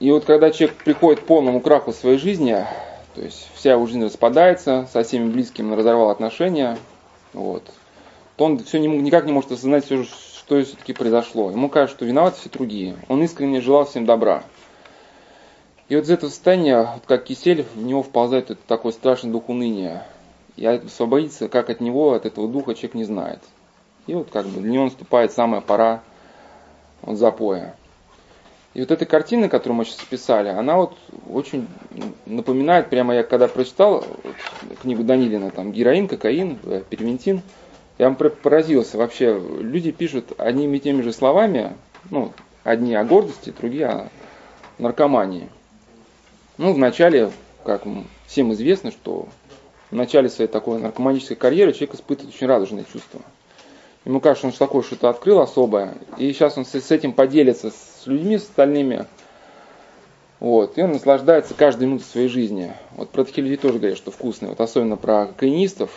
И 0.00 0.10
вот 0.10 0.24
когда 0.24 0.50
человек 0.50 0.82
приходит 0.82 1.20
к 1.20 1.26
полному 1.26 1.60
краху 1.60 1.92
своей 1.92 2.16
жизни, 2.16 2.64
то 3.14 3.20
есть 3.20 3.50
вся 3.54 3.72
его 3.72 3.86
жизнь 3.86 4.02
распадается, 4.02 4.88
со 4.90 5.02
всеми 5.02 5.30
близкими 5.30 5.70
он 5.70 5.78
разорвал 5.78 6.08
отношения, 6.08 6.78
вот, 7.34 7.62
то 8.36 8.46
он 8.46 8.58
все 8.60 8.78
никак 8.78 9.26
не 9.26 9.32
может 9.32 9.52
осознать, 9.52 9.84
все, 9.84 10.04
что 10.04 10.62
все-таки 10.64 10.94
произошло. 10.94 11.50
Ему 11.50 11.68
кажется, 11.68 11.98
что 11.98 12.06
виноваты 12.06 12.40
все 12.40 12.48
другие. 12.48 12.96
Он 13.08 13.22
искренне 13.22 13.60
желал 13.60 13.84
всем 13.84 14.06
добра. 14.06 14.42
И 15.90 15.96
вот 15.96 16.04
из 16.04 16.10
этого 16.10 16.30
состояния, 16.30 16.92
вот 16.94 17.02
как 17.06 17.24
кисель, 17.24 17.66
в 17.74 17.82
него 17.82 18.02
вползает 18.02 18.50
этот 18.50 18.64
такой 18.64 18.92
страшный 18.92 19.30
дух 19.30 19.48
уныния. 19.48 20.06
И 20.56 20.64
освободиться, 20.64 21.48
как 21.48 21.68
от 21.68 21.80
него, 21.80 22.14
от 22.14 22.24
этого 22.24 22.48
духа, 22.48 22.74
человек 22.74 22.94
не 22.94 23.04
знает. 23.04 23.40
И 24.06 24.14
вот 24.14 24.30
как 24.30 24.46
бы 24.46 24.60
для 24.60 24.70
него 24.70 24.84
наступает 24.84 25.32
самая 25.32 25.60
пора 25.60 26.00
вот, 27.02 27.18
запоя. 27.18 27.74
И 28.72 28.80
вот 28.80 28.90
эта 28.92 29.04
картина, 29.04 29.48
которую 29.48 29.78
мы 29.78 29.84
сейчас 29.84 30.04
писали, 30.04 30.48
она 30.48 30.76
вот 30.76 30.96
очень 31.28 31.66
напоминает, 32.26 32.88
прямо 32.88 33.14
я 33.14 33.24
когда 33.24 33.48
прочитал 33.48 34.04
книгу 34.82 35.02
Данилина, 35.02 35.50
там 35.50 35.72
героин, 35.72 36.06
кокаин, 36.06 36.58
э, 36.64 36.82
первентин, 36.88 37.42
я 37.98 38.10
поразился 38.12 38.96
вообще. 38.96 39.38
Люди 39.58 39.90
пишут 39.90 40.32
одними 40.38 40.76
и 40.76 40.80
теми 40.80 41.02
же 41.02 41.12
словами, 41.12 41.72
ну, 42.10 42.32
одни 42.62 42.94
о 42.94 43.04
гордости, 43.04 43.52
другие 43.58 43.86
о 43.86 44.08
наркомании. 44.78 45.48
Ну, 46.56 46.72
вначале, 46.72 47.32
как 47.64 47.82
всем 48.26 48.52
известно, 48.52 48.92
что 48.92 49.28
в 49.90 49.94
начале 49.96 50.28
своей 50.28 50.48
такой 50.48 50.78
наркоманической 50.78 51.36
карьеры 51.36 51.72
человек 51.72 51.96
испытывает 51.96 52.34
очень 52.34 52.46
радужные 52.46 52.84
чувства. 52.90 53.20
Ему 54.04 54.20
кажется, 54.20 54.46
он 54.46 54.52
что 54.52 54.64
такое 54.64 54.82
что-то 54.82 55.08
открыл 55.10 55.40
особое, 55.40 55.94
и 56.16 56.32
сейчас 56.32 56.56
он 56.56 56.64
с 56.64 56.90
этим 56.90 57.12
поделится 57.12 57.70
с 57.70 57.89
людьми, 58.06 58.38
с 58.38 58.42
остальными. 58.42 59.06
Вот, 60.40 60.78
и 60.78 60.82
он 60.82 60.92
наслаждается 60.92 61.52
каждой 61.54 61.86
минутой 61.86 62.06
своей 62.06 62.28
жизни. 62.28 62.72
Вот 62.92 63.10
про 63.10 63.24
таких 63.24 63.44
людей 63.44 63.58
тоже 63.58 63.78
говорят, 63.78 63.98
что 63.98 64.10
вкусные. 64.10 64.48
Вот 64.48 64.60
особенно 64.60 64.96
про 64.96 65.26
кокаинистов. 65.26 65.90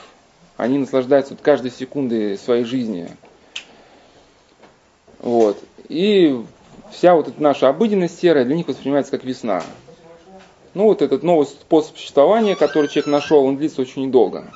Они 0.57 0.77
наслаждаются 0.77 1.33
вот 1.33 1.41
каждой 1.41 1.71
секундой 1.71 2.37
своей 2.37 2.65
жизни. 2.65 3.09
Вот. 5.19 5.57
И 5.87 6.43
вся 6.91 7.15
вот 7.15 7.29
эта 7.29 7.41
наша 7.41 7.69
обыденность 7.69 8.19
серая 8.19 8.43
для 8.43 8.55
них 8.55 8.67
воспринимается 8.67 9.11
как 9.11 9.23
весна. 9.23 9.63
Ну, 10.73 10.85
вот 10.85 11.01
этот 11.01 11.23
новый 11.23 11.45
способ 11.45 11.97
существования, 11.97 12.55
который 12.55 12.87
человек 12.87 13.07
нашел, 13.07 13.45
он 13.45 13.57
длится 13.57 13.81
очень 13.81 14.07
недолго. 14.07 14.51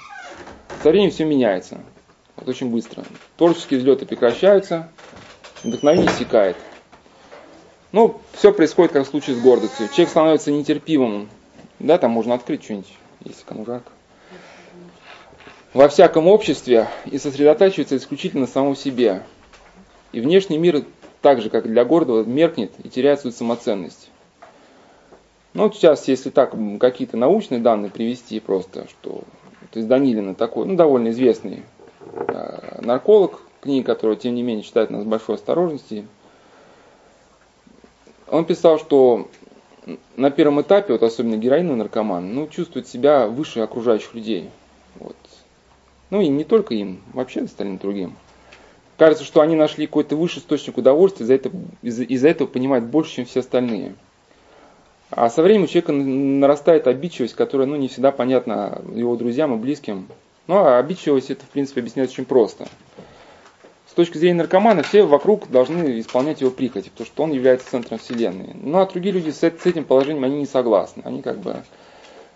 Со 0.83 0.89
временем 0.89 1.11
все 1.11 1.25
меняется. 1.25 1.79
Вот 2.35 2.49
очень 2.49 2.69
быстро. 2.69 3.03
Творческие 3.37 3.79
взлеты 3.79 4.05
прекращаются, 4.05 4.89
вдохновение 5.63 6.07
иссякает. 6.07 6.57
Ну, 7.91 8.19
все 8.33 8.51
происходит 8.51 8.91
как 8.91 9.05
в 9.05 9.09
случае 9.09 9.35
с 9.35 9.39
гордостью. 9.39 9.87
Человек 9.87 10.09
становится 10.09 10.51
нетерпимым. 10.51 11.29
Да, 11.79 11.97
там 11.97 12.11
можно 12.11 12.33
открыть 12.33 12.63
что-нибудь, 12.63 12.91
если 13.23 13.43
кому 13.45 13.65
жарко. 13.65 13.91
Во 15.73 15.87
всяком 15.87 16.27
обществе 16.27 16.87
и 17.05 17.17
сосредотачивается 17.17 17.97
исключительно 17.97 18.41
на 18.41 18.47
самом 18.47 18.75
себе. 18.75 19.23
И 20.11 20.19
внешний 20.19 20.57
мир, 20.57 20.85
так 21.21 21.41
же, 21.41 21.49
как 21.49 21.67
для 21.67 21.85
гордого, 21.85 22.23
меркнет 22.23 22.71
и 22.83 22.89
теряет 22.89 23.21
свою 23.21 23.33
самоценность. 23.33 24.09
Ну, 25.53 25.63
вот 25.63 25.75
сейчас, 25.75 26.07
если 26.07 26.29
так, 26.29 26.53
какие-то 26.79 27.17
научные 27.17 27.59
данные 27.59 27.91
привести 27.91 28.39
просто, 28.39 28.87
что 28.87 29.23
то 29.71 29.79
есть 29.79 29.87
Данилина 29.87 30.33
такой, 30.33 30.65
ну, 30.65 30.75
довольно 30.75 31.09
известный 31.09 31.63
э, 32.11 32.81
нарколог, 32.81 33.41
книги 33.61 33.83
которого, 33.83 34.15
тем 34.15 34.35
не 34.35 34.43
менее, 34.43 34.63
читает 34.63 34.89
нас 34.89 35.03
с 35.03 35.05
большой 35.05 35.35
осторожностью. 35.35 36.07
Он 38.29 38.45
писал, 38.45 38.79
что 38.79 39.29
на 40.15 40.31
первом 40.31 40.61
этапе, 40.61 40.93
вот 40.93 41.03
особенно 41.03 41.37
героиновый 41.37 41.77
наркоман, 41.77 42.33
ну, 42.33 42.47
чувствует 42.47 42.87
себя 42.87 43.27
выше 43.27 43.61
окружающих 43.61 44.13
людей. 44.13 44.49
Вот. 44.95 45.15
Ну 46.09 46.21
и 46.21 46.27
не 46.27 46.43
только 46.43 46.73
им, 46.73 47.01
вообще 47.13 47.41
остальным 47.41 47.77
другим. 47.77 48.15
Кажется, 48.97 49.23
что 49.23 49.41
они 49.41 49.55
нашли 49.55 49.85
какой-то 49.85 50.15
высший 50.15 50.39
источник 50.39 50.77
удовольствия, 50.77 51.23
из-за 51.23 51.35
этого, 51.35 51.55
из-за, 51.83 52.27
этого 52.27 52.47
понимают 52.47 52.85
больше, 52.85 53.15
чем 53.15 53.25
все 53.25 53.41
остальные. 53.41 53.93
А 55.11 55.29
со 55.29 55.41
временем 55.41 55.65
у 55.65 55.67
человека 55.67 55.93
нарастает 55.93 56.87
обидчивость, 56.87 57.35
которая 57.35 57.67
ну, 57.67 57.75
не 57.75 57.87
всегда 57.87 58.11
понятна 58.11 58.81
его 58.93 59.15
друзьям 59.15 59.53
и 59.53 59.57
близким. 59.57 60.07
Ну, 60.47 60.57
а 60.57 60.79
обидчивость 60.79 61.29
это, 61.29 61.45
в 61.45 61.49
принципе, 61.49 61.81
объясняется 61.81 62.13
очень 62.13 62.25
просто. 62.25 62.67
Точки 63.97 64.17
зрения 64.17 64.37
наркомана, 64.37 64.83
все 64.83 65.03
вокруг 65.03 65.49
должны 65.49 65.99
исполнять 65.99 66.39
его 66.41 66.51
прихоти, 66.51 66.89
потому 66.89 67.05
что 67.05 67.23
он 67.23 67.31
является 67.31 67.69
центром 67.69 67.97
Вселенной. 67.97 68.51
Ну, 68.53 68.79
а 68.79 68.85
другие 68.85 69.13
люди 69.13 69.31
с, 69.31 69.39
с 69.39 69.65
этим 69.65 69.83
положением, 69.83 70.23
они 70.23 70.37
не 70.37 70.45
согласны. 70.45 71.01
Они 71.03 71.21
как 71.21 71.39
бы, 71.39 71.63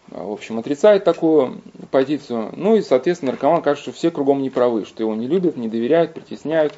в 0.07 0.31
общем, 0.31 0.59
отрицают 0.59 1.03
такую 1.03 1.61
позицию. 1.91 2.49
Ну 2.57 2.75
и, 2.75 2.81
соответственно, 2.81 3.31
наркоман 3.31 3.61
кажется, 3.61 3.91
что 3.91 3.97
все 3.97 4.11
кругом 4.11 4.41
не 4.41 4.49
правы, 4.49 4.85
что 4.85 5.03
его 5.03 5.15
не 5.15 5.27
любят, 5.27 5.55
не 5.55 5.69
доверяют, 5.69 6.13
притесняют. 6.13 6.73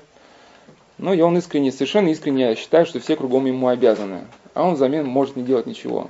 Ну 0.98 1.14
и 1.14 1.22
он 1.22 1.38
искренне, 1.38 1.72
совершенно 1.72 2.10
искренне 2.10 2.56
считает, 2.56 2.88
что 2.88 3.00
все 3.00 3.16
кругом 3.16 3.46
ему 3.46 3.70
обязаны 3.70 4.26
а 4.54 4.64
он 4.64 4.76
взамен 4.76 5.06
может 5.06 5.36
не 5.36 5.44
делать 5.44 5.66
ничего. 5.66 6.10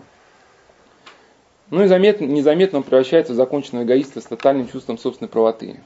Ну 1.69 1.83
и 1.83 1.87
заметно, 1.87 2.25
незаметно 2.25 2.79
он 2.79 2.83
превращается 2.83 3.33
в 3.33 3.35
законченного 3.35 3.83
эгоиста 3.83 4.21
с 4.21 4.25
тотальным 4.25 4.67
чувством 4.67 4.97
собственной 4.97 5.29
правоты. 5.29 5.79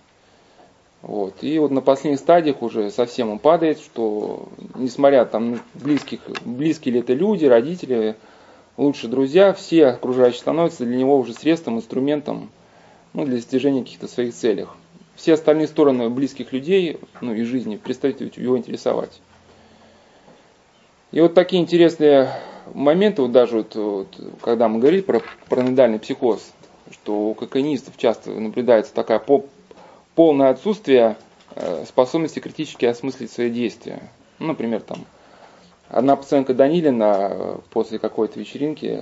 Вот. 1.07 1.35
И 1.41 1.57
вот 1.57 1.71
на 1.71 1.79
последних 1.79 2.19
стадиях 2.19 2.61
уже 2.61 2.91
совсем 2.91 3.29
он 3.29 3.39
падает, 3.39 3.79
что 3.79 4.49
несмотря 4.75 5.23
там 5.23 5.61
близких, 5.73 6.19
близкие 6.43 6.95
ли 6.95 6.99
это 6.99 7.13
люди, 7.13 7.45
родители, 7.45 8.17
лучшие 8.75 9.09
друзья, 9.09 9.53
все 9.53 9.87
окружающие 9.87 10.41
становятся 10.41 10.83
для 10.83 10.97
него 10.97 11.17
уже 11.17 11.33
средством, 11.33 11.77
инструментом 11.77 12.49
ну, 13.13 13.23
для 13.23 13.37
достижения 13.37 13.83
каких-то 13.83 14.09
своих 14.09 14.33
целей. 14.33 14.67
Все 15.15 15.35
остальные 15.35 15.67
стороны 15.67 16.09
близких 16.09 16.51
людей 16.51 16.99
ну, 17.21 17.33
и 17.33 17.43
жизни 17.43 17.77
перестают 17.77 18.19
его 18.37 18.57
интересовать. 18.57 19.21
И 21.13 21.21
вот 21.21 21.33
такие 21.33 21.61
интересные 21.61 22.31
моменты, 22.73 23.21
вот 23.21 23.31
даже 23.31 23.59
вот, 23.59 23.75
вот, 23.75 24.21
когда 24.41 24.67
мы 24.67 24.79
говорили 24.79 25.03
про 25.03 25.21
параноидальный 25.47 25.99
психоз, 25.99 26.51
что 26.91 27.29
у 27.29 27.33
кокаинистов 27.33 27.95
часто 27.95 28.31
наблюдается 28.31 28.93
такая 28.93 29.19
по, 29.19 29.45
полное 30.17 30.49
отсутствие 30.49 31.15
э, 31.53 31.85
способности 31.87 32.39
критически 32.39 32.85
осмыслить 32.85 33.31
свои 33.31 33.51
действия. 33.51 34.01
Ну, 34.39 34.47
например, 34.47 34.81
там, 34.81 35.05
одна 35.89 36.15
пациентка 36.15 36.55
Данилина 36.55 37.29
э, 37.29 37.57
после 37.69 37.99
какой-то 37.99 38.39
вечеринки 38.39 38.99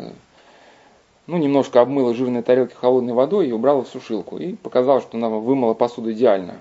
ну, 1.25 1.37
немножко 1.37 1.79
обмыла 1.79 2.13
жирные 2.13 2.43
тарелки 2.43 2.73
холодной 2.73 3.13
водой 3.13 3.47
и 3.47 3.53
убрала 3.53 3.85
в 3.85 3.87
сушилку. 3.87 4.37
И 4.37 4.55
показала, 4.55 4.99
что 4.99 5.15
она 5.15 5.29
вымыла 5.29 5.73
посуду 5.73 6.11
идеально. 6.11 6.55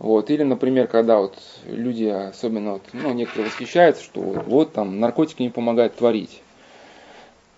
Вот. 0.00 0.28
Или, 0.30 0.42
например, 0.42 0.88
когда 0.88 1.18
вот 1.18 1.38
люди, 1.66 2.06
особенно 2.06 2.72
вот, 2.72 2.82
ну, 2.92 3.12
некоторые 3.12 3.48
восхищаются, 3.48 4.02
что 4.02 4.20
вот 4.20 4.72
там 4.72 4.98
наркотики 4.98 5.40
не 5.40 5.50
помогают 5.50 5.94
творить. 5.94 6.42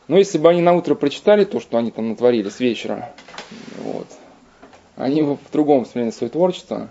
Но 0.06 0.18
если 0.18 0.36
бы 0.36 0.50
они 0.50 0.60
на 0.60 0.74
утро 0.74 0.94
прочитали 0.94 1.44
то, 1.44 1.60
что 1.60 1.78
они 1.78 1.90
там 1.92 2.10
натворили 2.10 2.50
с 2.50 2.60
вечера, 2.60 3.14
вот, 3.78 4.06
они 4.96 5.22
в 5.22 5.38
другом 5.52 5.80
восприняли 5.80 6.10
свое 6.10 6.30
творчество. 6.30 6.88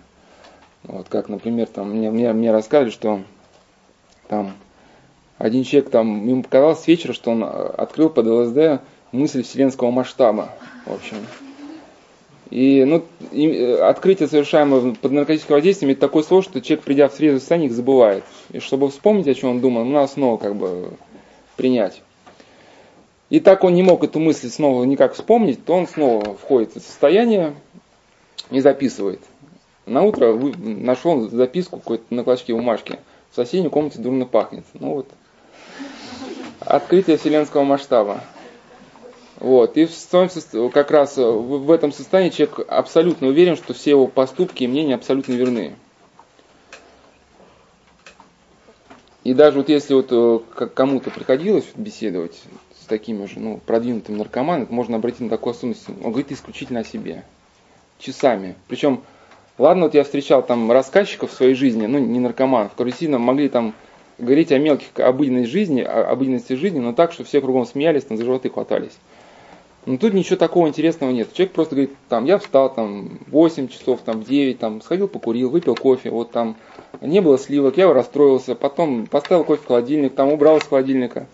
Вот, 0.84 1.10
как, 1.10 1.30
например, 1.30 1.68
там, 1.68 1.92
мне, 1.92 2.12
мне, 2.12 2.32
мне 2.32 2.52
рассказывали, 2.52 2.92
что 2.92 3.22
там 4.28 4.54
один 5.38 5.64
человек 5.64 5.90
там, 5.90 6.28
ему 6.28 6.44
показалось 6.44 6.82
с 6.82 6.88
вечера, 6.88 7.14
что 7.14 7.32
он 7.32 7.44
открыл 7.44 8.10
под 8.10 8.28
ЛСД 8.28 8.82
мысль 9.12 9.44
вселенского 9.44 9.92
масштаба. 9.92 10.50
В 10.86 10.94
общем, 10.94 11.18
и, 12.52 12.84
ну, 12.86 13.04
и, 13.32 13.48
э, 13.48 13.82
открытие, 13.82 14.28
совершаемое 14.28 14.94
под 14.94 15.12
наркотическим 15.12 15.56
воздействием, 15.56 15.92
это 15.92 16.02
такое 16.02 16.24
слово, 16.24 16.44
что 16.44 16.62
человек, 16.62 16.86
придя 16.86 17.08
в 17.08 17.14
срезвое 17.14 17.40
состояние, 17.40 17.70
их 17.70 17.76
забывает. 17.76 18.24
И 18.52 18.60
чтобы 18.60 18.90
вспомнить, 18.90 19.28
о 19.28 19.34
чем 19.34 19.50
он 19.50 19.62
думал, 19.62 19.84
надо 19.84 20.08
снова 20.08 20.38
как 20.38 20.56
бы 20.56 20.92
принять. 21.56 22.02
И 23.32 23.40
так 23.40 23.64
он 23.64 23.74
не 23.74 23.82
мог 23.82 24.04
эту 24.04 24.20
мысль 24.20 24.50
снова 24.50 24.84
никак 24.84 25.16
вспомнить, 25.16 25.66
то 25.66 25.74
он 25.74 25.88
снова 25.88 26.36
входит 26.36 26.76
в 26.76 26.80
состояние 26.80 27.56
и 28.52 28.60
записывает. 28.60 29.22
На 29.86 30.02
утро 30.04 30.34
нашел 30.36 31.30
записку 31.30 31.78
какой-то 31.78 32.14
на 32.14 32.24
клочке 32.24 32.54
бумажки. 32.54 33.00
В 33.32 33.36
соседней 33.36 33.70
комнате 33.70 34.00
дурно 34.00 34.26
пахнет. 34.26 34.66
Ну 34.74 34.96
вот. 34.96 35.08
Открытие 36.60 37.18
вселенского 37.18 37.64
масштаба. 37.64 38.22
Вот. 39.40 39.78
И 39.78 39.86
в 39.86 39.94
своем, 39.94 40.72
как 40.72 40.92
раз 40.92 41.18
в 41.18 41.70
этом 41.72 41.92
состоянии 41.92 42.30
человек 42.30 42.60
абсолютно 42.68 43.28
уверен, 43.28 43.56
что 43.56 43.74
все 43.74 43.92
его 43.92 44.08
поступки 44.08 44.64
и 44.64 44.68
мнения 44.68 44.96
абсолютно 44.96 45.34
верны. 45.34 45.76
И 49.24 49.34
даже 49.34 49.58
вот 49.58 49.70
если 49.70 49.96
вот 49.96 50.08
э, 50.12 50.68
кому-то 50.68 51.10
приходилось 51.10 51.66
беседовать 51.76 52.40
с 52.80 52.86
такими 52.86 53.26
же 53.26 53.40
ну, 53.40 53.60
продвинутыми 53.66 54.18
наркоманами, 54.18 54.68
можно 54.70 54.98
обратить 54.98 55.22
на 55.22 55.30
такую 55.30 55.52
особенность. 55.52 55.90
Он 55.90 56.12
говорит 56.12 56.32
исключительно 56.32 56.82
о 56.82 56.84
себе. 56.84 57.24
Часами. 58.06 58.56
Причем, 58.68 59.02
ладно, 59.58 59.86
вот 59.86 59.96
я 59.96 60.04
встречал 60.04 60.44
там 60.44 60.72
рассказчиков 60.72 61.32
в 61.32 61.34
своей 61.34 61.56
жизни, 61.56 61.86
ну 61.88 61.98
не 61.98 62.20
наркоманов, 62.20 62.72
которые 62.72 62.94
сильно 62.94 63.18
могли 63.18 63.50
там 63.50 63.74
говорить 64.18 64.52
о 64.52 64.60
мелких 64.60 64.88
обыденной 64.98 65.46
жизни, 65.46 65.82
обыденности 65.82 66.54
жизни, 66.54 66.80
но 66.80 66.94
так, 66.94 67.12
что 67.12 67.24
все 67.24 67.42
кругом 67.42 67.66
смеялись, 67.66 68.04
там 68.04 68.18
за 68.18 68.26
животы 68.26 68.50
хватались. 68.50 68.98
Но 69.86 69.98
тут 69.98 70.14
ничего 70.14 70.36
такого 70.36 70.68
интересного 70.68 71.12
нет. 71.12 71.32
Человек 71.34 71.54
просто 71.54 71.76
говорит, 71.76 71.96
там, 72.10 72.26
я 72.26 72.40
встал 72.40 72.74
там 72.74 73.20
8 73.28 73.68
часов, 73.68 74.02
там 74.04 74.24
9, 74.24 74.58
там, 74.58 74.82
сходил 74.82 75.08
покурил, 75.08 75.50
выпил 75.50 75.76
кофе, 75.76 76.10
вот 76.10 76.32
там 76.32 76.56
не 77.02 77.22
было 77.22 77.38
сливок, 77.38 77.78
я 77.78 77.92
расстроился, 77.94 78.56
потом 78.56 79.06
поставил 79.06 79.44
кофе 79.44 79.62
в 79.62 79.68
холодильник, 79.68 80.16
там 80.16 80.32
убрал 80.32 80.58
из 80.58 80.64
холодильника. 80.64 81.28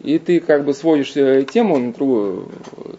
И 0.00 0.18
ты 0.18 0.40
как 0.40 0.64
бы 0.64 0.74
сводишь 0.74 1.16
э, 1.16 1.44
тему 1.44 1.78
на 1.78 1.92
другую, 1.92 2.48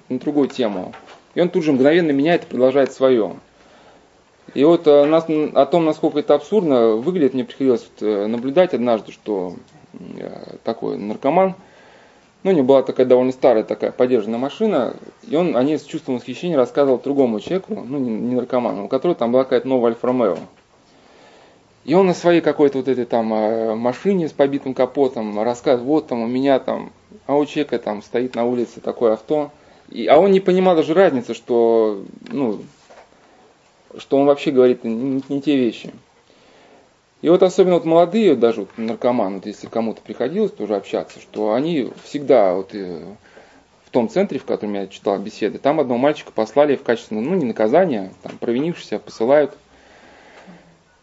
на 0.09 0.19
другую 0.19 0.49
тему. 0.49 0.93
И 1.35 1.41
он 1.41 1.49
тут 1.49 1.63
же 1.63 1.73
мгновенно 1.73 2.11
меняет 2.11 2.43
и 2.43 2.47
продолжает 2.47 2.91
свое. 2.91 3.35
И 4.53 4.63
вот 4.63 4.87
о, 4.87 5.05
нас, 5.05 5.25
о 5.27 5.65
том, 5.65 5.85
насколько 5.85 6.19
это 6.19 6.33
абсурдно 6.33 6.95
выглядит, 6.95 7.33
мне 7.33 7.43
приходилось 7.43 7.85
э, 7.99 8.25
наблюдать 8.25 8.73
однажды, 8.73 9.11
что 9.11 9.55
э, 9.93 10.55
такой 10.63 10.97
наркоман, 10.97 11.55
ну, 12.43 12.51
у 12.51 12.53
него 12.53 12.65
была 12.65 12.83
такая 12.83 13.07
довольно 13.07 13.31
старая 13.31 13.63
такая 13.63 13.91
подержанная 13.91 14.37
машина, 14.37 14.95
и 15.27 15.35
он 15.35 15.57
о 15.57 15.63
ней 15.63 15.79
с 15.79 15.83
чувством 15.83 16.17
восхищения 16.17 16.55
рассказывал 16.55 16.99
другому 16.99 17.39
человеку, 17.39 17.83
ну, 17.85 17.97
не, 17.97 18.35
наркоману, 18.35 18.85
у 18.85 18.87
которого 18.87 19.15
там 19.15 19.31
была 19.31 19.43
какая-то 19.43 19.67
новая 19.67 19.91
Альфа-Ромео. 19.91 20.37
И 21.85 21.93
он 21.93 22.07
на 22.07 22.13
своей 22.13 22.41
какой-то 22.41 22.77
вот 22.77 22.87
этой 22.87 23.05
там 23.05 23.33
э, 23.33 23.75
машине 23.75 24.29
с 24.29 24.31
побитым 24.31 24.73
капотом 24.73 25.41
рассказывает, 25.41 25.87
вот 25.87 26.07
там 26.07 26.21
у 26.21 26.27
меня 26.27 26.59
там, 26.59 26.93
а 27.25 27.35
у 27.35 27.45
человека 27.45 27.79
там 27.79 28.01
стоит 28.01 28.35
на 28.35 28.45
улице 28.45 28.79
такое 28.79 29.13
авто. 29.13 29.51
И, 29.89 30.07
а 30.07 30.17
он 30.17 30.31
не 30.31 30.39
понимал 30.39 30.75
даже 30.75 30.93
разницы, 30.93 31.33
что, 31.33 32.03
ну, 32.29 32.61
что 33.97 34.17
он 34.17 34.25
вообще 34.25 34.51
говорит 34.51 34.83
не, 34.83 35.21
не 35.29 35.41
те 35.41 35.55
вещи. 35.57 35.91
И 37.21 37.29
вот 37.29 37.43
особенно 37.43 37.75
вот 37.75 37.85
молодые, 37.85 38.35
даже 38.35 38.61
вот 38.61 38.77
наркоманы, 38.77 39.37
вот 39.37 39.45
если 39.45 39.67
кому-то 39.67 40.01
приходилось 40.01 40.51
тоже 40.51 40.75
общаться, 40.75 41.19
что 41.19 41.53
они 41.53 41.91
всегда 42.03 42.53
вот 42.53 42.75
э, 42.75 43.03
в 43.85 43.89
том 43.89 44.09
центре, 44.09 44.37
в 44.37 44.45
котором 44.45 44.73
я 44.73 44.87
читал 44.87 45.17
беседы, 45.17 45.57
там 45.57 45.79
одного 45.79 45.99
мальчика 45.99 46.31
послали 46.31 46.75
в 46.75 46.83
качестве, 46.83 47.17
ну 47.19 47.33
не 47.35 47.45
наказания, 47.45 48.11
там 48.21 48.37
провинившийся 48.37 48.99
посылают, 48.99 49.57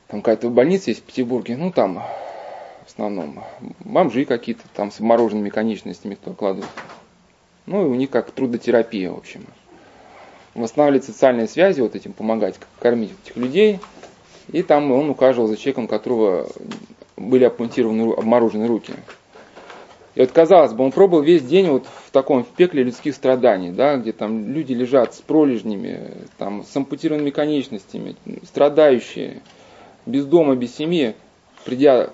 там 0.08 0.20
какая-то 0.20 0.49
больница 0.50 0.90
есть 0.90 1.02
в 1.02 1.05
Петербурге, 1.05 1.56
ну 1.56 1.73
там 1.73 2.02
в 2.84 2.88
основном 2.88 3.43
бомжи 3.81 4.25
какие-то 4.25 4.62
там 4.75 4.93
с 4.93 5.00
обмороженными 5.00 5.49
конечностями 5.49 6.14
кто 6.14 6.34
кладут. 6.34 6.67
Ну 7.67 7.82
и 7.82 7.88
у 7.88 7.94
них 7.94 8.11
как 8.11 8.31
трудотерапия, 8.31 9.11
в 9.11 9.17
общем. 9.17 9.47
Восстанавливать 10.55 11.05
социальные 11.05 11.49
связи, 11.49 11.81
вот 11.81 11.94
этим 11.97 12.12
помогать, 12.12 12.56
кормить 12.79 13.12
этих 13.25 13.37
людей– 13.37 13.81
и 14.50 14.62
там 14.62 14.91
он 14.91 15.11
ухаживал 15.11 15.49
за 15.49 15.56
человеком, 15.56 15.87
которого 15.87 16.49
были 17.17 17.44
апунтированы, 17.44 18.12
обморожены 18.12 18.67
руки. 18.67 18.93
И 20.14 20.20
вот 20.20 20.31
казалось 20.31 20.73
бы, 20.73 20.85
он 20.85 20.93
пробовал 20.93 21.23
весь 21.23 21.43
день 21.43 21.69
вот 21.69 21.87
в 21.87 22.11
таком 22.11 22.44
в 22.44 22.49
пекле 22.49 22.82
людских 22.82 23.14
страданий, 23.14 23.70
да, 23.70 23.97
где 23.97 24.12
там 24.12 24.53
люди 24.53 24.75
лежат 24.75 25.15
с 25.15 25.20
пролежнями, 25.23 26.12
там, 26.37 26.65
с 26.65 26.76
ампутированными 26.76 27.31
конечностями, 27.31 28.17
страдающие, 28.44 29.41
без 30.05 30.26
дома, 30.26 30.55
без 30.55 30.75
семьи, 30.75 31.15
придя 31.65 32.11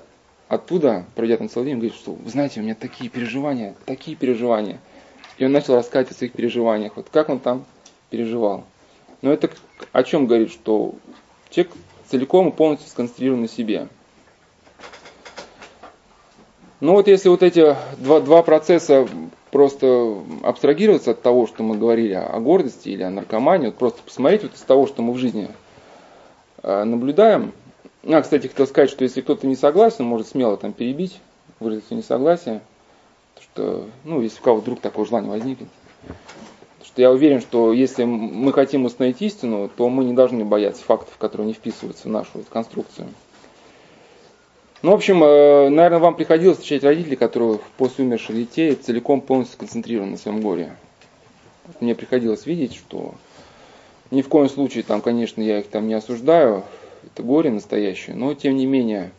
оттуда, 0.46 1.06
пройдя 1.16 1.38
там 1.38 1.48
целый 1.48 1.66
день, 1.66 1.76
говорит, 1.76 1.96
что 1.96 2.12
вы 2.12 2.30
знаете, 2.30 2.60
у 2.60 2.62
меня 2.62 2.76
такие 2.76 3.10
переживания, 3.10 3.74
такие 3.84 4.16
переживания. 4.16 4.78
И 5.38 5.44
он 5.44 5.52
начал 5.52 5.75
рассказывать 5.75 6.12
о 6.12 6.19
своих 6.19 6.32
переживаниях. 6.32 6.96
Вот 6.96 7.08
как 7.11 7.29
он 7.29 7.38
там 7.38 7.64
переживал. 8.11 8.64
Но 9.23 9.32
это 9.32 9.50
о 9.93 10.02
чем 10.02 10.26
говорит, 10.26 10.50
что 10.50 10.94
человек 11.50 11.73
целиком 12.08 12.49
и 12.49 12.52
полностью 12.52 12.88
сконцентрирован 12.88 13.43
на 13.43 13.49
себе. 13.49 13.88
Ну 16.81 16.93
вот 16.93 17.08
если 17.08 17.29
вот 17.29 17.43
эти 17.43 17.76
два, 17.99 18.20
два 18.20 18.43
процесса 18.43 19.08
просто 19.50 20.23
абстрагироваться 20.43 21.12
от 21.12 21.23
того, 21.23 21.46
что 21.46 21.62
мы 21.62 21.76
говорили 21.76 22.14
о 22.14 22.38
гордости 22.38 22.90
или 22.90 23.02
о 23.02 23.11
наркомании, 23.11 23.67
вот 23.67 23.76
просто 23.76 24.02
посмотреть 24.02 24.43
вот 24.44 24.55
из 24.55 24.61
того, 24.61 24.87
что 24.87 25.02
мы 25.02 25.12
в 25.12 25.19
жизни 25.19 25.49
э, 26.62 26.85
наблюдаем. 26.85 27.52
А, 28.05 28.23
кстати, 28.23 28.46
хотел 28.46 28.67
сказать, 28.67 28.90
что 28.90 29.02
если 29.02 29.23
кто-то 29.23 29.46
не 29.46 29.56
согласен, 29.56 30.05
может 30.05 30.29
смело 30.29 30.56
там 30.56 30.73
перебить, 30.73 31.20
выразить 31.58 31.90
несогласие, 31.90 32.61
что, 33.58 33.88
ну, 34.05 34.20
если 34.20 34.38
у 34.38 34.43
кого 34.43 34.60
вдруг 34.60 34.81
такое 34.81 35.05
желание 35.05 35.31
возникнет 35.31 35.69
что 36.84 37.02
я 37.02 37.10
уверен, 37.10 37.40
что 37.40 37.72
если 37.72 38.05
мы 38.05 38.52
хотим 38.52 38.84
установить 38.84 39.20
истину, 39.20 39.69
то 39.69 39.88
мы 39.88 40.05
не 40.05 40.14
должны 40.14 40.44
бояться 40.44 40.82
фактов, 40.82 41.14
которые 41.19 41.49
не 41.49 41.52
вписываются 41.52 42.08
в 42.08 42.10
нашу 42.10 42.44
конструкцию. 42.50 43.08
Ну, 44.82 44.93
в 44.93 44.94
общем, 44.94 45.22
э, 45.22 45.69
наверное, 45.69 45.99
вам 45.99 46.14
приходилось 46.14 46.58
встречать 46.58 46.84
родителей, 46.84 47.16
которые 47.16 47.60
после 47.76 48.05
умерших 48.05 48.34
детей 48.34 48.75
целиком 48.75 49.20
полностью 49.20 49.56
сконцентрированы 49.56 50.12
на 50.12 50.16
своем 50.16 50.40
горе. 50.40 50.76
Мне 51.81 51.94
приходилось 51.94 52.46
видеть, 52.46 52.75
что 52.75 53.14
ни 54.11 54.22
в 54.22 54.28
коем 54.28 54.49
случае, 54.49 54.82
там, 54.82 55.02
конечно, 55.02 55.43
я 55.43 55.58
их 55.58 55.69
там 55.69 55.88
не 55.88 55.94
осуждаю, 55.94 56.64
это 57.04 57.22
горе 57.22 57.50
настоящее, 57.50 58.16
но 58.16 58.34
тем 58.34 58.56
не 58.56 58.66
менее, 58.66 59.11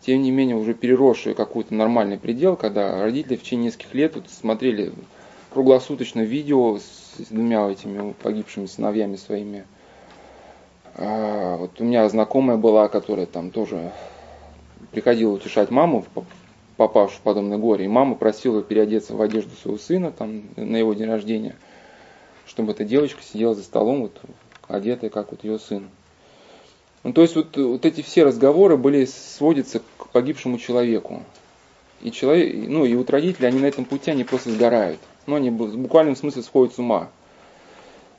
тем 0.00 0.22
не 0.22 0.30
менее, 0.30 0.56
уже 0.56 0.74
переросшие 0.74 1.34
какой-то 1.34 1.74
нормальный 1.74 2.18
предел, 2.18 2.56
когда 2.56 3.02
родители 3.02 3.36
в 3.36 3.42
течение 3.42 3.66
нескольких 3.66 3.94
лет 3.94 4.14
вот 4.16 4.30
смотрели 4.30 4.92
круглосуточно 5.50 6.20
видео 6.20 6.78
с 6.78 7.26
двумя 7.28 7.68
этими 7.68 8.12
погибшими 8.12 8.66
сыновьями 8.66 9.16
своими. 9.16 9.64
А, 10.94 11.56
вот 11.56 11.80
у 11.80 11.84
меня 11.84 12.08
знакомая 12.08 12.56
была, 12.56 12.88
которая 12.88 13.26
там 13.26 13.50
тоже 13.50 13.92
приходила 14.92 15.32
утешать 15.32 15.70
маму, 15.70 16.04
попавшую 16.76 17.18
в 17.18 17.22
подобное 17.22 17.58
горе, 17.58 17.84
и 17.84 17.88
мама 17.88 18.14
просила 18.14 18.62
переодеться 18.62 19.14
в 19.14 19.20
одежду 19.20 19.54
своего 19.54 19.78
сына 19.78 20.12
там, 20.12 20.44
на 20.56 20.76
его 20.76 20.94
день 20.94 21.08
рождения, 21.08 21.56
чтобы 22.46 22.72
эта 22.72 22.84
девочка 22.84 23.22
сидела 23.22 23.54
за 23.54 23.62
столом, 23.62 24.02
вот, 24.02 24.18
одетая, 24.66 25.10
как 25.10 25.30
вот 25.32 25.44
ее 25.44 25.58
сын. 25.58 25.90
Ну, 27.02 27.12
то 27.12 27.22
есть 27.22 27.36
вот, 27.36 27.56
вот 27.56 27.84
эти 27.86 28.02
все 28.02 28.24
разговоры 28.24 28.76
были 28.76 29.04
сводятся 29.06 29.80
к 29.96 30.08
погибшему 30.08 30.58
человеку. 30.58 31.22
И, 32.02 32.10
человек, 32.10 32.68
ну, 32.68 32.84
и 32.84 32.94
вот 32.94 33.10
родители, 33.10 33.46
они 33.46 33.60
на 33.60 33.66
этом 33.66 33.84
пути, 33.84 34.10
они 34.10 34.24
просто 34.24 34.50
сгорают 34.50 35.00
но 35.30 35.36
они 35.36 35.50
в 35.50 35.76
буквальном 35.76 36.16
смысле 36.16 36.42
сходят 36.42 36.74
с 36.74 36.78
ума. 36.78 37.08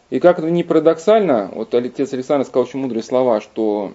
И 0.09 0.19
как 0.19 0.39
это 0.39 0.49
ни 0.49 0.63
парадоксально, 0.63 1.51
вот 1.53 1.73
отец 1.73 2.13
Александр 2.13 2.45
сказал 2.45 2.63
очень 2.63 2.79
мудрые 2.79 3.03
слова, 3.03 3.39
что 3.41 3.93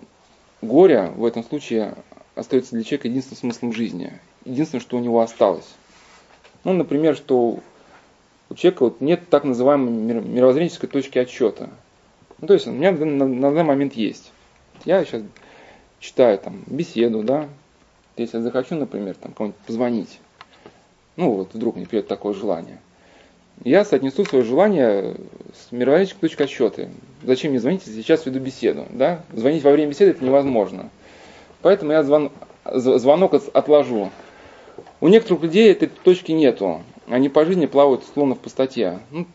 горе 0.63 1.13
в 1.15 1.25
этом 1.25 1.45
случае 1.45 1.95
остается 2.35 2.75
для 2.75 2.85
человека 2.85 3.09
единственным 3.09 3.39
смыслом 3.39 3.73
жизни, 3.73 4.13
единственное, 4.45 4.81
что 4.81 4.97
у 4.97 5.01
него 5.01 5.21
осталось. 5.21 5.69
Ну, 6.65 6.73
например, 6.73 7.17
что 7.17 7.61
у 8.49 8.55
человека 8.55 8.85
вот 8.85 9.01
нет 9.01 9.29
так 9.29 9.45
называемой 9.45 9.93
мировоззренческой 10.23 10.89
точки 10.89 11.19
отсчета. 11.19 11.71
Ну, 12.39 12.47
то 12.47 12.55
есть 12.55 12.67
у 12.67 12.73
меня 12.73 12.93
на 12.93 13.41
данный 13.51 13.65
момент 13.65 13.95
есть. 13.95 14.33
Я 14.85 15.05
сейчас 15.05 15.23
читаю 15.99 16.39
там 16.39 16.63
беседу, 16.67 17.23
да, 17.23 17.49
если 18.17 18.39
я 18.39 18.43
захочу, 18.43 18.75
например, 18.75 19.15
там 19.15 19.33
кому-нибудь 19.33 19.61
позвонить, 19.67 20.21
ну 21.17 21.33
вот 21.33 21.55
вдруг 21.55 21.77
мне 21.77 21.87
придет 21.87 22.09
такое 22.09 22.35
желание 22.35 22.79
я 23.65 23.85
соотнесу 23.85 24.25
свое 24.25 24.45
желание 24.45 25.17
с 25.55 25.73
мировоззренческой 25.73 26.29
точкой 26.29 26.43
отсчета. 26.43 26.89
Зачем 27.23 27.51
мне 27.51 27.61
звонить, 27.61 27.83
если 27.87 28.03
сейчас 28.03 28.27
веду 28.27 28.39
беседу? 28.39 28.87
Да? 28.91 29.23
Звонить 29.33 29.65
во 29.65 29.73
время 29.73 29.91
беседы 29.91 30.13
это 30.13 30.25
невозможно. 30.25 30.91
Поэтому 31.63 31.93
я 31.93 32.03
звон, 32.03 32.31
звонок 32.65 33.35
отложу. 33.35 34.11
У 35.01 35.09
некоторых 35.09 35.43
людей 35.43 35.71
этой 35.71 35.89
точки 35.89 36.33
нету. 36.33 36.83
Они 37.09 37.29
по 37.29 37.45
жизни 37.45 37.67
плавают 37.67 38.05
словно 38.13 38.35
в 38.35 38.39
пустоте. 38.39 38.99
Ну, 39.11 39.27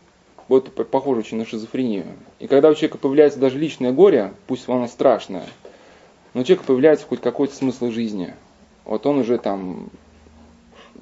вот 0.48 0.72
похоже 0.90 1.20
очень 1.20 1.38
на 1.38 1.46
шизофрению. 1.46 2.06
И 2.38 2.46
когда 2.46 2.70
у 2.70 2.74
человека 2.74 2.98
появляется 2.98 3.38
даже 3.38 3.58
личное 3.58 3.92
горе, 3.92 4.32
пусть 4.46 4.68
оно 4.68 4.86
страшное, 4.86 5.46
но 6.34 6.40
у 6.40 6.44
человека 6.44 6.66
появляется 6.66 7.06
хоть 7.06 7.20
какой-то 7.20 7.54
смысл 7.54 7.90
жизни. 7.90 8.34
Вот 8.84 9.06
он 9.06 9.18
уже 9.18 9.38
там 9.38 9.90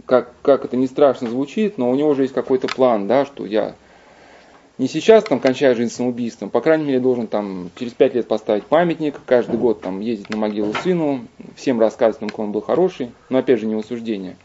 как, 0.07 0.33
как 0.43 0.65
это 0.65 0.77
не 0.77 0.87
страшно 0.87 1.29
звучит, 1.29 1.79
но 1.79 1.91
у 1.91 1.95
него 1.95 2.11
уже 2.11 2.23
есть 2.23 2.35
какой-то 2.35 2.69
план, 2.69 3.07
да, 3.07 3.25
что 3.25 3.47
я 3.47 3.75
не 4.79 4.89
сейчас 4.89 5.25
там 5.25 5.41
кончаю 5.41 5.77
жизнь 5.77 5.93
самоубийством, 5.93 6.49
по 6.49 6.61
крайней 6.61 6.85
мере 6.85 7.01
должен 7.01 7.27
там 7.27 7.71
через 7.77 7.93
пять 7.93 8.15
лет 8.15 8.27
поставить 8.27 8.65
памятник, 8.65 9.21
каждый 9.27 9.59
год 9.59 9.83
там 9.83 10.01
ездить 10.01 10.31
на 10.31 10.37
могилу 10.37 10.73
сыну, 10.73 11.27
всем 11.55 11.79
рассказывать, 11.79 12.31
какой 12.31 12.47
он 12.47 12.53
был 12.53 12.63
хороший, 12.63 13.11
но 13.29 13.39
опять 13.39 13.61
же 13.61 13.67
не 13.67 13.75
осуждение. 13.75 14.37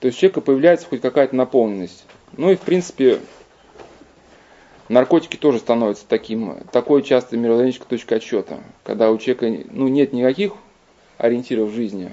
То 0.00 0.06
есть 0.06 0.18
у 0.18 0.20
человека 0.20 0.40
появляется 0.40 0.86
хоть 0.86 1.00
какая-то 1.00 1.36
наполненность. 1.36 2.04
Ну 2.36 2.50
и 2.50 2.56
в 2.56 2.60
принципе 2.60 3.20
наркотики 4.88 5.36
тоже 5.36 5.58
становятся 5.58 6.04
таким, 6.08 6.56
такой 6.72 7.02
часто 7.02 7.36
мировоззренческой 7.36 7.88
точкой 7.88 8.14
отсчета, 8.18 8.60
когда 8.82 9.10
у 9.10 9.18
человека 9.18 9.66
ну, 9.70 9.88
нет 9.88 10.12
никаких 10.12 10.52
ориентиров 11.18 11.70
в 11.70 11.74
жизни. 11.74 12.12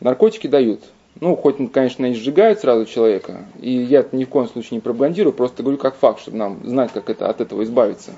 Наркотики 0.00 0.46
дают 0.46 0.82
ну, 1.20 1.34
хоть, 1.36 1.56
конечно, 1.72 2.06
и 2.06 2.14
сжигают 2.14 2.60
сразу 2.60 2.86
человека, 2.86 3.44
и 3.60 3.72
я 3.72 4.06
ни 4.12 4.24
в 4.24 4.28
коем 4.28 4.48
случае 4.48 4.76
не 4.76 4.80
пропагандирую, 4.80 5.32
просто 5.32 5.62
говорю 5.62 5.78
как 5.78 5.96
факт, 5.96 6.20
чтобы 6.20 6.36
нам 6.36 6.60
знать, 6.64 6.92
как 6.92 7.10
это, 7.10 7.28
от 7.28 7.40
этого 7.40 7.64
избавиться, 7.64 8.12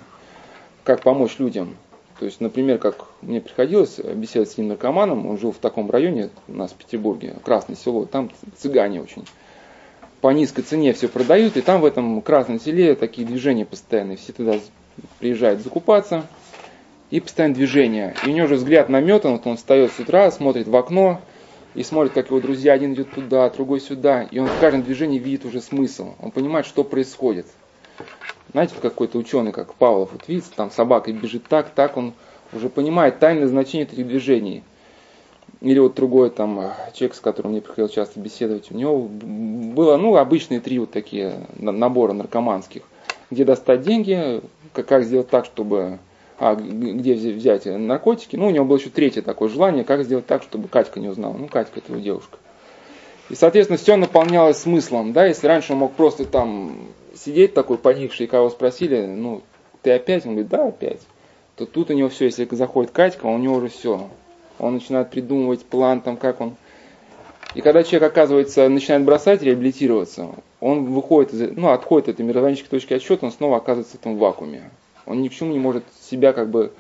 как 0.85 1.03
помочь 1.03 1.39
людям. 1.39 1.77
То 2.19 2.27
есть, 2.27 2.41
например, 2.41 2.77
как 2.77 3.07
мне 3.23 3.41
приходилось 3.41 3.99
беседовать 3.99 4.51
с 4.51 4.59
ним 4.59 4.69
наркоманом, 4.69 5.27
он 5.27 5.39
жил 5.39 5.53
в 5.53 5.59
таком 5.59 5.91
районе 5.91 6.29
у 6.49 6.53
нас 6.53 6.73
в 6.73 6.75
Петербурге, 6.75 7.37
Красное 7.43 7.77
село, 7.77 8.05
там 8.05 8.31
цыгане 8.59 9.01
очень 9.01 9.25
по 10.21 10.31
низкой 10.33 10.63
цене 10.63 10.93
все 10.93 11.09
продают, 11.09 11.57
и 11.57 11.63
там 11.63 11.81
в 11.81 11.85
этом 11.85 12.21
красном 12.23 12.61
селе 12.61 12.95
такие 12.95 13.27
движения 13.27 13.65
постоянные, 13.65 14.17
все 14.17 14.33
туда 14.33 14.59
приезжают 15.19 15.61
закупаться, 15.61 16.27
и 17.11 17.21
постоянно 17.21 17.55
движение. 17.55 18.15
И 18.25 18.29
у 18.29 18.33
него 18.33 18.47
уже 18.47 18.57
взгляд 18.57 18.89
наметан, 18.89 19.33
вот 19.33 19.47
он 19.47 19.57
встает 19.57 19.93
с 19.93 19.99
утра, 19.99 20.31
смотрит 20.31 20.69
в 20.69 20.77
окно, 20.77 21.21
и 21.75 21.83
смотрит, 21.83 22.13
как 22.13 22.27
его 22.27 22.41
друзья, 22.41 22.73
один 22.73 22.95
идет 22.95 23.13
туда, 23.13 23.49
другой 23.51 23.81
сюда, 23.81 24.23
и 24.23 24.39
он 24.39 24.49
в 24.49 24.59
каждом 24.61 24.83
движении 24.83 25.19
видит 25.19 25.45
уже 25.45 25.61
смысл, 25.61 26.15
он 26.21 26.33
понимает, 26.33 26.67
что 26.67 26.85
происходит. 26.85 27.47
Знаете, 28.53 28.75
какой-то 28.83 29.19
ученый, 29.19 29.53
как 29.53 29.75
Павлов, 29.75 30.11
вот 30.13 30.27
видите, 30.27 30.49
там 30.57 30.71
собака 30.73 31.13
бежит 31.13 31.47
так, 31.47 31.71
так, 31.71 31.97
он 31.97 32.15
уже 32.53 32.69
понимает 32.69 33.21
тайное 33.21 33.47
значение 33.47 33.87
этих 33.87 34.07
движений. 34.07 34.65
Или 35.61 35.79
вот 35.79 35.95
другой 35.95 36.31
там 36.31 36.59
э, 36.61 36.71
человек, 36.95 37.15
с 37.15 37.21
которым 37.21 37.53
мне 37.53 37.61
приходилось 37.61 37.93
часто 37.93 38.19
беседовать, 38.19 38.71
у 38.71 38.75
него 38.75 38.99
было, 39.03 39.97
ну, 39.97 40.17
обычные 40.17 40.61
три 40.61 40.79
вот 40.79 40.91
такие 40.91 41.35
набора 41.57 42.13
наркоманских. 42.13 42.83
Где 43.31 43.45
достать 43.45 43.83
деньги, 43.83 44.41
как, 44.73 45.05
сделать 45.05 45.29
так, 45.29 45.45
чтобы 45.45 45.99
а 46.41 46.55
где 46.55 47.13
взять 47.15 47.67
наркотики. 47.67 48.35
Ну, 48.35 48.47
у 48.47 48.51
него 48.51 48.65
было 48.65 48.79
еще 48.79 48.89
третье 48.89 49.21
такое 49.21 49.51
желание, 49.51 49.85
как 49.85 50.05
сделать 50.05 50.27
так, 50.27 50.43
чтобы 50.43 50.69
Катька 50.69 50.99
не 50.99 51.09
узнала. 51.09 51.35
Ну, 51.35 51.49
Катька 51.49 51.81
это 51.81 51.93
его 51.93 52.01
девушка. 52.01 52.39
И, 53.29 53.35
соответственно, 53.35 53.77
все 53.77 53.97
наполнялось 53.97 54.57
смыслом, 54.57 55.13
да, 55.13 55.27
если 55.27 55.47
раньше 55.47 55.75
он 55.75 55.81
мог 55.81 55.93
просто 55.93 56.25
там 56.25 56.89
сидеть 57.15 57.53
такой 57.53 57.77
поникший, 57.77 58.25
и 58.25 58.29
кого 58.29 58.49
спросили, 58.49 59.05
ну, 59.05 59.43
ты 59.83 59.93
опять? 59.93 60.25
Он 60.25 60.33
говорит, 60.33 60.51
да, 60.51 60.69
опять. 60.69 61.01
То 61.57 61.67
тут 61.67 61.91
у 61.91 61.93
него 61.93 62.09
все, 62.09 62.25
если 62.25 62.49
заходит 62.55 62.91
Катька, 62.91 63.27
у 63.27 63.37
него 63.37 63.57
уже 63.57 63.69
все. 63.69 64.09
Он 64.61 64.75
начинает 64.75 65.11
придумывать 65.11 65.65
план, 65.65 66.01
там, 66.03 66.17
как 66.17 66.41
он... 66.41 66.57
И 67.55 67.63
когда 67.63 67.83
человек, 67.83 68.13
оказывается, 68.13 68.69
начинает 68.69 69.05
бросать, 69.05 69.43
реабилитироваться, 69.43 70.29
он 70.61 70.85
выходит, 70.93 71.35
из, 71.35 71.57
ну, 71.57 71.71
отходит 71.71 72.09
от 72.09 72.15
этой 72.15 72.27
мировоззренческой 72.27 72.79
точки 72.79 72.95
отсчета, 72.95 73.27
он 73.27 73.33
снова 73.33 73.57
оказывается 73.57 73.97
в 73.97 74.01
этом 74.01 74.19
вакууме. 74.19 74.71
Он 75.07 75.23
ни 75.23 75.29
к 75.29 75.33
чему 75.33 75.53
не 75.53 75.59
может 75.59 75.83
себя 76.01 76.33
как 76.33 76.51
бы 76.51 76.73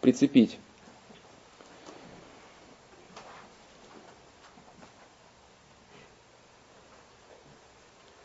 прицепить. 0.00 0.58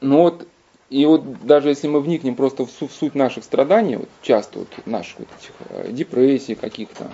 Ну 0.01 0.23
вот, 0.23 0.45
и 0.89 1.05
вот 1.05 1.45
даже 1.45 1.69
если 1.69 1.87
мы 1.87 2.01
вникнем 2.01 2.35
просто 2.35 2.65
в, 2.65 2.69
суть, 2.69 3.15
наших 3.15 3.45
страданий, 3.45 3.95
вот 3.95 4.09
часто 4.21 4.59
вот 4.59 4.67
наших 4.85 5.19
вот 5.19 5.27
этих 5.39 5.51
э, 5.69 5.91
депрессий 5.93 6.55
каких-то, 6.55 7.09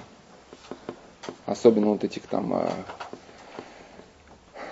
особенно 1.45 1.87
вот 1.87 2.03
этих 2.03 2.23
там, 2.23 2.53
э, 2.53 2.69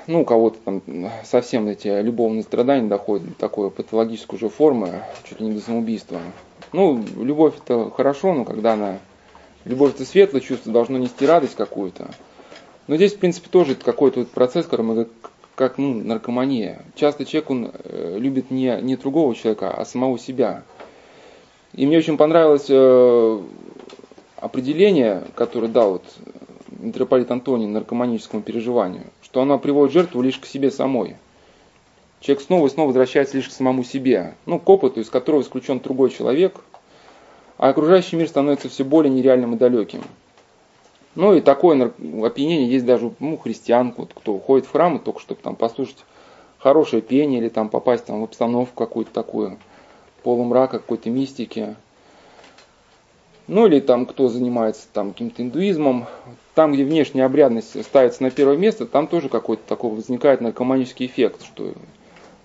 ну, 0.07 0.21
у 0.21 0.25
кого-то 0.25 0.57
там 0.63 0.81
совсем 1.23 1.67
эти 1.67 1.87
любовные 2.01 2.43
страдания 2.43 2.87
доходят 2.87 3.27
до 3.27 3.35
такой 3.35 3.71
патологической 3.71 4.37
уже 4.37 4.49
формы, 4.49 5.03
чуть 5.23 5.39
ли 5.39 5.47
не 5.47 5.53
до 5.53 5.61
самоубийства. 5.61 6.19
Ну, 6.73 7.03
любовь 7.17 7.55
это 7.63 7.91
хорошо, 7.91 8.33
но 8.33 8.45
когда 8.45 8.73
она... 8.73 8.99
Любовь 9.65 9.95
это 9.95 10.05
светлое 10.05 10.39
чувство, 10.41 10.71
должно 10.71 10.97
нести 10.97 11.25
радость 11.25 11.55
какую-то. 11.55 12.09
Но 12.87 12.95
здесь, 12.95 13.13
в 13.13 13.19
принципе, 13.19 13.49
тоже 13.49 13.75
какой-то 13.75 14.19
вот 14.19 14.29
процесс, 14.29 14.65
который 14.65 14.83
мы 14.83 15.07
как 15.55 15.77
ну, 15.77 15.93
наркомания. 15.93 16.83
Часто 16.95 17.25
человек, 17.25 17.49
он 17.49 17.71
э, 17.73 18.17
любит 18.19 18.51
не, 18.51 18.79
не 18.81 18.95
другого 18.95 19.35
человека, 19.35 19.71
а 19.71 19.83
самого 19.85 20.19
себя. 20.19 20.63
И 21.73 21.85
мне 21.85 21.97
очень 21.97 22.15
понравилось 22.15 22.67
э, 22.69 23.41
определение, 24.37 25.23
которое 25.35 25.67
дал 25.67 25.93
вот 25.93 26.03
митрополит 26.79 27.31
Антоний 27.31 27.67
наркоманическому 27.67 28.41
переживанию, 28.41 29.05
что 29.21 29.41
оно 29.41 29.59
приводит 29.59 29.93
жертву 29.93 30.21
лишь 30.21 30.37
к 30.37 30.45
себе 30.45 30.71
самой. 30.71 31.15
Человек 32.19 32.43
снова 32.43 32.67
и 32.67 32.69
снова 32.69 32.87
возвращается 32.87 33.37
лишь 33.37 33.49
к 33.49 33.51
самому 33.51 33.83
себе, 33.83 34.35
ну, 34.45 34.59
к 34.59 34.67
опыту, 34.69 34.99
из 34.99 35.09
которого 35.09 35.41
исключен 35.41 35.79
другой 35.79 36.09
человек, 36.09 36.61
а 37.57 37.69
окружающий 37.69 38.15
мир 38.15 38.27
становится 38.27 38.69
все 38.69 38.83
более 38.83 39.13
нереальным 39.13 39.55
и 39.55 39.57
далеким. 39.57 40.01
Ну 41.15 41.33
и 41.33 41.41
такое 41.41 41.91
опьянение 42.23 42.69
есть 42.69 42.85
даже 42.85 43.11
ну, 43.19 43.37
христиан, 43.37 43.93
вот, 43.97 44.11
кто 44.13 44.33
уходит 44.33 44.67
в 44.67 44.71
храм, 44.71 44.99
только 44.99 45.19
чтобы 45.19 45.41
там 45.41 45.55
послушать 45.55 45.97
хорошее 46.59 47.01
пение 47.01 47.39
или 47.39 47.49
там 47.49 47.69
попасть 47.69 48.05
там, 48.05 48.21
в 48.21 48.23
обстановку 48.23 48.75
какую-то 48.75 49.11
такую, 49.11 49.57
полумрака, 50.23 50.79
какой-то 50.79 51.09
мистики. 51.09 51.75
Ну 53.47 53.65
или 53.65 53.79
там 53.79 54.05
кто 54.05 54.27
занимается 54.27 54.87
там 54.93 55.11
каким-то 55.11 55.41
индуизмом, 55.41 56.05
там, 56.57 56.73
где 56.73 56.83
внешняя 56.83 57.25
обрядность 57.25 57.83
ставится 57.83 58.23
на 58.23 58.31
первое 58.31 58.57
место, 58.57 58.87
там 58.87 59.05
тоже 59.05 59.29
какой-то 59.29 59.61
такой 59.67 59.91
возникает 59.91 60.41
наркоманический 60.41 61.05
эффект, 61.05 61.43
что 61.43 61.73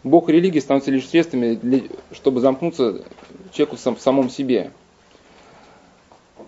Бог 0.05 0.29
и 0.29 0.33
религия 0.33 0.61
становятся 0.61 0.91
лишь 0.91 1.09
средствами, 1.09 1.55
для, 1.55 1.81
чтобы 2.11 2.43
замкнуться 2.43 3.07
человеку 3.53 3.77
в 3.77 4.01
самом 4.03 4.29
себе. 4.29 4.71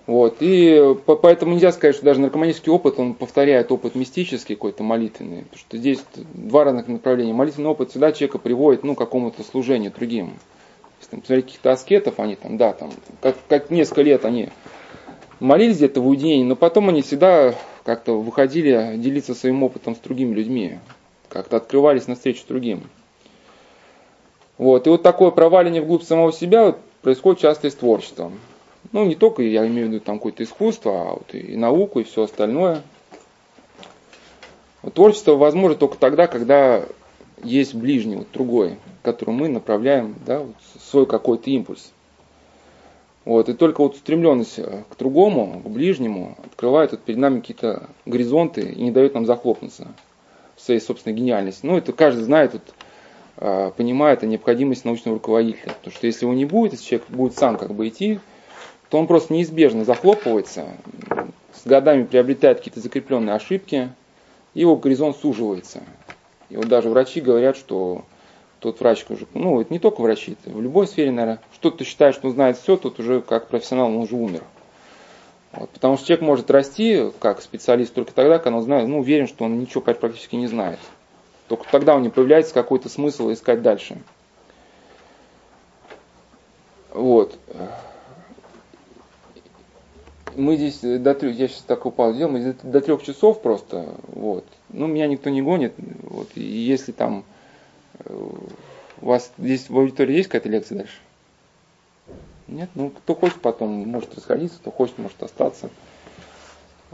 Вот. 0.06 0.36
И 0.40 0.94
поэтому 1.06 1.54
нельзя 1.54 1.72
сказать, 1.72 1.96
что 1.96 2.04
даже 2.04 2.20
наркоманический 2.20 2.70
опыт, 2.70 2.98
он 2.98 3.14
повторяет 3.14 3.72
опыт 3.72 3.94
мистический, 3.94 4.56
какой-то 4.56 4.82
молитвенный. 4.82 5.44
Потому 5.44 5.58
что 5.58 5.78
здесь 5.78 6.04
два 6.34 6.64
разных 6.64 6.86
направления. 6.88 7.32
Молитвенный 7.32 7.70
опыт 7.70 7.92
всегда 7.92 8.12
человека 8.12 8.36
приводит 8.36 8.84
ну, 8.84 8.94
к 8.94 8.98
какому-то 8.98 9.42
служению 9.42 9.90
другим. 9.90 10.34
Если 11.00 11.12
там, 11.12 11.20
посмотреть 11.20 11.46
каких-то 11.46 11.72
аскетов, 11.72 12.20
они 12.20 12.36
там, 12.36 12.58
да, 12.58 12.74
там, 12.74 12.90
как, 13.22 13.36
как 13.48 13.70
несколько 13.70 14.02
лет 14.02 14.26
они 14.26 14.50
молились 15.44 15.76
где-то 15.76 16.00
в 16.00 16.08
уединении, 16.08 16.44
но 16.44 16.56
потом 16.56 16.88
они 16.88 17.02
всегда 17.02 17.54
как-то 17.84 18.18
выходили 18.20 18.94
делиться 18.96 19.34
своим 19.34 19.62
опытом 19.62 19.94
с 19.94 19.98
другими 19.98 20.34
людьми. 20.34 20.78
Как-то 21.28 21.58
открывались 21.58 22.06
навстречу 22.06 22.44
другим. 22.48 22.82
Вот. 24.56 24.86
И 24.86 24.90
вот 24.90 25.02
такое 25.02 25.30
проваливание 25.30 25.82
вглубь 25.82 26.02
самого 26.02 26.32
себя 26.32 26.76
происходит 27.02 27.42
часто 27.42 27.66
и 27.66 27.70
с 27.70 27.74
творчеством. 27.74 28.40
Ну, 28.92 29.04
не 29.04 29.14
только, 29.14 29.42
я 29.42 29.66
имею 29.66 29.88
в 29.88 29.90
виду 29.90 30.00
там 30.00 30.18
какое-то 30.18 30.44
искусство, 30.44 30.92
а 30.92 31.12
вот 31.14 31.34
и 31.34 31.56
науку, 31.56 32.00
и 32.00 32.04
все 32.04 32.22
остальное. 32.22 32.82
Вот 34.82 34.94
творчество 34.94 35.32
возможно 35.34 35.76
только 35.76 35.98
тогда, 35.98 36.26
когда 36.26 36.84
есть 37.42 37.74
ближний, 37.74 38.16
вот 38.16 38.28
другой, 38.32 38.76
которому 39.02 39.38
мы 39.38 39.48
направляем 39.48 40.14
да, 40.26 40.40
вот 40.40 40.54
свой 40.78 41.06
какой-то 41.06 41.50
импульс. 41.50 41.93
Вот, 43.24 43.48
и 43.48 43.54
только 43.54 43.80
вот 43.80 43.94
устремленность 43.94 44.60
к 44.60 44.98
другому, 44.98 45.62
к 45.64 45.68
ближнему, 45.70 46.36
открывает 46.44 46.90
вот 46.90 47.00
перед 47.00 47.18
нами 47.18 47.40
какие-то 47.40 47.88
горизонты 48.04 48.60
и 48.60 48.82
не 48.82 48.90
дает 48.90 49.14
нам 49.14 49.24
захлопнуться 49.24 49.88
в 50.56 50.60
своей 50.60 50.80
собственной 50.80 51.16
гениальности. 51.16 51.64
Ну, 51.64 51.78
это 51.78 51.92
каждый 51.92 52.22
знает, 52.22 52.52
вот, 52.52 52.62
а, 53.36 53.70
понимает 53.70 54.22
о 54.22 54.26
необходимости 54.26 54.86
научного 54.86 55.16
руководителя. 55.16 55.72
Потому 55.72 55.94
что 55.94 56.06
если 56.06 56.26
его 56.26 56.34
не 56.34 56.44
будет, 56.44 56.72
если 56.72 56.84
человек 56.84 57.08
будет 57.08 57.36
сам 57.36 57.56
как 57.56 57.74
бы 57.74 57.88
идти, 57.88 58.20
то 58.90 58.98
он 58.98 59.06
просто 59.06 59.32
неизбежно 59.32 59.84
захлопывается, 59.84 60.66
с 61.52 61.66
годами 61.66 62.04
приобретает 62.04 62.58
какие-то 62.58 62.80
закрепленные 62.80 63.34
ошибки, 63.34 63.90
и 64.52 64.60
его 64.60 64.76
горизонт 64.76 65.16
суживается. 65.16 65.82
И 66.50 66.56
вот 66.56 66.68
даже 66.68 66.90
врачи 66.90 67.20
говорят, 67.20 67.56
что 67.56 68.04
тот 68.60 68.80
врач 68.80 69.04
уже, 69.08 69.26
ну, 69.34 69.60
это 69.60 69.72
не 69.72 69.78
только 69.78 70.00
врачи, 70.00 70.36
это 70.40 70.54
в 70.54 70.60
любой 70.60 70.86
сфере, 70.86 71.10
наверное, 71.10 71.40
что-то 71.64 71.84
считает, 71.84 72.14
что 72.14 72.28
он 72.28 72.34
знает 72.34 72.58
все, 72.58 72.76
тот 72.76 73.00
уже 73.00 73.22
как 73.22 73.48
профессионал, 73.48 73.86
он 73.86 73.96
уже 73.96 74.16
умер. 74.16 74.42
Вот, 75.52 75.70
потому 75.70 75.96
что 75.96 76.06
человек 76.06 76.26
может 76.26 76.50
расти 76.50 77.10
как 77.20 77.40
специалист 77.40 77.94
только 77.94 78.12
тогда, 78.12 78.38
когда 78.38 78.58
он 78.58 78.64
знает, 78.64 78.86
ну, 78.86 78.98
уверен, 78.98 79.26
что 79.26 79.44
он 79.44 79.58
ничего 79.58 79.80
практически 79.80 80.36
не 80.36 80.46
знает. 80.46 80.78
Только 81.48 81.64
тогда 81.70 81.96
у 81.96 82.00
него 82.00 82.12
появляется 82.12 82.52
какой-то 82.52 82.90
смысл 82.90 83.32
искать 83.32 83.62
дальше. 83.62 83.96
Вот. 86.92 87.38
Мы 90.36 90.56
здесь 90.56 90.80
до 90.80 91.14
трех, 91.14 91.34
я 91.34 91.48
сейчас 91.48 91.62
так 91.62 91.86
упал, 91.86 92.12
делал, 92.12 92.32
мы 92.32 92.40
здесь 92.40 92.56
до 92.62 92.82
трех 92.82 93.02
часов 93.02 93.40
просто, 93.40 93.94
вот. 94.08 94.44
Ну, 94.68 94.86
меня 94.86 95.06
никто 95.06 95.30
не 95.30 95.40
гонит, 95.40 95.72
вот. 96.02 96.28
И 96.34 96.42
если 96.42 96.92
там 96.92 97.24
э, 98.00 98.14
у 99.00 99.06
вас 99.06 99.32
здесь 99.38 99.70
в 99.70 99.78
аудитории 99.78 100.16
есть 100.16 100.28
какая-то 100.28 100.50
лекция 100.50 100.78
дальше? 100.78 100.98
Нет? 102.48 102.68
Ну, 102.74 102.90
кто 102.90 103.14
хочет 103.14 103.40
потом, 103.40 103.70
может 103.88 104.14
расходиться, 104.14 104.58
кто 104.58 104.70
хочет, 104.70 104.98
может 104.98 105.22
остаться. 105.22 105.70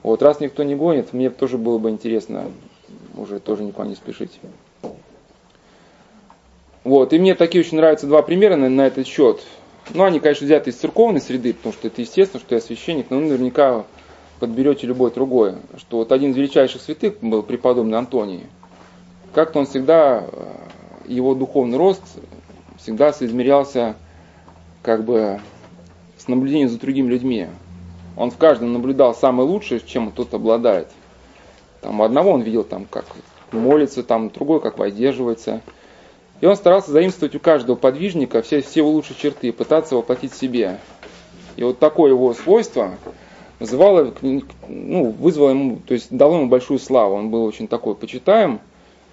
Вот, 0.02 0.22
раз 0.22 0.40
никто 0.40 0.62
не 0.62 0.74
гонит, 0.74 1.12
мне 1.12 1.30
тоже 1.30 1.58
было 1.58 1.78
бы 1.78 1.90
интересно 1.90 2.50
уже 3.16 3.40
тоже 3.40 3.64
никуда 3.64 3.86
не 3.88 3.94
спешить. 3.94 4.40
Вот, 6.84 7.12
и 7.12 7.18
мне 7.18 7.34
такие 7.34 7.62
очень 7.62 7.76
нравятся 7.76 8.06
два 8.06 8.22
примера 8.22 8.56
на, 8.56 8.70
на 8.70 8.86
этот 8.86 9.06
счет. 9.06 9.42
Ну, 9.92 10.04
они, 10.04 10.20
конечно, 10.20 10.46
взяты 10.46 10.70
из 10.70 10.76
церковной 10.76 11.20
среды, 11.20 11.52
потому 11.52 11.74
что 11.74 11.88
это 11.88 12.00
естественно, 12.00 12.40
что 12.40 12.54
я 12.54 12.60
священник, 12.60 13.10
но 13.10 13.18
вы 13.18 13.24
наверняка 13.24 13.84
подберете 14.38 14.86
любой 14.86 15.10
другой. 15.10 15.56
Что 15.76 15.98
вот 15.98 16.12
один 16.12 16.30
из 16.30 16.36
величайших 16.36 16.80
святых 16.80 17.18
был 17.20 17.42
преподобный 17.42 17.98
Антоний. 17.98 18.46
Как-то 19.34 19.58
он 19.58 19.66
всегда, 19.66 20.24
э, 20.26 20.54
его 21.06 21.34
духовный 21.34 21.76
рост 21.76 22.02
всегда 22.78 23.12
соизмерялся 23.12 23.96
как 24.82 25.04
бы 25.04 25.40
с 26.16 26.28
наблюдением 26.28 26.68
за 26.68 26.78
другими 26.78 27.08
людьми. 27.08 27.46
Он 28.16 28.30
в 28.30 28.36
каждом 28.36 28.72
наблюдал 28.72 29.14
самое 29.14 29.48
лучшее, 29.48 29.80
чем 29.80 30.12
тот 30.12 30.34
обладает. 30.34 30.88
Там 31.80 32.02
одного 32.02 32.32
он 32.32 32.42
видел, 32.42 32.64
там, 32.64 32.86
как 32.88 33.06
молится, 33.52 34.02
там, 34.02 34.30
другой, 34.30 34.60
как 34.60 34.78
воздерживается. 34.78 35.62
И 36.40 36.46
он 36.46 36.56
старался 36.56 36.90
заимствовать 36.90 37.34
у 37.34 37.40
каждого 37.40 37.76
подвижника 37.76 38.42
все, 38.42 38.62
все 38.62 38.80
его 38.80 38.90
лучшие 38.90 39.16
черты 39.16 39.48
и 39.48 39.52
пытаться 39.52 39.96
воплотить 39.96 40.32
в 40.32 40.38
себе. 40.38 40.78
И 41.56 41.62
вот 41.62 41.78
такое 41.78 42.10
его 42.12 42.32
свойство 42.32 42.92
вызывало, 43.58 44.14
ну, 44.68 45.10
вызвало 45.10 45.50
ему, 45.50 45.80
то 45.86 45.94
есть 45.94 46.08
дало 46.10 46.36
ему 46.36 46.48
большую 46.48 46.78
славу. 46.78 47.14
Он 47.14 47.30
был 47.30 47.44
очень 47.44 47.68
такой 47.68 47.94
почитаем, 47.94 48.60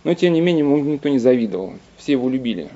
но 0.03 0.13
тем 0.13 0.33
не 0.33 0.41
менее 0.41 0.65
ему 0.65 0.77
никто 0.77 1.09
не 1.09 1.19
завидовал. 1.19 1.73
Все 1.97 2.13
его 2.13 2.29
любили. 2.29 2.69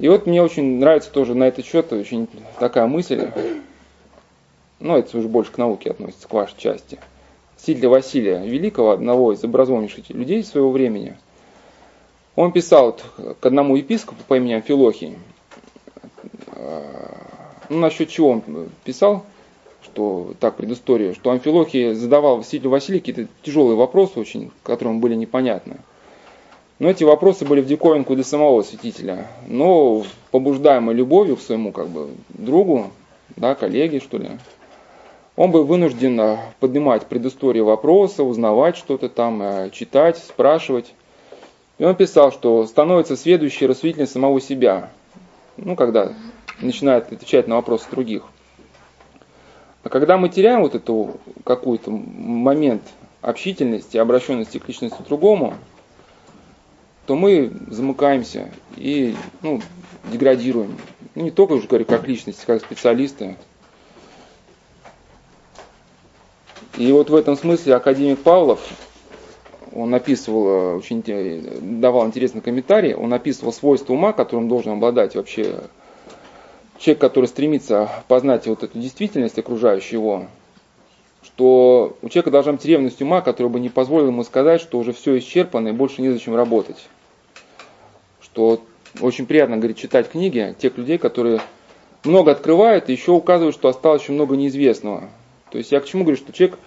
И 0.00 0.08
вот 0.08 0.26
мне 0.26 0.42
очень 0.42 0.78
нравится 0.78 1.10
тоже 1.10 1.34
на 1.34 1.44
этот 1.44 1.66
счет 1.66 1.92
очень 1.92 2.26
такая 2.58 2.86
мысль, 2.86 3.28
ну 4.78 4.96
это 4.96 5.18
уже 5.18 5.28
больше 5.28 5.52
к 5.52 5.58
науке 5.58 5.90
относится, 5.90 6.26
к 6.26 6.32
вашей 6.32 6.56
части. 6.56 6.98
Стиль 7.58 7.86
Василия 7.86 8.38
Великого, 8.38 8.92
одного 8.92 9.34
из 9.34 9.44
образованнейших 9.44 10.08
людей 10.08 10.42
своего 10.42 10.70
времени, 10.70 11.18
он 12.34 12.50
писал 12.52 12.96
к 13.40 13.44
одному 13.44 13.76
епископу 13.76 14.22
по 14.26 14.38
имени 14.38 14.54
Амфилохий, 14.54 15.18
ну, 17.68 17.78
насчет 17.78 18.08
чего 18.08 18.30
он 18.30 18.42
писал, 18.84 19.26
что 19.84 20.32
так, 20.40 20.56
предысторию, 20.56 21.14
что 21.14 21.30
Амфилохий 21.30 21.92
задавал 21.92 22.42
святителю 22.42 22.70
Василию 22.70 23.02
какие-то 23.02 23.26
тяжелые 23.42 23.76
вопросы 23.76 24.18
очень, 24.18 24.50
которые 24.62 24.96
были 24.96 25.14
непонятны. 25.14 25.76
Но 26.80 26.88
эти 26.88 27.04
вопросы 27.04 27.44
были 27.44 27.60
в 27.60 27.66
диковинку 27.66 28.14
для 28.14 28.24
самого 28.24 28.62
святителя. 28.62 29.26
Но 29.46 30.02
побуждаемый 30.30 30.94
любовью 30.94 31.36
к 31.36 31.42
своему 31.42 31.72
как 31.72 31.88
бы, 31.88 32.08
другу, 32.30 32.90
да, 33.36 33.54
коллеге, 33.54 34.00
что 34.00 34.16
ли, 34.16 34.30
он 35.36 35.50
был 35.50 35.64
вынужден 35.64 36.18
э, 36.18 36.38
поднимать 36.58 37.06
предысторию 37.06 37.66
вопроса, 37.66 38.24
узнавать 38.24 38.78
что-то 38.78 39.10
там, 39.10 39.42
э, 39.42 39.70
читать, 39.70 40.16
спрашивать. 40.16 40.94
И 41.78 41.84
он 41.84 41.94
писал, 41.96 42.32
что 42.32 42.66
становится 42.66 43.14
следующий 43.14 43.66
рассудителем 43.66 44.06
самого 44.06 44.40
себя. 44.40 44.88
Ну, 45.58 45.76
когда 45.76 46.14
начинает 46.62 47.12
отвечать 47.12 47.46
на 47.46 47.56
вопросы 47.56 47.90
других. 47.90 48.24
А 49.82 49.90
когда 49.90 50.16
мы 50.16 50.30
теряем 50.30 50.62
вот 50.62 50.74
эту 50.74 51.20
какой-то 51.44 51.90
момент 51.90 52.82
общительности, 53.20 53.98
обращенности 53.98 54.56
к 54.56 54.66
личности 54.66 55.02
другому, 55.06 55.54
то 57.10 57.16
мы 57.16 57.50
замыкаемся 57.66 58.52
и 58.76 59.16
ну, 59.42 59.60
деградируем. 60.12 60.76
Ну, 61.16 61.24
не 61.24 61.32
только 61.32 61.54
уже 61.54 61.66
говорю 61.66 61.84
как 61.84 62.06
личности, 62.06 62.44
как 62.46 62.60
специалисты. 62.60 63.36
И 66.78 66.92
вот 66.92 67.10
в 67.10 67.16
этом 67.16 67.36
смысле 67.36 67.74
академик 67.74 68.20
Павлов, 68.20 68.60
он 69.74 69.92
описывал, 69.92 70.46
э, 70.46 70.76
очень 70.76 71.02
давал 71.80 72.06
интересный 72.06 72.42
комментарий, 72.42 72.94
он 72.94 73.12
описывал 73.12 73.52
свойства 73.52 73.94
ума, 73.94 74.12
которым 74.12 74.48
должен 74.48 74.74
обладать 74.74 75.16
вообще 75.16 75.64
человек, 76.78 77.00
который 77.00 77.26
стремится 77.26 77.90
познать 78.06 78.46
вот 78.46 78.62
эту 78.62 78.78
действительность 78.78 79.36
окружающую 79.36 79.98
его, 79.98 80.26
что 81.24 81.96
у 82.02 82.08
человека 82.08 82.30
должна 82.30 82.52
быть 82.52 82.64
ревность 82.64 83.02
ума, 83.02 83.20
которая 83.20 83.52
бы 83.52 83.58
не 83.58 83.68
позволила 83.68 84.10
ему 84.10 84.22
сказать, 84.22 84.60
что 84.60 84.78
уже 84.78 84.92
все 84.92 85.18
исчерпано 85.18 85.70
и 85.70 85.72
больше 85.72 86.02
незачем 86.02 86.36
работать 86.36 86.86
что 88.32 88.62
очень 89.00 89.26
приятно, 89.26 89.56
говорит, 89.56 89.76
читать 89.76 90.10
книги 90.10 90.54
тех 90.58 90.76
людей, 90.76 90.98
которые 90.98 91.40
много 92.04 92.32
открывают 92.32 92.88
и 92.88 92.92
еще 92.92 93.12
указывают, 93.12 93.54
что 93.54 93.68
осталось 93.68 94.02
еще 94.02 94.12
много 94.12 94.36
неизвестного. 94.36 95.08
То 95.50 95.58
есть 95.58 95.72
я 95.72 95.80
к 95.80 95.84
чему 95.84 96.04
говорю, 96.04 96.16
что 96.16 96.32
человек, 96.32 96.58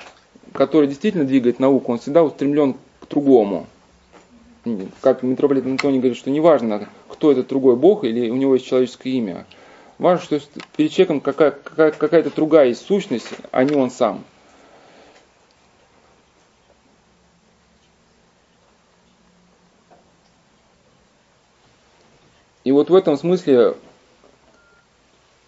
который 0.54 0.88
действительно 0.88 1.26
двигает 1.26 1.60
науку, 1.60 1.92
он 1.92 2.00
всегда 2.00 2.24
устремлен 2.24 2.76
к 3.00 3.10
другому. 3.10 3.68
Как 5.02 5.24
митрополит 5.24 5.66
Антоний 5.66 6.00
говорит, 6.00 6.18
что 6.18 6.30
неважно, 6.30 6.88
кто 7.10 7.32
этот 7.32 7.48
другой 7.48 7.76
бог 7.76 8.04
или 8.04 8.30
у 8.30 8.36
него 8.36 8.56
есть 8.56 8.66
человеческое 8.66 9.12
имя. 9.12 9.46
Важно, 9.98 10.24
что 10.24 10.40
перед 10.76 10.92
человеком 10.92 11.22
какая, 11.22 11.52
какая, 11.52 11.92
какая-то 11.92 12.32
другая 12.34 12.68
есть 12.68 12.86
сущность, 12.86 13.28
а 13.52 13.64
не 13.64 13.76
он 13.76 13.92
сам. 13.92 14.24
И 22.64 22.72
вот 22.72 22.90
в 22.90 22.96
этом 22.96 23.18
смысле, 23.18 23.76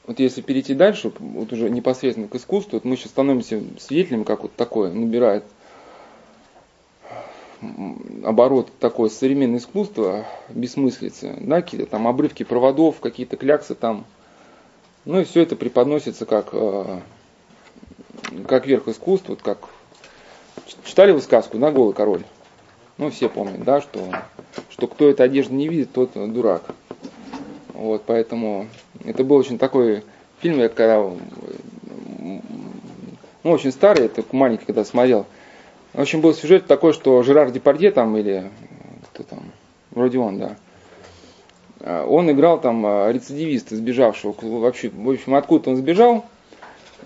вот 0.06 0.20
если 0.20 0.42
перейти 0.42 0.74
дальше, 0.74 1.12
вот 1.18 1.52
уже 1.54 1.70
непосредственно 1.70 2.28
к 2.28 2.36
искусству, 2.36 2.78
вот 2.78 2.86
мы 2.86 2.98
сейчас 2.98 3.12
становимся 3.12 3.62
свидетелями, 3.80 4.24
как 4.24 4.44
вот 4.44 4.56
такое 4.56 4.92
набирает 4.92 5.44
оборот 8.24 8.70
такое 8.80 9.10
современное 9.10 9.60
искусство, 9.60 10.26
бессмыслицы, 10.50 11.36
да, 11.40 11.62
какие-то 11.62 11.88
там 11.88 12.08
обрывки 12.08 12.44
проводов, 12.44 13.00
какие-то 13.00 13.38
кляксы 13.38 13.76
там. 13.76 14.06
Ну 15.06 15.22
и 15.22 15.24
все 15.24 15.42
это 15.42 15.56
преподносится 15.56 16.26
как, 16.26 16.50
э, 16.52 17.00
как 18.48 18.68
верх 18.68 18.88
искусства, 18.88 19.34
вот 19.34 19.42
как 19.42 19.60
читали 20.84 21.12
вы 21.12 21.22
сказку, 21.22 21.58
да, 21.58 21.72
голый 21.72 21.94
король? 21.94 22.24
Ну, 22.98 23.10
все 23.10 23.30
помнят, 23.30 23.64
да, 23.64 23.82
что, 23.82 24.00
что 24.70 24.88
кто 24.88 25.10
эту 25.10 25.24
одежду 25.24 25.54
не 25.54 25.68
видит, 25.68 25.92
тот 25.92 26.12
дурак. 26.14 26.64
Вот, 27.76 28.04
поэтому 28.06 28.68
это 29.04 29.24
был 29.24 29.36
очень 29.36 29.58
такой 29.58 30.04
фильм, 30.40 30.60
я 30.60 30.70
когда, 30.70 31.02
ну, 31.02 32.42
очень 33.44 33.72
старый, 33.72 34.06
это 34.06 34.24
маленький, 34.32 34.66
когда 34.66 34.86
смотрел. 34.86 35.26
В 35.94 36.00
общем, 36.02 36.22
был 36.22 36.34
сюжет 36.34 36.68
такой, 36.68 36.94
что 36.94 37.22
Жерар 37.24 37.52
Депардье 37.52 37.92
там, 37.92 38.16
или 38.18 38.50
кто 39.12 39.24
там, 39.24 39.52
вроде 39.92 40.20
он, 40.20 40.40
да, 40.40 40.56
он 42.06 42.32
играл 42.32 42.60
там 42.60 42.86
а, 42.86 43.12
рецидивиста, 43.12 43.76
сбежавшего, 43.76 44.34
вообще, 44.42 44.90
в 44.90 45.10
общем, 45.10 45.36
откуда 45.36 45.70
он 45.70 45.76
сбежал, 45.76 46.26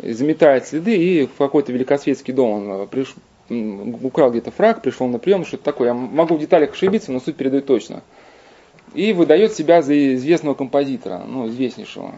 заметает 0.02 0.68
следы, 0.68 0.96
и 0.96 1.26
в 1.26 1.36
какой-то 1.36 1.72
великосветский 1.72 2.34
дом 2.34 2.52
он 2.52 2.72
а, 2.72 2.86
приш... 2.86 3.16
украл 4.04 4.30
где-то 4.30 4.52
фраг, 4.52 4.84
пришел 4.84 5.08
на 5.08 5.18
прием, 5.18 5.46
что-то 5.46 5.64
такое. 5.64 5.88
Я 5.90 5.94
могу 5.96 6.36
в 6.36 6.40
деталях 6.40 6.74
ошибиться, 6.74 7.12
но 7.12 7.20
суть 7.20 7.36
передаю 7.36 7.64
точно 7.64 8.04
и 8.94 9.14
выдает 9.14 9.54
себя 9.54 9.82
за 9.82 10.16
известного 10.16 10.56
композитора, 10.56 11.24
ну, 11.28 11.48
известнейшего. 11.48 12.16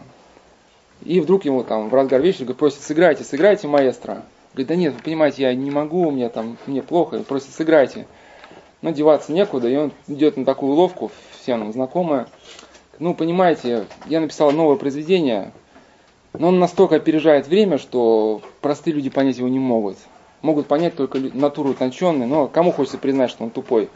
И 1.04 1.20
вдруг 1.20 1.44
ему 1.44 1.64
там 1.64 1.88
в 1.88 1.94
разгар 1.94 2.20
вечера 2.20 2.52
просит, 2.54 2.80
сыграйте, 2.80 3.24
сыграйте 3.24 3.66
маэстро. 3.68 4.22
Говорит, 4.52 4.68
да 4.68 4.76
нет, 4.76 4.94
вы 4.94 5.02
понимаете, 5.02 5.42
я 5.42 5.54
не 5.54 5.70
могу, 5.70 6.08
у 6.08 6.10
меня 6.10 6.28
там, 6.28 6.56
мне 6.66 6.82
плохо, 6.82 7.16
и 7.16 7.22
просит, 7.22 7.50
сыграйте. 7.50 8.06
Но 8.82 8.90
деваться 8.90 9.32
некуда, 9.32 9.68
и 9.68 9.76
он 9.76 9.92
идет 10.08 10.36
на 10.36 10.44
такую 10.44 10.72
уловку, 10.72 11.10
все 11.40 11.56
нам 11.56 11.72
знакомая. 11.72 12.26
Ну, 12.98 13.14
понимаете, 13.14 13.86
я 14.06 14.20
написал 14.20 14.52
новое 14.52 14.76
произведение, 14.76 15.52
но 16.34 16.48
он 16.48 16.58
настолько 16.58 16.96
опережает 16.96 17.46
время, 17.46 17.78
что 17.78 18.42
простые 18.60 18.94
люди 18.94 19.10
понять 19.10 19.38
его 19.38 19.48
не 19.48 19.58
могут. 19.58 19.96
Могут 20.40 20.66
понять 20.66 20.96
только 20.96 21.18
натуру 21.18 21.70
утонченную, 21.70 22.28
но 22.28 22.48
кому 22.48 22.72
хочется 22.72 22.98
признать, 22.98 23.30
что 23.30 23.44
он 23.44 23.50
тупой. 23.50 23.88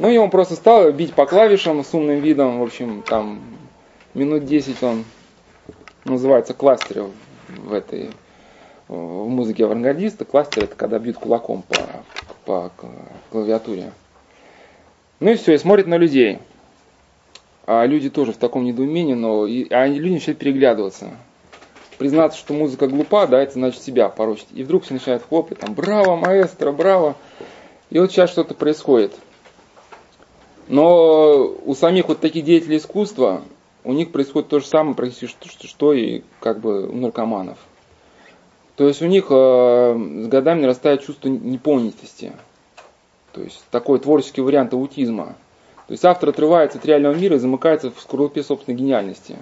Ну 0.00 0.08
и 0.08 0.16
он 0.16 0.30
просто 0.30 0.54
стал 0.54 0.90
бить 0.92 1.12
по 1.12 1.26
клавишам 1.26 1.84
с 1.84 1.92
умным 1.92 2.20
видом, 2.20 2.58
в 2.58 2.62
общем, 2.62 3.02
там 3.02 3.42
минут 4.14 4.46
10 4.46 4.82
он 4.82 5.04
называется 6.06 6.54
кластером 6.54 7.12
в 7.48 7.74
этой 7.74 8.08
в 8.88 9.28
музыке 9.28 9.66
авангардиста. 9.66 10.24
Кластер 10.24 10.64
это 10.64 10.74
когда 10.74 10.98
бьют 10.98 11.18
кулаком 11.18 11.62
по, 11.68 11.76
по 12.46 12.72
клавиатуре. 13.30 13.92
Ну 15.20 15.32
и 15.32 15.34
все, 15.34 15.52
и 15.52 15.58
смотрит 15.58 15.86
на 15.86 15.98
людей. 15.98 16.38
А 17.66 17.84
люди 17.84 18.08
тоже 18.08 18.32
в 18.32 18.38
таком 18.38 18.64
недоумении, 18.64 19.12
но 19.12 19.46
и, 19.46 19.68
а 19.68 19.86
люди 19.86 20.14
начинают 20.14 20.38
переглядываться. 20.38 21.10
Признаться, 21.98 22.38
что 22.38 22.54
музыка 22.54 22.88
глупа, 22.88 23.26
да, 23.26 23.42
это 23.42 23.52
значит 23.52 23.82
себя 23.82 24.08
порочить. 24.08 24.48
И 24.54 24.64
вдруг 24.64 24.84
все 24.84 24.94
начинают 24.94 25.24
хлопать, 25.28 25.58
там, 25.58 25.74
браво, 25.74 26.16
маэстро, 26.16 26.72
браво. 26.72 27.16
И 27.90 27.98
вот 27.98 28.10
сейчас 28.10 28.30
что-то 28.30 28.54
происходит– 28.54 29.12
но 30.70 31.52
у 31.64 31.74
самих 31.74 32.06
вот 32.06 32.20
таких 32.20 32.44
деятелей 32.44 32.76
искусства, 32.76 33.42
у 33.82 33.92
них 33.92 34.12
происходит 34.12 34.48
то 34.48 34.60
же 34.60 34.66
самое 34.66 34.94
практически, 34.94 35.48
что, 35.48 35.66
что 35.66 35.92
и 35.92 36.22
как 36.38 36.60
бы 36.60 36.88
у 36.88 36.94
наркоманов. 36.94 37.58
То 38.76 38.86
есть 38.86 39.02
у 39.02 39.06
них 39.06 39.26
э, 39.30 40.24
с 40.24 40.28
годами 40.28 40.62
нарастает 40.62 41.04
чувство 41.04 41.28
неполнитости. 41.28 42.32
То 43.32 43.42
есть 43.42 43.64
такой 43.72 43.98
творческий 43.98 44.42
вариант 44.42 44.72
аутизма. 44.72 45.34
То 45.88 45.92
есть 45.92 46.04
автор 46.04 46.28
отрывается 46.28 46.78
от 46.78 46.86
реального 46.86 47.14
мира 47.14 47.34
и 47.34 47.40
замыкается 47.40 47.90
в 47.90 48.00
скорлупе 48.00 48.44
собственной 48.44 48.78
гениальности. 48.78 49.36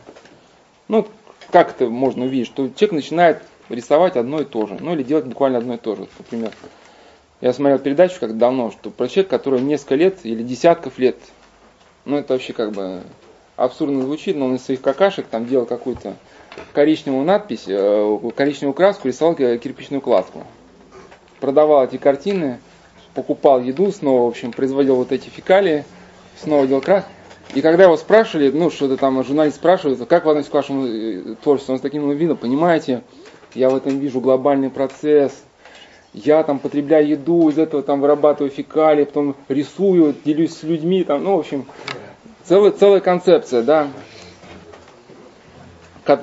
Ну, 0.89 1.07
как 1.51 1.73
это 1.73 1.91
можно 1.91 2.25
увидеть, 2.25 2.47
что 2.47 2.71
человек 2.71 2.93
начинает 2.93 3.43
рисовать 3.69 4.17
одно 4.17 4.41
и 4.41 4.47
то 4.47 4.67
же, 4.67 4.79
ну 4.81 4.95
или 4.95 5.03
делать 5.03 5.27
буквально 5.27 5.59
одно 5.59 5.75
и 5.75 5.79
то 5.79 5.95
же. 5.95 6.09
Например, 6.19 6.53
я 7.41 7.53
смотрел 7.53 7.79
передачу 7.79 8.17
как 8.21 8.37
давно, 8.37 8.71
что 8.71 8.91
про 8.91 9.09
человека, 9.09 9.39
который 9.39 9.61
несколько 9.61 9.95
лет 9.95 10.19
или 10.25 10.43
десятков 10.43 10.99
лет, 10.99 11.17
ну 12.05 12.17
это 12.17 12.33
вообще 12.33 12.53
как 12.53 12.73
бы 12.73 13.03
абсурдно 13.57 14.03
звучит, 14.03 14.37
но 14.37 14.47
он 14.47 14.57
из 14.57 14.65
своих 14.65 14.81
какашек 14.81 15.27
там 15.27 15.47
делал 15.47 15.67
какую-то 15.67 16.15
коричневую 16.73 17.25
надпись, 17.25 17.65
э, 17.67 18.19
коричневую 18.35 18.75
краску, 18.75 19.09
рисовал 19.09 19.35
кирпичную 19.35 20.01
кладку. 20.01 20.45
Продавал 21.41 21.85
эти 21.85 21.97
картины, 21.97 22.59
покупал 23.15 23.61
еду, 23.61 23.93
снова, 23.93 24.25
в 24.25 24.29
общем, 24.29 24.53
производил 24.53 24.97
вот 24.97 25.13
эти 25.13 25.29
фекалии, 25.29 25.85
снова 26.41 26.67
делал 26.67 26.83
краску. 26.83 27.11
И 27.55 27.63
когда 27.63 27.85
его 27.85 27.97
спрашивали, 27.97 28.51
ну, 28.51 28.71
что-то 28.71 28.97
там 28.97 29.23
журналист 29.25 29.57
спрашивает, 29.57 30.05
как 30.07 30.25
вы 30.25 30.33
относитесь 30.33 30.51
к 30.51 30.55
вашему 30.55 30.87
э, 30.87 31.35
творчеству, 31.43 31.73
он 31.73 31.79
с 31.79 31.83
таким 31.83 32.11
видом, 32.11 32.37
понимаете, 32.37 33.03
я 33.55 33.71
в 33.71 33.77
этом 33.77 33.99
вижу 33.99 34.21
глобальный 34.21 34.71
процесс, 34.71 35.33
я 36.25 36.43
там 36.43 36.59
потребляю 36.59 37.07
еду, 37.07 37.49
из 37.49 37.59
этого 37.59 37.83
там 37.83 38.01
вырабатываю 38.01 38.51
фекалии, 38.51 39.05
потом 39.05 39.37
рисую, 39.49 40.15
делюсь 40.25 40.57
с 40.57 40.63
людьми, 40.63 41.05
там, 41.05 41.25
ну, 41.25 41.37
в 41.37 41.41
общем, 41.41 41.67
целая, 42.45 42.73
целая 42.73 43.01
концепция, 43.01 43.63
да. 43.63 43.89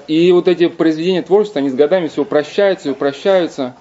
И 0.07 0.31
вот 0.31 0.47
эти 0.47 0.67
произведения 0.67 1.21
творчества, 1.21 1.59
они 1.59 1.69
с 1.69 1.75
годами 1.75 2.07
все 2.07 2.23
упрощаются 2.23 2.89
и 2.89 2.91
упрощаются. 2.91 3.75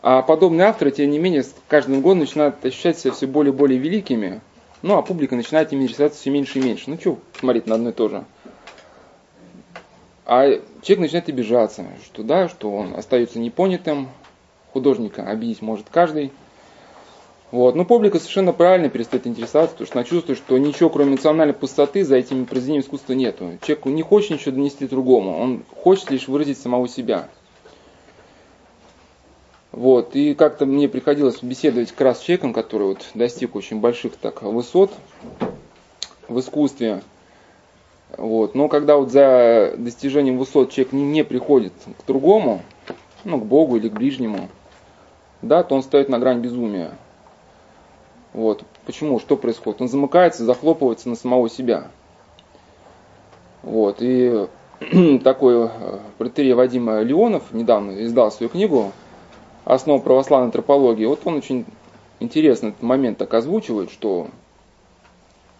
А 0.00 0.22
подобные 0.22 0.68
авторы, 0.68 0.90
тем 0.90 1.10
не 1.10 1.18
менее, 1.18 1.42
с 1.42 1.54
каждым 1.68 2.00
годом 2.00 2.20
начинают 2.20 2.64
ощущать 2.64 2.98
себя 2.98 3.12
все 3.12 3.26
более 3.26 3.52
и 3.52 3.56
более 3.56 3.78
великими. 3.78 4.40
Ну, 4.80 4.96
а 4.96 5.02
публика 5.02 5.36
начинает 5.36 5.72
ими 5.72 5.82
интересоваться 5.82 6.20
все 6.20 6.30
меньше 6.30 6.60
и 6.60 6.62
меньше. 6.62 6.84
Ну, 6.86 6.98
что 6.98 7.18
смотреть 7.38 7.66
на 7.66 7.74
одно 7.74 7.90
и 7.90 7.92
то 7.92 8.08
же. 8.08 8.24
А 10.24 10.46
человек 10.82 10.98
начинает 10.98 11.28
обижаться, 11.28 11.84
что 12.04 12.22
да, 12.22 12.48
что 12.48 12.70
он 12.70 12.94
остается 12.94 13.38
непонятым, 13.38 14.08
художника 14.72 15.22
обидеть 15.22 15.62
может 15.62 15.86
каждый. 15.90 16.32
Вот. 17.50 17.74
Но 17.74 17.84
публика 17.84 18.18
совершенно 18.18 18.52
правильно 18.52 18.90
перестает 18.90 19.26
интересоваться, 19.26 19.74
потому 19.74 19.86
что 19.86 19.98
она 19.98 20.04
чувствует, 20.04 20.38
что 20.38 20.58
ничего, 20.58 20.90
кроме 20.90 21.12
эмоциональной 21.12 21.54
пустоты, 21.54 22.04
за 22.04 22.16
этими 22.16 22.44
произведениями 22.44 22.84
искусства 22.84 23.14
нету. 23.14 23.58
Человек 23.62 23.86
не 23.86 24.02
хочет 24.02 24.30
ничего 24.32 24.54
донести 24.54 24.86
другому, 24.86 25.40
он 25.40 25.64
хочет 25.82 26.10
лишь 26.10 26.28
выразить 26.28 26.58
самого 26.58 26.88
себя. 26.88 27.28
Вот. 29.72 30.14
И 30.14 30.34
как-то 30.34 30.66
мне 30.66 30.88
приходилось 30.88 31.42
беседовать 31.42 31.90
как 31.92 32.00
раз 32.02 32.18
с 32.18 32.22
человеком, 32.22 32.52
который 32.52 32.88
вот 32.88 33.06
достиг 33.14 33.54
очень 33.56 33.80
больших 33.80 34.16
так, 34.16 34.42
высот 34.42 34.92
в 36.28 36.38
искусстве. 36.40 37.02
Вот. 38.16 38.54
Но 38.54 38.68
когда 38.68 38.96
вот 38.96 39.10
за 39.10 39.74
достижением 39.78 40.38
высот 40.38 40.72
человек 40.72 40.92
не, 40.92 41.04
не 41.04 41.24
приходит 41.24 41.72
к 41.98 42.06
другому, 42.06 42.62
ну, 43.24 43.38
к 43.38 43.44
Богу 43.44 43.76
или 43.76 43.88
к 43.88 43.92
ближнему, 43.92 44.48
да, 45.42 45.62
то 45.62 45.74
он 45.74 45.82
стоит 45.82 46.08
на 46.08 46.18
грань 46.18 46.40
безумия. 46.40 46.92
Вот. 48.32 48.62
Почему? 48.84 49.18
Что 49.18 49.36
происходит? 49.36 49.80
Он 49.80 49.88
замыкается, 49.88 50.44
захлопывается 50.44 51.08
на 51.08 51.14
самого 51.14 51.48
себя. 51.48 51.88
Вот. 53.62 53.98
И 54.00 54.48
такой 55.24 55.66
э, 55.66 55.98
протерей 56.18 56.54
Вадим 56.54 56.88
Леонов 57.00 57.52
недавно 57.52 58.02
издал 58.02 58.30
свою 58.30 58.50
книгу 58.50 58.92
«Основа 59.64 60.00
православной 60.00 60.46
антропологии». 60.46 61.06
Вот 61.06 61.20
он 61.24 61.34
очень 61.34 61.64
интересно 62.20 62.68
этот 62.68 62.82
момент 62.82 63.18
так 63.18 63.32
озвучивает, 63.34 63.90
что, 63.90 64.28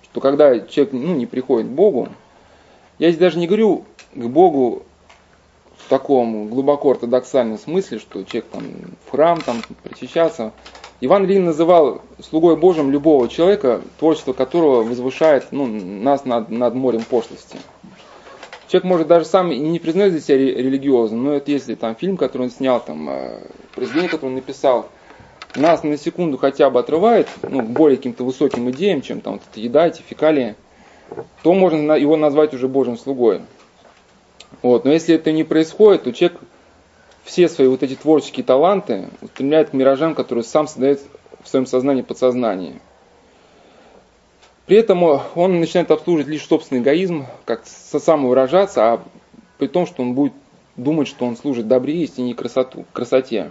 что 0.03 0.21
когда 0.21 0.59
человек 0.61 0.93
ну, 0.93 1.15
не 1.15 1.27
приходит 1.27 1.69
к 1.69 1.73
Богу, 1.73 2.09
я 2.99 3.11
здесь 3.11 3.21
даже 3.21 3.39
не 3.39 3.47
говорю 3.47 3.85
к 4.15 4.27
Богу 4.27 4.83
в 5.89 5.91
таком 5.91 6.49
глубоко 6.49 6.91
ортодоксальном 6.91 7.59
смысле, 7.59 7.99
что 7.99 8.23
человек 8.23 8.45
там 8.53 8.63
в 9.07 9.11
храм 9.11 9.41
там 9.41 9.63
причащаться. 9.83 10.53
Иван 11.01 11.25
Ильин 11.25 11.47
называл 11.47 12.03
слугой 12.23 12.57
Божьим 12.57 12.91
любого 12.91 13.27
человека, 13.27 13.81
творчество 13.99 14.35
которого 14.35 14.83
возвышает 14.83 15.47
ну, 15.51 15.67
нас 15.67 16.27
над, 16.27 16.51
над 16.51 16.75
морем 16.75 17.05
пошлости. 17.09 17.57
Человек 18.67 18.85
может 18.85 19.07
даже 19.07 19.25
сам 19.25 19.51
и 19.51 19.59
не 19.59 19.79
признать 19.79 20.23
себя 20.23 20.37
религиозным, 20.37 21.25
но 21.25 21.33
это 21.33 21.51
если 21.51 21.75
там 21.75 21.97
фильм, 21.97 22.19
который 22.19 22.43
он 22.43 22.51
снял, 22.51 22.85
там, 22.85 23.09
э, 23.09 23.41
произведение, 23.75 24.11
которое 24.11 24.33
он 24.33 24.35
написал, 24.35 24.91
нас 25.57 25.85
на 25.85 25.97
секунду 25.97 26.37
хотя 26.37 26.69
бы 26.69 26.81
отрывает 26.81 27.29
ну, 27.49 27.63
к 27.63 27.67
более 27.71 27.97
каким-то 27.97 28.25
высоким 28.25 28.71
идеям, 28.73 29.01
чем 29.01 29.23
там 29.23 29.35
вот 29.35 29.43
эта 29.51 29.59
еда, 29.59 29.87
эти 29.87 30.03
фекалии, 30.03 30.55
то 31.43 31.55
можно 31.55 31.93
его 31.93 32.19
назвать 32.19 32.53
уже 32.53 32.69
Божьим 32.69 32.99
слугой. 32.99 33.41
Вот. 34.63 34.85
Но 34.85 34.93
если 34.93 35.15
это 35.15 35.33
не 35.33 35.45
происходит, 35.45 36.05
то 36.05 36.13
человек 36.13 36.41
все 37.25 37.49
свои 37.49 37.69
вот 37.69 37.83
эти 37.83 37.95
творческие 37.95 38.45
таланты 38.45 39.09
устремляет 39.21 39.71
к 39.71 39.73
миражам, 39.75 40.15
которые 40.15 40.45
сам 40.45 40.67
создает 40.67 41.01
в 41.43 41.49
своем 41.49 41.67
сознании, 41.67 42.03
подсознании. 42.03 42.81
При 44.67 44.77
этом 44.77 45.03
он 45.03 45.61
начинает 45.61 45.91
обслуживать 45.91 46.29
лишь 46.29 46.47
собственный 46.47 46.83
эгоизм, 46.83 47.27
как 47.45 47.63
самовыражаться, 47.65 48.93
а 48.93 49.05
при 49.57 49.67
том, 49.67 49.87
что 49.87 50.03
он 50.03 50.15
будет 50.15 50.35
думать, 50.77 51.09
что 51.09 51.27
он 51.27 51.37
служит 51.37 51.69
добре, 51.69 52.03
истине 52.03 52.33
и 52.33 52.35
красоту, 52.35 52.85
красоте. 52.93 53.51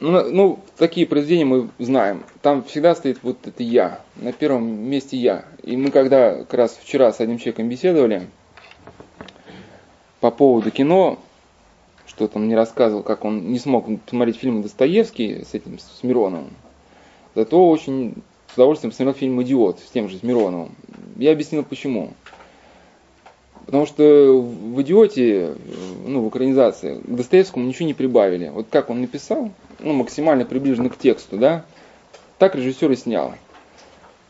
Ну, 0.00 0.30
ну, 0.30 0.60
такие 0.76 1.06
произведения 1.06 1.46
мы 1.46 1.70
знаем. 1.78 2.24
Там 2.42 2.62
всегда 2.64 2.94
стоит 2.94 3.18
вот 3.22 3.38
это 3.46 3.62
«я». 3.62 4.00
На 4.16 4.32
первом 4.32 4.66
месте 4.66 5.16
«я». 5.16 5.46
И 5.62 5.76
мы 5.76 5.90
когда 5.90 6.34
как 6.34 6.54
раз 6.54 6.78
вчера 6.82 7.12
с 7.12 7.20
одним 7.20 7.38
человеком 7.38 7.68
беседовали, 7.68 8.26
по 10.20 10.30
поводу 10.30 10.70
кино, 10.70 11.18
что 12.06 12.28
там 12.28 12.44
мне 12.44 12.56
рассказывал, 12.56 13.02
как 13.02 13.24
он 13.24 13.50
не 13.50 13.58
смог 13.58 13.86
посмотреть 14.04 14.36
фильм 14.36 14.62
Достоевский 14.62 15.44
с 15.44 15.54
этим, 15.54 15.78
с 15.78 16.02
Мироновым. 16.02 16.50
Зато 17.34 17.68
очень 17.68 18.14
с 18.48 18.54
удовольствием 18.54 18.90
посмотрел 18.90 19.14
фильм 19.14 19.42
«Идиот» 19.42 19.80
с 19.80 19.90
тем 19.90 20.08
же, 20.08 20.18
с 20.18 20.22
Мироновым. 20.22 20.74
Я 21.16 21.32
объяснил, 21.32 21.62
почему. 21.62 22.14
Потому 23.66 23.84
что 23.84 24.02
в 24.02 24.80
«Идиоте», 24.80 25.56
ну, 26.06 26.24
в 26.24 26.28
экранизации, 26.28 27.00
к 27.00 27.16
Достоевскому 27.16 27.66
ничего 27.66 27.86
не 27.86 27.94
прибавили. 27.94 28.48
Вот 28.48 28.68
как 28.70 28.90
он 28.90 29.00
написал, 29.00 29.50
ну, 29.80 29.92
максимально 29.92 30.44
приближенно 30.44 30.88
к 30.88 30.96
тексту, 30.96 31.36
да, 31.36 31.64
так 32.38 32.54
режиссер 32.54 32.90
и 32.92 32.96
снял. 32.96 33.34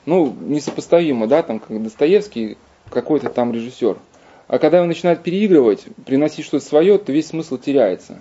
Ну, 0.06 0.34
несопоставимо, 0.40 1.26
да, 1.26 1.42
там, 1.42 1.58
как 1.58 1.82
Достоевский, 1.82 2.56
какой-то 2.90 3.28
там 3.28 3.52
режиссер. 3.52 3.98
А 4.48 4.58
когда 4.58 4.80
он 4.80 4.88
начинает 4.88 5.22
переигрывать, 5.22 5.84
приносить 6.04 6.44
что-то 6.44 6.64
свое, 6.64 6.98
то 6.98 7.12
весь 7.12 7.28
смысл 7.28 7.58
теряется. 7.58 8.18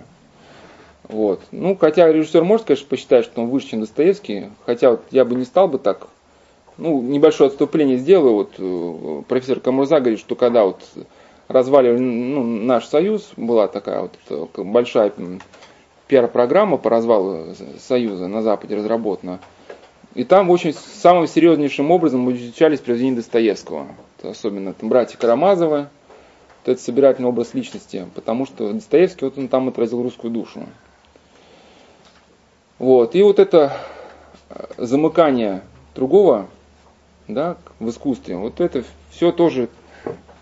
Вот. 1.04 1.40
Ну, 1.52 1.76
хотя 1.76 2.10
режиссер 2.10 2.42
может, 2.42 2.66
конечно, 2.66 2.88
посчитать, 2.88 3.24
что 3.24 3.42
он 3.42 3.48
выше, 3.48 3.68
чем 3.68 3.80
Достоевский, 3.80 4.46
хотя 4.64 4.90
вот 4.90 5.02
я 5.10 5.24
бы 5.24 5.36
не 5.36 5.44
стал 5.44 5.68
бы 5.68 5.78
так. 5.78 6.08
Ну, 6.78 7.00
небольшое 7.00 7.48
отступление 7.48 7.96
сделаю. 7.96 8.34
Вот 8.34 8.54
э, 8.58 9.22
профессор 9.28 9.60
Камурза 9.60 10.00
говорит, 10.00 10.18
что 10.18 10.34
когда 10.34 10.64
вот 10.64 10.82
разваливали 11.48 11.98
ну, 11.98 12.42
наш 12.42 12.86
союз, 12.86 13.30
была 13.36 13.68
такая 13.68 14.02
вот 14.02 14.14
э, 14.28 14.62
большая 14.62 15.12
пиар-программа 16.08 16.76
по 16.76 16.90
развалу 16.90 17.54
союза 17.78 18.26
на 18.26 18.42
Западе 18.42 18.76
разработана. 18.76 19.38
И 20.14 20.24
там 20.24 20.50
очень 20.50 20.74
самым 20.74 21.26
серьезнейшим 21.28 21.90
образом 21.90 22.30
изучались 22.32 22.80
произведения 22.80 23.16
Достоевского. 23.16 23.86
Особенно 24.22 24.72
там 24.72 24.88
братья 24.88 25.18
Карамазовы, 25.18 25.88
то 26.66 26.72
это 26.72 26.82
собирательный 26.82 27.28
образ 27.28 27.54
личности, 27.54 28.08
потому 28.16 28.44
что 28.44 28.72
Достоевский, 28.72 29.26
вот 29.26 29.38
он 29.38 29.46
там 29.46 29.68
отразил 29.68 30.02
русскую 30.02 30.32
душу. 30.32 30.66
Вот. 32.80 33.14
И 33.14 33.22
вот 33.22 33.38
это 33.38 33.72
э, 34.50 34.64
замыкание 34.76 35.62
другого 35.94 36.48
да, 37.28 37.56
в 37.78 37.88
искусстве, 37.88 38.36
вот 38.36 38.60
это 38.60 38.82
все 39.10 39.30
тоже, 39.30 39.68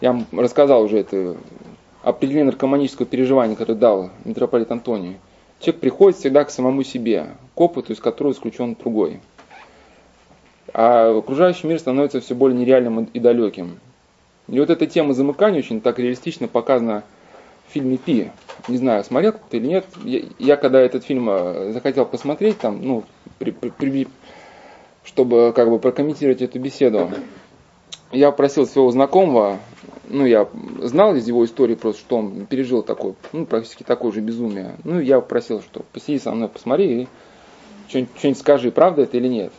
я 0.00 0.14
вам 0.14 0.26
рассказал 0.32 0.84
уже 0.84 1.00
это 1.00 1.36
определение 2.02 2.46
наркоманического 2.46 3.04
переживания, 3.04 3.54
которое 3.54 3.78
дал 3.78 4.08
митрополит 4.24 4.72
Антоний. 4.72 5.18
Человек 5.60 5.82
приходит 5.82 6.18
всегда 6.18 6.44
к 6.44 6.50
самому 6.50 6.84
себе, 6.84 7.32
к 7.54 7.60
опыту, 7.60 7.92
из 7.92 8.00
которого 8.00 8.32
исключен 8.32 8.76
другой. 8.82 9.20
А 10.72 11.18
окружающий 11.18 11.66
мир 11.66 11.78
становится 11.78 12.22
все 12.22 12.34
более 12.34 12.58
нереальным 12.58 13.04
и 13.04 13.20
далеким. 13.20 13.78
И 14.48 14.58
вот 14.58 14.70
эта 14.70 14.86
тема 14.86 15.14
замыкания 15.14 15.60
очень 15.60 15.80
так 15.80 15.98
реалистично 15.98 16.48
показана 16.48 17.02
в 17.68 17.72
фильме 17.72 17.96
«Пи». 17.96 18.30
Не 18.68 18.76
знаю, 18.76 19.04
смотрел 19.04 19.34
ты 19.50 19.56
или 19.56 19.66
нет. 19.66 19.86
Я, 20.04 20.22
я 20.38 20.56
когда 20.56 20.80
этот 20.80 21.04
фильм 21.04 21.28
э, 21.30 21.72
захотел 21.72 22.06
посмотреть, 22.06 22.58
там, 22.58 22.80
ну, 22.82 23.04
при, 23.38 23.50
при, 23.50 23.70
при, 23.70 24.08
чтобы 25.02 25.52
как 25.54 25.70
бы 25.70 25.78
прокомментировать 25.78 26.42
эту 26.42 26.58
беседу, 26.58 27.10
я 28.12 28.30
просил 28.30 28.66
своего 28.66 28.90
знакомого, 28.90 29.58
ну, 30.08 30.26
я 30.26 30.48
знал 30.82 31.14
из 31.14 31.26
его 31.26 31.44
истории 31.44 31.74
просто, 31.74 32.00
что 32.00 32.16
он 32.18 32.46
пережил 32.46 32.82
такое, 32.82 33.14
ну, 33.32 33.46
практически 33.46 33.82
такое 33.82 34.12
же 34.12 34.20
безумие. 34.20 34.76
Ну, 34.84 35.00
я 35.00 35.20
просил, 35.20 35.62
что 35.62 35.84
посиди 35.92 36.18
со 36.18 36.32
мной, 36.32 36.48
посмотри 36.48 37.02
и 37.02 37.08
что-нибудь, 37.88 38.18
что 38.18 38.34
скажи, 38.34 38.70
правда 38.70 39.02
это 39.02 39.16
или 39.16 39.28
нет. 39.28 39.52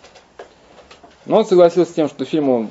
Но 1.26 1.38
он 1.38 1.46
согласился 1.46 1.92
с 1.92 1.96
тем, 1.96 2.08
что 2.08 2.26
фильм 2.26 2.70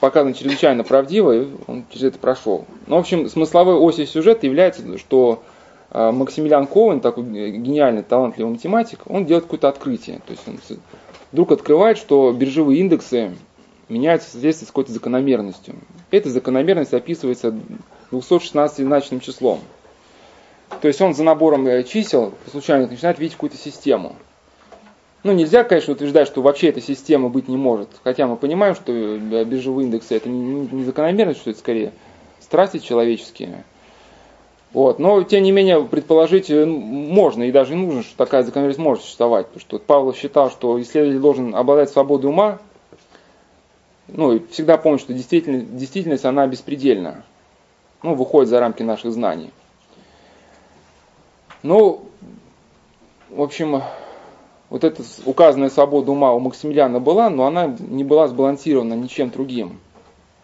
показано 0.00 0.34
чрезвычайно 0.34 0.84
правдиво, 0.84 1.32
и 1.32 1.46
он 1.66 1.84
через 1.90 2.04
это 2.04 2.18
прошел. 2.18 2.64
Ну, 2.86 2.96
в 2.96 3.00
общем, 3.00 3.28
смысловой 3.28 3.74
осью 3.74 4.06
сюжета 4.06 4.46
является, 4.46 4.98
что 4.98 5.42
а, 5.90 6.12
Максимилиан 6.12 6.66
Коуэн, 6.66 7.00
такой 7.00 7.24
гениальный, 7.24 8.02
талантливый 8.02 8.52
математик, 8.52 9.00
он 9.06 9.24
делает 9.24 9.44
какое-то 9.44 9.68
открытие. 9.68 10.20
То 10.26 10.32
есть 10.32 10.46
он 10.46 10.58
вдруг 11.32 11.52
открывает, 11.52 11.98
что 11.98 12.32
биржевые 12.32 12.80
индексы 12.80 13.32
меняются 13.88 14.28
в 14.28 14.32
соответствии 14.32 14.66
с 14.66 14.68
какой-то 14.68 14.92
закономерностью. 14.92 15.76
Эта 16.10 16.28
закономерность 16.30 16.94
описывается 16.94 17.54
216-значным 18.12 19.20
числом. 19.20 19.60
То 20.82 20.88
есть 20.88 21.00
он 21.00 21.14
за 21.14 21.24
набором 21.24 21.66
э, 21.66 21.82
чисел 21.84 22.34
случайно 22.50 22.86
начинает 22.86 23.18
видеть 23.18 23.34
какую-то 23.34 23.56
систему. 23.56 24.16
Ну, 25.24 25.32
нельзя, 25.32 25.64
конечно, 25.64 25.94
утверждать, 25.94 26.28
что 26.28 26.42
вообще 26.42 26.68
эта 26.68 26.80
система 26.80 27.28
быть 27.28 27.48
не 27.48 27.56
может. 27.56 27.88
Хотя 28.04 28.26
мы 28.26 28.36
понимаем, 28.36 28.74
что 28.74 28.92
биржевые 28.92 29.86
индексы 29.86 30.16
это 30.16 30.28
не 30.28 30.84
закономерность, 30.84 31.40
что 31.40 31.50
это 31.50 31.58
скорее 31.58 31.92
страсти 32.40 32.78
человеческие. 32.78 33.64
Вот. 34.72 34.98
Но, 34.98 35.22
тем 35.24 35.42
не 35.42 35.50
менее, 35.50 35.82
предположить 35.82 36.50
э, 36.50 36.64
можно 36.64 37.42
и 37.42 37.52
даже 37.52 37.74
нужно, 37.74 38.02
что 38.02 38.16
такая 38.16 38.42
закономерность 38.42 38.78
может 38.78 39.02
существовать. 39.02 39.46
Потому 39.46 39.60
что 39.60 39.78
Павлов 39.78 40.16
считал, 40.16 40.50
что 40.50 40.80
исследователь 40.80 41.20
должен 41.20 41.54
обладать 41.54 41.90
свободой 41.90 42.30
ума, 42.30 42.58
ну, 44.08 44.32
и 44.32 44.46
всегда 44.50 44.78
помнить, 44.78 45.00
что 45.00 45.12
действительность, 45.12 45.76
действительность, 45.76 46.24
она 46.24 46.46
беспредельна. 46.46 47.24
Ну, 48.02 48.14
выходит 48.14 48.48
за 48.48 48.60
рамки 48.60 48.82
наших 48.82 49.12
знаний. 49.12 49.50
Ну, 51.62 52.06
в 53.30 53.42
общем, 53.42 53.82
вот 54.70 54.84
эта 54.84 55.02
указанная 55.24 55.70
свобода 55.70 56.12
ума 56.12 56.32
у 56.32 56.40
Максимилиана 56.40 57.00
была, 57.00 57.30
но 57.30 57.46
она 57.46 57.74
не 57.78 58.04
была 58.04 58.28
сбалансирована 58.28 58.94
ничем 58.94 59.30
другим. 59.30 59.80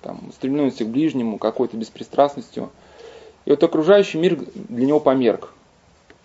Там, 0.01 0.21
стремленностью 0.35 0.87
к 0.87 0.91
ближнему, 0.91 1.39
какой-то 1.39 1.77
беспристрастностью. 1.77 2.71
И 3.45 3.51
вот 3.51 3.63
окружающий 3.63 4.19
мир 4.19 4.39
для 4.55 4.87
него 4.87 5.01
померк. 5.01 5.53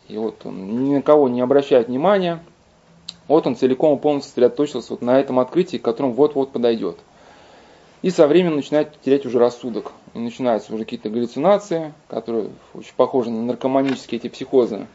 И 0.08 0.18
вот 0.18 0.46
он 0.46 0.86
ни 0.86 0.96
на 0.96 1.02
кого 1.02 1.30
не 1.30 1.42
обращает 1.42 1.88
внимания. 1.88 2.44
Вот 3.28 3.46
он 3.46 3.56
целиком 3.56 3.98
и 3.98 4.02
полностью 4.02 4.30
сосредоточился 4.30 4.92
вот 4.92 5.02
на 5.02 5.20
этом 5.20 5.40
открытии, 5.40 5.78
к 5.78 5.84
которому 5.84 6.14
вот-вот 6.14 6.52
подойдет. 6.52 6.98
И 8.02 8.10
со 8.10 8.28
временем 8.28 8.56
начинает 8.56 9.00
терять 9.02 9.26
уже 9.26 9.40
рассудок. 9.40 9.92
И 10.14 10.20
начинаются 10.20 10.74
уже 10.74 10.86
какие-то 10.86 11.10
галлюцинации, 11.10 11.94
которые 12.08 12.50
очень 12.74 12.94
похожи 12.96 13.30
на 13.30 13.44
наркоманические 13.44 14.20
эти 14.20 14.30
психозы. 14.30 14.88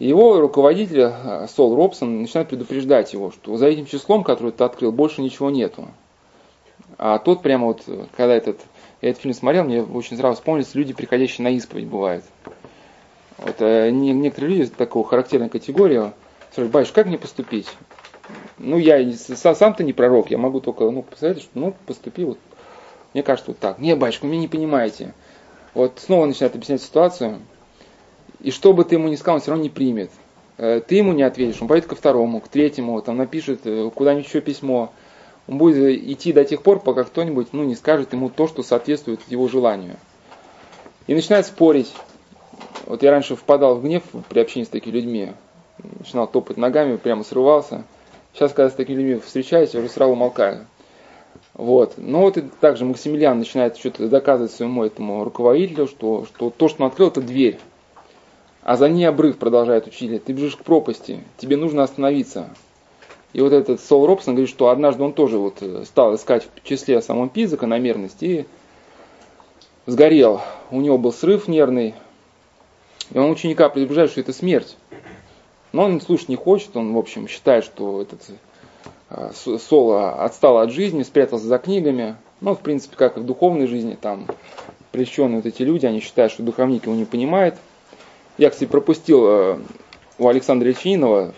Его 0.00 0.40
руководитель 0.40 1.12
э, 1.12 1.46
Сол 1.54 1.76
Робсон 1.76 2.22
начинает 2.22 2.48
предупреждать 2.48 3.12
его, 3.12 3.30
что 3.30 3.56
за 3.56 3.66
этим 3.66 3.86
числом, 3.86 4.24
которое 4.24 4.50
ты 4.50 4.64
открыл, 4.64 4.90
больше 4.90 5.20
ничего 5.20 5.50
нету. 5.50 5.88
А 6.98 7.18
тот 7.18 7.42
прямо 7.42 7.66
вот, 7.66 7.84
когда 8.16 8.34
этот, 8.34 8.58
я 9.02 9.10
этот 9.10 9.22
фильм 9.22 9.34
смотрел, 9.34 9.64
мне 9.64 9.82
очень 9.82 10.16
сразу 10.16 10.36
вспомнились 10.36 10.74
люди, 10.74 10.94
приходящие 10.94 11.44
на 11.44 11.50
исповедь, 11.50 11.86
бывает. 11.86 12.24
Вот, 13.36 13.56
э, 13.58 13.90
некоторые 13.90 14.56
люди 14.56 14.70
такого 14.70 15.06
характерной 15.06 15.50
категории 15.50 16.12
спрашивают, 16.50 16.72
батюшка, 16.72 16.94
как 16.94 17.06
мне 17.06 17.18
поступить? 17.18 17.68
Ну, 18.58 18.78
я 18.78 19.12
сам-то 19.12 19.84
не 19.84 19.92
пророк, 19.92 20.30
я 20.30 20.38
могу 20.38 20.60
только 20.60 20.90
ну, 20.90 21.02
посоветовать, 21.02 21.44
что 21.44 21.58
ну, 21.58 21.74
поступи 21.86 22.24
вот. 22.24 22.38
Мне 23.12 23.22
кажется, 23.22 23.50
вот 23.50 23.58
так. 23.58 23.78
Не, 23.78 23.96
батюшка, 23.96 24.24
вы 24.24 24.30
меня 24.30 24.42
не 24.42 24.48
понимаете. 24.48 25.14
Вот 25.74 25.98
снова 25.98 26.26
начинает 26.26 26.54
объяснять 26.54 26.82
ситуацию. 26.82 27.40
И 28.42 28.50
что 28.50 28.72
бы 28.72 28.84
ты 28.84 28.94
ему 28.94 29.08
ни 29.08 29.16
сказал, 29.16 29.36
он 29.36 29.40
все 29.40 29.50
равно 29.50 29.64
не 29.64 29.70
примет. 29.70 30.10
Э, 30.56 30.80
ты 30.86 30.96
ему 30.96 31.12
не 31.12 31.22
ответишь, 31.22 31.60
он 31.60 31.68
пойдет 31.68 31.88
ко 31.88 31.94
второму, 31.94 32.40
к 32.40 32.48
третьему, 32.48 33.00
там 33.02 33.16
напишет 33.16 33.60
э, 33.64 33.90
куда-нибудь 33.94 34.26
еще 34.26 34.40
письмо. 34.40 34.92
Он 35.48 35.58
будет 35.58 35.98
идти 36.04 36.32
до 36.32 36.44
тех 36.44 36.62
пор, 36.62 36.80
пока 36.80 37.04
кто-нибудь 37.04 37.48
ну, 37.52 37.64
не 37.64 37.74
скажет 37.74 38.12
ему 38.12 38.30
то, 38.30 38.46
что 38.46 38.62
соответствует 38.62 39.20
его 39.28 39.48
желанию. 39.48 39.96
И 41.06 41.14
начинает 41.14 41.46
спорить. 41.46 41.92
Вот 42.86 43.02
я 43.02 43.10
раньше 43.10 43.36
впадал 43.36 43.76
в 43.76 43.82
гнев 43.82 44.02
при 44.28 44.40
общении 44.40 44.66
с 44.66 44.68
такими 44.68 44.94
людьми. 44.94 45.32
Начинал 45.98 46.26
топать 46.26 46.56
ногами, 46.56 46.96
прямо 46.96 47.24
срывался. 47.24 47.84
Сейчас, 48.32 48.52
когда 48.52 48.70
с 48.70 48.74
такими 48.74 48.98
людьми 48.98 49.20
встречаюсь, 49.20 49.74
я 49.74 49.80
уже 49.80 49.88
сразу 49.88 50.14
молкаю. 50.14 50.66
Вот. 51.54 51.94
Но 51.96 52.20
вот 52.20 52.36
и 52.36 52.42
также 52.42 52.84
Максимилиан 52.84 53.38
начинает 53.38 53.76
что-то 53.76 54.08
доказывать 54.08 54.52
своему 54.52 54.84
этому 54.84 55.24
руководителю, 55.24 55.86
что, 55.86 56.26
что 56.26 56.50
то, 56.50 56.68
что 56.68 56.84
он 56.84 56.90
открыл, 56.90 57.08
это 57.08 57.22
дверь. 57.22 57.58
А 58.62 58.76
за 58.76 58.88
ней 58.88 59.04
обрыв, 59.04 59.38
продолжает 59.38 59.86
учитель. 59.86 60.18
Ты 60.18 60.32
бежишь 60.32 60.56
к 60.56 60.64
пропасти, 60.64 61.20
тебе 61.38 61.56
нужно 61.56 61.82
остановиться. 61.82 62.50
И 63.32 63.40
вот 63.40 63.52
этот 63.52 63.80
Сол 63.80 64.06
Робсон 64.06 64.34
говорит, 64.34 64.50
что 64.50 64.68
однажды 64.68 65.02
он 65.02 65.12
тоже 65.12 65.38
вот 65.38 65.58
э, 65.60 65.84
стал 65.86 66.14
искать 66.16 66.48
в 66.54 66.66
числе 66.66 67.00
самом 67.00 67.28
пи 67.28 67.46
закономерность 67.46 68.22
и 68.22 68.44
сгорел. 69.86 70.40
У 70.70 70.80
него 70.80 70.98
был 70.98 71.12
срыв 71.12 71.46
нервный. 71.46 71.94
И 73.12 73.18
он 73.18 73.30
ученика 73.30 73.68
предупреждает, 73.68 74.10
что 74.10 74.20
это 74.20 74.32
смерть. 74.32 74.76
Но 75.72 75.84
он 75.84 76.00
слушать 76.00 76.28
не 76.28 76.36
хочет, 76.36 76.76
он, 76.76 76.92
в 76.92 76.98
общем, 76.98 77.28
считает, 77.28 77.64
что 77.64 78.02
этот 78.02 78.20
э, 79.10 79.30
Соло 79.58 80.24
отстал 80.24 80.58
от 80.58 80.72
жизни, 80.72 81.04
спрятался 81.04 81.46
за 81.46 81.58
книгами. 81.58 82.16
Ну, 82.40 82.54
в 82.54 82.60
принципе, 82.60 82.96
как 82.96 83.16
и 83.16 83.20
в 83.20 83.24
духовной 83.24 83.68
жизни, 83.68 83.96
там 84.00 84.26
прельщенные 84.90 85.36
вот 85.36 85.46
эти 85.46 85.62
люди, 85.62 85.86
они 85.86 86.00
считают, 86.00 86.32
что 86.32 86.42
духовник 86.42 86.86
его 86.86 86.96
не 86.96 87.04
понимает. 87.04 87.56
Я, 88.40 88.48
кстати, 88.48 88.70
пропустил 88.70 89.26
э, 89.26 89.58
у 90.18 90.26
Александра 90.26 90.66
Ильчинова 90.66 91.34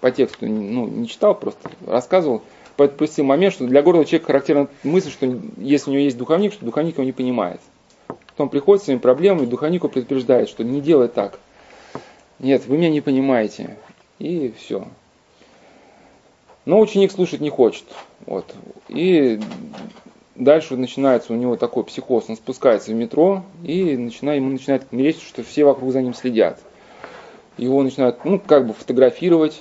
по 0.00 0.12
тексту, 0.12 0.46
ну, 0.46 0.86
не 0.86 1.08
читал, 1.08 1.34
просто 1.34 1.68
рассказывал, 1.84 2.42
пропустил 2.76 3.24
момент, 3.24 3.54
что 3.54 3.66
для 3.66 3.82
гордого 3.82 4.04
человека 4.04 4.26
характерна 4.26 4.68
мысль, 4.84 5.10
что 5.10 5.26
если 5.56 5.90
у 5.90 5.94
него 5.94 6.04
есть 6.04 6.16
духовник, 6.16 6.52
что 6.52 6.64
духовник 6.64 6.94
его 6.94 7.02
не 7.02 7.10
понимает. 7.10 7.60
Потом 8.28 8.50
приходит 8.50 8.82
с 8.82 8.84
своими 8.84 9.00
проблемами, 9.00 9.46
духовник 9.46 9.82
его 9.82 9.88
предупреждает, 9.88 10.48
что 10.48 10.62
не 10.62 10.80
делай 10.80 11.08
так. 11.08 11.40
Нет, 12.38 12.64
вы 12.68 12.76
меня 12.76 12.90
не 12.90 13.00
понимаете. 13.00 13.76
И 14.20 14.54
все. 14.56 14.86
Но 16.66 16.78
ученик 16.78 17.10
слушать 17.10 17.40
не 17.40 17.50
хочет. 17.50 17.86
Вот. 18.26 18.54
И 18.86 19.40
дальше 20.38 20.76
начинается 20.76 21.32
у 21.32 21.36
него 21.36 21.56
такой 21.56 21.84
психоз. 21.84 22.26
Он 22.28 22.36
спускается 22.36 22.92
в 22.92 22.94
метро 22.94 23.42
и 23.64 23.96
начинает, 23.96 24.40
ему 24.40 24.50
начинает 24.50 24.90
мерещиться, 24.92 25.28
что 25.28 25.42
все 25.42 25.64
вокруг 25.64 25.92
за 25.92 26.00
ним 26.00 26.14
следят. 26.14 26.60
Его 27.56 27.82
начинают, 27.82 28.24
ну, 28.24 28.38
как 28.38 28.66
бы 28.66 28.72
фотографировать. 28.72 29.60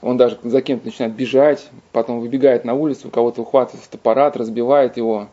Он 0.00 0.16
даже 0.16 0.38
за 0.42 0.60
кем-то 0.60 0.86
начинает 0.86 1.14
бежать, 1.14 1.68
потом 1.92 2.20
выбегает 2.20 2.64
на 2.64 2.74
улицу, 2.74 3.10
кого-то 3.10 3.42
ухватывает 3.42 3.84
фотоаппарат, 3.84 4.36
разбивает 4.36 4.96
его, 4.96 5.28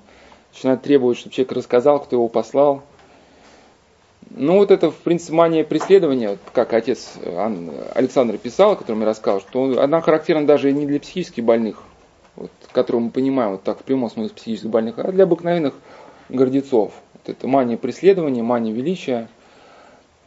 начинает 0.54 0.82
требовать, 0.82 1.18
чтобы 1.18 1.34
человек 1.34 1.52
рассказал, 1.54 2.00
кто 2.00 2.16
его 2.16 2.28
послал. 2.30 2.82
Ну 4.30 4.58
вот 4.58 4.72
это, 4.72 4.92
в 4.92 4.96
принципе, 4.96 5.34
мания 5.34 5.66
преследования, 5.66 6.38
как 6.54 6.72
отец 6.72 7.16
Александр 7.94 8.38
писал, 8.38 8.72
о 8.72 8.76
котором 8.78 9.02
я 9.02 9.08
рассказал, 9.08 9.42
что 9.42 9.82
она 9.82 10.00
характерна 10.00 10.48
даже 10.48 10.72
не 10.72 10.86
для 10.86 11.02
психически 11.02 11.42
больных, 11.42 11.84
вот, 12.36 12.52
которую 12.72 13.06
мы 13.06 13.10
понимаем 13.12 13.52
вот 13.52 13.64
так 13.64 13.80
в 13.80 13.84
прямом 13.84 14.10
смысле 14.10 14.36
психически 14.36 14.68
больных, 14.68 15.00
а 15.00 15.12
для 15.12 15.24
обыкновенных 15.24 15.74
гордецов. 16.30 16.94
Вот 17.14 17.30
эта 17.30 17.48
мания 17.48 17.78
преследования, 17.78 18.44
мания 18.44 18.74
величия, 18.74 19.28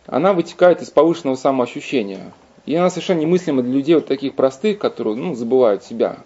она 0.07 0.33
вытекает 0.33 0.83
из 0.83 0.91
повышенного 0.91 1.37
самоощущения. 1.37 2.33
И 2.67 2.75
она 2.75 2.91
совершенно 2.91 3.21
немыслима 3.21 3.63
для 3.63 3.73
людей 3.73 3.95
вот 3.95 4.07
таких 4.07 4.35
простых, 4.35 4.79
которые 4.79 5.17
ну, 5.17 5.35
забывают 5.35 5.85
себя. 5.85 6.19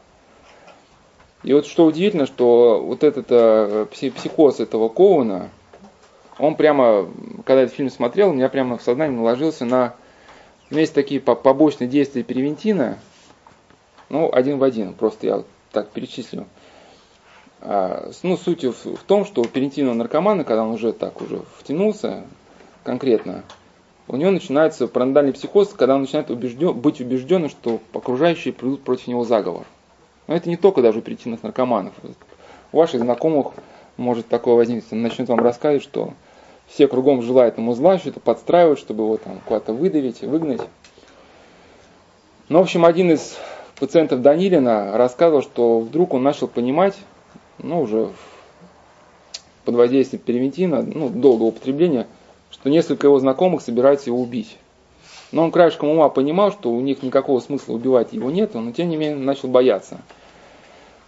И 1.42 1.52
вот 1.52 1.66
что 1.66 1.86
удивительно, 1.86 2.26
что 2.26 2.80
вот 2.84 3.04
этот 3.04 3.26
э, 3.30 3.86
психоз 3.90 4.60
этого 4.60 4.88
Коуна, 4.88 5.50
он 6.38 6.56
прямо, 6.56 7.08
когда 7.44 7.62
этот 7.62 7.74
фильм 7.74 7.90
смотрел, 7.90 8.30
у 8.30 8.32
меня 8.32 8.48
прямо 8.48 8.78
в 8.78 8.82
сознании 8.82 9.16
наложился 9.16 9.64
на... 9.64 9.94
У 10.70 10.74
меня 10.74 10.82
есть 10.82 10.94
такие 10.94 11.20
побочные 11.20 11.88
действия 11.88 12.22
первентина, 12.22 12.98
ну, 14.08 14.30
один 14.32 14.58
в 14.58 14.62
один, 14.62 14.92
просто 14.94 15.26
я 15.26 15.42
так 15.82 15.90
перечислю. 15.90 16.46
А, 17.60 18.10
ну, 18.22 18.36
суть 18.36 18.64
в, 18.64 18.98
том, 19.06 19.24
что 19.24 19.42
у 19.42 19.44
первентина 19.44 19.94
наркомана, 19.94 20.44
когда 20.44 20.62
он 20.62 20.70
уже 20.70 20.92
так 20.92 21.20
уже 21.20 21.42
втянулся 21.58 22.24
конкретно, 22.84 23.42
у 24.06 24.16
него 24.16 24.30
начинается 24.30 24.88
параноидальный 24.88 25.32
психоз, 25.32 25.68
когда 25.68 25.94
он 25.94 26.02
начинает 26.02 26.30
убежден, 26.30 26.72
быть 26.72 27.00
убежденным, 27.00 27.50
что 27.50 27.80
окружающие 27.92 28.54
придут 28.54 28.82
против 28.82 29.08
него 29.08 29.24
заговор. 29.24 29.66
Но 30.26 30.34
это 30.34 30.48
не 30.48 30.56
только 30.56 30.82
даже 30.82 31.00
у 31.00 31.02
перитинных 31.02 31.42
наркоманов. 31.42 31.94
У 32.72 32.78
ваших 32.78 33.00
знакомых 33.00 33.52
может 33.96 34.28
такое 34.28 34.54
возникнуть. 34.54 34.92
Он 34.92 35.02
начнет 35.02 35.28
вам 35.28 35.40
рассказывать, 35.40 35.82
что 35.82 36.14
все 36.68 36.86
кругом 36.86 37.22
желают 37.22 37.58
ему 37.58 37.74
зла, 37.74 37.98
что-то 37.98 38.20
подстраивают, 38.20 38.78
чтобы 38.78 39.04
его 39.04 39.16
там 39.16 39.40
куда-то 39.44 39.72
выдавить, 39.72 40.20
выгнать. 40.22 40.62
Ну, 42.48 42.60
в 42.60 42.62
общем, 42.62 42.84
один 42.84 43.10
из 43.10 43.36
пациентов 43.78 44.22
Данилина 44.22 44.96
рассказывал, 44.96 45.42
что 45.42 45.80
вдруг 45.80 46.14
он 46.14 46.22
начал 46.22 46.48
понимать, 46.48 46.96
ну, 47.58 47.80
уже 47.80 48.10
под 49.64 49.74
воздействием 49.74 50.22
перевентина, 50.22 50.82
ну, 50.82 51.08
долгого 51.08 51.48
употребления, 51.48 52.06
что 52.50 52.70
несколько 52.70 53.06
его 53.06 53.18
знакомых 53.18 53.62
собираются 53.62 54.10
его 54.10 54.20
убить. 54.20 54.56
Но 55.30 55.44
он 55.44 55.52
краешком 55.52 55.90
ума 55.90 56.08
понимал, 56.08 56.52
что 56.52 56.70
у 56.70 56.80
них 56.80 57.02
никакого 57.02 57.40
смысла 57.40 57.74
убивать 57.74 58.12
его 58.12 58.30
нет, 58.30 58.54
но 58.54 58.72
тем 58.72 58.88
не 58.88 58.96
менее 58.96 59.16
начал 59.16 59.48
бояться. 59.48 60.00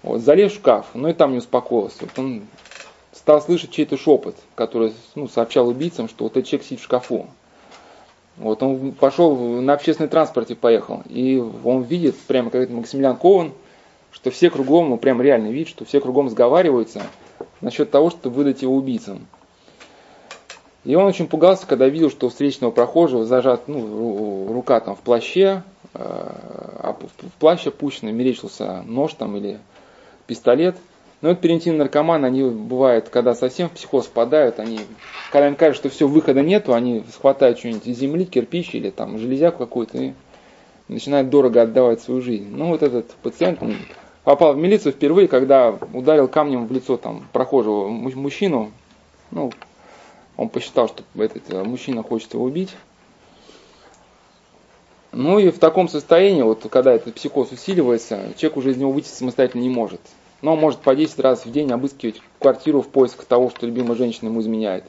Вот, 0.02 0.20
залез 0.20 0.52
в 0.52 0.56
шкаф, 0.56 0.87
но 0.94 1.09
и 1.09 1.14
там 1.14 1.33
не 1.33 1.38
успокоился. 1.38 2.00
Вот 2.02 2.18
он 2.18 2.42
стал 3.12 3.40
слышать 3.40 3.70
чей-то 3.70 3.96
шепот, 3.96 4.37
который 4.54 4.92
ну, 5.14 5.28
сообщал 5.28 5.68
убийцам, 5.68 6.09
что 6.09 6.24
вот 6.24 6.37
этот 6.37 6.48
человек 6.48 6.66
сидит 6.66 6.80
в 6.80 6.85
шкафу. 6.85 7.26
Вот 8.40 8.62
он 8.62 8.92
пошел 8.92 9.37
на 9.37 9.74
общественном 9.74 10.11
транспорте, 10.11 10.57
поехал, 10.57 11.03
и 11.07 11.38
он 11.64 11.83
видит 11.83 12.16
прямо 12.26 12.50
как 12.50 12.68
Максимилиан 12.70 13.16
Кован 13.16 13.53
что 14.12 14.31
все 14.31 14.50
кругом, 14.50 14.90
ну 14.90 14.96
прям 14.96 15.22
реальный 15.22 15.53
вид, 15.53 15.68
что 15.68 15.85
все 15.85 16.00
кругом 16.00 16.29
сговариваются 16.29 17.03
насчет 17.61 17.90
того, 17.90 18.11
чтобы 18.11 18.37
выдать 18.37 18.62
его 18.62 18.74
убийцам. 18.74 19.26
И 20.85 20.94
он 20.94 21.05
очень 21.05 21.29
пугался, 21.29 21.66
когда 21.66 21.88
видел, 21.88 22.11
что 22.11 22.26
у 22.26 22.31
встречного 22.31 22.70
прохожего 22.70 23.24
зажат 23.24 23.68
ну, 23.68 24.53
рука 24.53 24.81
там 24.81 24.96
в 24.96 25.00
плаще, 25.00 25.62
э, 25.94 25.98
а 25.98 26.96
в 26.98 27.33
плащ 27.38 27.66
опущенный 27.66 28.12
мерещился 28.12 28.83
нож 28.87 29.12
там 29.14 29.37
или 29.37 29.59
пистолет. 30.26 30.76
Но 31.20 31.30
вот 31.30 31.40
перинтин 31.40 31.76
наркоманы, 31.76 32.26
они 32.26 32.42
бывают, 32.44 33.11
когда 33.11 33.35
совсем 33.35 33.68
в 33.68 33.72
психоз 33.72 34.06
впадают, 34.06 34.59
они, 34.59 34.80
когда 35.30 35.48
им 35.48 35.54
кажется, 35.54 35.88
что 35.88 35.94
все, 35.94 36.09
выхода 36.09 36.40
нету, 36.42 36.72
они 36.72 37.04
схватают 37.12 37.59
что-нибудь 37.59 37.87
из 37.87 37.98
земли, 37.98 38.24
кирпич 38.24 38.74
или 38.74 38.88
там 38.90 39.18
железяку 39.18 39.59
какую-то 39.59 39.98
и 39.98 40.12
начинают 40.88 41.28
дорого 41.28 41.62
отдавать 41.62 42.00
свою 42.00 42.22
жизнь. 42.22 42.48
Ну 42.50 42.68
вот 42.68 42.83
этот 42.83 43.11
пациент 43.22 43.61
попал 44.24 44.54
в 44.54 44.56
милицию 44.56 44.92
впервые, 44.92 45.28
когда 45.28 45.76
ударил 45.92 46.26
камнем 46.26 46.66
в 46.66 46.72
лицо 46.72 46.96
там 46.96 47.26
прохожего 47.33 47.88
мужчину. 47.88 48.72
Ну, 49.30 49.52
он 50.37 50.48
посчитал, 50.48 50.88
что 50.88 51.04
этот 51.16 51.42
э, 51.50 51.62
мужчина 51.62 52.02
хочет 52.02 52.33
его 52.33 52.44
убить. 52.44 52.74
Ну 55.12 55.38
и 55.38 55.50
в 55.50 55.59
таком 55.59 55.88
состоянии, 55.88 56.42
вот 56.42 56.66
когда 56.70 56.92
этот 56.92 57.14
психоз 57.14 57.52
усиливается, 57.52 58.33
человек 58.37 58.56
уже 58.56 58.70
из 58.70 58.76
него 58.76 58.90
выйти 58.90 59.09
самостоятельно 59.09 59.62
не 59.62 59.68
может. 59.68 60.00
Но 60.42 60.57
может 60.57 60.81
по 60.81 60.94
10 60.94 61.18
раз 61.20 61.44
в 61.44 61.53
день 61.53 61.70
обыскивать 61.70 62.22
квартиру 62.38 62.81
в 62.81 62.88
поисках 62.88 63.26
того, 63.26 63.50
что 63.50 63.66
любимая 63.66 63.96
женщина 63.96 64.29
ему 64.29 64.40
изменяет. 64.40 64.85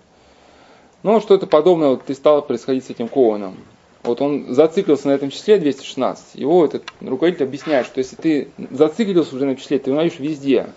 Но 1.04 1.20
что-то 1.20 1.48
подобное 1.48 1.90
вот 1.90 2.10
и 2.10 2.14
стало 2.14 2.42
происходить 2.42 2.86
с 2.86 2.90
этим 2.90 3.08
Коуэном. 3.08 3.58
Вот 4.04 4.22
он 4.22 4.54
зациклился 4.54 5.08
на 5.08 5.12
этом 5.12 5.30
числе 5.30 5.58
216. 5.58 6.36
Его 6.36 6.66
этот 6.66 6.84
руководитель 7.02 7.46
объясняет, 7.46 7.86
что 7.86 8.00
если 8.00 8.16
ты 8.16 8.48
зациклился 8.72 9.36
уже 9.36 9.46
на 9.46 9.56
числе, 9.56 9.78
ты 9.78 9.90
его 9.90 10.00
найдешь 10.00 10.20
везде. 10.20 10.68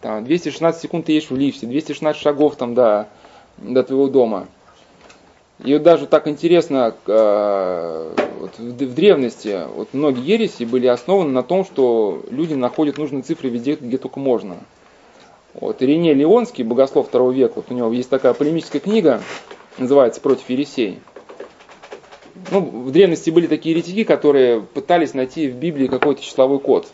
Там 0.00 0.24
216 0.24 0.80
секунд 0.80 1.06
ты 1.06 1.12
едешь 1.12 1.30
в 1.30 1.36
лифте, 1.36 1.66
216 1.66 2.20
шагов 2.20 2.56
там 2.56 2.74
до, 2.74 3.08
до 3.58 3.82
твоего 3.82 4.08
дома. 4.08 4.48
И 5.62 5.74
вот 5.74 5.82
даже 5.82 6.06
так 6.06 6.26
интересно, 6.26 6.94
э, 7.06 8.14
вот 8.38 8.58
в, 8.58 8.94
древности 8.94 9.60
вот 9.74 9.90
многие 9.92 10.24
ереси 10.24 10.64
были 10.64 10.86
основаны 10.86 11.30
на 11.32 11.42
том, 11.42 11.64
что 11.64 12.22
люди 12.30 12.54
находят 12.54 12.96
нужные 12.96 13.22
цифры 13.22 13.50
везде, 13.50 13.74
где 13.74 13.98
только 13.98 14.20
можно. 14.20 14.56
Вот 15.52 15.82
Ирине 15.82 16.14
Леонский, 16.14 16.64
богослов 16.64 17.08
второго 17.08 17.32
века, 17.32 17.54
вот 17.56 17.66
у 17.70 17.74
него 17.74 17.92
есть 17.92 18.08
такая 18.08 18.32
полемическая 18.32 18.80
книга, 18.80 19.20
называется 19.76 20.20
«Против 20.20 20.48
ересей». 20.48 21.00
Ну, 22.50 22.60
в 22.60 22.90
древности 22.90 23.28
были 23.28 23.46
такие 23.46 23.74
еретики, 23.74 24.04
которые 24.04 24.62
пытались 24.62 25.12
найти 25.12 25.48
в 25.48 25.56
Библии 25.56 25.88
какой-то 25.88 26.22
числовой 26.22 26.58
код. 26.58 26.88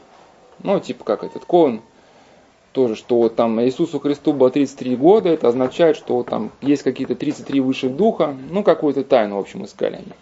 Ну, 0.63 0.81
типа 0.81 1.05
как 1.05 1.23
этот 1.23 1.45
Коэн, 1.45 1.83
тоже, 2.77 2.95
что 2.95 3.17
вот 3.17 3.37
там 3.37 3.59
Иисусу 3.63 3.99
Христу 3.99 4.35
было 4.35 4.51
33 4.51 4.97
года, 4.97 5.31
это 5.31 5.49
означает, 5.49 5.97
что 5.97 6.17
вот 6.17 6.27
там 6.27 6.51
есть 6.61 6.83
какие-то 6.83 7.15
33 7.15 7.61
высших 7.61 7.97
духа, 7.97 8.37
ну, 8.51 8.63
какую-то 8.63 9.03
тайну, 9.03 9.37
в 9.37 9.39
общем, 9.39 9.65
искали 9.65 9.95
они. 9.95 10.13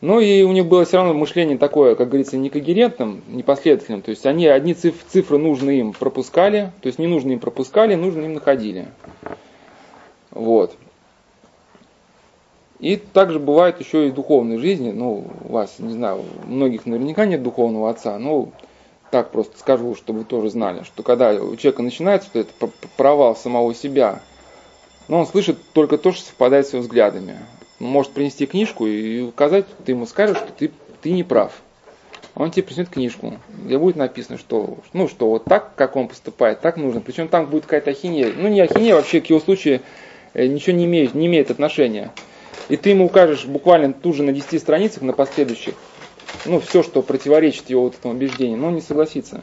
Ну 0.00 0.18
и 0.18 0.42
у 0.42 0.50
них 0.50 0.66
было 0.66 0.84
все 0.84 0.96
равно 0.96 1.14
мышление 1.14 1.56
такое, 1.56 1.94
как 1.94 2.08
говорится, 2.08 2.36
некогерентным, 2.36 3.22
непоследовательным. 3.28 4.02
То 4.02 4.10
есть 4.10 4.26
они 4.26 4.48
одни 4.48 4.74
циф- 4.74 5.04
цифры 5.06 5.38
нужные 5.38 5.78
им 5.78 5.92
пропускали, 5.92 6.72
то 6.82 6.88
есть 6.88 6.98
не 6.98 7.06
нужные 7.06 7.34
им 7.34 7.40
пропускали, 7.40 7.94
нужные 7.94 8.26
им 8.26 8.34
находили. 8.34 8.88
Вот. 10.32 10.74
И 12.80 12.96
также 12.96 13.38
бывает 13.38 13.78
еще 13.78 14.08
и 14.08 14.10
в 14.10 14.14
духовной 14.14 14.58
жизни. 14.58 14.90
Ну, 14.90 15.24
у 15.48 15.52
вас, 15.52 15.76
не 15.78 15.92
знаю, 15.92 16.24
у 16.44 16.50
многих 16.50 16.84
наверняка 16.84 17.26
нет 17.26 17.44
духовного 17.44 17.90
отца, 17.90 18.18
но 18.18 18.48
так 19.10 19.30
просто 19.30 19.58
скажу, 19.58 19.94
чтобы 19.94 20.20
вы 20.20 20.24
тоже 20.24 20.50
знали, 20.50 20.84
что 20.84 21.02
когда 21.02 21.32
у 21.32 21.56
человека 21.56 21.82
начинается 21.82 22.28
вот 22.32 22.46
этот 22.46 22.74
провал 22.96 23.36
самого 23.36 23.74
себя, 23.74 24.20
но 25.08 25.20
он 25.20 25.26
слышит 25.26 25.58
только 25.72 25.98
то, 25.98 26.12
что 26.12 26.26
совпадает 26.26 26.66
с 26.66 26.72
его 26.72 26.82
взглядами. 26.82 27.38
Он 27.80 27.88
может 27.88 28.12
принести 28.12 28.46
книжку 28.46 28.86
и 28.86 29.22
указать, 29.22 29.66
ты 29.84 29.92
ему 29.92 30.06
скажешь, 30.06 30.38
что 30.38 30.52
ты, 30.52 30.70
ты 31.00 31.12
не 31.12 31.24
прав. 31.24 31.52
Он 32.34 32.50
тебе 32.50 32.62
принесет 32.62 32.88
книжку, 32.88 33.34
где 33.48 33.78
будет 33.78 33.96
написано, 33.96 34.38
что, 34.38 34.78
ну, 34.92 35.08
что 35.08 35.28
вот 35.28 35.44
так, 35.44 35.74
как 35.74 35.96
он 35.96 36.08
поступает, 36.08 36.60
так 36.60 36.76
нужно. 36.76 37.00
Причем 37.00 37.28
там 37.28 37.46
будет 37.46 37.64
какая-то 37.64 37.90
ахинея. 37.90 38.32
Ну, 38.36 38.48
не 38.48 38.60
ахинея, 38.60 38.94
вообще 38.94 39.20
к 39.20 39.26
его 39.26 39.40
случаю 39.40 39.80
э, 40.34 40.46
ничего 40.46 40.76
не 40.76 40.84
имеет, 40.84 41.14
не 41.14 41.26
имеет 41.26 41.50
отношения. 41.50 42.12
И 42.68 42.76
ты 42.76 42.90
ему 42.90 43.06
укажешь 43.06 43.46
буквально 43.46 43.92
тут 43.92 44.14
же 44.14 44.22
на 44.22 44.32
10 44.32 44.60
страницах, 44.60 45.02
на 45.02 45.14
последующих, 45.14 45.74
ну, 46.44 46.60
все, 46.60 46.82
что 46.82 47.02
противоречит 47.02 47.70
его 47.70 47.82
вот 47.82 47.94
этому 47.94 48.14
убеждению, 48.14 48.64
он 48.64 48.74
не 48.74 48.80
согласится. 48.80 49.42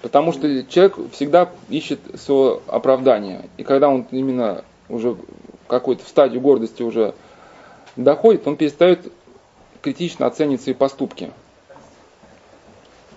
Потому 0.00 0.32
что 0.32 0.64
человек 0.64 0.96
всегда 1.12 1.50
ищет 1.68 2.00
свое 2.16 2.60
оправдание. 2.66 3.48
И 3.56 3.62
когда 3.62 3.88
он 3.88 4.06
именно 4.10 4.64
уже 4.88 5.16
какой-то 5.68 6.04
в 6.04 6.08
стадию 6.08 6.40
гордости 6.40 6.82
уже 6.82 7.14
доходит, 7.96 8.46
он 8.46 8.56
перестает 8.56 9.12
критично 9.80 10.26
оценивать 10.26 10.62
свои 10.62 10.74
поступки. 10.74 11.30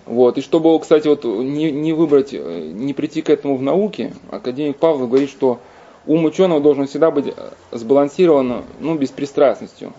Вот. 0.04 0.38
И 0.38 0.40
чтобы, 0.40 0.78
кстати, 0.78 1.08
вот 1.08 1.24
не, 1.24 1.72
не 1.72 1.92
выбрать, 1.92 2.32
не 2.32 2.94
прийти 2.94 3.22
к 3.22 3.30
этому 3.30 3.56
в 3.56 3.62
науке, 3.62 4.14
академик 4.30 4.76
Павлов 4.76 5.08
говорит, 5.08 5.30
что 5.30 5.58
ум 6.06 6.24
ученого 6.24 6.60
должен 6.60 6.86
всегда 6.86 7.10
быть 7.10 7.34
сбалансирован 7.72 8.64
ну, 8.78 8.94
беспристрастностью 8.94 9.92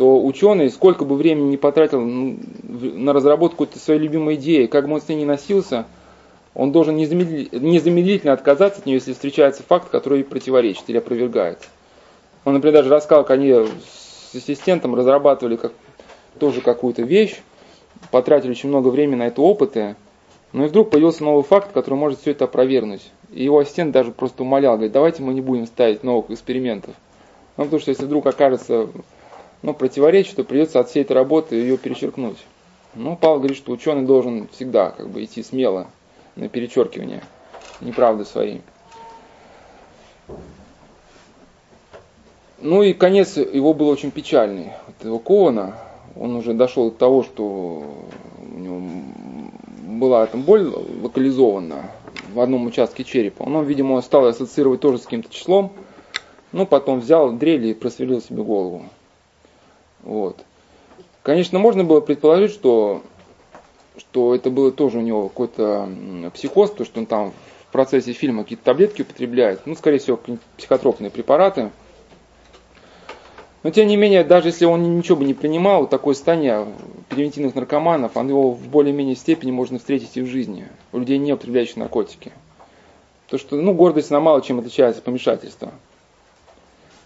то 0.00 0.18
ученый, 0.24 0.70
сколько 0.70 1.04
бы 1.04 1.14
времени 1.14 1.50
не 1.50 1.56
потратил 1.58 2.00
на 2.00 3.12
разработку 3.12 3.68
своей 3.74 4.00
любимой 4.00 4.36
идеи, 4.36 4.64
как 4.64 4.88
бы 4.88 4.94
он 4.94 5.02
с 5.02 5.08
ней 5.10 5.16
ни 5.16 5.24
носился, 5.26 5.84
он 6.54 6.72
должен 6.72 6.96
незамедлительно 6.96 8.32
отказаться 8.32 8.80
от 8.80 8.86
нее, 8.86 8.94
если 8.94 9.12
встречается 9.12 9.62
факт, 9.62 9.90
который 9.90 10.24
противоречит 10.24 10.84
или 10.86 10.96
опровергает. 10.96 11.68
Он, 12.46 12.54
например, 12.54 12.76
даже 12.76 12.88
рассказал, 12.88 13.24
как 13.24 13.32
они 13.32 13.52
с 13.52 14.34
ассистентом 14.34 14.94
разрабатывали 14.94 15.56
как, 15.56 15.72
тоже 16.38 16.62
какую-то 16.62 17.02
вещь, 17.02 17.38
потратили 18.10 18.52
очень 18.52 18.70
много 18.70 18.88
времени 18.88 19.16
на 19.16 19.26
это 19.26 19.42
опыты, 19.42 19.96
но 20.54 20.64
и 20.64 20.68
вдруг 20.68 20.88
появился 20.88 21.24
новый 21.24 21.44
факт, 21.44 21.72
который 21.72 21.96
может 21.96 22.20
все 22.20 22.30
это 22.30 22.46
опровергнуть. 22.46 23.02
И 23.34 23.44
его 23.44 23.58
ассистент 23.58 23.92
даже 23.92 24.12
просто 24.12 24.44
умолял, 24.44 24.76
говорит, 24.76 24.92
давайте 24.92 25.22
мы 25.22 25.34
не 25.34 25.42
будем 25.42 25.66
ставить 25.66 26.04
новых 26.04 26.30
экспериментов. 26.30 26.94
Ну, 27.58 27.64
потому 27.64 27.82
что 27.82 27.90
если 27.90 28.06
вдруг 28.06 28.24
окажется 28.24 28.88
ну, 29.62 29.74
противоречит, 29.74 30.36
то 30.36 30.44
придется 30.44 30.80
от 30.80 30.88
всей 30.88 31.02
этой 31.02 31.12
работы 31.12 31.56
ее 31.56 31.76
перечеркнуть. 31.76 32.38
Ну, 32.94 33.16
Павел 33.16 33.38
говорит, 33.38 33.56
что 33.56 33.72
ученый 33.72 34.02
должен 34.02 34.48
всегда 34.48 34.90
как 34.90 35.08
бы 35.08 35.22
идти 35.22 35.42
смело 35.42 35.86
на 36.36 36.48
перечеркивание 36.48 37.22
неправды 37.80 38.24
своей. 38.24 38.62
Ну 42.58 42.82
и 42.82 42.92
конец 42.92 43.36
его 43.36 43.72
был 43.72 43.88
очень 43.88 44.10
печальный. 44.10 44.72
Вот 44.86 45.04
его 45.04 45.18
Кована, 45.18 45.76
он 46.14 46.34
уже 46.36 46.52
дошел 46.52 46.90
до 46.90 46.96
того, 46.96 47.22
что 47.22 47.84
у 48.38 48.58
него 48.58 48.82
была 49.86 50.26
там 50.26 50.42
боль 50.42 50.66
локализована 51.02 51.90
в 52.32 52.40
одном 52.40 52.66
участке 52.66 53.04
черепа. 53.04 53.44
Он, 53.44 53.64
видимо, 53.64 54.00
стал 54.02 54.26
ассоциировать 54.26 54.80
тоже 54.80 54.98
с 54.98 55.04
каким-то 55.04 55.32
числом, 55.32 55.72
ну, 56.52 56.66
потом 56.66 57.00
взял 57.00 57.32
дрель 57.32 57.66
и 57.66 57.74
просверлил 57.74 58.20
себе 58.20 58.42
голову. 58.42 58.84
Вот. 60.02 60.44
Конечно, 61.22 61.58
можно 61.58 61.84
было 61.84 62.00
предположить, 62.00 62.52
что, 62.52 63.02
что 63.98 64.34
это 64.34 64.50
было 64.50 64.72
тоже 64.72 64.98
у 64.98 65.02
него 65.02 65.28
какой-то 65.28 65.88
психоз, 66.34 66.70
то, 66.70 66.84
что 66.84 67.00
он 67.00 67.06
там 67.06 67.32
в 67.68 67.72
процессе 67.72 68.12
фильма 68.12 68.42
какие-то 68.42 68.64
таблетки 68.64 69.02
употребляет, 69.02 69.66
ну, 69.66 69.74
скорее 69.74 69.98
всего, 69.98 70.18
психотропные 70.56 71.10
препараты. 71.10 71.70
Но, 73.62 73.70
тем 73.70 73.86
не 73.88 73.96
менее, 73.96 74.24
даже 74.24 74.48
если 74.48 74.64
он 74.64 74.96
ничего 74.96 75.18
бы 75.18 75.24
не 75.24 75.34
принимал, 75.34 75.86
такое 75.86 76.14
состояние 76.14 76.66
превентивных 77.10 77.54
наркоманов, 77.54 78.16
его 78.16 78.52
в 78.52 78.68
более-менее 78.68 79.16
степени 79.16 79.50
можно 79.50 79.78
встретить 79.78 80.16
и 80.16 80.22
в 80.22 80.26
жизни, 80.26 80.66
у 80.92 80.98
людей, 80.98 81.18
не 81.18 81.34
употребляющих 81.34 81.76
наркотики. 81.76 82.32
То, 83.28 83.36
что, 83.36 83.56
ну, 83.56 83.74
гордость, 83.74 84.10
она 84.10 84.20
мало 84.20 84.40
чем 84.40 84.58
отличается 84.58 85.00
от 85.00 85.04
помешательства. 85.04 85.72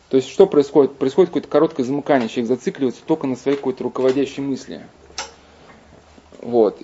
То 0.09 0.16
есть 0.16 0.28
что 0.28 0.46
происходит? 0.46 0.96
Происходит 0.96 1.30
какое-то 1.30 1.48
короткое 1.48 1.84
замыкание, 1.84 2.28
человек 2.28 2.48
зацикливается 2.48 3.02
только 3.05 3.26
на 3.26 3.36
своей 3.36 3.57
какой-то 3.57 3.84
руководящей 3.84 4.42
мысли. 4.42 4.82
Вот. 6.40 6.80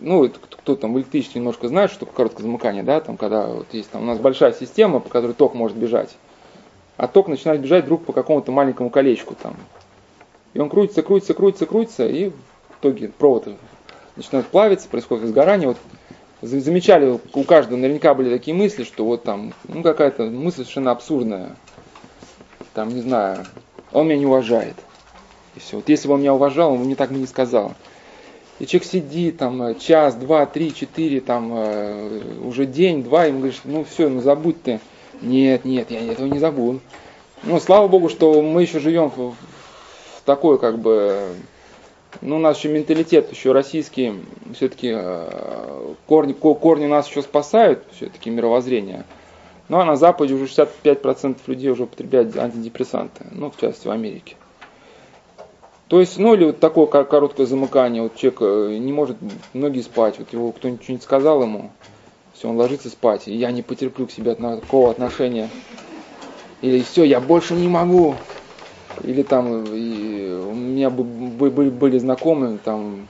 Ну, 0.00 0.28
кто 0.28 0.76
там 0.76 0.94
в 0.94 0.98
электричестве 0.98 1.40
немножко 1.40 1.68
знает, 1.68 1.90
что 1.90 2.00
такое 2.00 2.16
короткое 2.16 2.42
замыкание, 2.44 2.82
да, 2.82 3.00
там, 3.00 3.16
когда 3.16 3.46
вот 3.46 3.66
есть 3.72 3.90
там 3.90 4.02
у 4.02 4.06
нас 4.06 4.18
большая 4.18 4.52
система, 4.52 5.00
по 5.00 5.10
которой 5.10 5.32
ток 5.32 5.54
может 5.54 5.76
бежать, 5.76 6.16
а 6.96 7.06
ток 7.06 7.28
начинает 7.28 7.60
бежать 7.60 7.84
вдруг 7.84 8.04
по 8.04 8.12
какому-то 8.12 8.50
маленькому 8.52 8.88
колечку 8.90 9.34
там. 9.34 9.56
И 10.54 10.58
он 10.58 10.70
крутится, 10.70 11.02
крутится, 11.02 11.34
крутится, 11.34 11.66
крутится, 11.66 12.06
и 12.08 12.30
в 12.30 12.34
итоге 12.80 13.08
провод 13.08 13.48
начинает 14.16 14.46
плавиться, 14.46 14.88
происходит 14.88 15.24
изгорание. 15.24 15.68
Вот 15.68 15.76
замечали, 16.42 17.18
у 17.34 17.44
каждого 17.44 17.78
наверняка 17.78 18.14
были 18.14 18.30
такие 18.30 18.56
мысли, 18.56 18.84
что 18.84 19.04
вот 19.04 19.22
там, 19.22 19.52
ну, 19.68 19.82
какая-то 19.82 20.24
мысль 20.24 20.62
совершенно 20.62 20.90
абсурдная 20.90 21.56
там, 22.74 22.88
не 22.88 23.00
знаю, 23.00 23.44
он 23.92 24.06
меня 24.06 24.18
не 24.18 24.26
уважает. 24.26 24.76
И 25.56 25.60
все. 25.60 25.76
Вот 25.76 25.88
если 25.88 26.08
бы 26.08 26.14
он 26.14 26.20
меня 26.20 26.34
уважал, 26.34 26.72
он 26.72 26.80
мне 26.80 26.94
так 26.94 27.10
бы 27.10 27.18
не 27.18 27.26
сказал. 27.26 27.74
И 28.58 28.66
человек 28.66 28.88
сидит 28.88 29.38
там 29.38 29.62
э, 29.62 29.74
час, 29.74 30.14
два, 30.14 30.44
три, 30.46 30.74
четыре, 30.74 31.20
там 31.20 31.50
э, 31.54 32.38
уже 32.44 32.66
день, 32.66 33.02
два, 33.02 33.24
и 33.24 33.30
ему 33.30 33.38
говоришь, 33.38 33.60
ну 33.64 33.84
все, 33.84 34.08
ну 34.08 34.20
забудь 34.20 34.62
ты. 34.62 34.80
Нет, 35.22 35.64
нет, 35.64 35.90
я 35.90 36.12
этого 36.12 36.26
не 36.26 36.38
забуду. 36.38 36.80
Ну, 37.42 37.58
слава 37.58 37.88
Богу, 37.88 38.10
что 38.10 38.42
мы 38.42 38.62
еще 38.62 38.78
живем 38.80 39.08
в, 39.08 39.30
в 39.30 39.34
такой, 40.26 40.58
как 40.58 40.78
бы, 40.78 41.28
ну, 42.20 42.36
у 42.36 42.38
нас 42.38 42.58
еще 42.58 42.68
менталитет 42.68 43.30
еще 43.30 43.52
российский, 43.52 44.12
все-таки 44.54 44.92
э, 44.94 45.94
корни, 46.06 46.34
корни 46.34 46.86
нас 46.86 47.08
еще 47.08 47.22
спасают, 47.22 47.82
все-таки 47.96 48.28
мировоззрение. 48.28 49.04
Ну, 49.70 49.78
а 49.78 49.84
на 49.84 49.94
Западе 49.94 50.34
уже 50.34 50.46
65% 50.46 51.36
людей 51.46 51.70
уже 51.70 51.84
употребляют 51.84 52.36
антидепрессанты, 52.36 53.26
ну, 53.30 53.52
в 53.52 53.56
частности, 53.56 53.86
в 53.86 53.92
Америке. 53.92 54.34
То 55.86 56.00
есть, 56.00 56.18
ну 56.18 56.34
или 56.34 56.46
вот 56.46 56.58
такое 56.58 56.86
короткое 56.86 57.46
замыкание, 57.46 58.02
вот 58.02 58.16
человек 58.16 58.38
э, 58.42 58.78
не 58.78 58.92
может 58.92 59.16
многие 59.52 59.82
спать, 59.82 60.18
вот 60.18 60.32
его 60.32 60.50
кто-нибудь 60.50 60.82
что-нибудь 60.82 61.04
сказал 61.04 61.42
ему, 61.42 61.70
все, 62.34 62.48
он 62.48 62.56
ложится 62.56 62.90
спать, 62.90 63.28
и 63.28 63.36
я 63.36 63.52
не 63.52 63.62
потерплю 63.62 64.08
к 64.08 64.10
себе 64.10 64.34
такого 64.34 64.90
отношения. 64.90 65.48
Или 66.62 66.80
все, 66.80 67.04
я 67.04 67.20
больше 67.20 67.54
не 67.54 67.68
могу. 67.68 68.16
Или 69.04 69.22
там, 69.22 69.66
и 69.66 70.32
у 70.32 70.52
меня 70.52 70.90
были, 70.90 71.70
были 71.70 71.98
знакомые, 71.98 72.58
там, 72.58 73.06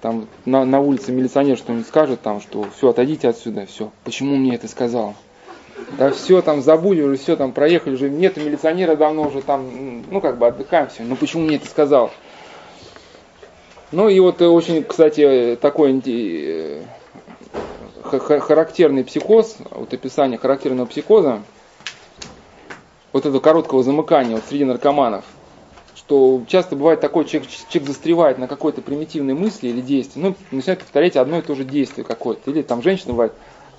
там 0.00 0.26
на, 0.44 0.64
на 0.64 0.80
улице 0.80 1.12
милиционер 1.12 1.56
что-нибудь 1.56 1.86
скажет, 1.86 2.22
там, 2.22 2.40
что 2.40 2.66
все, 2.76 2.88
отойдите 2.88 3.28
отсюда, 3.28 3.66
все, 3.66 3.92
почему 4.02 4.34
мне 4.34 4.56
это 4.56 4.66
сказал? 4.66 5.14
Да 5.98 6.10
все, 6.10 6.40
там 6.40 6.62
забыли 6.62 7.02
уже, 7.02 7.16
все, 7.16 7.36
там 7.36 7.52
проехали 7.52 7.94
уже, 7.94 8.08
нет 8.08 8.36
милиционера 8.36 8.96
давно 8.96 9.22
уже 9.22 9.42
там, 9.42 10.02
ну 10.10 10.20
как 10.20 10.38
бы 10.38 10.46
отдыхаем 10.46 10.88
все. 10.88 11.02
Ну 11.02 11.16
почему 11.16 11.44
мне 11.44 11.56
это 11.56 11.66
сказал? 11.68 12.10
Ну 13.92 14.08
и 14.08 14.20
вот 14.20 14.40
э, 14.40 14.46
очень, 14.46 14.84
кстати, 14.84 15.58
такой 15.60 16.00
э, 16.06 16.82
характерный 18.02 19.04
психоз, 19.04 19.56
вот 19.70 19.92
описание 19.92 20.38
характерного 20.38 20.86
психоза, 20.86 21.42
вот 23.12 23.26
этого 23.26 23.40
короткого 23.40 23.82
замыкания 23.82 24.36
вот 24.36 24.44
среди 24.48 24.64
наркоманов, 24.64 25.24
что 25.96 26.42
часто 26.46 26.76
бывает 26.76 27.00
такой, 27.00 27.24
человек, 27.24 27.50
человек 27.68 27.88
застревает 27.88 28.38
на 28.38 28.46
какой-то 28.46 28.80
примитивной 28.80 29.34
мысли 29.34 29.68
или 29.68 29.80
действии, 29.80 30.20
ну, 30.20 30.36
начинает 30.52 30.80
повторять 30.80 31.16
одно 31.16 31.38
и 31.38 31.42
то 31.42 31.56
же 31.56 31.64
действие 31.64 32.04
какое-то, 32.04 32.48
или 32.50 32.62
там 32.62 32.82
женщина 32.82 33.12
бывает, 33.12 33.32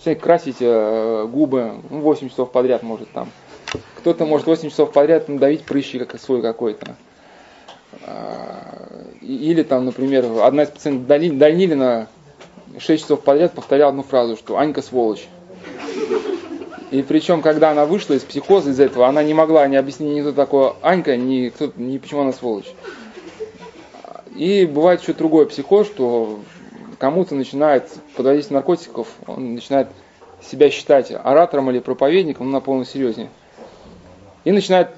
Человек 0.04 0.24
красить 0.24 0.58
э, 0.60 1.28
губы 1.32 1.74
ну, 1.90 2.00
8 2.02 2.30
часов 2.30 2.52
подряд 2.52 2.82
может 2.82 3.12
там. 3.12 3.30
Кто-то 3.98 4.26
может 4.26 4.48
8 4.48 4.70
часов 4.70 4.92
подряд 4.92 5.30
надавить 5.30 5.64
прыщи 5.64 6.00
как 6.00 6.20
свой 6.20 6.42
какой-то. 6.42 6.96
А, 8.08 9.06
или 9.22 9.62
там, 9.62 9.86
например, 9.86 10.26
одна 10.42 10.64
из 10.64 10.70
пациентов 10.70 11.06
Данилина 11.08 12.08
6 12.80 13.04
часов 13.04 13.22
подряд 13.22 13.54
повторяла 13.54 13.90
одну 13.90 14.02
фразу, 14.02 14.36
что 14.38 14.58
Анька 14.58 14.82
сволочь. 14.82 15.28
И 16.90 17.04
причем, 17.04 17.42
когда 17.42 17.70
она 17.70 17.86
вышла 17.86 18.16
из 18.16 18.24
психоза 18.24 18.72
из 18.72 18.80
этого, 18.80 19.08
она 19.08 19.22
не 19.24 19.36
могла 19.36 19.68
не 19.68 19.78
объяснить 19.78 20.16
ни 20.16 20.22
кто 20.22 20.32
такое 20.32 20.74
Анька, 20.82 21.16
ни, 21.16 21.50
кто, 21.50 21.72
ни 21.78 22.00
почему 22.00 22.22
она 22.22 22.34
сволочь. 22.34 22.72
И 24.36 24.66
бывает 24.66 25.02
еще 25.02 25.14
другой 25.14 25.46
психоз, 25.46 25.88
что 25.88 26.40
кому-то 27.02 27.34
начинает 27.34 27.90
под 28.16 28.28
воздействием 28.28 28.58
наркотиков, 28.58 29.08
он 29.26 29.56
начинает 29.56 29.88
себя 30.40 30.70
считать 30.70 31.12
оратором 31.12 31.72
или 31.72 31.80
проповедником, 31.80 32.46
ну, 32.46 32.52
на 32.54 32.62
полном 32.62 32.86
серьезе. 32.86 33.30
И 34.44 34.52
начинает 34.52 34.90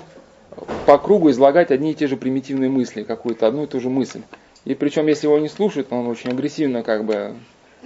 по 0.85 0.97
кругу 0.97 1.31
излагать 1.31 1.71
одни 1.71 1.91
и 1.91 1.95
те 1.95 2.07
же 2.07 2.17
примитивные 2.17 2.69
мысли, 2.69 3.03
какую-то 3.03 3.47
одну 3.47 3.63
и 3.63 3.67
ту 3.67 3.79
же 3.79 3.89
мысль. 3.89 4.21
И 4.65 4.75
причем, 4.75 5.07
если 5.07 5.27
его 5.27 5.39
не 5.39 5.47
слушают, 5.47 5.93
он 5.93 6.07
очень 6.07 6.31
агрессивно 6.31 6.83
как 6.83 7.05
бы 7.05 7.35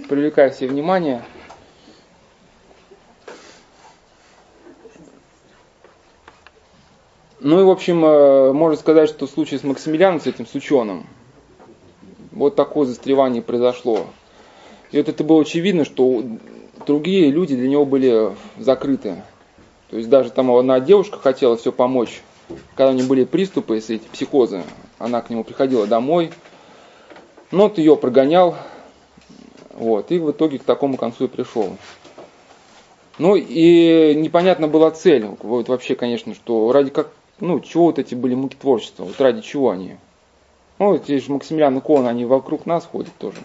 привлекает 0.09 0.55
себе 0.55 0.70
внимание. 0.70 1.22
Ну 7.39 7.61
и, 7.61 7.63
в 7.63 7.70
общем, 7.70 8.03
э, 8.03 8.51
можно 8.51 8.78
сказать, 8.80 9.09
что 9.09 9.28
случай 9.28 9.59
с 9.59 9.63
Максимилианом, 9.63 10.20
с 10.20 10.26
этим, 10.26 10.47
с 10.47 10.55
ученым, 10.55 11.05
вот 12.38 12.55
такое 12.55 12.85
застревание 12.85 13.41
произошло. 13.41 14.07
И 14.91 14.97
вот 14.97 15.09
это 15.09 15.23
было 15.23 15.41
очевидно, 15.41 15.85
что 15.85 16.23
другие 16.85 17.29
люди 17.31 17.55
для 17.55 17.67
него 17.67 17.85
были 17.85 18.31
закрыты. 18.57 19.23
То 19.89 19.97
есть 19.97 20.09
даже 20.09 20.31
там 20.31 20.51
одна 20.51 20.79
девушка 20.79 21.17
хотела 21.17 21.57
все 21.57 21.71
помочь. 21.71 22.21
Когда 22.75 22.91
у 22.91 22.93
нее 22.93 23.05
были 23.05 23.25
приступы, 23.25 23.77
эти 23.77 23.97
психозы, 24.11 24.63
она 24.97 25.21
к 25.21 25.29
нему 25.29 25.43
приходила 25.43 25.88
домой. 25.88 26.31
Но 27.51 27.63
вот 27.63 27.77
ее 27.77 27.95
прогонял. 27.97 28.55
Вот, 29.73 30.11
и 30.11 30.17
в 30.17 30.31
итоге 30.31 30.59
к 30.59 30.63
такому 30.63 30.97
концу 30.97 31.25
и 31.25 31.27
пришел. 31.27 31.77
Ну 33.19 33.35
и 33.35 34.15
непонятна 34.15 34.67
была 34.67 34.91
цель. 34.91 35.25
Вот 35.41 35.69
вообще, 35.69 35.95
конечно, 35.95 36.33
что 36.33 36.71
ради 36.71 36.89
как, 36.89 37.11
ну, 37.39 37.59
чего 37.59 37.85
вот 37.85 37.99
эти 37.99 38.15
были 38.15 38.35
муки 38.35 38.55
творчества, 38.55 39.03
вот 39.03 39.19
ради 39.19 39.41
чего 39.41 39.69
они. 39.69 39.97
Ну, 40.80 40.95
эти 40.95 41.17
же 41.17 41.32
Максимилиан 41.32 41.78
и 41.78 41.82
Кон, 41.82 42.05
они 42.05 42.25
вокруг 42.25 42.65
нас 42.65 42.86
ходят 42.86 43.13
тоже. 43.17 43.39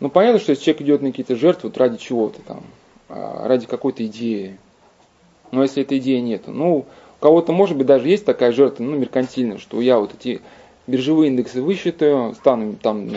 Ну, 0.00 0.08
понятно, 0.08 0.40
что 0.40 0.50
если 0.50 0.64
человек 0.64 0.82
идет 0.82 1.02
на 1.02 1.10
какие-то 1.10 1.36
жертвы, 1.36 1.68
вот 1.68 1.78
ради 1.78 1.98
чего-то 1.98 2.40
там, 2.42 2.62
а, 3.08 3.46
ради 3.46 3.66
какой-то 3.66 4.06
идеи. 4.06 4.56
Но 5.50 5.62
если 5.62 5.82
этой 5.82 5.98
идеи 5.98 6.20
нет, 6.20 6.42
ну, 6.46 6.78
у 6.78 7.22
кого-то, 7.22 7.52
может 7.52 7.76
быть, 7.76 7.86
даже 7.86 8.08
есть 8.08 8.24
такая 8.24 8.52
жертва, 8.52 8.84
ну, 8.84 8.96
меркантильная, 8.96 9.58
что 9.58 9.80
я 9.80 9.98
вот 9.98 10.14
эти 10.18 10.40
биржевые 10.86 11.30
индексы 11.30 11.60
высчитаю, 11.60 12.34
стану 12.34 12.74
там 12.74 13.10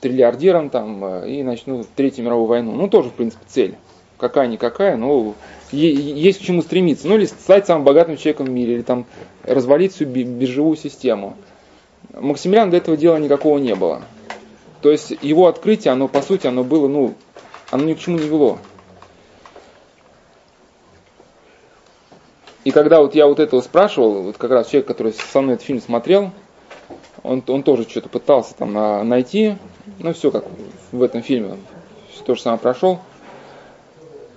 триллиардером 0.00 0.70
там, 0.70 1.04
а, 1.04 1.26
и 1.26 1.42
начну 1.42 1.84
Третью 1.96 2.24
мировую 2.24 2.46
войну. 2.46 2.72
Ну, 2.72 2.88
тоже, 2.88 3.10
в 3.10 3.14
принципе, 3.14 3.44
цель. 3.48 3.74
Какая-никакая, 4.16 4.96
но 4.96 5.34
есть 5.72 6.38
к 6.38 6.42
чему 6.42 6.62
стремиться. 6.62 7.08
Ну, 7.08 7.16
или 7.16 7.26
стать 7.26 7.66
самым 7.66 7.84
богатым 7.84 8.16
человеком 8.16 8.46
в 8.46 8.50
мире, 8.50 8.74
или 8.74 8.82
там 8.82 9.06
развалить 9.42 9.92
всю 9.92 10.04
биржевую 10.04 10.76
систему. 10.76 11.36
Максимилиан 12.20 12.70
до 12.70 12.76
этого 12.76 12.96
дела 12.96 13.16
никакого 13.18 13.58
не 13.58 13.74
было. 13.74 14.02
То 14.82 14.90
есть 14.90 15.14
его 15.22 15.46
открытие, 15.46 15.92
оно 15.92 16.08
по 16.08 16.22
сути, 16.22 16.46
оно 16.46 16.62
было, 16.62 16.88
ну, 16.88 17.14
оно 17.70 17.84
ни 17.84 17.94
к 17.94 17.98
чему 17.98 18.18
не 18.18 18.26
вело. 18.26 18.58
И 22.64 22.70
когда 22.70 23.00
вот 23.00 23.14
я 23.14 23.26
вот 23.26 23.40
этого 23.40 23.60
спрашивал, 23.60 24.22
вот 24.22 24.38
как 24.38 24.50
раз 24.50 24.68
человек, 24.68 24.86
который 24.86 25.12
со 25.12 25.40
мной 25.40 25.54
этот 25.54 25.66
фильм 25.66 25.80
смотрел, 25.80 26.30
он, 27.22 27.42
он 27.46 27.62
тоже 27.62 27.84
что-то 27.84 28.08
пытался 28.08 28.54
там 28.54 28.72
найти, 29.08 29.56
ну 29.98 30.12
все 30.14 30.30
как 30.30 30.44
в 30.92 31.02
этом 31.02 31.22
фильме, 31.22 31.56
все 32.12 32.24
то 32.24 32.34
же 32.34 32.40
самое 32.40 32.60
прошел. 32.60 33.00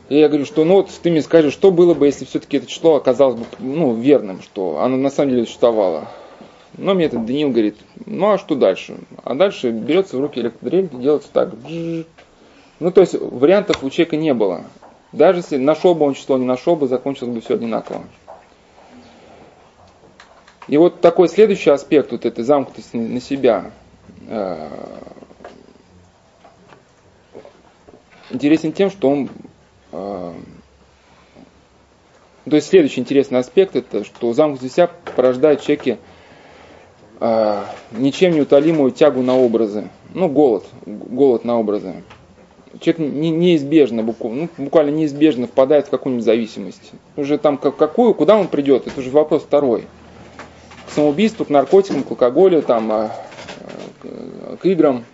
И 0.09 0.17
я 0.17 0.29
говорю, 0.29 0.45
что 0.45 0.63
ну 0.63 0.75
вот 0.75 0.89
ты 1.03 1.11
мне 1.11 1.21
скажи, 1.21 1.51
что 1.51 1.71
было 1.71 1.93
бы, 1.93 2.05
если 2.05 2.25
все-таки 2.25 2.57
это 2.57 2.67
число 2.67 2.95
оказалось 2.95 3.35
бы 3.35 3.45
ну, 3.59 3.93
верным, 3.93 4.41
что 4.41 4.79
оно 4.79 4.95
на 4.95 5.09
самом 5.09 5.31
деле 5.31 5.45
существовало. 5.45 6.07
Но 6.75 6.93
мне 6.93 7.05
этот 7.05 7.25
Даниил 7.25 7.49
говорит, 7.49 7.77
ну 8.05 8.31
а 8.31 8.37
что 8.37 8.55
дальше? 8.55 8.97
А 9.23 9.33
дальше 9.33 9.71
берется 9.71 10.17
в 10.17 10.21
руки 10.21 10.39
электродрель 10.39 10.89
и 10.91 10.97
делается 10.97 11.29
так. 11.31 11.53
Ну 12.79 12.91
то 12.91 13.01
есть 13.01 13.15
вариантов 13.19 13.83
у 13.83 13.89
человека 13.89 14.17
не 14.17 14.33
было. 14.33 14.65
Даже 15.11 15.39
если 15.39 15.57
нашел 15.57 15.95
бы 15.95 16.05
он 16.05 16.13
число, 16.13 16.37
не 16.37 16.45
нашел 16.45 16.75
бы, 16.75 16.87
закончилось 16.87 17.33
бы 17.33 17.41
все 17.41 17.55
одинаково. 17.55 18.03
И 20.67 20.77
вот 20.77 20.99
такой 20.99 21.29
следующий 21.29 21.69
аспект 21.69 22.11
вот 22.11 22.25
этой 22.25 22.43
замкнутости 22.43 22.97
на 22.97 23.21
себя 23.21 23.71
э, 24.27 24.69
интересен 28.31 28.73
тем, 28.73 28.91
что 28.91 29.09
он 29.09 29.29
э, 29.93 30.33
то 32.49 32.55
есть 32.55 32.69
следующий 32.69 33.01
интересный 33.01 33.39
аспект 33.39 33.75
это, 33.75 34.05
что 34.05 34.31
замкнутость 34.33 34.75
себя 34.75 34.89
порождает 35.15 35.61
в 35.61 35.65
человеке 35.65 35.97
э, 37.19 37.63
ничем 37.91 38.33
не 38.33 38.41
утолимую 38.41 38.91
тягу 38.91 39.21
на 39.21 39.37
образы. 39.37 39.89
Ну, 40.13 40.29
голод, 40.29 40.65
голод 40.85 41.45
на 41.45 41.59
образы. 41.59 42.03
Человек 42.79 43.13
не, 43.13 43.31
неизбежно, 43.31 44.03
буквально, 44.03 44.49
ну, 44.57 44.65
буквально 44.65 44.91
неизбежно 44.91 45.47
впадает 45.47 45.87
в 45.87 45.89
какую-нибудь 45.89 46.25
зависимость. 46.25 46.91
Уже 47.15 47.37
там 47.37 47.57
как, 47.57 47.75
какую, 47.75 48.13
куда 48.13 48.37
он 48.37 48.47
придет, 48.47 48.87
это 48.87 48.99
уже 48.99 49.09
вопрос 49.09 49.43
второй. 49.43 49.85
К 50.87 50.91
самоубийству, 50.91 51.45
к 51.45 51.49
наркотикам, 51.49 52.03
к 52.03 52.11
алкоголю, 52.11 52.61
там, 52.61 52.91
а, 52.91 53.11
к, 54.01 54.57
к 54.57 54.65
играм. 54.65 55.05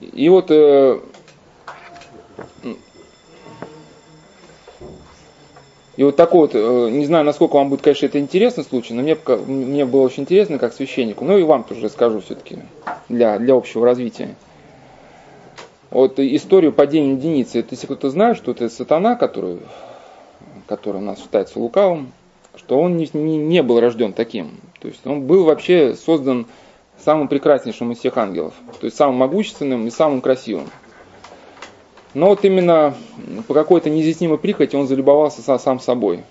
И 0.00 0.28
вот 0.28 0.50
э, 0.50 1.00
И 5.96 6.02
вот 6.02 6.16
такой 6.16 6.40
вот, 6.40 6.50
э, 6.54 6.88
не 6.90 7.06
знаю, 7.06 7.24
насколько 7.24 7.54
вам 7.54 7.68
будет, 7.68 7.82
конечно, 7.82 8.06
это 8.06 8.18
интересный 8.18 8.64
случай, 8.64 8.94
но 8.94 9.02
мне, 9.02 9.16
мне 9.46 9.84
было 9.84 10.02
очень 10.02 10.24
интересно 10.24 10.58
как 10.58 10.74
священнику, 10.74 11.24
ну 11.24 11.38
и 11.38 11.44
вам 11.44 11.62
тоже 11.62 11.82
расскажу 11.82 12.20
все-таки 12.20 12.58
для, 13.08 13.38
для 13.38 13.54
общего 13.54 13.86
развития. 13.86 14.34
Вот 15.90 16.18
историю 16.18 16.72
падения 16.72 17.12
единицы, 17.12 17.60
это 17.60 17.68
если 17.74 17.86
кто-то 17.86 18.10
знает, 18.10 18.36
что 18.36 18.50
это 18.50 18.68
сатана, 18.68 19.14
который, 19.14 19.58
который 20.66 20.96
у 20.96 21.04
нас 21.04 21.20
считается 21.20 21.60
лукавым, 21.60 22.12
что 22.56 22.80
он 22.80 22.96
не, 22.96 23.08
не, 23.12 23.36
не 23.36 23.62
был 23.62 23.78
рожден 23.78 24.12
таким. 24.12 24.58
То 24.80 24.88
есть 24.88 25.06
он 25.06 25.22
был 25.22 25.44
вообще 25.44 25.94
создан 25.94 26.46
самым 26.98 27.28
прекраснейшим 27.28 27.92
из 27.92 27.98
всех 27.98 28.18
ангелов, 28.18 28.54
то 28.80 28.86
есть 28.86 28.96
самым 28.96 29.16
могущественным 29.16 29.86
и 29.86 29.90
самым 29.90 30.20
красивым. 30.20 30.68
Но 32.14 32.28
вот 32.28 32.44
именно 32.44 32.94
по 33.48 33.54
какой-то 33.54 33.90
неизъяснимой 33.90 34.38
прихоти 34.38 34.76
он 34.76 34.86
залюбовался 34.86 35.42
сам 35.58 35.80
собой. 35.80 36.22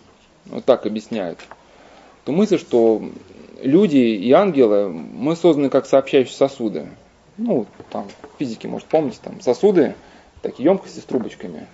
Вот 0.45 0.65
так 0.65 0.85
объясняют. 0.85 1.39
То 2.25 2.31
мысль, 2.31 2.57
что 2.57 3.01
люди 3.61 3.97
и 3.97 4.31
ангелы, 4.31 4.89
мы 4.89 5.35
созданы 5.35 5.69
как 5.69 5.85
сообщающие 5.85 6.33
сосуды. 6.33 6.87
Ну, 7.37 7.65
там, 7.91 8.07
физики, 8.39 8.67
может, 8.67 8.87
помните, 8.87 9.17
там, 9.21 9.41
сосуды, 9.41 9.95
такие 10.41 10.65
емкости 10.65 10.99
с 10.99 11.03
трубочками. 11.03 11.67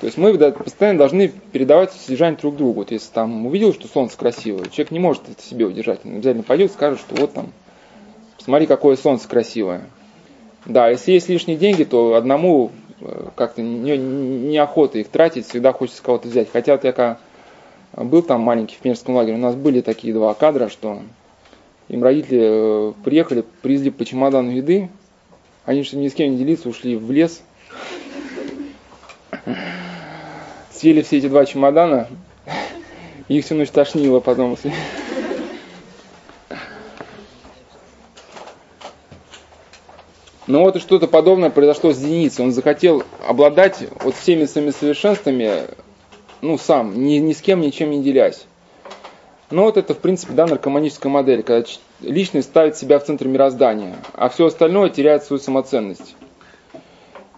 То 0.00 0.06
есть 0.06 0.16
мы 0.16 0.38
постоянно 0.52 0.98
должны 0.98 1.28
передавать 1.28 1.92
содержание 1.92 2.38
друг 2.38 2.56
другу. 2.56 2.80
Вот 2.80 2.92
если 2.92 3.12
там 3.12 3.46
увидел, 3.46 3.74
что 3.74 3.88
солнце 3.88 4.16
красивое, 4.16 4.66
человек 4.66 4.92
не 4.92 5.00
может 5.00 5.28
это 5.28 5.42
себе 5.42 5.66
удержать. 5.66 6.00
Он 6.04 6.12
обязательно 6.12 6.44
пойдет 6.44 6.70
и 6.70 6.74
скажет, 6.74 7.00
что 7.00 7.16
вот 7.16 7.32
там, 7.32 7.52
посмотри, 8.36 8.66
какое 8.66 8.96
солнце 8.96 9.28
красивое. 9.28 9.86
Да, 10.64 10.88
если 10.88 11.12
есть 11.12 11.28
лишние 11.28 11.58
деньги, 11.58 11.82
то 11.82 12.14
одному 12.14 12.70
как-то 13.34 13.62
неохота 13.62 14.96
не 14.96 15.02
их 15.02 15.08
тратить, 15.08 15.46
всегда 15.48 15.72
хочется 15.72 16.02
кого-то 16.02 16.28
взять. 16.28 16.48
Хотя 16.52 16.72
вот 16.72 16.84
я 16.84 16.92
когда 16.92 17.18
был 17.92 18.22
там 18.22 18.40
маленький 18.40 18.76
в 18.76 18.78
пионерском 18.78 19.14
лагере, 19.14 19.36
у 19.36 19.40
нас 19.40 19.54
были 19.54 19.80
такие 19.80 20.12
два 20.12 20.34
кадра, 20.34 20.68
что 20.68 21.00
им 21.88 22.02
родители 22.02 22.90
э, 22.90 22.92
приехали, 23.04 23.44
привезли 23.62 23.90
по 23.90 24.04
чемодану 24.04 24.50
еды, 24.50 24.90
они, 25.64 25.82
чтобы 25.82 26.02
ни 26.02 26.08
с 26.08 26.14
кем 26.14 26.30
не 26.30 26.36
делиться, 26.36 26.68
ушли 26.68 26.96
в 26.96 27.10
лес, 27.10 27.42
съели 30.72 31.02
все 31.02 31.18
эти 31.18 31.28
два 31.28 31.44
чемодана, 31.44 32.08
их 33.28 33.44
всю 33.44 33.54
ночь 33.54 33.70
тошнило 33.70 34.20
потом. 34.20 34.56
Но 40.48 40.62
вот 40.62 40.76
и 40.76 40.78
что-то 40.80 41.06
подобное 41.06 41.50
произошло 41.50 41.92
с 41.92 41.98
Деницей. 41.98 42.42
Он 42.42 42.52
захотел 42.52 43.04
обладать 43.26 43.84
вот 44.00 44.14
всеми 44.16 44.46
своими 44.46 44.70
совершенствами, 44.70 45.64
ну, 46.40 46.56
сам, 46.56 46.98
ни, 47.04 47.16
ни 47.16 47.34
с 47.34 47.42
кем 47.42 47.60
ничем 47.60 47.90
не 47.90 48.02
делясь. 48.02 48.46
Но 49.50 49.64
вот 49.64 49.76
это, 49.76 49.92
в 49.92 49.98
принципе, 49.98 50.32
да, 50.32 50.46
наркоманическая 50.46 51.12
модель, 51.12 51.42
когда 51.42 51.68
личность 52.00 52.48
ставит 52.48 52.78
себя 52.78 52.98
в 52.98 53.04
центр 53.04 53.28
мироздания, 53.28 53.96
а 54.14 54.30
все 54.30 54.46
остальное 54.46 54.88
теряет 54.88 55.22
свою 55.22 55.38
самоценность. 55.38 56.16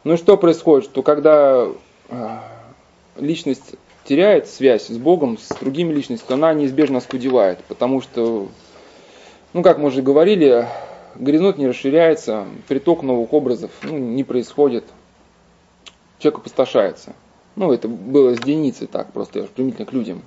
Ну 0.05 0.15
и 0.15 0.17
что 0.17 0.37
происходит? 0.37 0.89
Что 0.89 1.03
когда 1.03 1.67
а, 2.11 2.45
личность 3.17 3.75
теряет 4.05 4.49
связь 4.49 4.87
с 4.87 4.99
Богом, 4.99 5.37
с 5.37 5.49
другими 5.61 5.93
личностями, 5.93 6.35
она 6.35 6.55
неизбежно 6.55 6.99
оскудевает, 6.99 7.59
потому 7.67 8.03
что, 8.03 8.49
ну 9.53 9.63
как 9.65 9.79
мы 9.79 9.89
уже 9.89 10.01
говорили, 10.01 10.67
горизонт 11.15 11.59
не 11.59 11.67
расширяется, 11.67 12.47
приток 12.69 13.03
новых 13.03 13.33
образов 13.33 13.71
ну, 13.83 13.99
не 13.99 14.25
происходит, 14.25 14.85
человек 16.19 16.41
опустошается. 16.41 17.15
Ну, 17.57 17.73
это 17.73 17.89
было 17.89 18.35
с 18.35 18.39
единицей 18.39 18.87
так, 18.87 19.13
просто 19.13 19.41
я 19.41 19.45
примитивно 19.47 19.87
к 19.87 19.93
людям. 19.93 20.23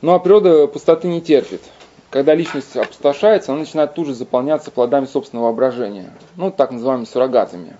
Ну, 0.00 0.12
а 0.12 0.18
природа 0.18 0.66
пустоты 0.66 1.08
не 1.08 1.20
терпит. 1.20 1.62
Когда 2.10 2.34
личность 2.34 2.76
опустошается, 2.76 3.50
она 3.50 3.60
начинает 3.60 3.94
тут 3.94 4.06
же 4.06 4.14
заполняться 4.14 4.70
плодами 4.70 5.06
собственного 5.06 5.46
воображения. 5.46 6.12
Ну, 6.36 6.52
так 6.52 6.70
называемыми 6.70 7.06
суррогатами. 7.06 7.76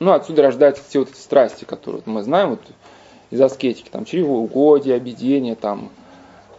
Ну, 0.00 0.12
отсюда 0.12 0.42
рождаются 0.42 0.82
все 0.88 1.00
вот 1.00 1.10
эти 1.10 1.18
страсти, 1.18 1.64
которые 1.64 2.02
мы 2.06 2.22
знаем 2.22 2.50
вот, 2.50 2.62
из 3.30 3.40
аскетики. 3.40 3.88
Там 3.88 4.04
чревоугодие, 4.04 4.96
объедение, 4.96 5.54
там, 5.54 5.90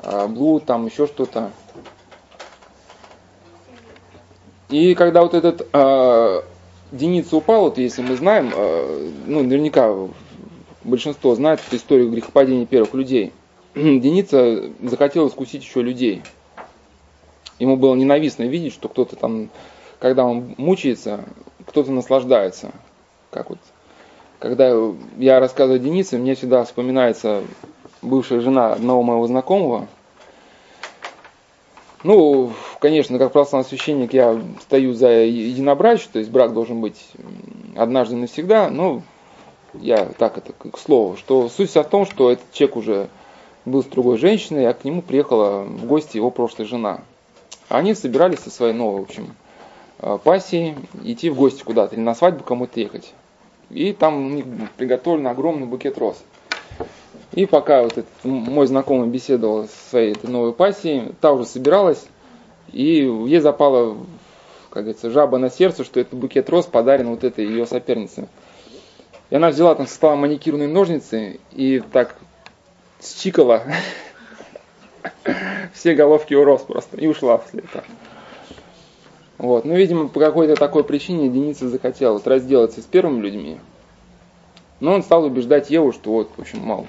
а, 0.04 0.28
блуд, 0.28 0.66
там 0.66 0.86
еще 0.86 1.08
что-то. 1.08 1.52
И 4.72 4.96
когда 4.96 5.22
вот 5.22 5.34
этот 5.34 5.68
э, 5.72 6.42
единица 6.94 7.36
упал, 7.36 7.64
вот 7.64 7.78
если 7.78 8.02
мы 8.02 8.16
знаем, 8.16 8.52
э, 8.56 9.12
ну, 9.28 9.44
наверняка 9.44 9.94
большинство 10.84 11.36
знает 11.36 11.60
эту 11.68 11.76
историю 11.76 12.10
грехопадения 12.10 12.66
первых 12.66 12.94
людей. 12.94 13.34
Деница 13.76 14.72
захотел 14.82 15.28
искусить 15.28 15.64
еще 15.64 15.82
людей. 15.82 16.24
Ему 17.60 17.78
было 17.78 17.96
ненавистно 17.96 18.44
видеть, 18.44 18.74
что 18.74 18.90
кто-то 18.90 19.16
там, 19.16 19.50
когда 20.00 20.26
он 20.26 20.56
мучается, 20.58 21.26
кто-то 21.68 21.92
наслаждается. 21.92 22.72
Как 23.30 23.50
вот, 23.50 23.60
когда 24.40 24.74
я 25.18 25.40
рассказываю 25.40 25.80
Денисе, 25.80 26.18
мне 26.18 26.34
всегда 26.34 26.64
вспоминается 26.64 27.44
бывшая 28.02 28.40
жена 28.40 28.74
одного 28.74 29.04
моего 29.04 29.28
знакомого. 29.28 29.88
Ну, 32.04 32.52
конечно, 32.80 33.20
как 33.20 33.32
православный 33.32 33.68
священник 33.68 34.14
я 34.14 34.42
стою 34.62 34.94
за 34.94 35.10
единобрачие, 35.10 36.10
то 36.12 36.20
есть 36.20 36.32
брак 36.32 36.54
должен 36.54 36.82
быть 36.82 37.00
однажды 37.76 38.16
навсегда, 38.16 38.70
но 38.72 39.04
я 39.74 40.06
так 40.06 40.38
это 40.38 40.54
к 40.54 40.78
слову, 40.80 41.16
что 41.16 41.48
суть 41.50 41.70
в 41.70 41.84
том, 41.84 42.06
что 42.06 42.32
этот 42.32 42.52
человек 42.54 42.76
уже 42.76 43.10
был 43.66 43.84
с 43.84 43.88
другой 43.88 44.18
женщиной, 44.18 44.68
а 44.68 44.74
к 44.74 44.84
нему 44.84 45.04
приехала 45.04 45.62
в 45.62 45.86
гости 45.86 46.18
его 46.18 46.32
прошлая 46.32 46.68
жена. 46.68 47.02
Они 47.70 47.94
собирались 47.94 48.40
со 48.40 48.50
своей 48.50 48.74
новой, 48.74 49.02
в 49.02 49.04
общем, 49.04 49.36
э, 50.00 50.18
пассией 50.24 50.76
идти 51.04 51.30
в 51.30 51.36
гости 51.36 51.64
куда-то 51.64 51.96
или 51.96 52.02
на 52.02 52.16
свадьбу 52.16 52.44
кому-то 52.44 52.80
ехать. 52.80 53.14
И 53.70 53.94
там 53.94 54.26
у 54.26 54.30
них 54.30 54.46
приготовлен 54.76 55.28
огромный 55.28 55.68
букет 55.68 55.98
роз. 55.98 56.18
И 57.34 57.46
пока 57.46 57.84
вот 57.84 57.94
этот 57.94 58.10
мой 58.24 58.68
знакомый 58.68 59.08
беседовал 59.08 59.68
со 59.68 59.90
своей 59.90 60.12
этой 60.12 60.30
новой 60.30 60.52
пассией, 60.52 61.14
та 61.22 61.32
уже 61.32 61.46
собиралась, 61.46 62.06
и 62.74 63.10
ей 63.28 63.40
запала, 63.40 63.98
как 64.70 64.84
говорится, 64.84 65.10
жаба 65.10 65.38
на 65.38 65.50
сердце, 65.50 65.86
что 65.86 66.00
этот 66.00 66.20
букет 66.20 66.50
роз 66.50 66.66
подарен 66.66 67.08
вот 67.08 67.24
этой 67.24 67.46
ее 67.46 67.66
сопернице. 67.66 68.28
И 69.30 69.36
она 69.36 69.50
взяла 69.50 69.76
там 69.76 69.88
со 69.88 69.96
стола 69.96 70.18
маникюрные 70.18 70.68
ножницы 70.68 71.40
и 71.54 71.82
так 71.94 72.18
счикала 73.02 73.64
все 75.74 75.96
головки 75.96 76.34
у 76.34 76.44
роз 76.44 76.64
просто 76.64 76.98
и 76.98 77.08
ушла 77.08 77.38
вслед. 77.38 77.66
Вот. 79.38 79.64
Ну, 79.64 79.74
видимо, 79.76 80.10
по 80.10 80.20
какой-то 80.20 80.56
такой 80.56 80.84
причине 80.84 81.30
Деница 81.30 81.70
захотел 81.70 82.14
вот 82.14 82.28
разделаться 82.28 82.82
с 82.82 82.86
первыми 82.86 83.22
людьми. 83.22 83.58
Но 84.82 84.94
он 84.94 85.02
стал 85.02 85.24
убеждать 85.24 85.70
Еву, 85.70 85.94
что 85.94 86.12
вот, 86.12 86.30
в 86.36 86.42
общем, 86.42 86.60
мало. 86.60 86.88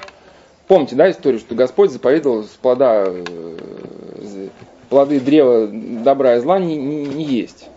Помните, 0.69 0.97
да, 0.97 1.11
историю, 1.11 1.41
что 1.41 1.55
Господь 1.55 1.91
заповедовал 1.91 2.45
с 2.45 2.49
плода, 2.49 3.05
э, 3.07 4.49
плоды 4.89 5.21
древа 5.21 5.69
добра 5.69 6.37
и 6.37 6.41
зла 6.41 6.59
не, 6.59 6.77
не, 6.77 7.05
не 7.07 7.25
есть. 7.25 7.69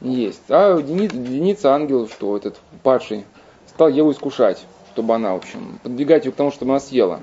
Не 0.00 0.16
есть. 0.16 0.42
А 0.48 0.80
Деница, 0.80 1.16
Деница 1.16 1.74
ангел, 1.74 2.08
что 2.08 2.36
этот 2.36 2.58
падший, 2.82 3.24
стал 3.68 3.88
Еву 3.88 4.12
искушать, 4.12 4.64
чтобы 4.92 5.14
она, 5.14 5.34
в 5.34 5.38
общем, 5.38 5.78
подвигать 5.82 6.24
ее 6.24 6.32
к 6.32 6.36
тому, 6.36 6.50
чтобы 6.50 6.72
она 6.72 6.80
съела. 6.80 7.20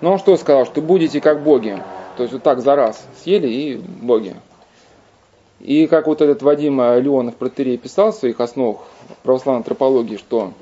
Но 0.00 0.12
он 0.12 0.18
что 0.18 0.36
сказал, 0.36 0.66
что 0.66 0.82
будете 0.82 1.20
как 1.20 1.42
боги. 1.42 1.82
То 2.16 2.24
есть 2.24 2.32
вот 2.32 2.42
так 2.42 2.60
за 2.60 2.76
раз 2.76 3.04
съели 3.22 3.48
и 3.48 3.76
боги. 3.76 4.36
И 5.60 5.86
как 5.86 6.06
вот 6.06 6.20
этот 6.20 6.42
Вадим 6.42 6.78
Леонов 6.78 7.36
протерей 7.36 7.78
писал 7.78 8.12
в 8.12 8.16
своих 8.16 8.40
основах 8.40 8.82
православной 9.22 9.60
антропологии, 9.60 10.16
что 10.16 10.52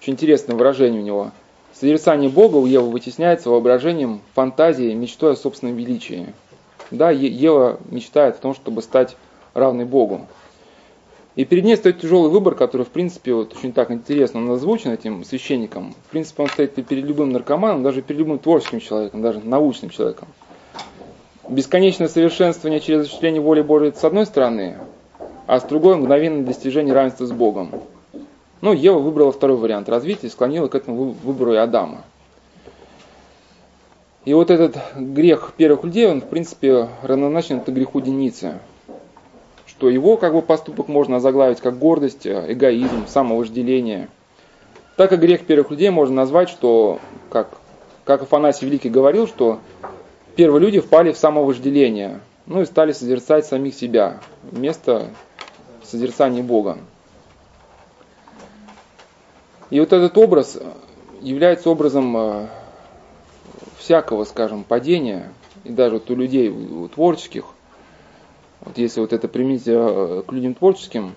очень 0.00 0.14
интересное 0.14 0.56
выражение 0.56 1.00
у 1.00 1.04
него. 1.04 1.30
Созерцание 1.74 2.28
Бога 2.28 2.56
у 2.56 2.66
Евы 2.66 2.90
вытесняется 2.90 3.50
воображением, 3.50 4.20
фантазией, 4.34 4.94
мечтой 4.94 5.32
о 5.32 5.36
собственном 5.36 5.76
величии. 5.76 6.32
Да, 6.90 7.10
Ева 7.10 7.80
мечтает 7.90 8.36
о 8.36 8.38
том, 8.38 8.54
чтобы 8.54 8.82
стать 8.82 9.16
равной 9.54 9.84
Богу. 9.84 10.26
И 11.34 11.46
перед 11.46 11.64
ней 11.64 11.76
стоит 11.76 12.00
тяжелый 12.00 12.30
выбор, 12.30 12.54
который, 12.54 12.84
в 12.84 12.90
принципе, 12.90 13.32
вот 13.32 13.54
очень 13.56 13.72
так 13.72 13.90
интересно 13.90 14.40
он 14.40 14.50
озвучен 14.50 14.90
этим 14.90 15.24
священником. 15.24 15.94
В 16.06 16.10
принципе, 16.10 16.42
он 16.42 16.50
стоит 16.50 16.74
перед 16.74 17.04
любым 17.04 17.32
наркоманом, 17.32 17.82
даже 17.82 18.02
перед 18.02 18.18
любым 18.20 18.38
творческим 18.38 18.80
человеком, 18.80 19.22
даже 19.22 19.40
научным 19.40 19.90
человеком. 19.90 20.28
Бесконечное 21.48 22.08
совершенствование 22.08 22.80
через 22.80 23.02
осуществление 23.02 23.40
воли 23.40 23.62
Божией 23.62 23.92
с 23.92 24.04
одной 24.04 24.26
стороны, 24.26 24.76
а 25.46 25.58
с 25.58 25.64
другой 25.64 25.96
мгновенное 25.96 26.44
достижение 26.44 26.92
равенства 26.94 27.24
с 27.24 27.32
Богом. 27.32 27.70
Ну, 28.62 28.72
Ева 28.72 28.98
выбрала 28.98 29.32
второй 29.32 29.58
вариант 29.58 29.90
развития 29.90 30.28
и 30.28 30.30
склонила 30.30 30.68
к 30.68 30.74
этому 30.74 31.14
выбору 31.22 31.52
и 31.52 31.56
Адама. 31.56 32.02
И 34.24 34.32
вот 34.32 34.50
этот 34.50 34.76
грех 34.96 35.52
первых 35.56 35.84
людей, 35.84 36.06
он, 36.06 36.22
в 36.22 36.28
принципе, 36.28 36.88
равнозначен 37.02 37.58
это 37.58 37.70
греху 37.72 38.00
Деницы 38.00 38.60
что 39.82 39.88
его 39.90 40.16
как 40.16 40.32
бы 40.32 40.42
поступок 40.42 40.86
можно 40.86 41.18
заглавить 41.18 41.60
как 41.60 41.76
гордость, 41.76 42.24
эгоизм, 42.24 43.08
самовожделение. 43.08 44.08
Так 44.96 45.12
и 45.12 45.16
грех 45.16 45.44
первых 45.44 45.72
людей 45.72 45.90
можно 45.90 46.14
назвать, 46.14 46.48
что, 46.50 47.00
как, 47.30 47.48
как 48.04 48.22
Афанасий 48.22 48.66
Великий 48.66 48.90
говорил, 48.90 49.26
что 49.26 49.58
первые 50.36 50.60
люди 50.60 50.78
впали 50.78 51.10
в 51.10 51.18
самовожделение, 51.18 52.20
ну 52.46 52.62
и 52.62 52.64
стали 52.64 52.92
созерцать 52.92 53.44
самих 53.44 53.74
себя 53.74 54.20
вместо 54.44 55.08
созерцания 55.82 56.44
Бога. 56.44 56.78
И 59.72 59.80
вот 59.80 59.90
этот 59.94 60.18
образ 60.18 60.58
является 61.22 61.70
образом 61.70 62.14
э, 62.14 62.46
всякого, 63.78 64.24
скажем, 64.24 64.64
падения, 64.64 65.32
и 65.64 65.70
даже 65.70 65.94
вот 65.94 66.10
у 66.10 66.14
людей 66.14 66.50
у 66.50 66.88
творческих– 66.88 67.46
Вот 68.66 68.76
если 68.76 69.00
вот 69.00 69.14
это 69.14 69.28
применить 69.28 69.62
э, 69.64 70.24
к 70.26 70.30
людям 70.30 70.52
творческим, 70.52 71.14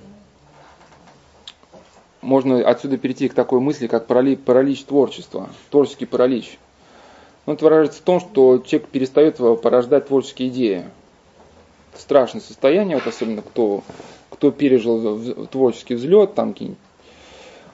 можно 2.21 2.65
отсюда 2.65 2.97
перейти 2.97 3.27
к 3.27 3.33
такой 3.33 3.59
мысли, 3.59 3.87
как 3.87 4.07
паралич, 4.07 4.39
паралич 4.39 4.85
творчества, 4.85 5.49
творческий 5.69 6.05
паралич. 6.05 6.57
Он 7.45 7.55
это 7.55 7.65
выражается 7.65 7.99
в 7.99 8.05
том, 8.05 8.21
что 8.21 8.59
человек 8.59 8.87
перестает 8.87 9.35
порождать 9.35 10.07
творческие 10.07 10.47
идеи. 10.47 10.85
Это 11.91 12.01
страшное 12.01 12.39
состояние, 12.39 12.95
вот 12.95 13.05
особенно 13.05 13.41
кто, 13.41 13.83
кто 14.29 14.51
пережил 14.51 15.47
творческий 15.47 15.95
взлет, 15.95 16.35
там 16.35 16.53
какие-нибудь 16.53 16.79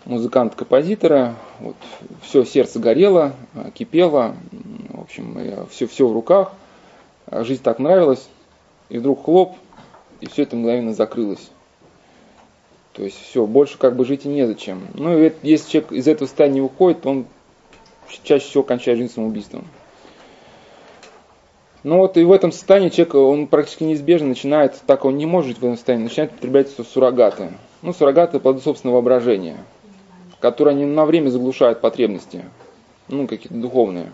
музыкант-композитора, 0.06 1.36
вот, 1.60 1.76
все 2.24 2.44
сердце 2.44 2.80
горело, 2.80 3.34
кипело, 3.74 4.36
в 4.90 5.02
общем, 5.02 5.68
все, 5.70 5.88
все 5.88 6.08
в 6.08 6.14
руках, 6.14 6.54
жизнь 7.30 7.62
так 7.64 7.80
нравилась, 7.80 8.28
и 8.90 8.98
вдруг 8.98 9.26
хлоп, 9.26 9.56
и 10.20 10.28
все 10.28 10.44
это 10.44 10.56
мгновенно 10.56 10.94
закрылось. 10.94 11.50
То 12.94 13.04
есть 13.04 13.22
все, 13.22 13.46
больше 13.46 13.78
как 13.78 13.96
бы 13.96 14.04
жить 14.04 14.26
и 14.26 14.30
незачем. 14.30 14.88
Ну 14.96 15.18
и 15.18 15.32
если 15.44 15.70
человек 15.70 15.92
из 15.94 16.08
этого 16.08 16.28
состояния 16.28 16.56
не 16.56 16.62
уходит, 16.62 17.06
он 17.06 17.26
чаще 18.24 18.46
всего 18.46 18.64
кончает 18.64 18.98
жизнь 18.98 19.14
самоубийством. 19.14 19.66
Ну 21.84 21.98
вот 21.98 22.18
и 22.18 22.24
в 22.24 22.32
этом 22.32 22.52
состоянии 22.52 22.90
человек, 22.90 23.16
он 23.16 23.48
практически 23.48 23.86
неизбежно 23.86 24.28
начинает, 24.28 24.76
так 24.86 25.06
он 25.06 25.18
не 25.18 25.26
может 25.26 25.50
жить 25.50 25.60
в 25.60 25.64
этом 25.64 25.78
состоянии, 25.78 26.04
начинает 26.04 26.32
употреблять 26.34 26.70
суррогаты. 26.70 27.54
Ну, 27.82 27.94
суррогаты 27.94 28.40
плоды 28.40 28.60
собственного 28.60 28.98
воображения, 28.98 29.58
которые 30.42 30.74
они 30.74 30.86
на 30.86 31.06
время 31.06 31.30
заглушают 31.30 31.80
потребности, 31.80 32.44
ну, 33.08 33.28
какие-то 33.28 33.56
духовные. 33.56 34.12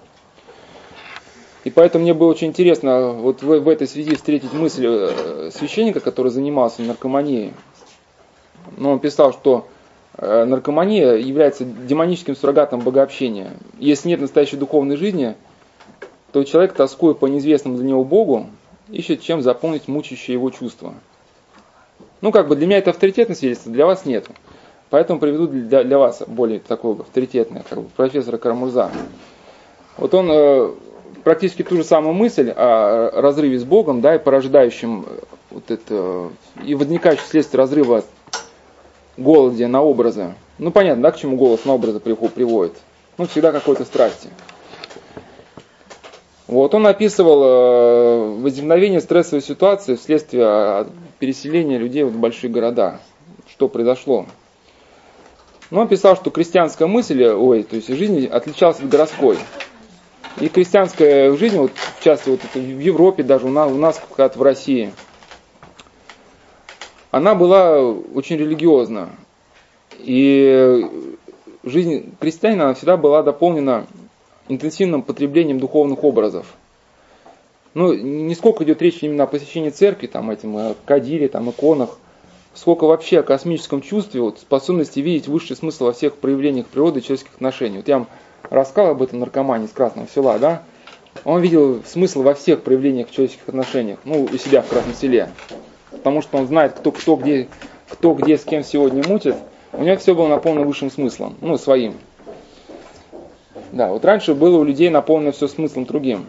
И 1.64 1.70
поэтому 1.70 2.04
мне 2.04 2.14
было 2.14 2.30
очень 2.30 2.48
интересно 2.48 3.12
вот 3.12 3.42
в, 3.42 3.60
в 3.60 3.68
этой 3.68 3.88
связи 3.88 4.16
встретить 4.16 4.54
мысль 4.54 4.86
э, 4.88 5.50
священника, 5.54 6.00
который 6.00 6.32
занимался 6.32 6.82
наркоманией. 6.82 7.54
Но 8.78 8.92
он 8.92 9.00
писал, 9.00 9.34
что 9.34 9.68
э, 10.18 10.46
наркомания 10.46 11.16
является 11.16 11.66
демоническим 11.66 12.36
суррогатом 12.36 12.82
богообщения. 12.82 13.52
Если 13.80 14.10
нет 14.10 14.22
настоящей 14.22 14.58
духовной 14.58 14.98
жизни, 14.98 15.36
то 16.32 16.44
человек, 16.44 16.74
тоскуя 16.74 17.14
по 17.14 17.28
неизвестному 17.28 17.78
для 17.78 17.88
него 17.88 18.04
Богу, 18.04 18.48
ищет 18.90 19.22
чем 19.22 19.42
заполнить 19.42 19.88
мучающее 19.88 20.36
его 20.36 20.50
чувство. 20.50 20.94
Ну, 22.22 22.32
как 22.32 22.48
бы 22.48 22.56
для 22.56 22.66
меня 22.66 22.78
это 22.78 22.92
авторитетное 22.92 23.36
свидетельство, 23.36 23.72
для 23.72 23.86
вас 23.86 24.06
нет. 24.06 24.26
Поэтому 24.90 25.20
приведу 25.20 25.48
для, 25.48 25.84
для 25.84 25.98
вас 25.98 26.24
более 26.28 26.60
такое 26.60 26.94
авторитетное, 27.00 27.64
как 27.68 27.80
бы 27.80 27.90
профессора 27.96 28.38
Карамурза. 28.38 28.92
Вот 29.98 30.14
он 30.14 30.30
э, 30.32 30.72
практически 31.24 31.64
ту 31.64 31.76
же 31.78 31.84
самую 31.84 32.14
мысль 32.14 32.50
о 32.52 33.12
разрыве 33.22 33.60
с 33.60 33.64
Богом, 33.64 34.00
да, 34.00 34.16
и 34.16 34.20
порождающем 34.20 35.06
э, 35.08 35.20
вот 35.52 35.72
это, 35.72 36.30
и 36.64 36.74
возникающем 36.76 37.24
вследствие 37.24 37.60
разрыва 37.60 38.04
голоде 39.18 39.68
на 39.68 39.82
образы. 39.82 40.36
Ну, 40.58 40.72
понятно, 40.72 41.04
да, 41.04 41.12
к 41.12 41.18
чему 41.18 41.36
голос 41.36 41.66
на 41.66 41.74
образы 41.74 42.00
приводит. 42.00 42.74
Ну, 43.18 43.28
всегда 43.28 43.52
какой-то 43.52 43.84
страсти. 43.84 44.30
Вот 46.48 46.74
он 46.74 46.88
описывал 46.88 47.44
э, 47.44 48.36
возникновение 48.42 49.02
стрессовой 49.02 49.42
ситуации 49.42 49.96
вследствие 49.96 50.46
а, 50.46 50.88
переселения 51.20 51.78
людей 51.78 52.04
в 52.04 52.18
большие 52.18 52.50
города. 52.50 53.02
Что 53.50 53.68
произошло? 53.68 54.28
Ну, 55.70 55.82
он 55.82 55.88
писал, 55.88 56.16
что 56.16 56.30
крестьянская 56.30 56.88
мысль, 56.88 57.24
ой, 57.26 57.64
то 57.64 57.76
есть 57.76 57.90
жизнь 57.90 58.26
отличалась 58.28 58.80
от 58.80 58.88
городской. 58.88 59.38
И 60.40 60.48
крестьянская 60.50 61.36
жизнь, 61.36 61.58
вот, 61.58 61.72
в 61.76 62.04
частности, 62.04 62.30
вот 62.30 62.40
это 62.44 62.60
в 62.60 62.80
Европе, 62.80 63.24
даже 63.24 63.48
у 63.48 63.50
нас, 63.50 63.70
у 63.72 63.76
нас 63.76 64.00
в 64.36 64.42
России, 64.42 64.94
она 67.12 67.36
была 67.36 67.82
очень 67.82 68.38
религиозна. 68.38 69.10
И 69.98 70.86
жизнь 71.64 72.14
крестьянина 72.20 72.66
она 72.66 72.74
всегда 72.76 72.98
была 72.98 73.24
дополнена 73.24 73.88
интенсивным 74.48 75.02
потреблением 75.02 75.60
духовных 75.60 76.04
образов. 76.04 76.46
Ну, 77.74 77.94
не 77.94 78.34
сколько 78.36 78.64
идет 78.64 78.82
речь 78.82 79.00
именно 79.02 79.26
о 79.26 79.28
посещении 79.28 79.70
церкви, 79.70 80.08
там, 80.08 80.32
этим, 80.32 80.56
о 80.56 80.76
кадиле, 80.86 81.28
там, 81.28 81.50
иконах, 81.50 81.98
сколько 82.58 82.86
вообще 82.86 83.20
о 83.20 83.24
космическом 83.24 83.82
чувстве, 83.82 84.22
вот, 84.22 84.40
способности 84.40 85.00
видеть 85.00 85.28
высший 85.28 85.56
смысл 85.56 85.86
во 85.86 85.94
всех 85.94 86.16
проявлениях 86.16 86.66
природы 86.66 87.00
и 87.00 87.04
человеческих 87.04 87.36
отношений. 87.36 87.78
Вот 87.78 87.88
я 87.88 88.00
вам 88.00 88.08
рассказал 88.50 88.92
об 88.92 89.04
этом 89.04 89.20
наркомане 89.20 89.66
из 89.66 89.72
Красного 89.72 90.08
села, 90.14 90.40
да, 90.40 90.64
он 91.24 91.42
видел 91.42 91.84
смысл 91.86 92.24
во 92.24 92.34
всех 92.34 92.64
проявлениях 92.64 93.12
человеческих 93.12 93.48
отношениях, 93.48 94.00
ну, 94.06 94.24
у 94.24 94.38
себя 94.38 94.62
в 94.62 94.68
Красном 94.68 94.96
селе. 94.96 95.30
Потому 95.92 96.22
что 96.22 96.38
он 96.38 96.48
знает, 96.48 96.74
кто, 96.74 96.92
кто, 96.92 97.16
где, 97.16 97.48
кто 97.90 98.14
где 98.14 98.38
с 98.38 98.44
кем 98.44 98.64
сегодня 98.64 99.04
мутит. 99.08 99.36
У 99.74 99.84
него 99.84 99.98
все 99.98 100.16
было 100.16 100.28
наполнено 100.28 100.66
высшим 100.66 100.90
смыслом, 100.90 101.36
ну, 101.42 101.58
своим. 101.58 101.94
Да, 103.72 103.90
вот 103.90 104.04
раньше 104.06 104.34
было 104.34 104.58
у 104.58 104.64
людей 104.64 104.90
наполнено 104.90 105.32
все 105.32 105.48
смыслом 105.48 105.86
другим. 105.86 106.26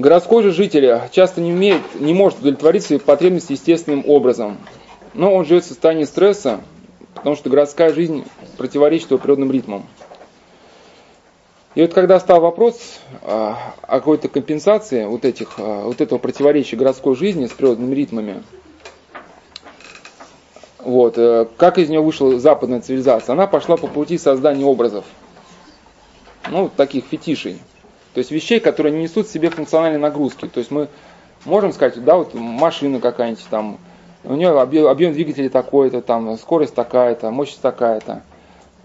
Городской 0.00 0.42
же 0.42 0.50
житель 0.50 0.98
часто 1.10 1.42
не, 1.42 1.52
умеет, 1.52 1.82
не 2.00 2.14
может 2.14 2.38
удовлетворить 2.38 2.84
свои 2.84 2.98
потребности 2.98 3.52
естественным 3.52 4.02
образом. 4.08 4.56
Но 5.12 5.34
он 5.34 5.44
живет 5.44 5.62
в 5.62 5.68
состоянии 5.68 6.04
стресса, 6.04 6.62
потому 7.14 7.36
что 7.36 7.50
городская 7.50 7.92
жизнь 7.92 8.24
противоречит 8.56 9.10
его 9.10 9.20
природным 9.20 9.52
ритмам. 9.52 9.84
И 11.74 11.82
вот 11.82 11.92
когда 11.92 12.18
стал 12.18 12.40
вопрос 12.40 12.80
а, 13.20 13.74
о 13.82 13.98
какой-то 13.98 14.28
компенсации 14.28 15.04
вот, 15.04 15.26
этих, 15.26 15.56
а, 15.58 15.84
вот 15.84 16.00
этого 16.00 16.18
противоречия 16.18 16.76
городской 16.76 17.14
жизни 17.14 17.44
с 17.44 17.50
природными 17.50 17.94
ритмами, 17.94 18.42
вот, 20.78 21.18
э, 21.18 21.46
как 21.58 21.76
из 21.76 21.90
нее 21.90 22.00
вышла 22.00 22.40
западная 22.40 22.80
цивилизация? 22.80 23.34
Она 23.34 23.46
пошла 23.46 23.76
по 23.76 23.86
пути 23.86 24.16
создания 24.16 24.64
образов, 24.64 25.04
ну, 26.48 26.70
таких 26.74 27.04
фетишей. 27.04 27.60
То 28.14 28.18
есть 28.18 28.30
вещей, 28.30 28.60
которые 28.60 28.92
не 28.92 29.02
несут 29.04 29.28
в 29.28 29.32
себе 29.32 29.50
функциональной 29.50 29.98
нагрузки. 29.98 30.46
То 30.46 30.58
есть 30.58 30.70
мы 30.70 30.88
можем 31.44 31.72
сказать, 31.72 32.02
да, 32.04 32.16
вот 32.16 32.34
машина 32.34 33.00
какая-нибудь 33.00 33.46
там, 33.50 33.78
у 34.24 34.34
нее 34.34 34.48
объем, 34.60 34.88
объем 34.88 35.12
двигателя 35.12 35.48
такой-то, 35.48 36.02
там, 36.02 36.36
скорость 36.36 36.74
такая-то, 36.74 37.30
мощность 37.30 37.62
такая-то. 37.62 38.22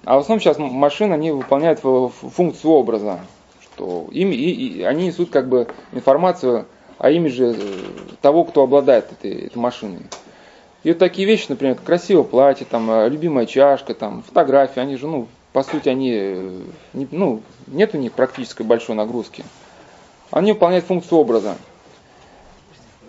А 0.06 0.18
в 0.18 0.20
основном 0.20 0.40
сейчас 0.40 0.60
машины, 0.60 1.14
они 1.14 1.32
выполняют 1.32 1.80
функцию 1.80 2.72
образа, 2.72 3.20
что 3.62 4.08
им, 4.12 4.32
и, 4.32 4.36
и, 4.36 4.84
они 4.84 5.08
несут 5.08 5.32
как 5.32 5.50
бы 5.50 5.68
информацию 5.92 6.66
о 7.00 7.10
имидже 7.10 7.56
э, 7.58 7.58
того, 8.22 8.44
кто 8.44 8.64
обладает 8.64 9.12
этой, 9.12 9.48
этой 9.48 9.58
машиной. 9.58 10.04
И 10.84 10.90
вот 10.90 11.00
такие 11.00 11.28
вещи, 11.28 11.48
например, 11.50 11.76
красивое 11.84 12.24
платье, 12.24 12.68
там, 12.70 12.90
э, 12.92 13.10
любимая 13.10 13.48
чашка, 13.48 13.96
там, 13.96 14.22
фотографии, 14.22 14.80
они 14.80 14.96
же, 14.96 15.08
ну, 15.08 15.28
по 15.56 15.64
сути, 15.64 15.88
они, 15.88 16.12
э, 16.14 16.60
ну, 17.12 17.42
нет 17.68 17.96
у 17.96 17.98
них 17.98 18.12
практической 18.12 18.64
большой 18.64 18.98
нагрузки. 18.98 19.46
Они 20.30 20.52
выполняют 20.52 20.84
функцию 20.84 21.18
образа. 21.20 21.56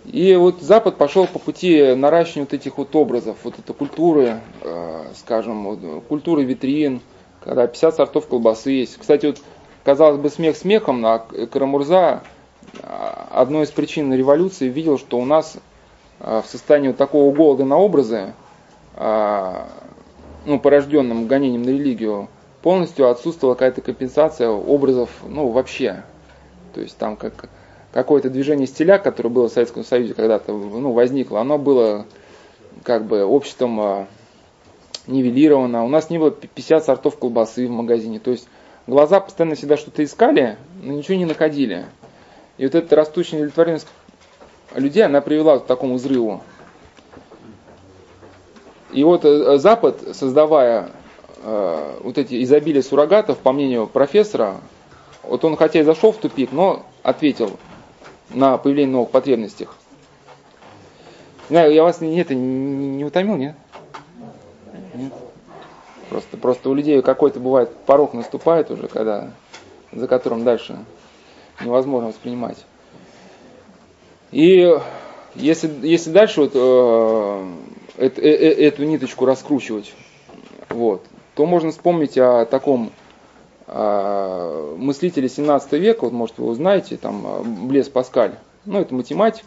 И 0.05 0.33
вот 0.33 0.61
Запад 0.61 0.95
пошел 0.95 1.27
по 1.27 1.39
пути 1.39 1.93
наращивания 1.93 2.45
вот 2.45 2.53
этих 2.53 2.77
вот 2.77 2.95
образов, 2.95 3.35
вот 3.43 3.59
этой 3.59 3.73
культуры, 3.73 4.39
э, 4.61 5.11
скажем, 5.17 5.65
вот, 5.65 6.03
культуры 6.07 6.45
витрин, 6.45 7.01
когда 7.43 7.67
50 7.67 7.97
сортов 7.97 8.27
колбасы 8.27 8.71
есть. 8.71 8.97
Кстати, 8.97 9.25
вот, 9.25 9.41
казалось 9.83 10.17
бы, 10.17 10.29
смех 10.29 10.55
смехом, 10.55 11.05
а 11.05 11.19
Карамурза 11.51 12.23
одной 12.81 13.65
из 13.65 13.71
причин 13.71 14.13
революции 14.13 14.69
видел, 14.69 14.97
что 14.97 15.19
у 15.19 15.25
нас 15.25 15.57
э, 16.21 16.41
в 16.45 16.49
состоянии 16.49 16.87
вот 16.87 16.97
такого 16.97 17.35
голода 17.35 17.65
на 17.65 17.77
образы, 17.77 18.33
э, 18.95 19.53
ну, 20.45 20.61
порожденным 20.61 21.27
гонением 21.27 21.63
на 21.63 21.71
религию, 21.71 22.29
полностью 22.61 23.09
отсутствовала 23.09 23.55
какая-то 23.55 23.81
компенсация 23.81 24.49
образов, 24.49 25.09
ну, 25.27 25.49
вообще. 25.49 26.03
То 26.73 26.81
есть 26.81 26.97
там 26.97 27.15
как 27.15 27.49
какое-то 27.91 28.29
движение 28.29 28.67
стиля, 28.67 28.99
которое 28.99 29.29
было 29.29 29.49
в 29.49 29.51
Советском 29.51 29.83
Союзе 29.83 30.13
когда-то 30.13 30.51
ну, 30.51 30.91
возникло, 30.91 31.41
оно 31.41 31.57
было 31.57 32.05
как 32.83 33.05
бы 33.05 33.23
обществом 33.23 33.79
а, 33.79 34.07
нивелировано. 35.07 35.83
У 35.83 35.87
нас 35.87 36.09
не 36.09 36.19
было 36.19 36.31
50 36.31 36.85
сортов 36.85 37.17
колбасы 37.17 37.67
в 37.67 37.71
магазине. 37.71 38.19
То 38.19 38.31
есть 38.31 38.47
глаза 38.85 39.19
постоянно 39.19 39.55
всегда 39.55 39.77
что-то 39.77 40.03
искали, 40.03 40.57
но 40.83 40.93
ничего 40.93 41.17
не 41.17 41.25
находили. 41.25 41.85
И 42.57 42.65
вот 42.65 42.75
эта 42.75 42.95
растущая 42.95 43.37
удовлетворенность 43.37 43.87
людей, 44.75 45.03
она 45.03 45.21
привела 45.21 45.59
к 45.59 45.65
такому 45.65 45.95
взрыву. 45.95 46.41
И 48.91 49.03
вот 49.03 49.25
э, 49.25 49.57
Запад, 49.57 50.01
создавая 50.13 50.91
э, 51.43 51.99
вот 52.03 52.17
эти 52.17 52.43
изобилие 52.43 52.83
суррогатов, 52.83 53.37
по 53.39 53.51
мнению 53.51 53.87
профессора, 53.87 54.57
вот 55.23 55.43
он 55.43 55.55
хотя 55.57 55.79
и 55.79 55.83
зашел 55.83 56.11
в 56.11 56.17
тупик, 56.17 56.51
но 56.51 56.85
ответил 57.03 57.57
на 58.29 58.57
появление 58.57 58.93
новых 58.93 59.11
потребностей. 59.11 59.67
знаю, 61.49 61.73
я 61.73 61.83
вас 61.83 62.01
не, 62.01 62.19
это, 62.19 62.35
не, 62.35 63.03
утомил, 63.05 63.35
нет? 63.35 63.55
Нет. 64.93 65.13
Просто, 66.09 66.37
просто 66.37 66.69
у 66.69 66.73
людей 66.73 67.01
какой-то 67.01 67.39
бывает 67.39 67.75
порог 67.85 68.13
наступает 68.13 68.71
уже, 68.71 68.87
когда, 68.87 69.31
за 69.91 70.07
которым 70.07 70.43
дальше 70.43 70.77
невозможно 71.63 72.09
воспринимать. 72.09 72.57
И 74.31 74.77
если, 75.35 75.69
если 75.85 76.11
дальше 76.11 76.41
вот, 76.41 76.51
э, 76.53 77.45
э, 77.97 78.07
э, 78.07 78.67
эту 78.67 78.83
ниточку 78.83 79.25
раскручивать, 79.25 79.93
вот, 80.69 81.05
то 81.37 81.45
можно 81.45 81.69
вспомнить 81.69 82.17
о 82.17 82.45
таком 82.45 82.91
э, 83.67 84.75
мыслителе 84.75 85.29
17 85.29 85.71
века, 85.73 86.05
вот, 86.05 86.11
может, 86.11 86.39
вы 86.39 86.45
его 86.45 86.55
знаете, 86.55 86.97
там, 86.97 87.27
э, 87.27 87.43
Блес 87.43 87.89
Паскаль. 87.89 88.33
Ну, 88.65 88.79
это 88.79 88.95
математик, 88.95 89.45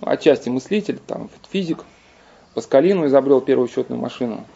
отчасти 0.00 0.48
мыслитель, 0.48 0.98
там, 1.06 1.28
физик. 1.50 1.84
Паскалину 2.54 3.06
изобрел 3.06 3.42
первую 3.42 3.68
счетную 3.68 4.00
машину. 4.00 4.46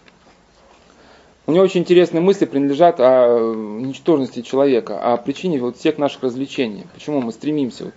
У 1.47 1.53
него 1.53 1.65
очень 1.65 1.83
интересные 1.83 2.23
мысли 2.23 2.47
принадлежат 2.47 2.99
о 2.99 3.39
ничтожности 3.41 4.41
человека, 4.41 4.99
о 5.01 5.19
причине 5.19 5.61
вот 5.61 5.77
всех 5.77 5.99
наших 5.99 6.23
развлечений. 6.23 6.87
Почему 6.95 7.21
мы 7.21 7.33
стремимся 7.33 7.85
вот, 7.85 7.95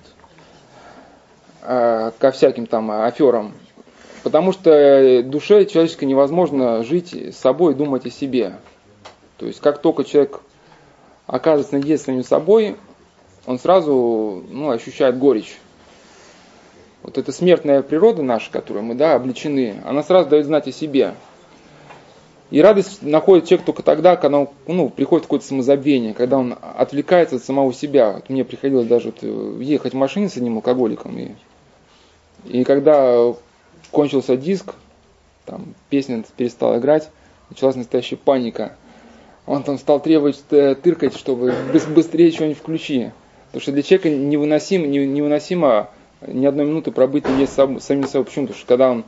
э, 1.61 2.11
ко 2.19 2.31
всяким 2.31 2.65
там 2.65 2.91
аферам. 2.91 3.53
Потому 4.23 4.51
что 4.51 5.23
душе 5.23 5.65
человеческой 5.65 6.05
невозможно 6.05 6.83
жить 6.83 7.13
с 7.13 7.37
собой 7.37 7.73
думать 7.73 8.05
о 8.05 8.11
себе. 8.11 8.57
То 9.37 9.47
есть 9.47 9.59
как 9.59 9.81
только 9.81 10.03
человек 10.03 10.41
оказывается 11.25 11.73
наедине 11.73 11.97
с 11.97 12.03
самим 12.03 12.23
собой, 12.23 12.75
он 13.47 13.57
сразу 13.57 14.43
ну, 14.49 14.69
ощущает 14.69 15.17
горечь. 15.17 15.57
Вот 17.01 17.17
эта 17.17 17.31
смертная 17.31 17.81
природа 17.81 18.21
наша, 18.21 18.51
которой 18.51 18.83
мы 18.83 18.93
да, 18.93 19.15
обличены, 19.15 19.81
она 19.85 20.03
сразу 20.03 20.29
дает 20.29 20.45
знать 20.45 20.67
о 20.67 20.71
себе. 20.71 21.15
И 22.51 22.61
радость 22.61 23.01
находит 23.01 23.45
человек 23.45 23.65
только 23.65 23.81
тогда, 23.81 24.17
когда 24.17 24.39
он, 24.39 24.49
ну, 24.67 24.89
приходит 24.89 25.25
какое-то 25.25 25.45
самозабвение, 25.45 26.13
когда 26.13 26.37
он 26.37 26.55
отвлекается 26.61 27.37
от 27.37 27.43
самого 27.43 27.73
себя. 27.73 28.11
Вот 28.11 28.29
мне 28.29 28.43
приходилось 28.43 28.87
даже 28.87 29.07
вот 29.07 29.19
э, 29.21 29.63
ехать 29.63 29.93
в 29.93 29.97
машине 29.97 30.27
с 30.27 30.35
одним 30.35 30.57
алкоголиком. 30.57 31.17
И, 31.17 31.31
и 32.43 32.63
когда 32.65 33.33
кончился 33.91 34.37
диск, 34.37 34.73
там 35.45 35.73
песня 35.89 36.23
перестала 36.37 36.77
играть, 36.79 37.09
началась 37.49 37.75
настоящая 37.75 38.17
паника. 38.17 38.75
Он 39.45 39.63
там 39.63 39.77
стал 39.77 39.99
требовать 39.99 40.41
э, 40.51 40.75
тыркать, 40.75 41.17
чтобы 41.17 41.53
быстрее 41.93 42.31
что-нибудь 42.31 42.57
включи. 42.57 43.11
Потому 43.47 43.61
что 43.61 43.71
для 43.71 43.83
человека 43.83 44.09
невыносимо, 44.09 44.87
невыносимо 44.87 45.89
ни 46.25 46.45
одной 46.45 46.65
минуты 46.65 46.91
пробыть 46.91 47.27
не 47.27 47.47
с 47.47 47.51
самим 47.51 47.79
собой. 48.07 48.25
Почему? 48.25 48.47
Потому 48.47 48.57
что 48.57 48.67
когда 48.67 48.91
он 48.91 49.03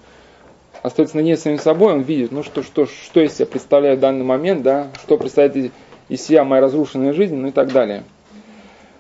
остается 0.82 1.16
наедине 1.16 1.38
с 1.38 1.42
самим 1.42 1.60
собой, 1.60 1.94
он 1.94 2.02
видит, 2.02 2.32
ну 2.32 2.44
что, 2.44 2.64
что, 2.64 2.86
что 2.86 3.22
из 3.22 3.34
себя 3.36 3.46
представляет 3.46 4.00
в 4.00 4.02
данный 4.02 4.26
момент, 4.26 4.64
да, 4.64 4.88
что 5.04 5.18
представляет 5.18 5.72
из 6.10 6.22
себя 6.22 6.44
моя 6.44 6.62
разрушенная 6.62 7.14
жизнь, 7.14 7.36
ну 7.36 7.48
и 7.48 7.52
так 7.52 7.72
далее. 7.72 8.04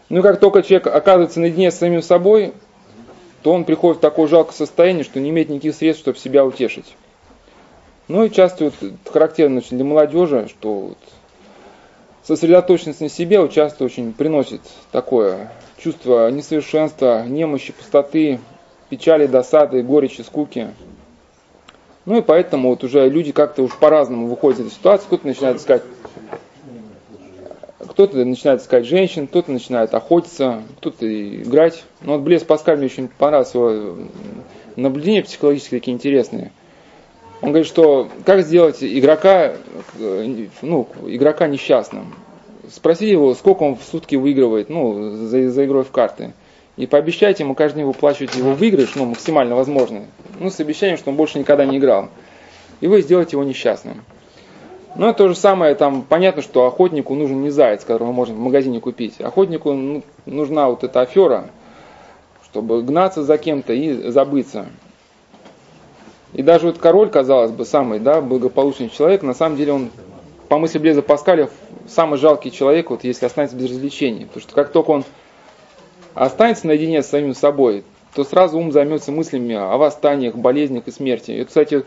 Ну 0.09 0.19
и 0.19 0.21
как 0.21 0.39
только 0.39 0.61
человек 0.61 0.87
оказывается 0.87 1.39
наедине 1.39 1.71
с 1.71 1.77
самим 1.77 2.01
собой, 2.01 2.53
то 3.43 3.51
он 3.51 3.65
приходит 3.65 3.97
в 3.97 4.01
такое 4.01 4.27
жалкое 4.27 4.55
состояние, 4.55 5.03
что 5.03 5.19
не 5.19 5.29
имеет 5.29 5.49
никаких 5.49 5.75
средств, 5.75 6.01
чтобы 6.01 6.17
себя 6.17 6.45
утешить. 6.45 6.95
Ну 8.07 8.23
и 8.23 8.31
часто 8.31 8.65
вот, 8.65 8.73
характерно 9.05 9.57
очень 9.57 9.77
для 9.77 9.85
молодежи, 9.85 10.47
что 10.49 10.73
вот, 10.73 10.97
сосредоточенность 12.23 13.01
на 13.01 13.09
себе 13.09 13.41
вот, 13.41 13.51
часто 13.51 13.83
очень 13.83 14.13
приносит 14.13 14.61
такое 14.91 15.51
чувство 15.77 16.31
несовершенства, 16.31 17.25
немощи, 17.25 17.73
пустоты, 17.73 18.39
печали, 18.89 19.27
досады, 19.27 19.83
горечи, 19.83 20.21
скуки. 20.21 20.69
Ну 22.05 22.17
и 22.17 22.21
поэтому 22.21 22.69
вот 22.69 22.83
уже 22.83 23.09
люди 23.09 23.33
как-то 23.33 23.63
уж 23.63 23.75
по-разному 23.77 24.27
выходят 24.27 24.59
из 24.59 24.67
этой 24.67 24.75
ситуации. 24.75 25.05
Кто-то 25.07 25.27
начинает 25.27 25.57
искать 25.57 25.83
кто-то 27.93 28.25
начинает 28.25 28.61
искать 28.61 28.85
женщин, 28.85 29.27
кто-то 29.27 29.51
начинает 29.51 29.93
охотиться, 29.93 30.63
кто-то 30.77 31.05
играть. 31.07 31.83
Но 32.01 32.13
вот 32.13 32.21
Блес 32.21 32.43
Паскаль 32.43 32.77
мне 32.77 32.87
очень 32.87 33.07
понравилось 33.07 33.53
его 33.53 33.95
наблюдения 34.75 35.21
психологические 35.21 35.79
такие 35.79 35.93
интересные. 35.93 36.51
Он 37.41 37.49
говорит, 37.49 37.67
что 37.67 38.09
как 38.25 38.41
сделать 38.41 38.77
игрока, 38.81 39.53
ну, 40.61 40.87
игрока 41.05 41.47
несчастным. 41.47 42.15
Спросите 42.71 43.11
его, 43.11 43.35
сколько 43.35 43.63
он 43.63 43.75
в 43.75 43.83
сутки 43.83 44.15
выигрывает, 44.15 44.69
ну, 44.69 45.11
за, 45.27 45.51
за 45.51 45.65
игрой 45.65 45.83
в 45.83 45.91
карты. 45.91 46.33
И 46.77 46.87
пообещайте 46.87 47.43
ему 47.43 47.53
каждый 47.53 47.77
день 47.77 47.85
выплачивать 47.85 48.35
его 48.35 48.53
выигрыш, 48.53 48.95
ну, 48.95 49.05
максимально 49.05 49.55
возможный. 49.55 50.03
Ну, 50.39 50.49
с 50.49 50.59
обещанием, 50.59 50.97
что 50.97 51.11
он 51.11 51.17
больше 51.17 51.37
никогда 51.37 51.65
не 51.65 51.77
играл. 51.77 52.09
И 52.81 52.87
вы 52.87 53.01
сделаете 53.01 53.31
его 53.33 53.43
несчастным. 53.43 54.03
Ну, 54.95 55.07
это 55.07 55.19
то 55.19 55.27
же 55.29 55.35
самое, 55.35 55.73
там 55.73 56.03
понятно, 56.03 56.43
что 56.43 56.67
охотнику 56.67 57.15
нужен 57.15 57.41
не 57.41 57.49
заяц, 57.49 57.83
которого 57.83 58.11
можно 58.11 58.35
в 58.35 58.39
магазине 58.39 58.79
купить. 58.79 59.19
Охотнику 59.19 59.73
ну, 59.73 60.03
нужна 60.27 60.69
вот 60.69 60.83
эта 60.83 61.01
афера, 61.01 61.49
чтобы 62.45 62.83
гнаться 62.83 63.23
за 63.23 63.39
кем-то 63.39 63.73
и 63.73 64.11
забыться. 64.11 64.67
И 66.33 66.43
даже 66.43 66.67
вот 66.67 66.77
король, 66.77 67.09
казалось 67.09 67.51
бы, 67.51 67.65
самый 67.65 67.99
да, 67.99 68.21
благополучный 68.21 68.89
человек, 68.89 69.23
на 69.23 69.33
самом 69.33 69.57
деле 69.57 69.73
он, 69.73 69.89
по 70.47 70.59
мысли 70.59 70.77
Блеза 70.77 71.01
Паскаля, 71.01 71.49
самый 71.87 72.19
жалкий 72.19 72.51
человек, 72.51 72.91
вот, 72.91 73.03
если 73.03 73.25
останется 73.25 73.55
без 73.55 73.71
развлечений. 73.71 74.25
Потому 74.25 74.41
что 74.41 74.53
как 74.53 74.71
только 74.71 74.91
он 74.91 75.05
останется 76.13 76.67
наедине 76.67 77.01
с 77.01 77.07
самим 77.07 77.33
собой, 77.33 77.83
то 78.13 78.23
сразу 78.23 78.59
ум 78.59 78.71
займется 78.71 79.11
мыслями 79.11 79.55
о 79.55 79.77
восстаниях, 79.77 80.35
болезнях 80.35 80.87
и 80.87 80.91
смерти. 80.91 81.31
И, 81.31 81.43
кстати, 81.45 81.83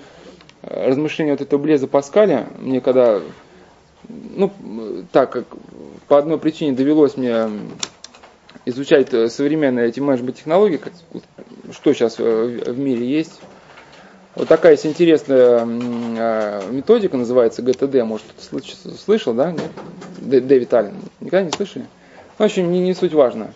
размышления 0.62 1.32
вот 1.32 1.40
этого 1.40 1.60
Блеза 1.60 1.86
Паскаля, 1.86 2.46
мне 2.58 2.80
когда, 2.80 3.20
ну, 4.08 4.52
так 5.12 5.30
как 5.30 5.44
по 6.08 6.18
одной 6.18 6.38
причине 6.38 6.72
довелось 6.72 7.16
мне 7.16 7.48
изучать 8.64 9.10
современные 9.32 9.88
эти 9.88 10.00
менеджмент 10.00 10.36
технологии, 10.36 10.80
что 11.72 11.92
сейчас 11.92 12.18
в 12.18 12.78
мире 12.78 13.06
есть. 13.06 13.40
Вот 14.34 14.48
такая 14.48 14.72
есть 14.72 14.84
интересная 14.84 15.60
а, 15.64 16.70
методика, 16.70 17.16
называется 17.16 17.62
ГТД, 17.62 18.02
может, 18.04 18.26
кто-то 18.38 18.96
слышал, 18.98 19.32
да? 19.32 19.54
Дэвид 20.18 20.74
Аллен. 20.74 20.94
Никогда 21.20 21.46
не 21.46 21.52
слышали? 21.52 21.86
Ну, 22.38 22.44
в 22.44 22.46
общем, 22.46 22.70
не, 22.70 22.80
не 22.80 22.92
суть 22.92 23.14
важно 23.14 23.54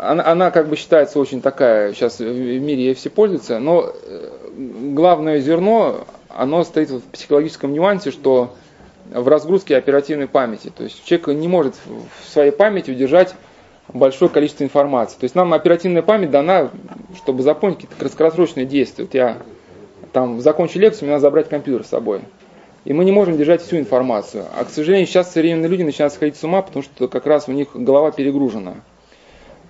она, 0.00 0.26
она 0.26 0.50
как 0.50 0.68
бы 0.68 0.76
считается 0.76 1.18
очень 1.18 1.42
такая, 1.42 1.92
сейчас 1.92 2.18
в 2.18 2.24
мире 2.24 2.84
ей 2.84 2.94
все 2.94 3.10
пользуются, 3.10 3.58
но 3.58 3.92
э, 3.92 4.30
главное 4.60 5.40
зерно, 5.40 6.06
оно 6.28 6.64
стоит 6.64 6.90
в 6.90 7.00
психологическом 7.02 7.72
нюансе, 7.72 8.10
что 8.10 8.54
в 9.12 9.26
разгрузке 9.28 9.76
оперативной 9.76 10.28
памяти. 10.28 10.72
То 10.74 10.84
есть 10.84 11.04
человек 11.04 11.28
не 11.28 11.48
может 11.48 11.74
в 11.86 12.28
своей 12.28 12.52
памяти 12.52 12.90
удержать 12.90 13.34
большое 13.88 14.30
количество 14.30 14.64
информации. 14.64 15.16
То 15.18 15.24
есть 15.24 15.34
нам 15.34 15.52
оперативная 15.52 16.02
память 16.02 16.30
дана, 16.30 16.70
чтобы 17.16 17.42
запомнить 17.42 17.78
какие-то 17.78 17.96
краткосрочные 17.96 18.66
действия. 18.66 19.04
Вот 19.04 19.14
я 19.14 19.38
там 20.12 20.40
закончу 20.40 20.78
лекцию, 20.78 21.06
мне 21.06 21.12
надо 21.12 21.22
забрать 21.22 21.48
компьютер 21.48 21.84
с 21.84 21.88
собой. 21.88 22.20
И 22.84 22.92
мы 22.92 23.04
не 23.04 23.12
можем 23.12 23.36
держать 23.36 23.62
всю 23.62 23.78
информацию. 23.78 24.46
А, 24.56 24.64
к 24.64 24.70
сожалению, 24.70 25.06
сейчас 25.06 25.32
современные 25.32 25.68
люди 25.68 25.82
начинают 25.82 26.14
сходить 26.14 26.36
с 26.36 26.44
ума, 26.44 26.62
потому 26.62 26.82
что 26.82 27.08
как 27.08 27.26
раз 27.26 27.48
у 27.48 27.52
них 27.52 27.68
голова 27.74 28.10
перегружена. 28.10 28.76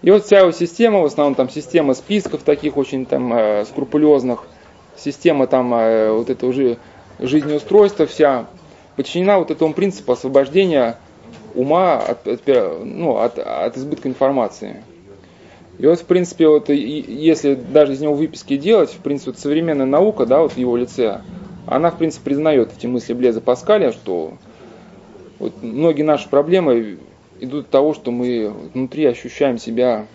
И 0.02 0.10
вот 0.10 0.24
вся 0.24 0.40
его 0.40 0.52
система, 0.52 1.00
в 1.00 1.04
основном 1.04 1.34
там 1.34 1.50
система 1.50 1.94
списков 1.94 2.42
таких 2.42 2.76
очень 2.76 3.04
там 3.04 3.32
э, 3.32 3.64
скрупулезных, 3.66 4.44
система 5.00 5.46
там 5.46 5.74
э, 5.74 6.12
вот 6.12 6.30
этого 6.30 6.52
же 6.52 6.78
жизнеустройства 7.18 8.06
вся, 8.06 8.46
подчинена 8.96 9.38
вот 9.38 9.50
этому 9.50 9.74
принципу 9.74 10.12
освобождения 10.12 10.96
ума 11.54 11.98
от, 11.98 12.26
от, 12.26 12.42
ну, 12.46 13.16
от, 13.16 13.38
от 13.38 13.76
избытка 13.76 14.08
информации. 14.08 14.82
И 15.78 15.86
вот, 15.86 15.98
в 16.00 16.04
принципе, 16.04 16.46
вот, 16.46 16.68
если 16.68 17.54
даже 17.54 17.94
из 17.94 18.00
него 18.00 18.14
выписки 18.14 18.56
делать, 18.58 18.90
в 18.90 18.98
принципе, 18.98 19.30
вот 19.30 19.40
современная 19.40 19.86
наука, 19.86 20.26
да, 20.26 20.40
вот 20.42 20.52
в 20.52 20.58
его 20.58 20.76
лице, 20.76 21.22
она, 21.66 21.90
в 21.90 21.96
принципе, 21.96 22.24
признает 22.24 22.70
эти 22.76 22.86
мысли 22.86 23.14
Блеза 23.14 23.40
Паскаля, 23.40 23.92
что 23.92 24.34
вот 25.38 25.54
многие 25.62 26.02
наши 26.02 26.28
проблемы 26.28 26.98
идут 27.40 27.66
от 27.66 27.70
того, 27.70 27.94
что 27.94 28.10
мы 28.10 28.52
внутри 28.74 29.06
ощущаем 29.06 29.56
себя 29.56 30.06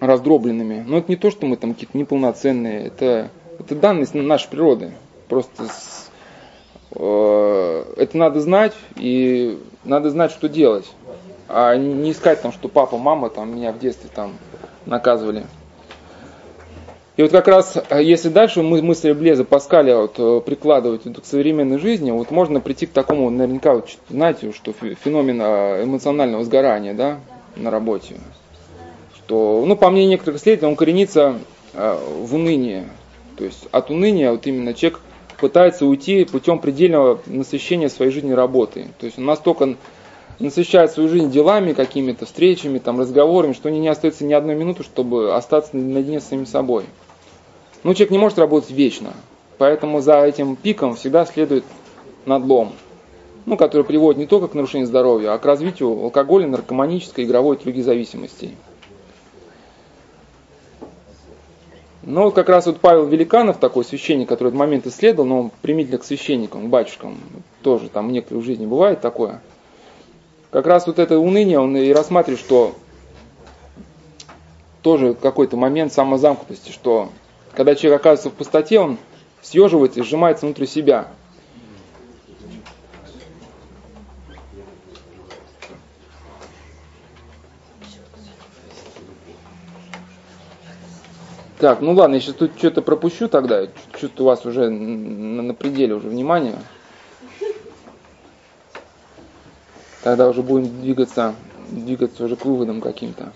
раздробленными. 0.00 0.84
Но 0.86 0.98
это 0.98 1.10
не 1.10 1.16
то, 1.16 1.30
что 1.30 1.46
мы 1.46 1.56
там 1.56 1.74
какие-то 1.74 1.96
неполноценные, 1.96 2.86
это, 2.86 3.30
это 3.58 3.74
данность 3.74 4.14
нашей 4.14 4.48
природы. 4.48 4.92
Просто 5.28 5.64
с, 5.64 6.10
э, 6.94 7.84
это 7.96 8.16
надо 8.16 8.40
знать, 8.40 8.74
и 8.96 9.58
надо 9.84 10.10
знать, 10.10 10.30
что 10.30 10.48
делать. 10.48 10.86
А 11.48 11.76
не 11.76 12.12
искать 12.12 12.42
там, 12.42 12.52
что 12.52 12.68
папа, 12.68 12.96
мама 12.96 13.30
там 13.30 13.54
меня 13.54 13.72
в 13.72 13.78
детстве 13.78 14.10
там 14.14 14.34
наказывали. 14.86 15.44
И 17.16 17.22
вот 17.22 17.30
как 17.30 17.46
раз, 17.46 17.76
э, 17.76 18.02
если 18.02 18.28
дальше 18.28 18.62
мы 18.62 18.82
мысли 18.82 19.12
Блеза 19.12 19.44
Паскаля 19.44 19.98
вот, 19.98 20.14
э, 20.18 20.40
прикладывать 20.44 21.02
к 21.04 21.24
современной 21.24 21.78
жизни, 21.78 22.10
вот 22.10 22.32
можно 22.32 22.60
прийти 22.60 22.86
к 22.86 22.90
такому, 22.90 23.30
наверняка, 23.30 23.74
вот, 23.74 23.88
знаете, 24.10 24.52
что 24.52 24.72
феномен 24.72 25.40
э, 25.40 25.84
эмоционального 25.84 26.42
сгорания 26.42 26.92
да, 26.92 27.20
на 27.54 27.70
работе. 27.70 28.16
Что, 29.16 29.62
ну, 29.64 29.76
по 29.76 29.90
мнению 29.90 30.10
некоторых 30.10 30.40
исследователей, 30.40 30.68
он 30.70 30.76
коренится 30.76 31.38
в 31.72 32.34
унынии. 32.34 32.84
То 33.36 33.44
есть 33.44 33.66
от 33.72 33.90
уныния 33.90 34.30
вот 34.30 34.46
именно 34.46 34.74
человек 34.74 35.00
пытается 35.38 35.86
уйти 35.86 36.24
путем 36.24 36.58
предельного 36.58 37.20
насыщения 37.26 37.88
своей 37.88 38.10
жизни 38.10 38.32
работы. 38.32 38.86
То 38.98 39.06
есть 39.06 39.18
он 39.18 39.24
настолько 39.24 39.76
насыщают 40.38 40.92
свою 40.92 41.08
жизнь 41.08 41.30
делами, 41.30 41.72
какими-то 41.72 42.26
встречами, 42.26 42.78
там, 42.78 43.00
разговорами, 43.00 43.52
что 43.52 43.68
они 43.68 43.80
не 43.80 43.88
остается 43.88 44.24
ни 44.24 44.32
одной 44.32 44.54
минуты, 44.54 44.82
чтобы 44.82 45.34
остаться 45.34 45.76
наедине 45.76 46.20
с 46.20 46.24
самим 46.24 46.46
собой. 46.46 46.84
Но 47.82 47.94
человек 47.94 48.10
не 48.12 48.18
может 48.18 48.38
работать 48.38 48.70
вечно, 48.70 49.12
поэтому 49.58 50.00
за 50.00 50.24
этим 50.24 50.56
пиком 50.56 50.96
всегда 50.96 51.26
следует 51.26 51.64
надлом, 52.26 52.72
ну, 53.46 53.56
который 53.56 53.84
приводит 53.84 54.18
не 54.18 54.26
только 54.26 54.48
к 54.48 54.54
нарушению 54.54 54.86
здоровья, 54.86 55.34
а 55.34 55.38
к 55.38 55.44
развитию 55.44 55.88
алкоголя, 55.88 56.46
наркоманической, 56.46 57.24
игровой 57.24 57.56
и 57.56 57.62
других 57.62 57.84
зависимостей. 57.84 58.56
Но 62.06 62.30
как 62.30 62.50
раз 62.50 62.66
вот 62.66 62.80
Павел 62.80 63.06
Великанов, 63.06 63.56
такой 63.56 63.84
священник, 63.84 64.28
который 64.28 64.48
этот 64.48 64.58
момент 64.58 64.86
исследовал, 64.86 65.26
но 65.26 65.40
он 65.40 65.50
примительно 65.62 65.98
к 65.98 66.04
священникам, 66.04 66.66
к 66.66 66.68
батюшкам, 66.68 67.18
тоже 67.62 67.88
там 67.88 68.12
некоторые 68.12 68.42
в 68.42 68.44
жизни 68.44 68.66
бывает 68.66 69.00
такое. 69.00 69.40
Как 70.50 70.66
раз 70.66 70.86
вот 70.86 70.98
это 70.98 71.18
уныние, 71.18 71.58
он 71.58 71.76
и 71.76 71.92
рассматривает, 71.92 72.40
что 72.40 72.74
тоже 74.82 75.14
какой-то 75.14 75.56
момент 75.56 75.94
самозамкнутости, 75.94 76.70
что 76.70 77.08
когда 77.54 77.74
человек 77.74 78.00
оказывается 78.00 78.28
в 78.28 78.34
пустоте, 78.34 78.80
он 78.80 78.98
съеживается 79.40 80.00
и 80.00 80.02
сжимается 80.02 80.44
внутри 80.44 80.66
себя. 80.66 81.08
Так, 91.64 91.80
ну 91.80 91.92
ладно, 91.92 92.16
если 92.16 92.32
тут 92.32 92.50
что-то 92.58 92.82
пропущу 92.82 93.26
тогда, 93.26 93.66
чувствую 93.98 94.26
у 94.26 94.28
вас 94.28 94.44
уже 94.44 94.68
на, 94.68 95.40
на 95.40 95.54
пределе 95.54 95.94
уже 95.94 96.10
внимания. 96.10 96.58
Тогда 100.02 100.28
уже 100.28 100.42
будем 100.42 100.82
двигаться, 100.82 101.34
двигаться 101.70 102.26
уже 102.26 102.36
к 102.36 102.44
выводам 102.44 102.82
каким-то. 102.82 103.32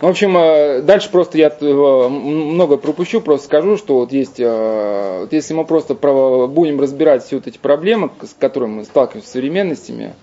В 0.00 0.06
общем, 0.06 0.38
э, 0.38 0.80
дальше 0.80 1.10
просто 1.10 1.36
я 1.36 1.54
э, 1.60 2.08
много 2.08 2.78
пропущу, 2.78 3.20
просто 3.20 3.44
скажу, 3.44 3.76
что 3.76 3.96
вот 3.96 4.10
есть, 4.10 4.40
э, 4.40 5.18
вот 5.20 5.34
если 5.34 5.52
мы 5.52 5.66
просто 5.66 5.92
будем 5.92 6.80
разбирать 6.80 7.26
все 7.26 7.36
вот 7.36 7.46
эти 7.46 7.58
проблемы, 7.58 8.10
с 8.22 8.32
которыми 8.32 8.76
мы 8.76 8.84
сталкиваемся 8.84 9.28
в 9.28 9.32
современностями, 9.32 10.14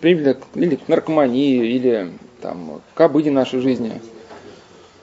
или 0.00 0.32
к 0.76 0.88
наркомании, 0.88 1.74
или 1.74 2.10
там, 2.40 2.80
к 2.94 3.00
обыденной 3.00 3.36
нашей 3.36 3.60
жизни, 3.60 4.00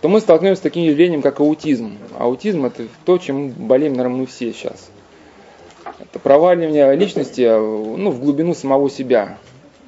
то 0.01 0.09
мы 0.09 0.19
столкнемся 0.19 0.59
с 0.59 0.63
таким 0.63 0.83
явлением, 0.83 1.21
как 1.21 1.39
аутизм. 1.39 1.97
Аутизм 2.17 2.65
это 2.65 2.87
то, 3.05 3.17
чем 3.17 3.49
болеем, 3.49 3.93
наверное, 3.93 4.19
мы 4.19 4.25
все 4.25 4.53
сейчас. 4.53 4.89
Это 5.99 6.19
проваливание 6.19 6.95
личности 6.95 7.41
ну, 7.41 8.11
в 8.11 8.19
глубину 8.19 8.53
самого 8.53 8.89
себя. 8.89 9.37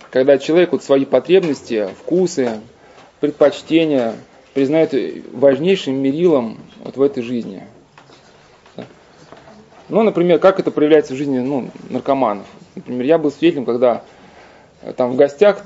Когда 0.10 0.38
человек 0.38 0.72
вот 0.72 0.84
свои 0.84 1.06
потребности, 1.06 1.90
вкусы, 2.00 2.62
предпочтения 3.20 4.16
признает 4.54 4.94
важнейшим 5.34 5.96
мерилом 5.96 6.60
вот 6.84 6.98
в 6.98 7.02
этой 7.02 7.22
жизни. 7.22 7.64
Ну, 9.90 10.04
например, 10.04 10.40
как 10.40 10.60
это 10.60 10.72
проявляется 10.72 11.14
в 11.14 11.18
жизни 11.18 11.40
ну, 11.40 11.70
наркоманов. 11.90 12.46
Например, 12.76 13.06
я 13.06 13.18
был 13.18 13.32
свидетелем, 13.32 13.66
когда 13.66 14.04
э, 14.82 14.92
там 14.92 15.12
в 15.12 15.16
гостях 15.16 15.64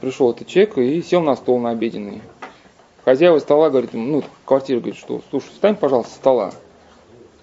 пришел 0.00 0.30
этот 0.30 0.46
человек 0.46 0.78
и 0.78 1.02
сел 1.02 1.20
на 1.20 1.36
стол 1.36 1.58
на 1.58 1.70
обеденный. 1.70 2.22
Хозяева 3.04 3.38
стола 3.38 3.70
говорит, 3.70 3.92
ну, 3.92 4.22
квартира 4.44 4.78
говорит, 4.78 4.98
что, 4.98 5.20
слушай, 5.30 5.50
встань, 5.50 5.76
пожалуйста, 5.76 6.12
с 6.12 6.16
стола. 6.16 6.52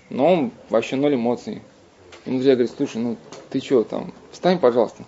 Но 0.09 0.33
он 0.33 0.51
вообще 0.69 0.95
ноль 0.95 1.15
эмоций. 1.15 1.61
Ему 2.25 2.37
друзья 2.37 2.55
говорит, 2.55 2.73
слушай, 2.75 2.97
ну, 2.97 3.15
ты 3.49 3.59
что 3.59 3.83
там, 3.83 4.11
встань, 4.31 4.59
пожалуйста. 4.59 5.03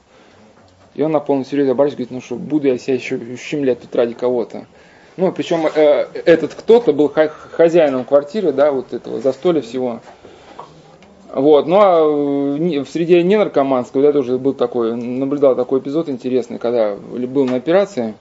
И 0.95 1.01
он 1.01 1.11
на 1.11 1.19
полном 1.19 1.45
серьезе 1.45 1.71
оборачивается, 1.71 2.09
говорит, 2.09 2.11
ну 2.11 2.21
что, 2.21 2.35
буду 2.35 2.67
я 2.67 2.77
себя 2.77 2.95
еще 2.95 3.15
ущемлять 3.15 3.81
тут 3.81 3.95
ради 3.95 4.13
кого-то. 4.13 4.67
Ну, 5.17 5.31
причем 5.31 5.67
э, 5.67 6.07
этот 6.25 6.53
кто-то 6.53 6.93
был 6.93 7.11
хозяином 7.51 8.03
квартиры, 8.03 8.51
да, 8.51 8.71
вот 8.71 8.93
этого 8.93 9.19
застолья 9.21 9.61
всего. 9.61 10.01
Вот, 11.33 11.65
ну 11.65 11.77
а 11.81 12.03
в 12.83 12.85
среде 12.85 13.23
не 13.23 13.37
наркоманского, 13.37 14.03
я 14.03 14.11
тоже 14.11 14.37
был 14.37 14.53
такой, 14.53 14.95
наблюдал 14.95 15.55
такой 15.55 15.79
эпизод 15.79 16.07
интересный, 16.07 16.59
когда 16.59 16.95
был 16.95 17.45
на 17.45 17.55
операции. 17.55 18.13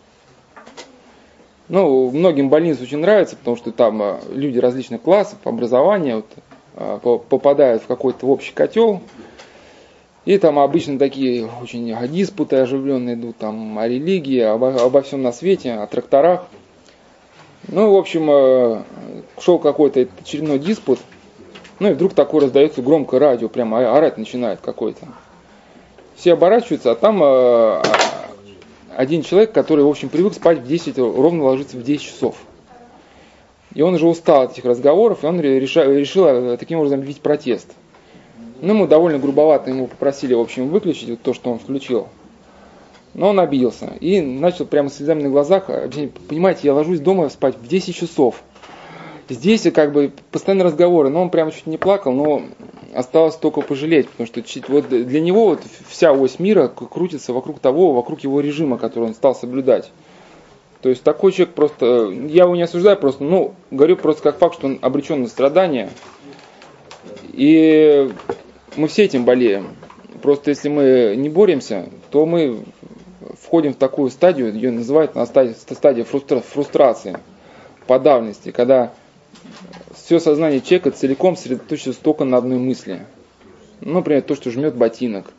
Ну, 1.68 2.10
многим 2.10 2.48
больницы 2.48 2.82
очень 2.82 2.98
нравится, 2.98 3.36
потому 3.36 3.56
что 3.56 3.70
там 3.70 4.02
э, 4.02 4.16
люди 4.32 4.58
различных 4.58 5.02
классов, 5.02 5.38
образования 5.44 6.16
вот, 6.16 6.26
э, 6.76 6.98
попадают 7.28 7.82
в 7.82 7.86
какой-то 7.86 8.26
общий 8.26 8.52
котел, 8.52 9.00
и 10.24 10.38
там 10.38 10.58
обычно 10.58 10.98
такие 10.98 11.46
очень 11.62 11.94
диспуты 12.08 12.56
оживленные 12.56 13.14
идут, 13.14 13.36
там 13.36 13.78
о 13.78 13.88
религии, 13.88 14.40
обо, 14.40 14.74
обо 14.82 15.02
всем 15.02 15.22
на 15.22 15.32
свете, 15.32 15.72
о 15.72 15.86
тракторах. 15.86 16.46
Ну, 17.68 17.92
в 17.92 17.96
общем, 17.96 18.30
э, 18.30 18.82
шел 19.38 19.58
какой-то 19.58 20.08
очередной 20.20 20.58
диспут, 20.58 20.98
ну 21.82 21.90
и 21.90 21.94
вдруг 21.94 22.14
такое 22.14 22.42
раздается 22.42 22.80
громкое 22.80 23.20
радио, 23.20 23.48
прямо 23.48 23.96
орать 23.96 24.16
начинает 24.16 24.60
какой-то. 24.60 25.06
Все 26.16 26.32
оборачиваются, 26.32 26.92
а 26.92 26.94
там 26.94 27.22
э, 27.22 27.82
один 28.96 29.22
человек, 29.22 29.52
который, 29.52 29.84
в 29.84 29.88
общем, 29.88 30.08
привык 30.08 30.34
спать 30.34 30.58
в 30.58 30.66
10, 30.66 30.98
ровно 30.98 31.44
ложится 31.44 31.76
в 31.76 31.82
10 31.82 32.02
часов. 32.02 32.36
И 33.74 33.82
он 33.82 33.94
уже 33.94 34.06
устал 34.06 34.42
от 34.42 34.52
этих 34.52 34.64
разговоров, 34.64 35.24
и 35.24 35.26
он 35.26 35.40
решил, 35.40 35.90
решил 35.90 36.26
э, 36.26 36.56
таким 36.56 36.78
образом 36.78 37.00
объявить 37.00 37.20
протест– 37.20 37.68
ну, 38.62 38.74
мы 38.74 38.86
довольно 38.86 39.18
грубовато 39.18 39.70
ему 39.70 39.88
попросили, 39.88 40.34
в 40.34 40.40
общем, 40.40 40.68
выключить 40.68 41.10
вот 41.10 41.20
то, 41.20 41.34
что 41.34 41.50
он 41.50 41.58
включил. 41.58 42.06
Но 43.12 43.30
он 43.30 43.40
обиделся 43.40 43.92
и 44.00 44.20
начал 44.20 44.66
прямо 44.66 44.88
с 44.88 44.94
слезами 44.94 45.24
на 45.24 45.30
глазах 45.30 45.66
понимаете, 46.28 46.60
я 46.62 46.74
ложусь 46.74 47.00
дома 47.00 47.28
спать 47.28 47.56
в 47.56 47.66
10 47.66 47.94
часов. 47.94 48.40
Здесь 49.28 49.62
как 49.72 49.92
бы 49.92 50.12
постоянные 50.30 50.66
разговоры, 50.66 51.08
но 51.08 51.22
он 51.22 51.30
прямо 51.30 51.52
чуть 51.52 51.66
не 51.66 51.78
плакал, 51.78 52.12
но 52.12 52.42
осталось 52.94 53.36
только 53.36 53.60
пожалеть, 53.60 54.08
потому 54.08 54.26
что 54.26 54.42
вот 54.68 54.88
для 54.88 55.20
него 55.20 55.46
вот 55.46 55.62
вся 55.88 56.12
ось 56.12 56.38
мира 56.38 56.68
крутится 56.68 57.32
вокруг 57.32 57.60
того, 57.60 57.92
вокруг 57.92 58.20
его 58.20 58.40
режима, 58.40 58.78
который 58.78 59.04
он 59.04 59.14
стал 59.14 59.34
соблюдать. 59.34 59.90
То 60.82 60.88
есть 60.88 61.04
такой 61.04 61.30
человек 61.30 61.54
просто, 61.54 62.10
я 62.10 62.42
его 62.42 62.56
не 62.56 62.62
осуждаю 62.62 62.96
просто, 62.96 63.22
ну, 63.22 63.54
говорю 63.70 63.96
просто 63.96 64.22
как 64.24 64.38
факт, 64.38 64.56
что 64.56 64.66
он 64.66 64.78
обречен 64.82 65.22
на 65.22 65.28
страдания. 65.28 65.90
И 67.32 68.10
мы 68.76 68.88
все 68.88 69.04
этим 69.04 69.24
болеем. 69.24 69.68
Просто 70.20 70.50
если 70.50 70.68
мы 70.68 71.14
не 71.16 71.28
боремся, 71.28 71.88
то 72.10 72.26
мы 72.26 72.64
входим 73.40 73.74
в 73.74 73.76
такую 73.76 74.10
стадию, 74.10 74.52
ее 74.52 74.72
называют 74.72 75.14
на 75.14 75.24
стадии, 75.24 75.54
стадия 75.54 76.04
фрустра, 76.04 76.40
фрустрации, 76.40 77.16
подавленности, 77.86 78.50
когда 78.50 78.92
все 79.94 80.20
сознание 80.20 80.60
человека 80.60 80.90
целиком 80.90 81.36
сосредоточится 81.36 82.00
только 82.00 82.24
на 82.24 82.36
одной 82.36 82.58
мысли. 82.58 83.06
Ну, 83.80 83.94
например, 83.94 84.22
то, 84.22 84.34
что 84.34 84.50
жмет 84.50 84.74
ботинок. 84.74 85.32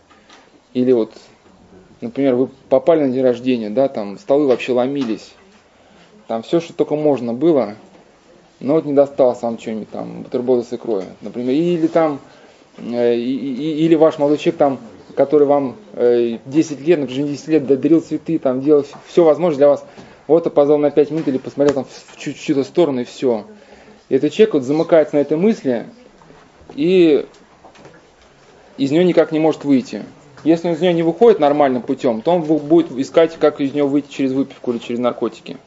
Или 0.74 0.92
вот, 0.92 1.14
например, 2.02 2.36
вы 2.36 2.50
попали 2.70 3.04
на 3.04 3.10
день 3.10 3.24
рождения, 3.24 3.70
да, 3.70 3.88
там 3.88 4.18
столы 4.18 4.48
вообще 4.48 4.74
ломились. 4.74 5.34
Там 6.28 6.44
все, 6.44 6.60
что 6.60 6.74
только 6.74 6.96
можно 6.96 7.34
было, 7.34 7.76
но 8.60 8.74
вот 8.76 8.86
не 8.86 8.94
досталось 8.94 9.42
вам 9.42 9.60
что-нибудь 9.60 9.90
там, 9.92 10.24
бутерброды 10.24 10.64
с 10.64 10.74
икрой, 10.74 11.04
например. 11.22 11.54
Или 11.54 11.88
там 11.88 12.20
Э, 12.78 13.16
или 13.16 13.96
ваш 13.96 14.18
молодой 14.18 14.38
человек, 14.38 14.58
там, 14.58 14.80
который 15.16 15.48
вам 15.48 15.76
10 15.94 15.96
э, 15.96 16.84
лет, 16.84 17.00
например, 17.00 17.28
10 17.28 17.48
лет 17.50 17.68
дарил 17.68 18.02
цветы, 18.02 18.40
там, 18.40 18.62
делал 18.62 18.86
все 19.08 19.24
возможное 19.24 19.58
для 19.58 19.68
вас, 19.68 19.86
вот 20.28 20.48
опоздал 20.48 20.78
на 20.78 20.90
5 20.90 21.12
минут 21.12 21.28
или 21.28 21.38
посмотрел 21.38 21.76
там 21.76 21.86
в 21.86 22.18
чью-то 22.18 22.64
сторону 22.64 23.02
и 23.02 23.04
все. 23.04 23.46
И 24.10 24.16
этот 24.16 24.34
человек 24.34 24.56
вот 24.56 24.64
замыкается 24.64 25.16
на 25.16 25.20
этой 25.20 25.38
мысли 25.38 25.88
и 26.76 27.26
из 28.78 28.92
нее 28.92 29.04
никак 29.04 29.32
не 29.32 29.40
может 29.40 29.64
выйти. 29.64 30.04
Если 30.44 30.68
он 30.68 30.74
из 30.74 30.82
нее 30.82 30.94
не 30.94 31.04
выходит 31.04 31.40
нормальным 31.40 31.82
путем, 31.82 32.22
то 32.22 32.32
он 32.32 32.42
будет 32.42 32.92
искать, 32.92 33.38
как 33.40 33.62
из 33.62 33.74
нее 33.74 33.86
выйти 33.86 34.12
через 34.12 34.34
выпивку 34.34 34.72
или 34.72 34.80
через 34.80 35.00
наркотики. 35.00 35.58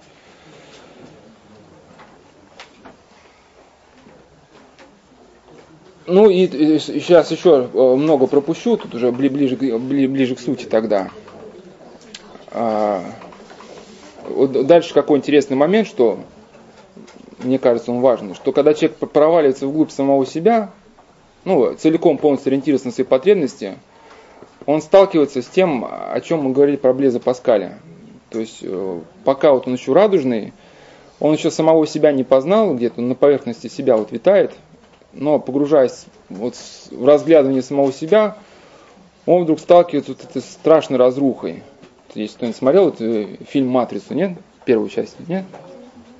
Ну 6.06 6.30
и 6.30 6.78
сейчас 6.78 7.32
еще 7.32 7.68
э, 7.72 7.94
много 7.96 8.28
пропущу, 8.28 8.76
тут 8.76 8.94
уже 8.94 9.10
ближе, 9.10 9.56
ближе 9.56 10.36
к 10.36 10.40
сути 10.40 10.64
тогда. 10.64 11.10
А, 12.52 13.02
дальше 14.28 14.94
какой 14.94 15.18
интересный 15.18 15.56
момент, 15.56 15.88
что 15.88 16.20
мне 17.46 17.58
кажется 17.58 17.92
он 17.92 18.00
важный, 18.00 18.34
что 18.34 18.52
когда 18.52 18.74
человек 18.74 18.96
проваливается 18.98 19.66
вглубь 19.66 19.90
самого 19.90 20.26
себя, 20.26 20.70
ну, 21.44 21.74
целиком 21.74 22.18
полностью 22.18 22.50
ориентируется 22.50 22.88
на 22.88 22.92
свои 22.92 23.06
потребности, 23.06 23.78
он 24.66 24.82
сталкивается 24.82 25.42
с 25.42 25.46
тем, 25.46 25.86
о 25.88 26.20
чем 26.20 26.42
мы 26.42 26.52
говорили 26.52 26.76
про 26.76 26.92
Блеза 26.92 27.20
Паскаля. 27.20 27.78
То 28.30 28.40
есть, 28.40 28.58
э, 28.62 29.00
пока 29.24 29.52
вот 29.52 29.66
он 29.66 29.74
еще 29.74 29.92
радужный, 29.92 30.52
он 31.20 31.34
еще 31.34 31.50
самого 31.50 31.86
себя 31.86 32.12
не 32.12 32.24
познал, 32.24 32.74
где-то 32.74 33.00
на 33.00 33.14
поверхности 33.14 33.68
себя 33.68 33.96
вот 33.96 34.12
витает– 34.12 34.52
но 35.16 35.38
погружаясь 35.38 36.04
вот 36.28 36.54
в 36.90 37.04
разглядывание 37.04 37.62
самого 37.62 37.92
себя, 37.92 38.36
он 39.24 39.44
вдруг 39.44 39.58
сталкивается 39.58 40.12
вот 40.12 40.22
этой 40.22 40.42
страшной 40.42 40.98
разрухой. 40.98 41.62
Если 42.14 42.36
кто-нибудь 42.36 42.56
смотрел 42.56 42.84
вот, 42.84 43.00
э, 43.00 43.36
фильм 43.48 43.68
«Матрицу», 43.68 44.14
нет? 44.14 44.32
Первую 44.64 44.88
часть, 44.88 45.16
нет? 45.26 45.44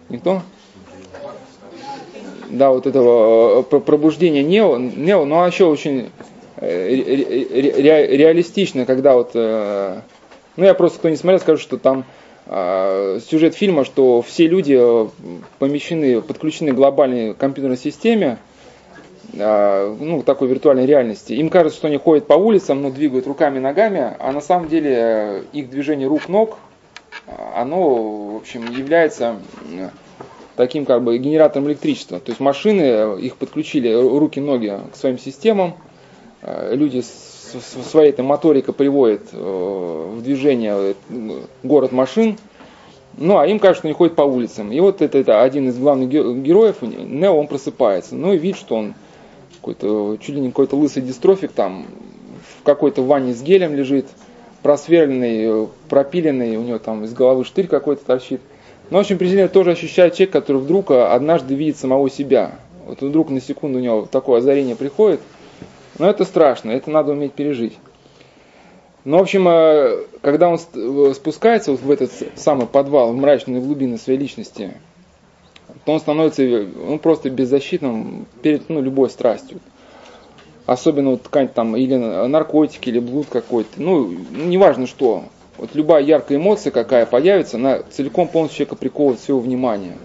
Никто? 0.08 0.42
Да, 2.50 2.70
вот 2.70 2.86
этого 2.86 3.60
э, 3.60 3.80
пробуждения 3.80 4.42
Нео, 4.42 4.78
Нео, 4.78 5.24
но 5.24 5.46
еще 5.46 5.64
очень 5.64 6.10
э, 6.56 6.94
реалистично, 6.94 8.86
когда 8.86 9.14
вот, 9.14 9.34
ну 9.34 10.64
я 10.64 10.74
просто 10.74 10.98
кто 10.98 11.08
не 11.08 11.16
смотрел, 11.16 11.40
скажу, 11.40 11.60
что 11.60 11.78
там 11.78 12.04
сюжет 12.48 13.56
фильма, 13.56 13.84
что 13.84 14.22
все 14.22 14.46
люди 14.46 14.80
помещены, 15.58 16.22
подключены 16.22 16.70
к 16.70 16.76
глобальной 16.76 17.34
компьютерной 17.34 17.76
системе, 17.76 18.38
ну, 19.32 20.22
такой 20.24 20.46
виртуальной 20.46 20.86
реальности. 20.86 21.32
Им 21.32 21.48
кажется, 21.50 21.76
что 21.76 21.88
они 21.88 21.96
ходят 21.96 22.28
по 22.28 22.34
улицам, 22.34 22.82
но 22.82 22.90
двигают 22.90 23.26
руками 23.26 23.56
и 23.56 23.60
ногами, 23.60 24.14
а 24.20 24.30
на 24.30 24.40
самом 24.40 24.68
деле 24.68 25.42
их 25.52 25.70
движение 25.70 26.06
рук-ног, 26.06 26.58
оно, 27.56 28.34
в 28.34 28.36
общем, 28.36 28.70
является 28.70 29.36
таким 30.56 30.86
как 30.86 31.02
бы 31.02 31.18
генератором 31.18 31.68
электричества. 31.68 32.20
То 32.20 32.30
есть 32.30 32.40
машины, 32.40 33.18
их 33.20 33.36
подключили 33.36 33.92
руки-ноги 33.92 34.78
к 34.92 34.96
своим 34.96 35.18
системам, 35.18 35.74
люди 36.42 37.02
своей 37.82 38.10
этой 38.10 38.24
моторикой 38.24 38.74
приводят 38.74 39.22
э, 39.32 40.10
в 40.14 40.22
движение 40.22 40.94
э, 41.08 41.40
город 41.62 41.92
машин, 41.92 42.36
ну, 43.18 43.38
а 43.38 43.46
им 43.46 43.58
кажется, 43.58 43.80
что 43.80 43.88
они 43.88 43.94
ходят 43.94 44.14
по 44.14 44.22
улицам. 44.22 44.72
И 44.72 44.80
вот 44.80 45.00
это, 45.00 45.16
это 45.16 45.42
один 45.42 45.68
из 45.68 45.78
главных 45.78 46.10
героев, 46.10 46.82
Нео, 46.82 47.34
он 47.34 47.46
просыпается. 47.46 48.14
Ну 48.14 48.34
и 48.34 48.38
видит, 48.38 48.58
что 48.58 48.76
он 48.76 48.94
какой-то, 49.54 50.18
чуть 50.20 50.34
ли 50.34 50.40
не 50.40 50.48
какой-то 50.48 50.76
лысый 50.76 51.02
дистрофик 51.02 51.52
там 51.52 51.86
в 52.60 52.62
какой-то 52.62 53.02
ванне 53.02 53.32
с 53.32 53.42
гелем 53.42 53.74
лежит, 53.74 54.06
просверленный, 54.62 55.68
пропиленный, 55.88 56.56
у 56.56 56.62
него 56.62 56.78
там 56.78 57.04
из 57.04 57.14
головы 57.14 57.44
штырь 57.44 57.68
какой-то 57.68 58.04
торчит. 58.04 58.42
Но, 58.90 59.00
общем, 59.00 59.18
президент 59.18 59.52
тоже 59.52 59.72
ощущает 59.72 60.14
человек, 60.14 60.32
который 60.32 60.62
вдруг 60.62 60.90
однажды 60.92 61.54
видит 61.54 61.76
самого 61.76 62.08
себя. 62.08 62.58
Вот 62.86 63.00
вдруг 63.02 63.30
на 63.30 63.40
секунду 63.40 63.78
у 63.78 63.82
него 63.82 64.06
такое 64.06 64.38
озарение 64.38 64.76
приходит. 64.76 65.20
Но 65.98 66.08
это 66.08 66.24
страшно, 66.24 66.70
это 66.70 66.90
надо 66.90 67.12
уметь 67.12 67.32
пережить. 67.32 67.78
Но, 69.04 69.18
в 69.18 69.22
общем, 69.22 69.48
э, 69.48 70.04
когда 70.20 70.48
он 70.48 70.58
спускается 71.14 71.70
вот 71.70 71.80
в 71.80 71.90
этот 71.90 72.10
самый 72.34 72.66
подвал, 72.66 73.12
в 73.12 73.16
мрачные 73.16 73.60
глубины 73.60 73.98
своей 73.98 74.18
личности, 74.18 74.74
то 75.84 75.92
он 75.92 76.00
становится 76.00 76.42
ну, 76.42 76.98
просто 76.98 77.30
беззащитным 77.30 78.26
перед 78.42 78.68
ну, 78.68 78.82
любой 78.82 79.08
страстью. 79.10 79.60
Особенно 80.66 81.10
вот 81.10 81.22
какая-нибудь 81.22 81.54
там 81.54 81.76
или 81.76 81.94
наркотики, 81.94 82.88
или 82.88 82.98
блуд 82.98 83.28
какой-то. 83.30 83.80
Ну, 83.80 84.08
неважно 84.32 84.88
что. 84.88 85.24
Вот 85.58 85.70
любая 85.74 86.02
яркая 86.02 86.38
эмоция, 86.38 86.70
какая 86.70 87.06
появится, 87.06 87.56
она 87.56 87.80
целиком 87.90 88.28
полностью 88.28 88.58
человека 88.58 88.76
приковывает 88.76 89.20
все 89.20 89.38
внимание. 89.38 89.96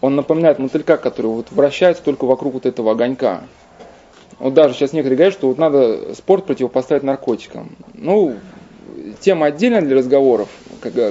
Он 0.00 0.16
напоминает 0.16 0.58
мотылька, 0.58 0.96
который 0.96 1.26
вот 1.26 1.50
вращается 1.50 2.02
только 2.02 2.24
вокруг 2.24 2.54
вот 2.54 2.66
этого 2.66 2.92
огонька. 2.92 3.42
Вот 4.38 4.54
даже 4.54 4.74
сейчас 4.74 4.92
некоторые 4.92 5.16
говорят, 5.16 5.34
что 5.34 5.48
вот 5.48 5.58
надо 5.58 6.14
спорт 6.14 6.46
противопоставить 6.46 7.02
наркотикам. 7.02 7.76
Ну, 7.94 8.36
тема 9.20 9.46
отдельная 9.46 9.82
для 9.82 9.96
разговоров. 9.96 10.48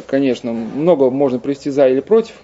Конечно, 0.07 0.53
много 0.53 1.09
можно 1.09 1.39
привести 1.39 1.69
за 1.69 1.89
или 1.89 1.99
против. 1.99 2.35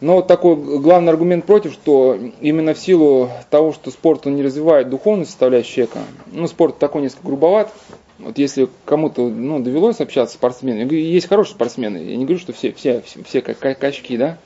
Но 0.00 0.16
вот 0.16 0.26
такой 0.26 0.56
главный 0.56 1.10
аргумент 1.10 1.44
против, 1.44 1.72
что 1.72 2.18
именно 2.40 2.74
в 2.74 2.78
силу 2.78 3.30
того, 3.50 3.72
что 3.72 3.90
спорт 3.90 4.26
он 4.26 4.36
не 4.36 4.42
развивает 4.42 4.90
духовную 4.90 5.26
составляющую 5.26 5.86
человека, 5.86 6.00
ну, 6.32 6.46
спорт 6.46 6.78
такой 6.78 7.02
несколько 7.02 7.26
грубоват, 7.26 7.72
вот 8.18 8.38
если 8.38 8.68
кому-то 8.84 9.28
ну, 9.28 9.60
довелось 9.60 10.00
общаться 10.00 10.34
с 10.34 10.38
спортсменами, 10.38 10.94
есть 10.94 11.28
хорошие 11.28 11.54
спортсмены, 11.54 11.98
я 11.98 12.16
не 12.16 12.24
говорю, 12.24 12.40
что 12.40 12.52
все, 12.52 12.72
все, 12.72 13.00
все, 13.02 13.22
все 13.24 13.42
как 13.42 13.78
качки, 13.78 14.16
да, 14.16 14.38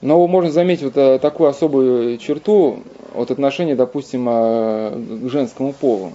но 0.00 0.26
можно 0.26 0.50
заметить 0.50 0.84
вот 0.84 0.96
э, 0.96 1.18
такую 1.18 1.48
особую 1.48 2.18
черту 2.18 2.82
от 3.14 3.30
отношения, 3.30 3.74
допустим, 3.74 4.26
э, 4.28 5.02
к 5.22 5.28
женскому 5.28 5.72
полу. 5.72 6.12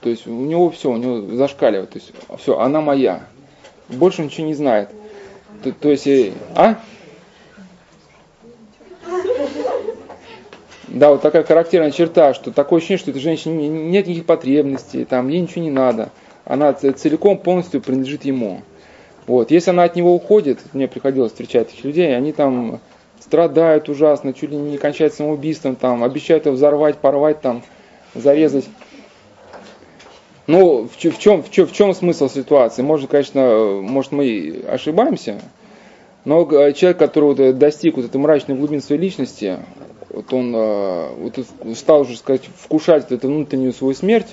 То 0.00 0.10
есть 0.10 0.26
у 0.26 0.44
него 0.44 0.70
все, 0.70 0.90
у 0.90 0.96
него 0.96 1.34
зашкаливает, 1.34 1.90
то 1.90 1.98
есть 1.98 2.12
все, 2.38 2.58
она 2.58 2.80
моя. 2.80 3.24
Больше 3.88 4.22
ничего 4.22 4.46
не 4.46 4.54
знает. 4.54 4.90
То, 5.62 5.72
то 5.72 5.90
есть, 5.90 6.06
э, 6.06 6.32
а? 6.54 6.78
Да, 10.96 11.10
вот 11.10 11.20
такая 11.20 11.44
характерная 11.44 11.90
черта, 11.90 12.32
что 12.32 12.50
такое 12.50 12.78
ощущение, 12.78 12.98
что 12.98 13.10
этой 13.10 13.20
женщине 13.20 13.68
нет 13.68 14.06
никаких 14.06 14.24
потребностей, 14.24 15.04
там 15.04 15.28
ей 15.28 15.42
ничего 15.42 15.62
не 15.62 15.70
надо. 15.70 16.08
Она 16.46 16.72
целиком 16.72 17.36
полностью 17.36 17.82
принадлежит 17.82 18.24
ему. 18.24 18.62
Вот. 19.26 19.50
Если 19.50 19.68
она 19.70 19.84
от 19.84 19.94
него 19.94 20.14
уходит, 20.14 20.58
мне 20.72 20.88
приходилось 20.88 21.32
встречать 21.32 21.68
таких 21.68 21.84
людей, 21.84 22.16
они 22.16 22.32
там 22.32 22.80
страдают 23.20 23.90
ужасно, 23.90 24.32
чуть 24.32 24.50
ли 24.50 24.56
не 24.56 24.78
кончают 24.78 25.12
самоубийством, 25.12 25.76
там, 25.76 26.02
обещают 26.02 26.46
его 26.46 26.54
взорвать, 26.54 26.96
порвать, 26.96 27.42
там, 27.42 27.62
зарезать. 28.14 28.64
Ну, 30.46 30.88
в, 30.88 30.96
в, 30.96 31.18
чем, 31.18 31.42
в, 31.42 31.50
чем, 31.50 31.66
в 31.66 31.72
чем 31.74 31.92
смысл 31.92 32.30
ситуации? 32.30 32.80
Может, 32.80 33.10
конечно, 33.10 33.82
может 33.82 34.12
мы 34.12 34.64
ошибаемся, 34.66 35.42
но 36.24 36.46
человек, 36.72 36.96
который 36.96 37.34
вот 37.34 37.58
достиг 37.58 37.96
вот 37.96 38.06
этой 38.06 38.16
мрачной 38.16 38.56
глубины 38.56 38.80
своей 38.80 39.02
личности, 39.02 39.58
вот 40.10 40.32
он 40.32 40.54
э, 40.54 41.08
вот 41.18 41.76
стал 41.76 42.02
уже 42.02 42.16
сказать, 42.16 42.42
вкушать 42.56 43.10
эту 43.10 43.28
внутреннюю 43.28 43.72
свою 43.72 43.94
смерть, 43.94 44.28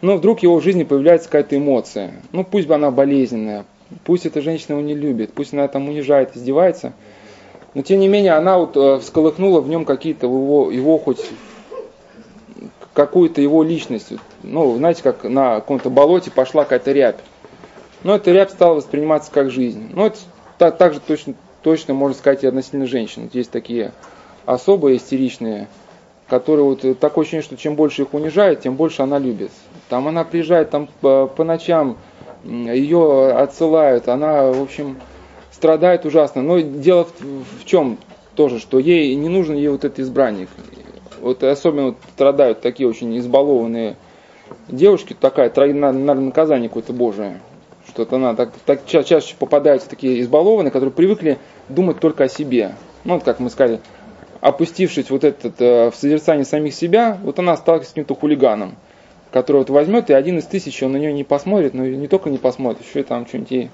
но 0.00 0.16
вдруг 0.16 0.40
в 0.40 0.42
его 0.42 0.60
жизни 0.60 0.84
появляется 0.84 1.28
какая-то 1.28 1.56
эмоция. 1.56 2.12
Ну 2.32 2.44
пусть 2.44 2.66
бы 2.66 2.74
она 2.74 2.90
болезненная, 2.90 3.64
пусть 4.04 4.26
эта 4.26 4.40
женщина 4.40 4.74
его 4.74 4.82
не 4.82 4.94
любит, 4.94 5.32
пусть 5.32 5.52
она 5.52 5.68
там 5.68 5.88
унижает, 5.88 6.36
издевается, 6.36 6.92
но 7.74 7.82
тем 7.82 8.00
не 8.00 8.08
менее 8.08 8.32
она 8.32 8.58
вот 8.58 8.76
э, 8.76 8.98
всколыхнула 9.00 9.60
в 9.60 9.68
нем 9.68 9.84
какие-то 9.84 10.26
его, 10.26 10.70
его 10.70 10.98
хоть 10.98 11.20
какую-то 12.94 13.40
его 13.40 13.62
личность. 13.62 14.12
Ну, 14.42 14.76
знаете, 14.76 15.02
как 15.02 15.24
на 15.24 15.56
каком-то 15.56 15.90
болоте 15.90 16.30
пошла 16.30 16.62
какая-то 16.62 16.92
рябь. 16.92 17.18
Но 18.04 18.14
эта 18.14 18.30
рябь 18.30 18.50
стала 18.50 18.74
восприниматься 18.74 19.30
как 19.32 19.50
жизнь. 19.50 19.90
Ну, 19.92 20.06
это 20.06 20.18
так, 20.58 20.78
так 20.78 20.94
же 20.94 21.00
точно, 21.00 21.34
точно 21.62 21.94
можно 21.94 22.16
сказать 22.16 22.44
и 22.44 22.46
относительно 22.46 22.86
женщин. 22.86 23.28
Есть 23.32 23.50
такие 23.50 23.92
особые 24.46 24.96
истеричные, 24.98 25.68
которые 26.28 26.64
вот 26.64 26.84
э, 26.84 26.94
такое 26.94 27.22
ощущение, 27.22 27.42
что 27.42 27.56
чем 27.56 27.74
больше 27.74 28.02
их 28.02 28.14
унижают, 28.14 28.60
тем 28.60 28.76
больше 28.76 29.02
она 29.02 29.18
любит. 29.18 29.50
Там 29.88 30.08
она 30.08 30.24
приезжает 30.24 30.70
там 30.70 30.88
по, 31.00 31.26
по 31.26 31.44
ночам, 31.44 31.96
ее 32.44 33.32
отсылают, 33.32 34.08
она, 34.08 34.50
в 34.50 34.62
общем, 34.62 34.98
страдает 35.50 36.04
ужасно. 36.04 36.42
Но 36.42 36.60
дело 36.60 37.04
в, 37.04 37.60
в 37.60 37.64
чем 37.64 37.98
тоже, 38.34 38.58
что 38.58 38.78
ей 38.78 39.14
не 39.14 39.28
нужен 39.28 39.56
ей 39.56 39.68
вот 39.68 39.84
этот 39.84 40.00
избранник. 40.00 40.48
Вот 41.20 41.42
особенно 41.42 41.86
вот 41.86 41.96
страдают 42.14 42.60
такие 42.60 42.88
очень 42.88 43.16
избалованные 43.18 43.96
девушки, 44.68 45.16
такая 45.18 45.50
наверное, 45.56 46.14
наказание 46.14 46.68
какое-то 46.68 46.92
божие. 46.92 47.40
Что-то 47.88 48.16
она 48.16 48.34
так, 48.34 48.50
так 48.66 48.86
ча 48.86 49.04
чаще 49.04 49.34
попадаются 49.38 49.88
такие 49.88 50.20
избалованные, 50.20 50.70
которые 50.70 50.92
привыкли 50.92 51.38
думать 51.68 52.00
только 52.00 52.24
о 52.24 52.28
себе. 52.28 52.74
Ну, 53.04 53.14
вот 53.14 53.24
как 53.24 53.40
мы 53.40 53.50
сказали, 53.50 53.80
опустившись 54.44 55.08
вот 55.08 55.24
этот, 55.24 55.58
э, 55.58 55.90
в 55.90 55.94
созерцание 55.96 56.44
самих 56.44 56.74
себя, 56.74 57.16
вот 57.22 57.38
она 57.38 57.56
сталкивается 57.56 57.92
с 57.92 57.94
каким-то 57.94 58.14
хулиганом, 58.14 58.74
который 59.30 59.56
вот 59.56 59.70
возьмет 59.70 60.10
и 60.10 60.12
один 60.12 60.36
из 60.36 60.44
тысячи, 60.44 60.84
он 60.84 60.92
на 60.92 60.98
нее 60.98 61.14
не 61.14 61.24
посмотрит, 61.24 61.72
но 61.72 61.86
не 61.86 62.08
только 62.08 62.28
не 62.28 62.36
посмотрит, 62.36 62.86
еще 62.86 63.00
и 63.00 63.04
там 63.04 63.26
что-нибудь 63.26 63.50
ей 63.50 63.70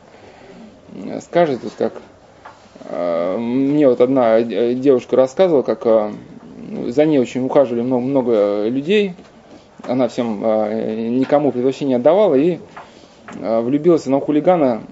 э, 0.94 1.20
скажет, 1.22 1.64
вот 1.64 1.72
как 1.76 1.94
э, 2.84 3.36
мне 3.36 3.88
вот 3.88 4.00
одна 4.00 4.42
девушка 4.42 5.16
рассказывала, 5.16 5.62
как 5.62 6.12
за 6.86 7.04
ней 7.04 7.18
очень 7.18 7.44
ухаживали 7.44 7.82
много, 7.82 8.04
много 8.04 8.68
людей, 8.68 9.14
она 9.88 10.06
всем 10.06 10.38
никому 11.18 11.50
предпочтение 11.50 11.96
отдавала 11.96 12.36
и 12.36 12.60
влюбилась 13.34 14.06
на 14.06 14.20
хулигана 14.20 14.82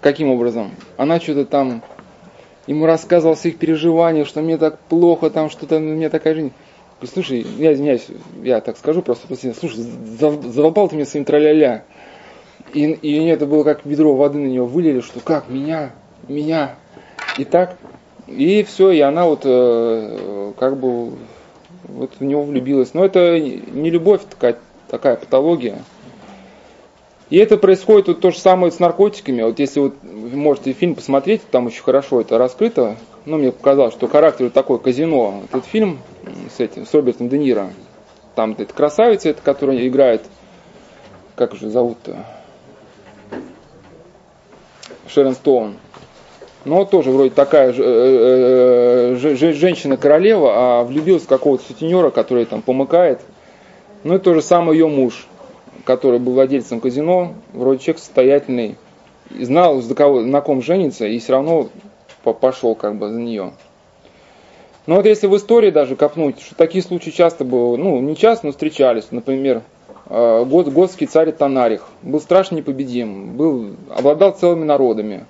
каким 0.00 0.30
образом? 0.30 0.72
Она 0.96 1.20
что-то 1.20 1.44
там 1.44 1.82
ему 2.70 2.86
рассказывал 2.86 3.34
о 3.34 3.36
своих 3.36 3.58
переживаниях, 3.58 4.28
что 4.28 4.42
мне 4.42 4.56
так 4.56 4.78
плохо, 4.78 5.28
там 5.28 5.50
что-то, 5.50 5.76
у 5.76 5.80
меня 5.80 6.08
такая 6.08 6.34
жизнь. 6.34 6.52
Говорю, 7.00 7.12
слушай, 7.12 7.46
я 7.58 7.72
извиняюсь, 7.72 8.06
я 8.44 8.60
так 8.60 8.76
скажу 8.76 9.02
просто, 9.02 9.26
слушай, 9.58 9.84
задолбал 10.20 10.88
ты 10.88 10.94
меня 10.94 11.04
своим 11.04 11.24
траля-ля. 11.24 11.82
И, 12.72 12.84
и 12.84 13.26
это 13.26 13.46
было 13.46 13.64
как 13.64 13.84
ведро 13.84 14.14
воды 14.14 14.38
на 14.38 14.46
нее 14.46 14.64
вылили, 14.64 15.00
что 15.00 15.18
как, 15.18 15.48
меня, 15.48 15.90
меня. 16.28 16.76
И 17.38 17.44
так, 17.44 17.76
и 18.28 18.62
все, 18.62 18.92
и 18.92 19.00
она 19.00 19.26
вот 19.26 19.40
э, 19.42 20.52
как 20.56 20.76
бы 20.76 21.14
вот 21.88 22.12
в 22.20 22.24
него 22.24 22.44
влюбилась. 22.44 22.94
Но 22.94 23.04
это 23.04 23.40
не 23.40 23.90
любовь, 23.90 24.20
такая, 24.30 24.58
такая 24.88 25.16
патология. 25.16 25.78
И 27.30 27.36
это 27.36 27.56
происходит 27.56 28.08
вот 28.08 28.20
то 28.20 28.32
же 28.32 28.38
самое 28.38 28.72
с 28.72 28.80
наркотиками. 28.80 29.42
Вот 29.42 29.60
если 29.60 29.78
вот 29.80 29.94
можете 30.02 30.72
фильм 30.72 30.96
посмотреть, 30.96 31.42
там 31.48 31.66
очень 31.66 31.82
хорошо 31.82 32.20
это 32.20 32.38
раскрыто. 32.38 32.96
Ну, 33.24 33.38
мне 33.38 33.52
показалось, 33.52 33.94
что 33.94 34.08
характер 34.08 34.50
такой 34.50 34.80
казино. 34.80 35.42
Этот 35.48 35.64
фильм 35.64 36.00
с 36.56 36.58
этим, 36.58 36.86
с 36.86 36.92
Робертом 36.92 37.28
Де 37.28 37.38
Ниро. 37.38 37.70
там 38.34 38.56
эта 38.58 38.74
красавица, 38.74 39.28
это, 39.28 39.42
которая 39.42 39.86
играет, 39.86 40.22
как 41.36 41.54
же 41.54 41.70
зовут-то? 41.70 42.24
Шерон 45.06 45.34
Стоун. 45.34 45.76
Ну, 46.64 46.76
вот 46.76 46.90
тоже 46.90 47.10
вроде 47.10 47.30
такая 47.30 47.72
э, 47.72 47.74
э, 47.76 49.16
э 49.22 49.52
женщина-королева, 49.52 50.52
а 50.54 50.84
влюбилась 50.84 51.22
в 51.22 51.28
какого-то 51.28 51.64
сутенера, 51.64 52.10
который 52.10 52.44
там 52.44 52.60
помыкает. 52.60 53.20
Ну, 54.02 54.16
и 54.16 54.18
то 54.18 54.34
же 54.34 54.42
самое 54.42 54.78
ее 54.78 54.88
муж, 54.88 55.26
который 55.84 56.18
был 56.18 56.34
владельцем 56.34 56.80
казино, 56.80 57.34
вроде 57.52 57.80
человек 57.80 57.98
состоятельный, 58.00 58.76
знал, 59.30 59.80
за 59.80 59.94
кого, 59.94 60.20
на 60.20 60.40
ком 60.40 60.62
женится, 60.62 61.06
и 61.06 61.18
все 61.18 61.32
равно 61.32 61.68
пошел 62.22 62.74
как 62.74 62.96
бы 62.96 63.08
за 63.08 63.20
нее. 63.20 63.52
Но 64.86 64.96
вот 64.96 65.06
если 65.06 65.26
в 65.26 65.36
истории 65.36 65.70
даже 65.70 65.94
копнуть, 65.94 66.40
что 66.40 66.54
такие 66.54 66.82
случаи 66.82 67.10
часто 67.10 67.44
было, 67.44 67.76
ну, 67.76 68.00
не 68.00 68.16
часто, 68.16 68.46
но 68.46 68.52
встречались. 68.52 69.08
Например, 69.10 69.62
э, 70.08 70.44
год, 70.44 70.68
готский 70.68 71.06
царь 71.06 71.32
Танарих 71.32 71.86
был 72.02 72.20
страшно 72.20 72.56
непобедим, 72.56 73.36
был, 73.36 73.76
обладал 73.94 74.32
целыми 74.32 74.64
народами, 74.64 75.26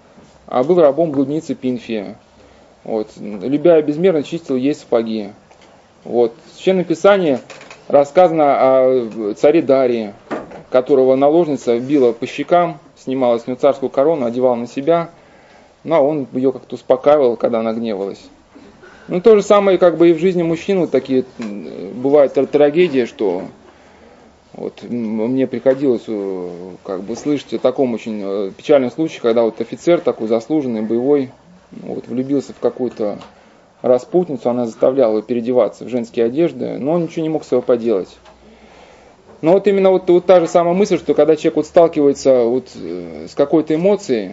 а 0.46 0.64
был 0.64 0.80
рабом 0.80 1.10
блудницы 1.10 1.54
Пинфия. 1.54 2.16
Вот, 2.84 3.08
любя 3.18 3.82
безмерно 3.82 4.22
чистил 4.22 4.56
есть 4.56 4.80
сапоги. 4.80 5.28
Вот. 6.04 6.32
В 6.46 6.56
Священном 6.56 7.40
рассказано 7.88 8.44
о 8.44 9.34
царе 9.36 9.60
Дарии, 9.60 10.14
которого 10.70 11.16
наложница 11.16 11.78
била 11.78 12.12
по 12.12 12.26
щекам, 12.26 12.78
снимала 12.96 13.38
с 13.38 13.46
него 13.46 13.58
царскую 13.58 13.90
корону, 13.90 14.26
одевала 14.26 14.54
на 14.54 14.66
себя, 14.66 15.10
ну, 15.84 15.94
а 15.94 16.00
он 16.00 16.26
ее 16.32 16.52
как-то 16.52 16.74
успокаивал, 16.76 17.36
когда 17.36 17.60
она 17.60 17.72
гневалась. 17.72 18.22
Ну, 19.08 19.20
то 19.20 19.34
же 19.34 19.42
самое, 19.42 19.78
как 19.78 19.96
бы 19.96 20.10
и 20.10 20.12
в 20.12 20.18
жизни 20.18 20.42
мужчин 20.42 20.80
вот 20.80 20.90
такие 20.90 21.24
бывают 21.38 22.34
трагедии, 22.50 23.06
что 23.06 23.42
вот 24.52 24.82
мне 24.82 25.46
приходилось 25.46 26.04
э, 26.06 26.50
как 26.84 27.02
бы 27.02 27.16
слышать 27.16 27.54
о 27.54 27.58
таком 27.58 27.94
очень 27.94 28.20
э, 28.22 28.50
печальном 28.56 28.90
случае, 28.90 29.20
когда 29.22 29.42
вот 29.42 29.60
офицер 29.60 30.00
такой 30.00 30.28
заслуженный, 30.28 30.82
боевой, 30.82 31.30
вот, 31.70 32.08
влюбился 32.08 32.52
в 32.52 32.58
какую-то 32.58 33.18
распутницу, 33.82 34.50
она 34.50 34.66
заставляла 34.66 35.12
его 35.12 35.22
переодеваться 35.22 35.84
в 35.84 35.88
женские 35.88 36.26
одежды, 36.26 36.78
но 36.78 36.92
он 36.92 37.04
ничего 37.04 37.22
не 37.22 37.28
мог 37.28 37.44
с 37.44 37.48
этого 37.48 37.62
поделать. 37.62 38.16
Но 39.42 39.52
вот 39.52 39.66
именно 39.66 39.90
вот, 39.90 40.08
вот 40.08 40.26
та 40.26 40.40
же 40.40 40.48
самая 40.48 40.74
мысль, 40.74 40.98
что 40.98 41.14
когда 41.14 41.36
человек 41.36 41.56
вот 41.56 41.66
сталкивается 41.66 42.44
вот 42.44 42.68
э, 42.74 43.26
с 43.28 43.34
какой-то 43.34 43.74
эмоцией, 43.74 44.32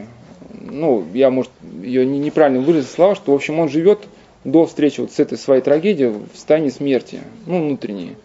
ну, 0.69 1.05
я, 1.13 1.29
может, 1.29 1.51
ее 1.81 2.05
неправильно 2.05 2.59
выразил 2.59 2.89
слова, 2.89 3.15
что, 3.15 3.31
в 3.31 3.35
общем, 3.35 3.59
он 3.59 3.69
живет 3.69 3.99
до 4.43 4.65
встречи 4.65 4.99
вот 4.99 5.11
с 5.11 5.19
этой 5.19 5.37
своей 5.37 5.61
трагедией 5.61 6.09
в 6.09 6.35
состоянии 6.35 6.69
смерти, 6.69 7.21
ну, 7.45 7.65
внутренней. 7.65 8.17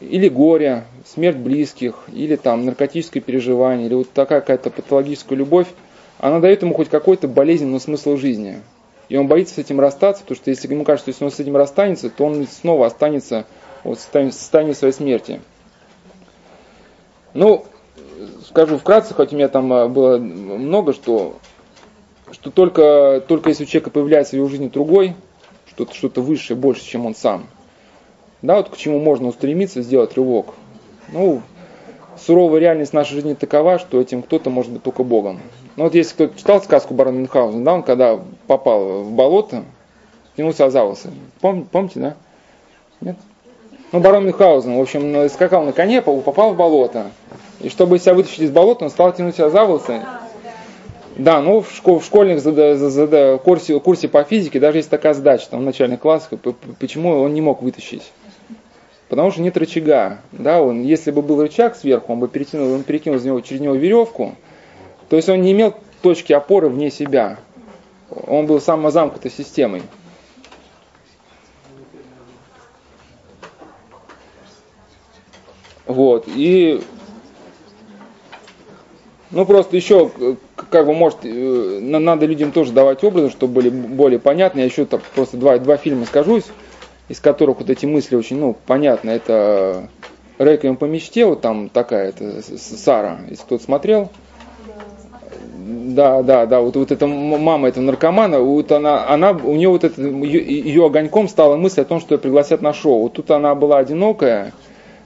Или 0.00 0.28
горе, 0.28 0.84
смерть 1.06 1.36
близких, 1.36 2.04
или 2.12 2.36
там 2.36 2.64
наркотическое 2.64 3.22
переживание, 3.22 3.86
или 3.86 3.94
вот 3.94 4.10
такая 4.10 4.40
какая-то 4.40 4.70
патологическая 4.70 5.36
любовь, 5.36 5.66
она 6.18 6.40
дает 6.40 6.62
ему 6.62 6.74
хоть 6.74 6.88
какой-то 6.88 7.28
болезненный 7.28 7.80
смысл 7.80 8.16
жизни. 8.16 8.56
И 9.08 9.16
он 9.16 9.26
боится 9.26 9.54
с 9.54 9.58
этим 9.58 9.80
расстаться, 9.80 10.22
потому 10.22 10.36
что 10.36 10.50
если 10.50 10.72
ему 10.72 10.84
кажется, 10.84 11.10
что 11.10 11.10
если 11.10 11.24
он 11.24 11.30
с 11.30 11.40
этим 11.40 11.56
расстанется, 11.56 12.10
то 12.10 12.24
он 12.24 12.46
снова 12.46 12.86
останется 12.86 13.46
вот, 13.84 13.98
в 13.98 14.02
своей 14.02 14.92
смерти. 14.92 15.40
Ну, 17.32 17.64
скажу 18.46 18.78
вкратце, 18.78 19.14
хоть 19.14 19.32
у 19.32 19.36
меня 19.36 19.48
там 19.48 19.72
а, 19.72 19.88
было 19.88 20.18
много, 20.18 20.92
что, 20.92 21.36
что 22.32 22.50
только, 22.50 23.22
только 23.26 23.50
если 23.50 23.64
у 23.64 23.66
человека 23.66 23.90
появляется 23.90 24.32
в 24.32 24.38
его 24.38 24.48
жизни 24.48 24.68
другой, 24.68 25.14
что-то 25.66 25.94
что 25.94 26.10
высшее, 26.20 26.58
больше, 26.58 26.84
чем 26.84 27.06
он 27.06 27.14
сам, 27.14 27.46
да, 28.42 28.56
вот 28.56 28.70
к 28.70 28.76
чему 28.76 28.98
можно 29.00 29.28
устремиться, 29.28 29.82
сделать 29.82 30.14
рывок. 30.16 30.54
Ну, 31.12 31.42
суровая 32.18 32.60
реальность 32.60 32.92
нашей 32.92 33.14
жизни 33.14 33.34
такова, 33.34 33.78
что 33.78 34.00
этим 34.00 34.22
кто-то 34.22 34.50
может 34.50 34.72
быть 34.72 34.82
только 34.82 35.04
Богом. 35.04 35.40
Ну 35.76 35.84
вот 35.84 35.94
если 35.94 36.14
кто-то 36.14 36.38
читал 36.38 36.62
сказку 36.62 36.94
Барона 36.94 37.18
Мюнхгаузена, 37.18 37.64
да, 37.64 37.74
он 37.74 37.82
когда 37.82 38.20
попал 38.46 39.02
в 39.02 39.12
болото, 39.12 39.64
тянулся 40.36 40.68
за 40.70 40.82
волосы. 40.82 41.10
Пом, 41.40 41.64
помните, 41.64 42.00
да? 42.00 42.16
Нет? 43.00 43.16
Ну, 43.92 43.98
барон 43.98 44.24
Мюнхгаузен, 44.24 44.76
в 44.76 44.80
общем, 44.80 45.28
скакал 45.28 45.64
на 45.64 45.72
коне, 45.72 46.00
попал 46.00 46.54
в 46.54 46.56
болото. 46.56 47.10
И 47.60 47.68
чтобы 47.68 47.98
себя 47.98 48.14
вытащить 48.14 48.40
из 48.40 48.50
болота, 48.50 48.84
он 48.84 48.90
стал 48.90 49.12
тянуть 49.12 49.34
себя 49.34 49.50
за 49.50 49.64
волосы. 49.64 50.00
Да, 51.16 51.40
ну 51.42 51.60
в, 51.60 51.70
школ, 51.72 51.98
в 51.98 52.04
школьных 52.04 52.42
курсе, 53.42 53.80
курсе 53.80 54.08
по 54.08 54.22
физике 54.24 54.60
даже 54.60 54.78
есть 54.78 54.88
такая 54.88 55.12
задача, 55.12 55.48
там 55.50 55.60
в 55.60 55.64
начальных 55.64 56.00
классах, 56.00 56.38
почему 56.78 57.20
он 57.20 57.34
не 57.34 57.40
мог 57.40 57.62
вытащить. 57.62 58.12
Потому 59.08 59.32
что 59.32 59.42
нет 59.42 59.56
рычага. 59.56 60.20
Да, 60.30 60.62
он, 60.62 60.82
если 60.82 61.10
бы 61.10 61.20
был 61.20 61.42
рычаг 61.42 61.74
сверху, 61.74 62.12
он 62.12 62.20
бы 62.20 62.28
перекинул, 62.28 62.72
он 62.72 62.84
перекинул 62.84 63.18
из 63.18 63.24
него, 63.24 63.40
через 63.40 63.60
него 63.60 63.74
веревку. 63.74 64.36
То 65.08 65.16
есть 65.16 65.28
он 65.28 65.42
не 65.42 65.50
имел 65.50 65.74
точки 66.00 66.32
опоры 66.32 66.68
вне 66.68 66.92
себя. 66.92 67.38
Он 68.28 68.46
был 68.46 68.60
самозамкнутой 68.60 69.32
системой. 69.32 69.82
Вот. 75.90 76.24
И 76.26 76.80
ну, 79.30 79.46
просто 79.46 79.76
еще, 79.76 80.10
как 80.70 80.86
бы, 80.86 80.94
может, 80.94 81.18
э, 81.22 81.78
надо 81.80 82.26
людям 82.26 82.50
тоже 82.50 82.72
давать 82.72 83.04
образы, 83.04 83.30
чтобы 83.30 83.54
были 83.54 83.70
более 83.70 84.18
понятны. 84.18 84.60
Я 84.60 84.64
еще 84.64 84.86
просто 84.86 85.36
два, 85.36 85.58
два 85.58 85.76
фильма 85.76 86.04
скажу, 86.06 86.40
из 87.08 87.20
которых 87.20 87.60
вот 87.60 87.70
эти 87.70 87.86
мысли 87.86 88.16
очень, 88.16 88.38
ну, 88.38 88.56
понятны. 88.66 89.10
Это 89.10 89.88
«Реквием 90.38 90.76
по 90.76 90.86
мечте», 90.86 91.26
вот 91.26 91.42
там 91.42 91.68
такая, 91.68 92.08
это 92.08 92.42
Сара, 92.58 93.20
если 93.28 93.44
кто-то 93.44 93.62
смотрел. 93.62 94.10
Да, 95.56 96.22
да, 96.22 96.46
да, 96.46 96.60
вот, 96.60 96.74
вот 96.74 96.90
эта 96.90 97.06
мама 97.06 97.68
этого 97.68 97.84
наркомана, 97.84 98.40
вот 98.40 98.72
она, 98.72 99.06
она, 99.08 99.30
у 99.30 99.54
нее 99.54 99.68
вот 99.68 99.84
это, 99.84 100.00
ее 100.00 100.86
огоньком 100.86 101.28
стала 101.28 101.56
мысль 101.56 101.82
о 101.82 101.84
том, 101.84 102.00
что 102.00 102.14
ее 102.14 102.18
пригласят 102.18 102.62
на 102.62 102.72
шоу. 102.72 103.02
Вот 103.02 103.12
тут 103.12 103.30
она 103.30 103.54
была 103.54 103.78
одинокая, 103.78 104.52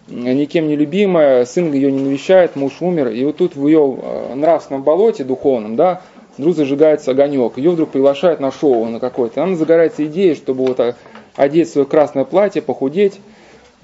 никем 0.09 0.69
не 0.69 0.77
любимая, 0.77 1.45
сын 1.45 1.73
ее 1.73 1.91
не 1.91 2.03
навещает, 2.03 2.57
муж 2.57 2.75
умер, 2.81 3.09
и 3.09 3.25
вот 3.25 3.37
тут 3.37 3.57
в 3.57 3.67
ее 3.67 3.99
э, 4.01 4.35
нравственном 4.35 4.83
болоте 4.83 5.25
духовном, 5.25 5.77
да, 5.77 6.03
вдруг 6.37 6.57
зажигается 6.57 7.13
огонек, 7.13 7.57
ее 7.57 7.71
вдруг 7.71 7.91
приглашают 7.91 8.41
на 8.41 8.53
шоу 8.53 8.87
на 8.87 9.01
какое-то, 9.01 9.43
она 9.43 9.57
загорается 9.57 10.05
идеей, 10.07 10.35
чтобы 10.35 10.67
вот 10.67 10.81
э, 10.81 10.95
одеть 11.37 11.71
свое 11.71 11.87
красное 11.87 12.25
платье, 12.25 12.61
похудеть, 12.61 13.21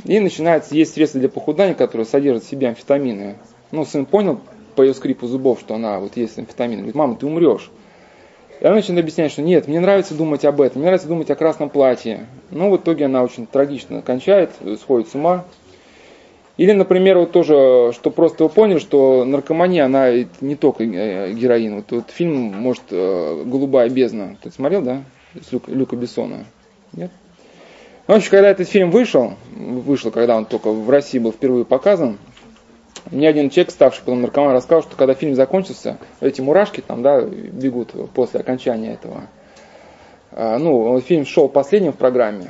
и 0.05 0.19
начинается 0.21 0.75
есть 0.75 0.95
средства 0.95 1.21
для 1.21 1.29
похудания, 1.29 1.75
которые 1.75 2.07
содержат 2.07 2.45
в 2.45 2.49
себе 2.49 2.69
амфетамины. 2.69 3.37
Ну, 3.71 3.85
сын 3.85 4.07
понял 4.07 4.41
по 4.75 4.83
ее 4.83 4.95
скрипу 4.95 5.27
зубов, 5.27 5.61
что 5.61 5.75
она 5.75 5.99
вот 6.01 6.17
есть 6.17 6.39
амфетамины, 6.39 6.79
говорит, 6.79 6.95
мама, 6.95 7.17
ты 7.17 7.27
умрешь. 7.27 7.71
И 8.61 8.65
она 8.65 8.77
начинает 8.77 9.05
объяснять, 9.05 9.33
что 9.33 9.43
нет, 9.43 9.69
мне 9.69 9.81
нравится 9.81 10.15
думать 10.15 10.45
об 10.45 10.61
этом, 10.61 10.81
мне 10.81 10.87
нравится 10.87 11.09
думать 11.09 11.31
о 11.31 11.35
красном 11.35 11.71
платье. 11.71 12.27
Ну, 12.51 12.71
в 12.71 12.77
итоге 12.77 13.07
она 13.07 13.23
очень 13.23 13.47
трагично 13.47 14.03
кончает, 14.03 14.51
сходит 14.81 15.09
с 15.09 15.15
ума, 15.15 15.45
или, 16.61 16.73
например, 16.73 17.17
вот 17.17 17.33
тоже, 17.33 17.91
что 17.95 18.11
просто 18.11 18.45
вы 18.45 18.51
поняли, 18.51 18.81
что 18.81 19.25
наркомания, 19.25 19.83
она 19.83 20.11
не 20.43 20.57
только 20.57 20.85
э, 20.85 21.33
героин. 21.33 21.77
Вот, 21.77 21.91
вот 21.91 22.11
фильм, 22.11 22.35
может, 22.35 22.83
э, 22.91 23.45
«Голубая 23.47 23.89
бездна». 23.89 24.37
Ты 24.43 24.51
смотрел, 24.51 24.83
да? 24.83 25.03
С 25.33 25.53
Люка, 25.53 25.71
Люка 25.71 25.97
Бессона. 25.97 26.45
Нет? 26.93 27.11
Ну, 28.07 28.13
в 28.13 28.17
общем, 28.19 28.31
когда 28.31 28.51
этот 28.51 28.69
фильм 28.69 28.91
вышел, 28.91 29.37
вышел, 29.57 30.11
когда 30.11 30.37
он 30.37 30.45
только 30.45 30.71
в 30.71 30.91
России 30.91 31.19
был 31.19 31.33
впервые 31.33 31.65
показан, 31.65 32.19
мне 33.11 33.31
один 33.31 33.49
человек, 33.49 33.71
ставший 33.71 34.03
потом 34.05 34.21
наркоман, 34.21 34.55
рассказал, 34.55 34.83
что 34.83 34.97
когда 34.97 35.15
фильм 35.15 35.35
закончился, 35.35 35.97
эти 36.21 36.43
мурашки 36.43 36.83
там, 36.87 37.03
да, 37.03 37.23
бегут 37.23 37.95
после 38.13 38.41
окончания 38.41 38.93
этого. 38.93 39.23
А, 40.31 40.59
ну, 40.59 41.01
фильм 41.01 41.25
шел 41.25 41.49
последним 41.49 41.95
в 41.95 41.97
программе, 41.97 42.49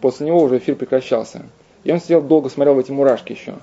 после 0.00 0.26
него 0.26 0.42
уже 0.42 0.58
эфир 0.58 0.74
прекращался. 0.74 1.42
И 1.84 1.92
он 1.92 2.00
сидел 2.00 2.22
долго, 2.22 2.48
смотрел 2.48 2.74
в 2.74 2.78
эти 2.78 2.92
мурашки 2.92 3.32
еще. 3.32 3.54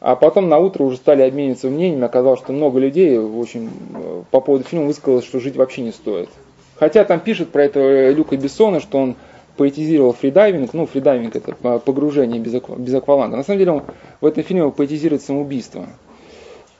А 0.00 0.14
потом 0.14 0.48
на 0.48 0.58
утро 0.58 0.84
уже 0.84 0.96
стали 0.96 1.22
обмениваться 1.22 1.68
мнениями, 1.68 2.04
оказалось, 2.04 2.40
что 2.40 2.52
много 2.52 2.78
людей 2.78 3.18
общем, 3.18 3.70
э, 3.94 4.22
по 4.30 4.40
поводу 4.40 4.64
фильма 4.64 4.86
высказалось, 4.86 5.24
что 5.24 5.40
жить 5.40 5.56
вообще 5.56 5.82
не 5.82 5.90
стоит. 5.90 6.28
Хотя 6.76 7.04
там 7.04 7.18
пишет 7.18 7.48
про 7.50 7.64
это 7.64 8.10
Люка 8.10 8.36
Бессона, 8.36 8.78
что 8.80 8.98
он 8.98 9.16
поэтизировал 9.56 10.12
фридайвинг, 10.12 10.72
ну, 10.72 10.86
фридайвинг 10.86 11.34
это 11.34 11.52
погружение 11.80 12.40
без, 12.40 12.62
без 12.78 12.94
акваланга. 12.94 13.36
На 13.36 13.42
самом 13.42 13.58
деле 13.58 13.72
он 13.72 13.82
в 14.20 14.26
этом 14.26 14.44
фильме 14.44 14.70
поэтизирует 14.70 15.22
самоубийство. 15.22 15.86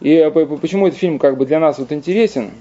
И 0.01 0.13
э, 0.13 0.31
почему 0.31 0.87
этот 0.87 1.01
фильм 1.01 1.19
как 1.19 1.37
бы 1.37 1.45
для 1.45 1.59
нас 1.59 1.79
вот 1.79 1.91
интересен, 1.91 2.53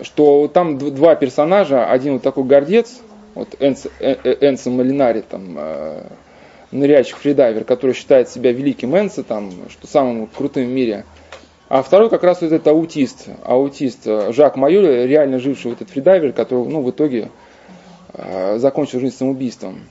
что 0.00 0.48
там 0.48 0.78
два 0.78 1.14
персонажа, 1.14 1.84
один 1.84 2.14
вот 2.14 2.22
такой 2.22 2.44
гордец, 2.44 3.00
вот 3.34 3.54
Энцо, 3.60 3.90
Энцо 4.00 4.70
Молинари, 4.70 5.20
там, 5.20 5.58
ныряльщик 6.72 7.16
фридайвер, 7.16 7.64
который 7.64 7.94
считает 7.94 8.28
себя 8.28 8.52
великим 8.52 8.96
Энцо, 8.96 9.22
там, 9.22 9.50
что 9.70 9.86
самым 9.86 10.26
крутым 10.26 10.66
в 10.66 10.70
мире. 10.70 11.04
А 11.68 11.82
второй 11.82 12.10
как 12.10 12.24
раз 12.24 12.40
вот 12.40 12.52
этот 12.52 12.66
аутист, 12.66 13.28
аутист 13.44 14.00
э, 14.06 14.32
Жак 14.32 14.56
Майоль, 14.56 15.06
реально 15.06 15.38
живший 15.38 15.70
вот 15.70 15.80
этот 15.80 15.90
фридайвер, 15.92 16.32
который 16.32 16.66
ну, 16.66 16.82
в 16.82 16.90
итоге 16.90 17.30
э, 18.12 18.58
закончил 18.58 18.98
жизнь 18.98 19.16
самоубийством. 19.16 19.82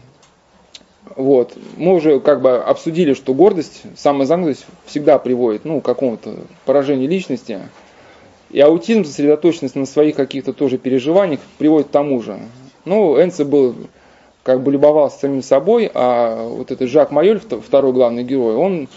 Вот. 1.16 1.54
Мы 1.78 1.94
уже 1.96 2.20
как 2.20 2.42
бы 2.42 2.58
обсудили, 2.58 3.14
что 3.14 3.34
гордость, 3.34 3.84
самозамкнутость 3.96 4.66
всегда 4.86 5.18
приводит 5.20 5.66
ну, 5.66 5.80
к 5.80 5.86
какому-то 5.86 6.36
поражению 6.66 7.10
личности. 7.10 7.60
И 8.52 8.60
аутизм, 8.60 9.06
сосредоточенность 9.06 9.76
на 9.76 9.86
своих 9.86 10.16
каких-то 10.16 10.54
тоже 10.54 10.78
переживаниях 10.78 11.40
приводит 11.58 11.88
к 11.88 11.92
тому 11.92 12.22
же. 12.22 12.40
Ну, 12.84 13.22
Энце 13.22 13.46
был, 13.46 13.76
как 14.44 14.61
бы 14.61 14.72
любовался 14.72 15.20
самим 15.20 15.44
собой, 15.44 15.91
а 15.94 16.48
вот 16.48 16.72
этот 16.72 16.90
Жак 16.90 17.11
Майоль, 17.11 17.40
второй 17.40 17.94
главный 17.94 18.24
герой, 18.24 18.56
он 18.56 18.88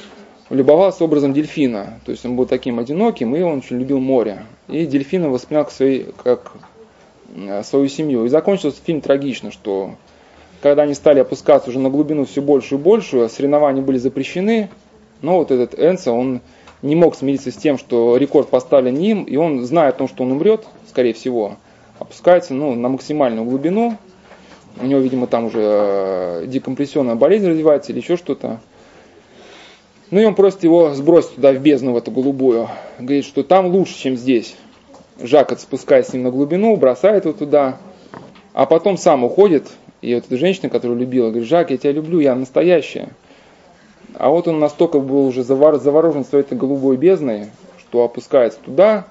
любовался 0.51 1.05
образом 1.05 1.33
дельфина. 1.33 2.01
То 2.05 2.13
есть 2.13 2.25
он 2.25 2.37
был 2.37 2.47
таким 2.47 2.79
одиноким, 2.79 3.35
и 3.35 3.43
он 3.43 3.59
очень 3.59 3.79
любил 3.79 3.99
море. 3.99 4.45
И 4.69 4.87
дельфина 4.87 5.29
воспринял 5.31 5.65
как, 5.65 5.73
свои, 5.73 6.05
как 6.23 6.53
э, 7.35 7.63
свою 7.65 7.89
семью. 7.89 8.25
И 8.25 8.29
закончился 8.29 8.81
фильм 8.85 9.01
трагично, 9.01 9.51
что 9.51 9.97
когда 10.61 10.83
они 10.83 10.95
стали 10.95 11.19
опускаться 11.19 11.71
уже 11.71 11.81
на 11.81 11.91
глубину 11.91 12.25
все 12.25 12.41
большую 12.41 12.79
и 12.79 12.83
большую, 12.83 13.29
соревнования 13.29 13.83
были 13.83 13.99
запрещены, 13.99 14.71
но 15.21 15.39
вот 15.39 15.51
этот 15.51 15.79
Энса, 15.79 16.13
он 16.13 16.41
не 16.83 16.97
мог 16.97 17.15
смириться 17.15 17.51
с 17.51 17.57
тем, 17.57 17.79
что 17.79 18.17
рекорд 18.17 18.49
поставлен 18.49 18.97
им, 18.97 19.25
и 19.25 19.37
он, 19.37 19.65
зная 19.65 19.89
о 19.89 19.93
том, 19.93 20.09
что 20.09 20.25
он 20.25 20.33
умрет, 20.33 20.67
скорее 20.89 21.15
всего, 21.15 21.57
опускается 21.99 22.55
ну, 22.55 22.75
на 22.75 22.89
максимальную 22.89 23.45
глубину. 23.47 23.97
У 24.81 24.87
него, 24.87 25.01
видимо, 25.01 25.27
там 25.27 25.47
уже 25.47 25.61
э, 25.61 26.45
декомпрессионная 26.47 27.15
болезнь 27.15 27.49
развивается 27.49 27.93
или 27.93 28.01
еще 28.01 28.17
что-то. 28.17 28.61
Ну 30.11 30.21
и 30.21 30.25
он 30.25 30.35
просит 30.35 30.65
его 30.65 30.93
сбросить 30.95 31.37
туда, 31.37 31.53
в 31.53 31.59
бездну, 31.59 31.93
в 31.93 31.97
эту 31.97 32.11
голубую. 32.11 32.69
Говорит, 32.99 33.25
что 33.25 33.43
там 33.43 33.67
лучше, 33.67 33.95
чем 33.99 34.17
здесь. 34.17 34.55
Жак 35.21 35.59
спускается 35.59 36.11
с 36.11 36.15
ним 36.15 36.25
на 36.25 36.31
глубину, 36.31 36.77
бросает 36.77 37.25
его 37.25 37.35
туда, 37.35 37.79
а 38.53 38.67
потом 38.67 38.97
сам 38.97 39.25
уходит. 39.25 39.69
И 40.01 40.15
вот 40.15 40.27
эта 40.27 40.37
женщина, 40.37 40.69
которую 40.69 40.99
любила, 40.99 41.29
говорит, 41.29 41.49
Жак, 41.49 41.71
я 41.71 41.79
тебя 41.79 41.93
люблю, 41.93 42.21
я 42.21 42.35
настоящая. 42.35 43.11
А 44.15 44.31
вот 44.31 44.49
он 44.49 44.59
настолько 44.59 44.99
был 44.99 45.27
уже 45.27 45.43
заворожен 45.45 46.25
своей 46.25 46.45
этой 46.45 46.59
голубой 46.59 46.97
бездной, 46.97 47.47
что 47.79 48.05
опускается 48.05 48.59
туда, 48.65 49.07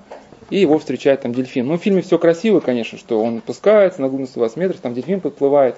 и 0.51 0.59
его 0.59 0.77
встречает 0.77 1.21
там 1.21 1.33
дельфин. 1.33 1.65
Ну, 1.65 1.77
в 1.77 1.81
фильме 1.81 2.01
все 2.01 2.19
красиво, 2.19 2.59
конечно, 2.59 2.97
что 2.97 3.23
он 3.23 3.39
опускается 3.39 4.01
на 4.01 4.09
глубину 4.09 4.27
120 4.27 4.57
метров, 4.57 4.81
там 4.81 4.93
дельфин 4.93 5.21
подплывает. 5.21 5.77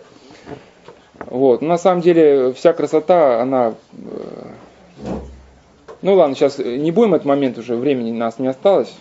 Вот. 1.28 1.62
Но 1.62 1.70
на 1.70 1.78
самом 1.78 2.02
деле 2.02 2.52
вся 2.54 2.74
красота, 2.74 3.40
она... 3.40 3.76
Э, 3.94 4.48
ну 6.02 6.16
ладно, 6.16 6.36
сейчас 6.36 6.58
не 6.58 6.92
будем 6.92 7.14
этот 7.14 7.26
момент 7.26 7.58
уже, 7.60 7.76
времени 7.76 8.12
у 8.12 8.16
нас 8.16 8.40
не 8.40 8.48
осталось. 8.48 8.94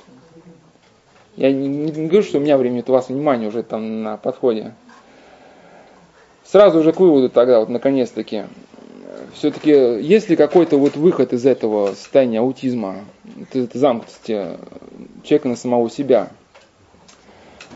Я 1.37 1.51
не, 1.51 1.67
не 1.67 2.07
говорю, 2.07 2.23
что 2.23 2.37
у 2.37 2.43
меня 2.43 2.59
времени, 2.59 2.85
у 2.87 2.93
вас 2.93 3.09
внимание 3.09 3.49
уже 3.49 3.63
там 3.63 4.03
на 4.03 4.19
подходе. 4.19 4.75
Сразу 6.45 6.81
уже 6.81 6.93
к 6.93 7.01
выводу 7.01 7.31
тогда, 7.31 7.61
вот 7.61 7.71
наконец-таки 7.71 8.45
все-таки 9.33 9.71
есть 9.71 10.29
ли 10.29 10.37
какой-то 10.37 10.77
вот 10.77 10.97
выход 10.97 11.33
из 11.33 11.47
этого 11.47 11.95
состояния 11.95 12.41
аутизма, 12.41 12.97
из 13.53 13.65
этой 13.65 13.79
замкнутости 13.79 14.59
человека 15.23 15.49
на 15.49 15.57
самого 15.57 15.91
себя? 15.91 16.31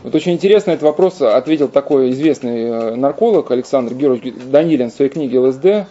Вот 0.03 0.13
очень 0.13 0.33
интересно 0.33 0.71
этот 0.71 0.83
вопрос 0.83 1.21
ответил 1.21 1.69
такой 1.69 2.11
известный 2.11 2.63
э, 2.65 2.95
нарколог 2.95 3.49
Александр 3.51 3.93
Георгиевич 3.93 4.41
Данилин 4.45 4.89
в 4.89 4.93
своей 4.93 5.09
книге 5.09 5.39
ЛСД 5.39 5.87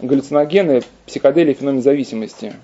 «Галлюциногены, 0.00 0.82
психоделия, 1.06 1.54
феномен 1.54 1.82
зависимости». 1.82 2.54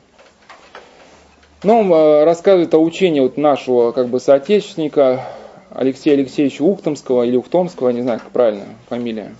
Но 1.63 1.81
он 1.81 1.93
э, 1.93 2.25
рассказывает 2.25 2.73
о 2.73 2.79
учении 2.79 3.21
вот 3.21 3.37
нашего 3.37 3.93
как 3.93 4.09
бы 4.09 4.19
соотечественника 4.19 5.25
Алексея 5.71 6.15
Алексеевича 6.15 6.63
Ухтомского 6.63 7.25
или 7.25 7.37
Ухтомского, 7.37 7.91
не 7.91 8.03
знаю, 8.03 8.21
как 8.21 8.31
правильно 8.31 8.65
фамилия. 8.89 9.35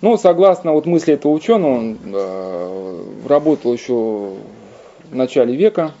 Ну, 0.00 0.16
согласно 0.16 0.72
вот 0.72 0.86
мысли 0.86 1.14
этого 1.14 1.32
ученого, 1.32 1.74
он 1.74 1.98
э, 2.04 3.04
работал 3.28 3.72
еще 3.72 4.32
в 5.10 5.14
начале 5.14 5.54
века, 5.54 5.92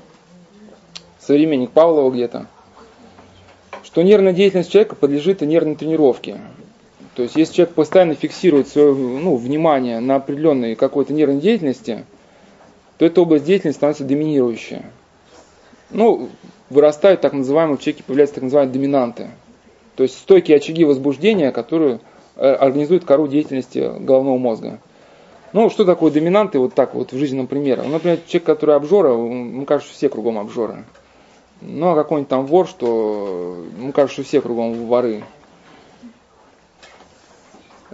современник 1.24 1.70
Павлова 1.70 2.10
где-то, 2.10 2.46
что 3.84 4.02
нервная 4.02 4.32
деятельность 4.32 4.70
человека 4.70 4.96
подлежит 4.96 5.40
нервной 5.40 5.76
тренировке. 5.76 6.40
То 7.14 7.22
есть, 7.22 7.36
если 7.36 7.54
человек 7.54 7.74
постоянно 7.74 8.14
фиксирует 8.14 8.68
свое 8.68 8.94
ну, 8.94 9.36
внимание 9.36 10.00
на 10.00 10.16
определенной 10.16 10.74
какой-то 10.74 11.12
нервной 11.12 11.40
деятельности, 11.40 12.04
то 12.96 13.04
эта 13.04 13.20
область 13.20 13.44
деятельности 13.44 13.78
становится 13.78 14.04
доминирующая. 14.04 14.84
Ну, 15.90 16.30
вырастают 16.70 17.20
так 17.20 17.34
называемые, 17.34 17.76
в 17.76 17.80
человеке 17.80 18.04
появляются 18.06 18.36
так 18.36 18.44
называемые 18.44 18.72
доминанты. 18.72 19.28
То 19.96 20.04
есть 20.04 20.16
стойкие 20.18 20.56
очаги 20.56 20.84
возбуждения, 20.84 21.52
которые 21.52 22.00
Э, 22.34 22.54
организует 22.54 23.04
кору 23.04 23.28
деятельности 23.28 23.92
головного 24.00 24.38
мозга. 24.38 24.78
Ну, 25.52 25.68
что 25.68 25.84
такое 25.84 26.10
доминанты, 26.10 26.58
вот 26.58 26.72
так 26.72 26.94
вот 26.94 27.12
в 27.12 27.18
жизненном 27.18 27.46
примере? 27.46 27.82
Ну, 27.82 27.90
например, 27.90 28.20
человек, 28.26 28.44
который 28.44 28.74
обжора, 28.74 29.10
ему 29.10 29.66
кажется, 29.66 29.92
все 29.92 30.08
кругом 30.08 30.38
обжоры. 30.38 30.84
Ну, 31.64 31.90
а 31.90 31.94
какой-нибудь 31.94 32.28
там 32.28 32.46
вор, 32.46 32.66
что 32.66 33.64
ему 33.78 33.92
кажется, 33.92 34.24
все 34.24 34.40
кругом 34.40 34.86
воры. 34.86 35.22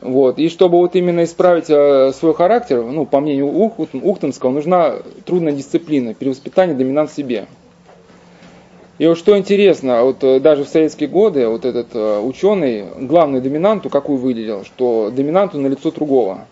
Вот. 0.01 0.39
И 0.39 0.49
чтобы 0.49 0.79
вот 0.79 0.95
именно 0.97 1.25
исправить 1.25 1.69
э, 1.69 2.13
свой 2.13 2.35
характер, 2.35 2.83
ну, 2.83 3.05
по 3.05 3.21
мнению 3.21 3.49
Ухтомского, 3.49 4.51
нужна 4.51 4.95
трудная 5.27 5.53
дисциплина, 5.53 6.15
перевоспитание 6.15 6.77
доминант 6.77 7.11
в 7.11 7.15
себе. 7.15 7.47
И 8.99 9.07
вот 9.07 9.19
что 9.19 9.37
интересно, 9.37 10.03
вот 10.03 10.25
э, 10.25 10.41
даже 10.41 10.65
в 10.65 10.69
советские 10.69 11.09
годы 11.09 11.47
вот 11.47 11.65
этот 11.65 11.89
э, 11.95 12.21
ученый 12.21 12.85
главный 12.99 13.41
доминанту 13.41 13.91
какую 13.91 14.19
выделил, 14.19 14.65
что 14.65 15.11
доминанту 15.15 15.59
на 15.59 15.67
лицо 15.67 15.91
другого. 15.91 16.47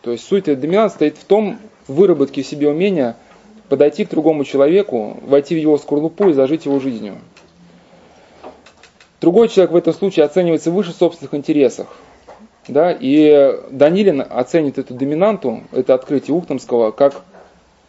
То 0.00 0.10
есть 0.10 0.24
суть 0.24 0.44
доминанта 0.44 0.96
стоит 0.96 1.16
в 1.18 1.24
том, 1.24 1.58
в 1.86 1.94
выработке 1.94 2.42
в 2.42 2.46
себе 2.46 2.68
умения 2.68 3.16
подойти 3.72 4.04
к 4.04 4.10
другому 4.10 4.44
человеку, 4.44 5.16
войти 5.22 5.54
в 5.54 5.58
его 5.58 5.78
скорлупу 5.78 6.28
и 6.28 6.34
зажить 6.34 6.66
его 6.66 6.78
жизнью. 6.78 7.14
Другой 9.18 9.48
человек 9.48 9.72
в 9.72 9.76
этом 9.76 9.94
случае 9.94 10.26
оценивается 10.26 10.70
выше 10.70 10.92
собственных 10.92 11.32
интересов. 11.32 11.86
Да? 12.68 12.92
И 12.92 13.58
Данилин 13.70 14.22
оценит 14.28 14.76
эту 14.76 14.92
доминанту, 14.92 15.62
это 15.72 15.94
открытие 15.94 16.36
Ухтомского, 16.36 16.90
как 16.90 17.22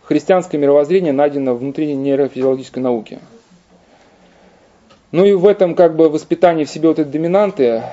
христианское 0.03 0.57
мировоззрение, 0.57 1.11
найдено 1.11 1.53
внутри 1.53 1.93
нейрофизиологической 1.95 2.81
науки. 2.81 3.19
Ну 5.11 5.25
и 5.25 5.33
в 5.33 5.45
этом 5.45 5.75
как 5.75 5.97
бы 5.97 6.07
воспитании 6.07 6.63
в 6.63 6.69
себе 6.69 6.87
вот 6.87 6.99
этой 6.99 7.11
доминанты 7.11 7.83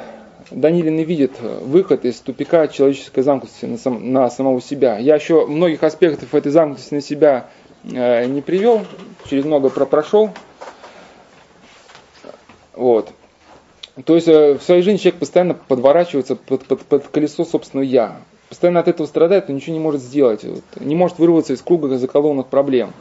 Данилин 0.53 0.99
и 1.01 1.05
видит 1.05 1.33
выход 1.41 2.05
из 2.05 2.21
тупика 2.21 2.69
человеческой 2.69 3.23
замкнутости 3.23 3.67
на, 3.67 3.79
сам, 3.79 4.13
на 4.13 4.31
самого 4.31 4.61
себя. 4.61 4.99
Я 4.99 5.17
еще 5.17 5.47
многих 5.47 5.83
аспектов 5.83 6.33
этой 6.37 6.53
замкнутости 6.53 6.95
на 6.95 7.01
себя 7.01 7.47
не 7.85 8.41
привел, 8.41 8.87
через 9.29 9.45
много 9.45 9.71
прошел. 9.71 10.31
Вот. 12.75 13.13
То 14.05 14.15
есть 14.15 14.29
э, 14.29 14.55
в 14.55 14.63
своей 14.63 14.83
жизни 14.83 14.99
человек 14.99 15.21
постоянно 15.21 15.55
подворачивается 15.55 16.37
под, 16.37 16.65
под, 16.65 16.81
под 16.83 17.09
колесо 17.09 17.45
собственного 17.45 17.85
«я». 17.85 18.21
Постоянно 18.49 18.81
от 18.81 18.89
этого 18.89 19.07
страдает, 19.07 19.49
но 19.49 19.55
ничего 19.55 19.75
не 19.75 19.81
может 19.81 20.01
сделать. 20.01 20.45
Вот, 20.45 20.65
не 20.77 20.95
может 20.95 21.19
вырваться 21.19 21.53
из 21.53 21.61
круга 21.63 21.99
заколонных 21.99 22.47
проблем 22.47 22.93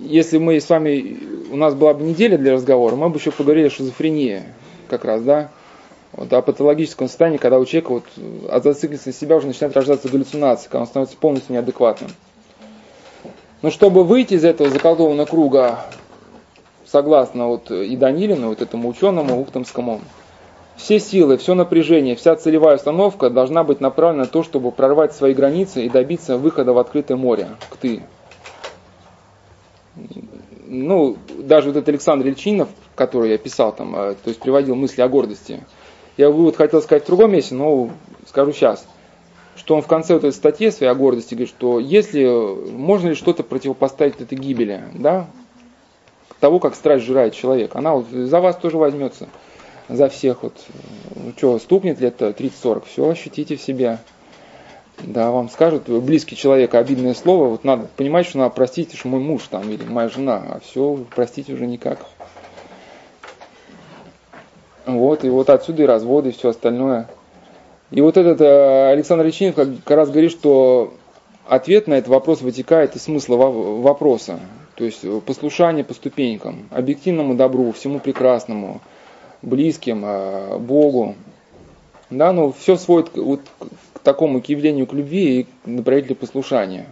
если 0.00 0.38
мы 0.38 0.60
с 0.60 0.68
вами, 0.68 1.18
у 1.50 1.56
нас 1.56 1.74
была 1.74 1.94
бы 1.94 2.04
неделя 2.04 2.38
для 2.38 2.52
разговора, 2.52 2.96
мы 2.96 3.08
бы 3.08 3.18
еще 3.18 3.30
поговорили 3.30 3.66
о 3.66 3.70
шизофрении, 3.70 4.42
как 4.88 5.04
раз, 5.04 5.22
да, 5.22 5.50
вот, 6.12 6.32
о 6.32 6.42
патологическом 6.42 7.08
состоянии, 7.08 7.38
когда 7.38 7.58
у 7.58 7.64
человека 7.64 7.92
вот, 7.92 8.04
от 8.48 8.64
зацикленности 8.64 9.10
себя 9.10 9.36
уже 9.36 9.48
начинает 9.48 9.74
рождаться 9.76 10.08
галлюцинация, 10.08 10.68
когда 10.68 10.80
он 10.82 10.86
становится 10.86 11.16
полностью 11.16 11.54
неадекватным. 11.54 12.10
Но 13.64 13.70
чтобы 13.70 14.04
выйти 14.04 14.34
из 14.34 14.44
этого 14.44 14.68
заколдованного 14.68 15.24
круга, 15.24 15.86
согласно 16.84 17.48
вот 17.48 17.70
и 17.70 17.96
Данилину, 17.96 18.48
вот 18.48 18.60
этому 18.60 18.90
ученому 18.90 19.40
Ухтомскому, 19.40 20.02
все 20.76 21.00
силы, 21.00 21.38
все 21.38 21.54
напряжение, 21.54 22.14
вся 22.14 22.36
целевая 22.36 22.76
установка 22.76 23.30
должна 23.30 23.64
быть 23.64 23.80
направлена 23.80 24.24
на 24.24 24.28
то, 24.28 24.42
чтобы 24.42 24.70
прорвать 24.70 25.14
свои 25.14 25.32
границы 25.32 25.82
и 25.82 25.88
добиться 25.88 26.36
выхода 26.36 26.74
в 26.74 26.78
открытое 26.78 27.16
море, 27.16 27.48
к 27.70 27.78
ты. 27.78 28.02
Ну, 30.66 31.16
даже 31.38 31.68
вот 31.68 31.76
этот 31.78 31.88
Александр 31.88 32.26
Ильчинов, 32.26 32.68
который 32.94 33.30
я 33.30 33.38
писал 33.38 33.74
там, 33.74 33.96
э, 33.96 34.14
то 34.22 34.28
есть 34.28 34.40
приводил 34.40 34.74
мысли 34.74 35.00
о 35.00 35.08
гордости, 35.08 35.64
я 36.18 36.28
вот 36.28 36.56
хотел 36.56 36.82
сказать 36.82 37.04
в 37.04 37.06
другом 37.06 37.32
месте, 37.32 37.54
но 37.54 37.88
скажу 38.26 38.52
сейчас, 38.52 38.86
что 39.56 39.76
он 39.76 39.82
в 39.82 39.86
конце 39.86 40.14
вот 40.14 40.24
этой 40.24 40.34
статьи 40.34 40.70
своей 40.70 40.90
о 40.90 40.94
гордости 40.94 41.34
говорит, 41.34 41.50
что 41.50 41.78
если, 41.78 42.26
можно 42.70 43.08
ли 43.08 43.14
что-то 43.14 43.42
противопоставить 43.42 44.20
этой 44.20 44.36
гибели, 44.36 44.84
да, 44.94 45.26
того, 46.40 46.58
как 46.58 46.74
страсть 46.74 47.04
жирает 47.04 47.34
человека, 47.34 47.78
она 47.78 47.94
вот 47.94 48.06
за 48.10 48.40
вас 48.40 48.56
тоже 48.56 48.76
возьмется, 48.76 49.28
за 49.88 50.08
всех 50.08 50.42
вот, 50.42 50.54
ну 51.14 51.32
что, 51.36 51.58
стукнет 51.58 52.00
лет 52.00 52.20
30-40, 52.20 52.84
все 52.86 53.08
ощутите 53.08 53.56
в 53.56 53.62
себе, 53.62 53.98
да, 54.98 55.30
вам 55.30 55.48
скажут, 55.48 55.88
близкий 55.88 56.36
человек, 56.36 56.74
обидное 56.74 57.14
слово, 57.14 57.48
вот 57.48 57.64
надо 57.64 57.88
понимать, 57.96 58.26
что 58.26 58.38
надо 58.38 58.54
простить, 58.54 58.94
что 58.94 59.08
мой 59.08 59.20
муж 59.20 59.48
там 59.48 59.68
или 59.70 59.84
моя 59.84 60.08
жена, 60.08 60.42
а 60.48 60.60
все 60.60 60.98
простить 61.14 61.50
уже 61.50 61.66
никак. 61.66 62.06
Вот, 64.86 65.24
и 65.24 65.30
вот 65.30 65.48
отсюда 65.48 65.82
и 65.82 65.86
разводы, 65.86 66.28
и 66.28 66.32
все 66.32 66.50
остальное. 66.50 67.08
И 67.90 68.00
вот 68.00 68.16
этот 68.16 68.40
э, 68.40 68.92
Александр 68.92 69.24
Речинов 69.24 69.54
как 69.56 69.90
раз 69.90 70.10
говорит, 70.10 70.32
что 70.32 70.94
ответ 71.46 71.86
на 71.86 71.94
этот 71.94 72.08
вопрос 72.08 72.40
вытекает 72.40 72.96
из 72.96 73.02
смысла 73.02 73.36
вопроса. 73.36 74.40
То 74.74 74.84
есть 74.84 75.04
э, 75.04 75.20
послушание 75.24 75.84
по 75.84 75.94
ступенькам, 75.94 76.68
объективному 76.70 77.34
добру, 77.34 77.72
всему 77.72 78.00
прекрасному, 78.00 78.80
близким, 79.42 80.02
э, 80.04 80.58
Богу. 80.58 81.14
Да, 82.10 82.32
но 82.32 82.52
все 82.52 82.76
сводит 82.76 83.16
вот 83.16 83.40
к 83.94 83.98
такому 84.00 84.40
к 84.40 84.46
явлению 84.46 84.86
к 84.86 84.92
любви 84.92 85.40
и 85.40 85.44
к 85.44 85.48
добродетели 85.64 86.14
послушания. 86.14 86.86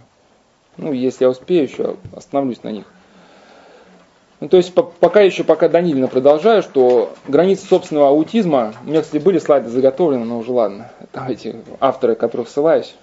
Ну, 0.77 0.91
если 0.91 1.25
я 1.25 1.29
успею, 1.29 1.63
еще 1.63 1.97
остановлюсь 2.15 2.63
на 2.63 2.69
них. 2.69 2.85
Ну, 4.43 4.49
то 4.49 4.57
есть 4.57 4.73
пока 4.73 5.21
еще, 5.21 5.45
пока 5.45 5.69
Данилина 5.69 6.09
продолжаю, 6.09 6.63
что 6.63 7.13
границы 7.29 7.65
собственного 7.65 8.09
аутизма, 8.09 8.73
у 8.83 8.89
меня, 8.89 9.01
кстати, 9.01 9.23
были 9.23 9.39
слайды 9.39 9.69
заготовлены, 9.69 10.25
но 10.25 10.39
уже 10.39 10.51
ладно, 10.51 10.91
давайте 11.13 11.61
авторы, 11.79 12.15
которых 12.15 12.49
ссылаюсь, 12.49 12.93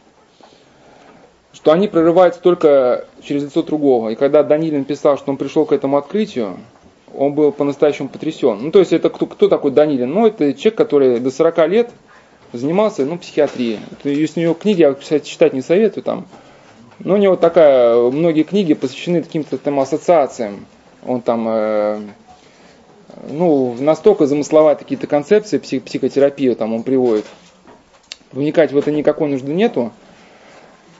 что 1.55 1.73
они 1.73 1.89
прорываются 1.89 2.43
только 2.43 3.07
через 3.23 3.45
лицо 3.45 3.62
другого. 3.62 4.11
И 4.11 4.17
когда 4.17 4.43
Данилин 4.43 4.85
писал, 4.85 5.17
что 5.17 5.31
он 5.31 5.39
пришел 5.39 5.65
к 5.65 5.73
этому 5.73 5.97
открытию, 5.97 6.59
он 7.17 7.33
был 7.33 7.53
по-настоящему 7.53 8.11
потрясен. 8.11 8.59
Ну, 8.61 8.71
то 8.71 8.81
есть 8.81 8.93
это 8.93 9.09
кто, 9.09 9.25
кто 9.25 9.49
такой 9.49 9.71
Данилин? 9.71 10.12
Ну, 10.12 10.27
это 10.27 10.53
человек, 10.53 10.77
который 10.77 11.21
до 11.21 11.31
40 11.31 11.69
лет 11.69 11.91
занимался, 12.53 13.07
ну, 13.07 13.17
психиатрией. 13.17 13.79
Если 14.05 14.41
у 14.41 14.43
него 14.43 14.53
книги, 14.53 14.81
я, 14.83 14.93
кстати, 14.93 15.27
читать 15.27 15.55
не 15.55 15.62
советую 15.62 16.05
там, 16.05 16.27
но 16.99 17.15
у 17.15 17.17
него 17.17 17.37
такая, 17.37 17.97
многие 18.11 18.43
книги 18.43 18.75
посвящены 18.75 19.23
каким-то 19.23 19.57
там 19.57 19.81
ассоциациям 19.81 20.67
он 21.05 21.20
там, 21.22 21.47
э, 21.48 22.01
ну, 23.28 23.74
настолько 23.78 24.27
замысловать 24.27 24.78
какие-то 24.78 25.06
концепции 25.06 25.59
псих, 25.59 25.82
психотерапии 25.85 26.55
там 26.55 26.74
он 26.74 26.82
приводит. 26.82 27.27
Вникать 28.32 28.72
в 28.72 28.78
это 28.78 28.90
никакой 28.90 29.28
нужды 29.28 29.52
нету. 29.52 29.93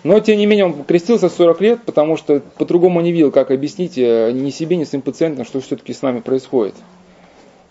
Но, 0.03 0.19
тем 0.21 0.39
не 0.39 0.47
менее, 0.47 0.65
он 0.65 0.85
крестился 0.85 1.29
в 1.29 1.33
40 1.33 1.61
лет, 1.61 1.83
потому 1.85 2.17
что 2.17 2.41
по-другому 2.59 3.01
не 3.03 3.13
видел, 3.13 3.31
как 3.31 3.51
объяснить 3.51 3.99
э, 3.99 4.33
ни 4.33 4.51
себе, 4.51 4.77
ни 4.77 4.85
своим 4.85 5.03
пациентам, 5.03 5.45
что 5.45 5.61
все-таки 5.61 5.93
с 5.93 6.03
нами 6.03 6.21
происходит. 6.21 6.75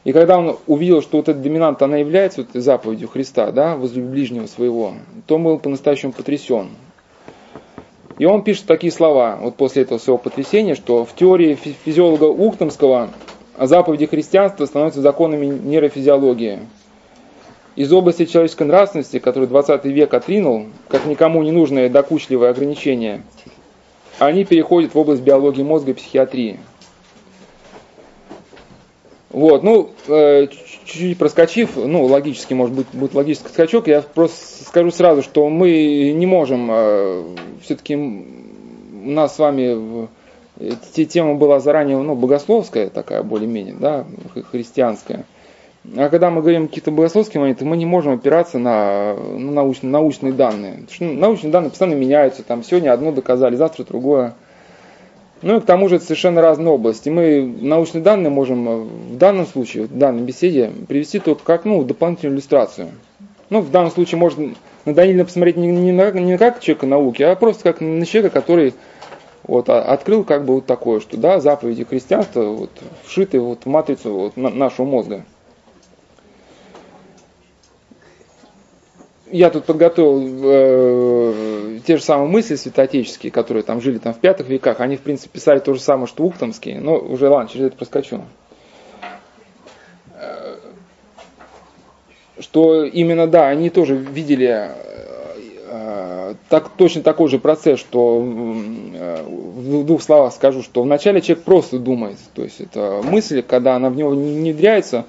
И 0.04 0.14
когда 0.14 0.38
он 0.38 0.58
увидел, 0.68 1.02
что 1.02 1.18
вот 1.18 1.28
эта 1.28 1.40
доминанта, 1.40 1.86
она 1.86 1.98
является 1.98 2.42
вот 2.42 2.50
заповедью 2.54 3.10
Христа, 3.10 3.52
да, 3.52 3.76
возлюби 3.76 4.08
ближнего 4.08 4.46
своего, 4.46 4.94
то 5.26 5.36
он 5.36 5.44
был 5.44 5.60
по-настоящему 5.60 6.14
потрясен. 6.14 6.70
И 8.20 8.26
он 8.26 8.44
пишет 8.44 8.66
такие 8.66 8.92
слова, 8.92 9.38
вот 9.42 9.56
после 9.56 9.84
этого 9.84 9.98
своего 9.98 10.18
потрясения, 10.18 10.76
что 10.76 11.06
в 11.06 11.16
теории 11.16 11.56
физиолога 11.56 12.26
Ухтомского 12.26 13.10
заповеди 13.58 14.08
христианства 14.08 14.66
становятся 14.66 15.02
законами 15.02 15.46
нейрофизиологии. 15.46 16.60
Из 17.78 17.92
области 17.94 18.26
человеческой 18.26 18.64
нравственности, 18.64 19.20
которую 19.20 19.48
20 19.48 19.86
век 19.86 20.14
отринул, 20.14 20.66
как 20.90 21.06
никому 21.06 21.42
не 21.44 21.52
нужное 21.52 21.90
докучливое 21.90 22.50
ограничение, 22.50 23.24
они 24.18 24.44
переходят 24.44 24.94
в 24.94 25.00
область 25.00 25.22
биологии 25.22 25.64
мозга 25.64 25.92
и 25.92 25.94
психиатрии. 25.94 26.60
Вот, 29.30 29.64
ну, 29.64 29.92
э, 30.08 30.48
чуть-чуть 30.90 31.18
проскочив, 31.18 31.76
ну, 31.76 32.06
логически, 32.06 32.54
может 32.54 32.76
быть, 32.76 32.88
будет 32.94 33.14
логический 33.14 33.50
скачок, 33.50 33.88
я 33.88 34.02
просто 34.02 34.66
скажу 34.66 34.92
сразу, 34.92 35.22
что 35.22 35.48
мы 35.50 36.12
не 36.12 36.26
можем, 36.26 36.70
э, 36.72 37.24
все-таки 37.64 37.96
у 37.96 39.10
нас 39.10 39.36
с 39.36 39.40
вами 39.40 40.08
тема 40.94 41.36
была 41.36 41.60
заранее, 41.60 41.98
ну, 41.98 42.16
богословская 42.16 42.90
такая, 42.90 43.24
более-менее, 43.24 43.76
да, 43.80 44.06
христианская. 44.52 45.26
А 45.96 46.10
когда 46.10 46.30
мы 46.30 46.42
говорим 46.42 46.68
какие-то 46.68 46.92
богословские 46.92 47.40
моменты, 47.40 47.64
мы 47.64 47.78
не 47.78 47.86
можем 47.86 48.14
опираться 48.14 48.60
на 48.60 49.16
ну, 49.16 49.52
научные, 49.52 49.90
научные 49.90 50.34
данные. 50.34 50.84
Что 50.92 51.06
ну, 51.06 51.14
научные 51.14 51.52
данные 51.52 51.70
постоянно 51.70 51.96
меняются. 51.96 52.44
Там 52.44 52.64
сегодня 52.64 52.92
одно 52.92 53.14
доказали, 53.14 53.56
завтра 53.56 53.86
другое. 53.86 54.36
Ну 55.42 55.58
и 55.58 55.62
к 55.62 55.66
тому 55.66 55.88
же 55.88 55.96
это 55.96 56.06
совершенно 56.06 56.42
разные 56.42 56.70
области. 56.70 57.10
Мы 57.10 57.42
научные 57.62 58.02
данные 58.04 58.30
можем 58.30 58.70
э, 58.70 58.76
в 59.14 59.18
данном 59.18 59.46
случае, 59.48 59.86
в 59.86 59.98
данной 59.98 60.24
беседе, 60.24 60.72
привести 60.88 61.20
только 61.20 61.44
как 61.44 61.66
ну, 61.66 61.84
дополнительную 61.84 62.36
иллюстрацию. 62.36 62.90
Ну, 63.50 63.62
в 63.62 63.72
данном 63.72 63.92
случае 63.92 64.20
можно 64.20 64.54
на 64.86 64.94
Данилина 64.94 65.26
посмотреть 65.26 65.58
не, 65.58 65.68
не, 65.68 65.92
на, 65.92 66.12
не 66.12 66.38
как 66.38 66.60
человека 66.60 66.88
науки, 66.88 67.24
а 67.24 67.36
просто 67.36 67.64
как 67.64 67.82
на 67.82 68.06
человека, 68.06 68.42
который 68.42 68.74
вот, 69.44 69.70
а, 69.70 69.82
открыл 69.82 70.24
как 70.24 70.46
бы 70.46 70.56
вот 70.56 70.66
такое, 70.66 71.00
что 71.00 71.18
да, 71.18 71.40
заповеди 71.40 71.84
христианства 71.84 72.44
вот, 72.44 72.72
вшиты 73.06 73.40
вот, 73.40 73.64
в 73.64 73.66
матрицу 73.68 74.14
вот, 74.14 74.38
на, 74.38 74.50
нашего 74.50 74.86
мозга. 74.86 75.26
Я 79.32 79.50
тут 79.50 79.66
подготовил 79.66 80.42
э, 80.44 81.80
те 81.86 81.98
же 81.98 82.04
самые 82.04 82.30
мысли 82.30 82.56
святоотеческие, 82.56 83.32
которые 83.32 83.64
там 83.64 83.82
жили 83.82 83.98
там 83.98 84.14
в 84.14 84.20
пятых 84.20 84.48
веках, 84.48 84.80
они 84.80 84.98
в 84.98 85.02
принципе 85.02 85.30
писали 85.34 85.60
то 85.60 85.74
же 85.74 85.80
самое, 85.80 86.08
что 86.08 86.24
ухтомские, 86.24 86.80
но 86.80 86.98
уже 86.98 87.30
ладно, 87.30 87.50
через 87.50 87.68
это 87.68 87.78
проскочу. 87.78 88.22
Э, 90.14 90.56
что 92.40 92.84
именно, 92.84 93.28
да, 93.28 93.48
они 93.48 93.70
тоже 93.70 93.96
видели 93.96 94.72
э, 95.68 96.36
так, 96.50 96.70
точно 96.78 97.04
такой 97.04 97.30
же 97.30 97.40
процесс, 97.40 97.80
что 97.80 98.24
э, 98.24 99.24
в 99.24 99.86
двух 99.86 100.02
словах 100.02 100.34
скажу, 100.34 100.64
что 100.64 100.82
вначале 100.84 101.22
человек 101.22 101.44
просто 101.44 101.80
думает, 101.80 102.18
то 102.34 102.44
есть 102.44 102.62
это 102.62 103.02
мысль, 103.04 103.42
когда 103.42 103.76
она 103.76 103.90
в 103.90 103.96
него 103.96 104.14
не 104.14 104.40
внедряется, 104.40 105.06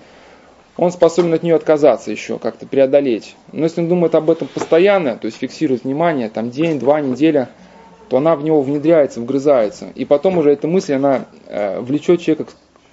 он 0.81 0.93
способен 0.93 1.35
от 1.35 1.43
нее 1.43 1.57
отказаться 1.57 2.11
еще, 2.11 2.39
как-то 2.39 2.65
преодолеть. 2.65 3.37
Но 3.53 3.65
если 3.65 3.83
он 3.83 3.89
думает 3.89 4.15
об 4.15 4.31
этом 4.31 4.49
постоянно, 4.49 5.19
то 5.19 5.27
есть 5.27 5.37
фиксирует 5.37 5.85
внимание, 5.85 6.31
там 6.31 6.49
день, 6.49 6.79
два, 6.79 7.03
неделя, 7.03 7.51
то 8.09 8.17
она 8.17 8.35
в 8.35 8.43
него 8.43 8.63
внедряется, 8.63 9.21
вгрызается. 9.21 9.89
И 9.95 10.07
потом 10.07 10.39
уже 10.39 10.53
эта 10.53 10.69
мысль, 10.69 10.95
она 10.95 11.27
э, 11.49 11.81
влечет 11.81 12.23
человека 12.23 12.51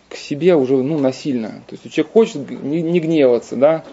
к, 0.10 0.14
к 0.14 0.18
себе 0.18 0.58
уже 0.58 0.76
ну, 0.76 1.00
насильно. 1.00 1.64
То 1.68 1.76
есть 1.76 1.90
человек 1.90 2.12
хочет 2.12 2.50
не, 2.50 2.82
не 2.82 3.00
гневаться, 3.00 3.56
да, 3.56 3.86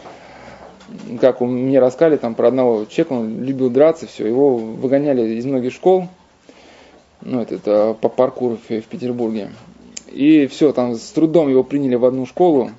как 1.20 1.40
мне 1.40 1.78
рассказали 1.78 2.16
там 2.16 2.34
про 2.34 2.48
одного 2.48 2.86
человека, 2.86 3.12
он 3.12 3.44
любил 3.44 3.70
драться, 3.70 4.08
все, 4.08 4.26
его 4.26 4.56
выгоняли 4.56 5.36
из 5.36 5.44
многих 5.44 5.72
школ, 5.72 6.08
ну, 7.20 7.42
это, 7.42 7.54
это 7.54 7.96
по 8.00 8.08
паркуру 8.08 8.56
в, 8.56 8.68
в 8.68 8.84
Петербурге. 8.86 9.50
И 10.10 10.48
все, 10.48 10.72
там 10.72 10.96
с 10.96 11.10
трудом 11.12 11.48
его 11.48 11.62
приняли 11.62 11.94
в 11.94 12.04
одну 12.04 12.26
школу, 12.26 12.72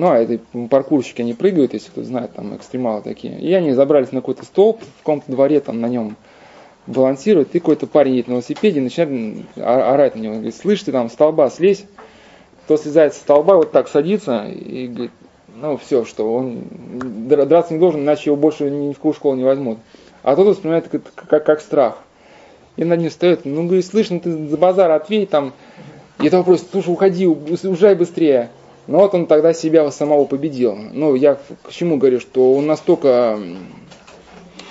ну, 0.00 0.12
а 0.12 0.18
это 0.18 0.38
паркурщики, 0.70 1.20
они 1.20 1.34
прыгают, 1.34 1.74
если 1.74 1.90
кто 1.90 2.02
знает, 2.02 2.32
там 2.32 2.56
экстремалы 2.56 3.02
такие. 3.02 3.38
И 3.38 3.52
они 3.52 3.74
забрались 3.74 4.12
на 4.12 4.22
какой-то 4.22 4.46
столб 4.46 4.80
в 4.82 4.98
каком-то 5.00 5.30
дворе, 5.30 5.60
там 5.60 5.78
на 5.82 5.88
нем 5.88 6.16
балансируют, 6.86 7.54
и 7.54 7.58
какой-то 7.58 7.86
парень 7.86 8.14
едет 8.14 8.28
на 8.28 8.32
велосипеде, 8.32 8.80
начинает 8.80 9.44
орать 9.56 10.16
на 10.16 10.20
него. 10.20 10.34
говорит, 10.36 10.56
слышь, 10.56 10.82
ты 10.82 10.90
там 10.90 11.10
столба 11.10 11.50
слезь. 11.50 11.84
Кто 12.64 12.78
слезает 12.78 13.12
со 13.12 13.20
столба, 13.20 13.56
вот 13.56 13.72
так 13.72 13.88
садится 13.88 14.46
и 14.46 14.86
говорит, 14.86 15.10
ну 15.54 15.76
все, 15.76 16.06
что 16.06 16.34
он 16.34 16.62
драться 17.26 17.74
не 17.74 17.78
должен, 17.78 18.00
иначе 18.00 18.30
его 18.30 18.36
больше 18.36 18.70
ни 18.70 18.94
в 18.94 18.96
какую 18.96 19.12
школу 19.12 19.36
не 19.36 19.44
возьмут. 19.44 19.80
А 20.22 20.34
тот 20.34 20.46
воспринимает 20.46 20.88
как, 20.88 21.02
как, 21.14 21.44
как 21.44 21.60
страх. 21.60 21.98
И 22.76 22.84
над 22.84 23.00
ним 23.00 23.10
стоит, 23.10 23.44
ну 23.44 23.64
говорит, 23.64 23.84
слышь, 23.84 24.08
ну 24.08 24.18
ты 24.18 24.48
за 24.48 24.56
базар 24.56 24.90
ответь 24.92 25.28
там. 25.28 25.52
И 26.22 26.30
того 26.30 26.44
просит, 26.44 26.68
слушай, 26.72 26.88
уходи, 26.88 27.26
уезжай 27.26 27.94
быстрее. 27.94 28.48
Но 28.86 28.98
вот 28.98 29.14
он 29.14 29.26
тогда 29.26 29.52
себя 29.52 29.90
самого 29.90 30.24
победил. 30.24 30.74
Ну, 30.74 31.14
я 31.14 31.36
к 31.62 31.70
чему 31.70 31.96
говорю, 31.96 32.20
что 32.20 32.54
он 32.54 32.66
настолько... 32.66 33.38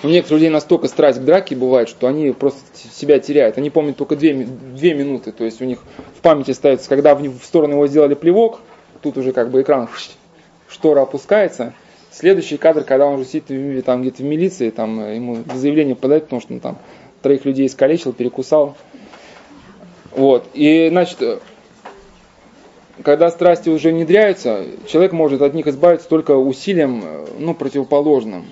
У 0.02 0.07
некоторых 0.07 0.40
людей 0.40 0.49
настолько 0.49 0.88
страсть 0.88 1.19
к 1.19 1.23
драке 1.23 1.56
бывает, 1.56 1.90
что 1.90 2.07
они 2.07 2.31
просто 2.31 2.61
себя 2.94 3.19
теряют. 3.19 3.57
Они 3.57 3.69
помнят 3.69 3.98
только 3.98 4.15
две, 4.15 4.34
две 4.34 4.94
минуты. 4.94 5.34
То 5.34 5.44
есть 5.44 5.61
у 5.61 5.65
них 5.65 5.80
в 6.18 6.22
памяти 6.22 6.52
ставится, 6.52 6.88
когда 6.88 7.15
в, 7.15 7.22
в 7.22 7.44
сторону 7.44 7.73
его 7.73 7.88
сделали 7.88 8.14
плевок, 8.14 8.61
тут 9.02 9.18
уже 9.18 9.34
как 9.34 9.52
бы 9.52 9.61
экран, 9.61 9.90
штора 10.69 11.02
опускается. 11.02 11.73
Следующий 12.11 12.57
кадр, 12.57 12.84
когда 12.84 13.06
он 13.06 13.19
уже 13.19 13.26
сидит 13.26 13.86
там 13.86 14.02
где-то 14.02 14.23
в 14.23 14.26
милиции, 14.26 14.69
там 14.69 15.14
ему 15.14 15.44
заявление 15.53 15.95
подать, 15.95 16.23
потому 16.23 16.41
что 16.41 16.53
он 16.53 16.60
там 16.60 16.77
троих 17.22 17.45
людей 17.45 17.68
искалечил, 17.68 18.14
перекусал. 18.14 18.76
Вот. 20.11 20.48
И, 20.53 20.88
значит, 20.90 21.41
когда 23.04 23.30
страсти 23.32 23.70
уже 23.70 23.90
внедряются, 23.90 24.66
человек 24.88 25.12
может 25.14 25.42
от 25.42 25.54
них 25.54 25.68
избавиться 25.68 26.10
только 26.10 26.36
усилием, 26.36 27.04
э, 27.04 27.28
ну, 27.40 27.54
противоположным. 27.54 28.46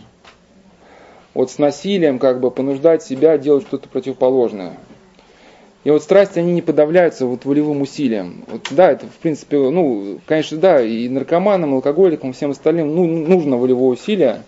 Вот 1.33 1.51
с 1.51 1.57
насилием 1.59 2.17
как 2.17 2.39
бы 2.39 2.49
понуждать 2.49 3.03
себя 3.03 3.37
делать 3.37 3.65
что-то 3.67 3.89
противоположное. 3.89 4.73
И 5.83 5.89
вот 5.89 6.03
страсти, 6.03 6.39
они 6.39 6.53
не 6.53 6.61
подавляются 6.61 7.25
вот 7.25 7.45
волевым 7.45 7.81
усилием. 7.81 8.43
Вот, 8.47 8.67
да, 8.71 8.91
это 8.91 9.05
в 9.05 9.17
принципе, 9.17 9.57
ну, 9.57 10.19
конечно, 10.25 10.57
да, 10.57 10.81
и 10.81 11.07
наркоманам, 11.07 11.71
и 11.71 11.75
алкоголикам, 11.75 12.33
всем 12.33 12.51
остальным 12.51 12.93
ну, 12.93 13.05
нужно 13.05 13.57
волевое 13.57 13.91
усилие, 13.91 14.43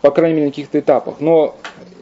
по 0.00 0.10
крайней 0.10 0.36
мере, 0.36 0.46
на 0.46 0.52
каких-то 0.52 0.80
этапах. 0.80 1.20
Но 1.20 1.54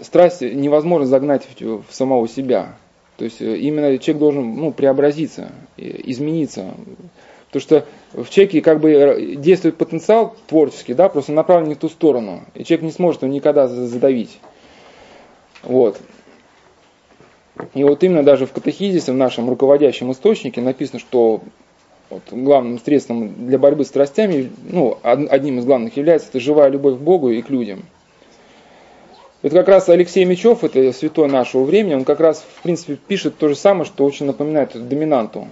страсть 0.03 0.41
невозможно 0.41 1.07
загнать 1.07 1.47
в, 1.61 1.83
в 1.83 1.95
самого 1.95 2.29
себя. 2.29 2.77
То 3.17 3.25
есть 3.25 3.41
э, 3.41 3.57
именно 3.57 3.99
человек 3.99 4.21
должен 4.21 4.55
ну, 4.57 4.73
преобразиться, 4.73 5.53
измениться, 5.77 6.75
Потому 7.47 7.63
что 7.63 7.87
в 8.13 8.29
человеке 8.29 8.61
как 8.61 8.81
бы 8.81 9.37
действует 9.39 9.77
потенциал 9.77 10.37
творческий, 10.47 10.95
да, 10.95 11.09
просто 11.09 11.33
направлен 11.33 11.69
не 11.69 11.75
в 11.75 11.79
ту 11.79 11.89
сторону. 11.89 12.43
И 12.55 12.65
человек 12.65 12.85
не 12.85 12.91
сможет 12.91 13.23
его 13.23 13.33
никогда 13.33 13.69
задавить. 13.69 14.39
Вот. 15.63 15.99
И 17.73 17.85
вот 17.85 18.03
именно 18.05 18.23
даже 18.23 18.47
в 18.47 18.53
катехизисе, 18.53 19.13
в 19.13 19.17
нашем 19.17 19.49
руководящем 19.49 20.13
источнике 20.13 20.61
написано, 20.61 20.99
что 20.99 21.41
вот 22.11 22.23
главным 22.31 22.79
средством 22.79 23.47
для 23.47 23.59
борьбы 23.59 23.85
с 23.85 23.89
страстями, 23.89 24.51
ну, 24.69 24.99
одним 25.03 25.59
из 25.59 25.65
главных 25.65 25.97
является 25.97 26.29
это 26.29 26.41
живая 26.41 26.69
любовь 26.69 26.97
к 26.97 27.01
Богу 27.01 27.31
и 27.31 27.41
к 27.43 27.49
людям. 27.49 27.85
Это 29.47 29.55
как 29.55 29.69
раз 29.69 29.89
Алексей 29.89 30.25
Мечев, 30.25 30.65
это 30.65 30.93
святой 30.93 31.29
нашего 31.29 31.63
времени, 31.63 31.95
он 31.95 32.05
как 32.05 32.19
раз, 32.19 32.45
в 32.57 32.63
принципе, 32.65 32.97
пишет 32.97 33.39
то 33.39 33.49
же 33.49 33.55
самое, 33.55 33.85
что 33.85 34.05
очень 34.05 34.27
напоминает 34.27 34.73
доминанту. 34.89 35.47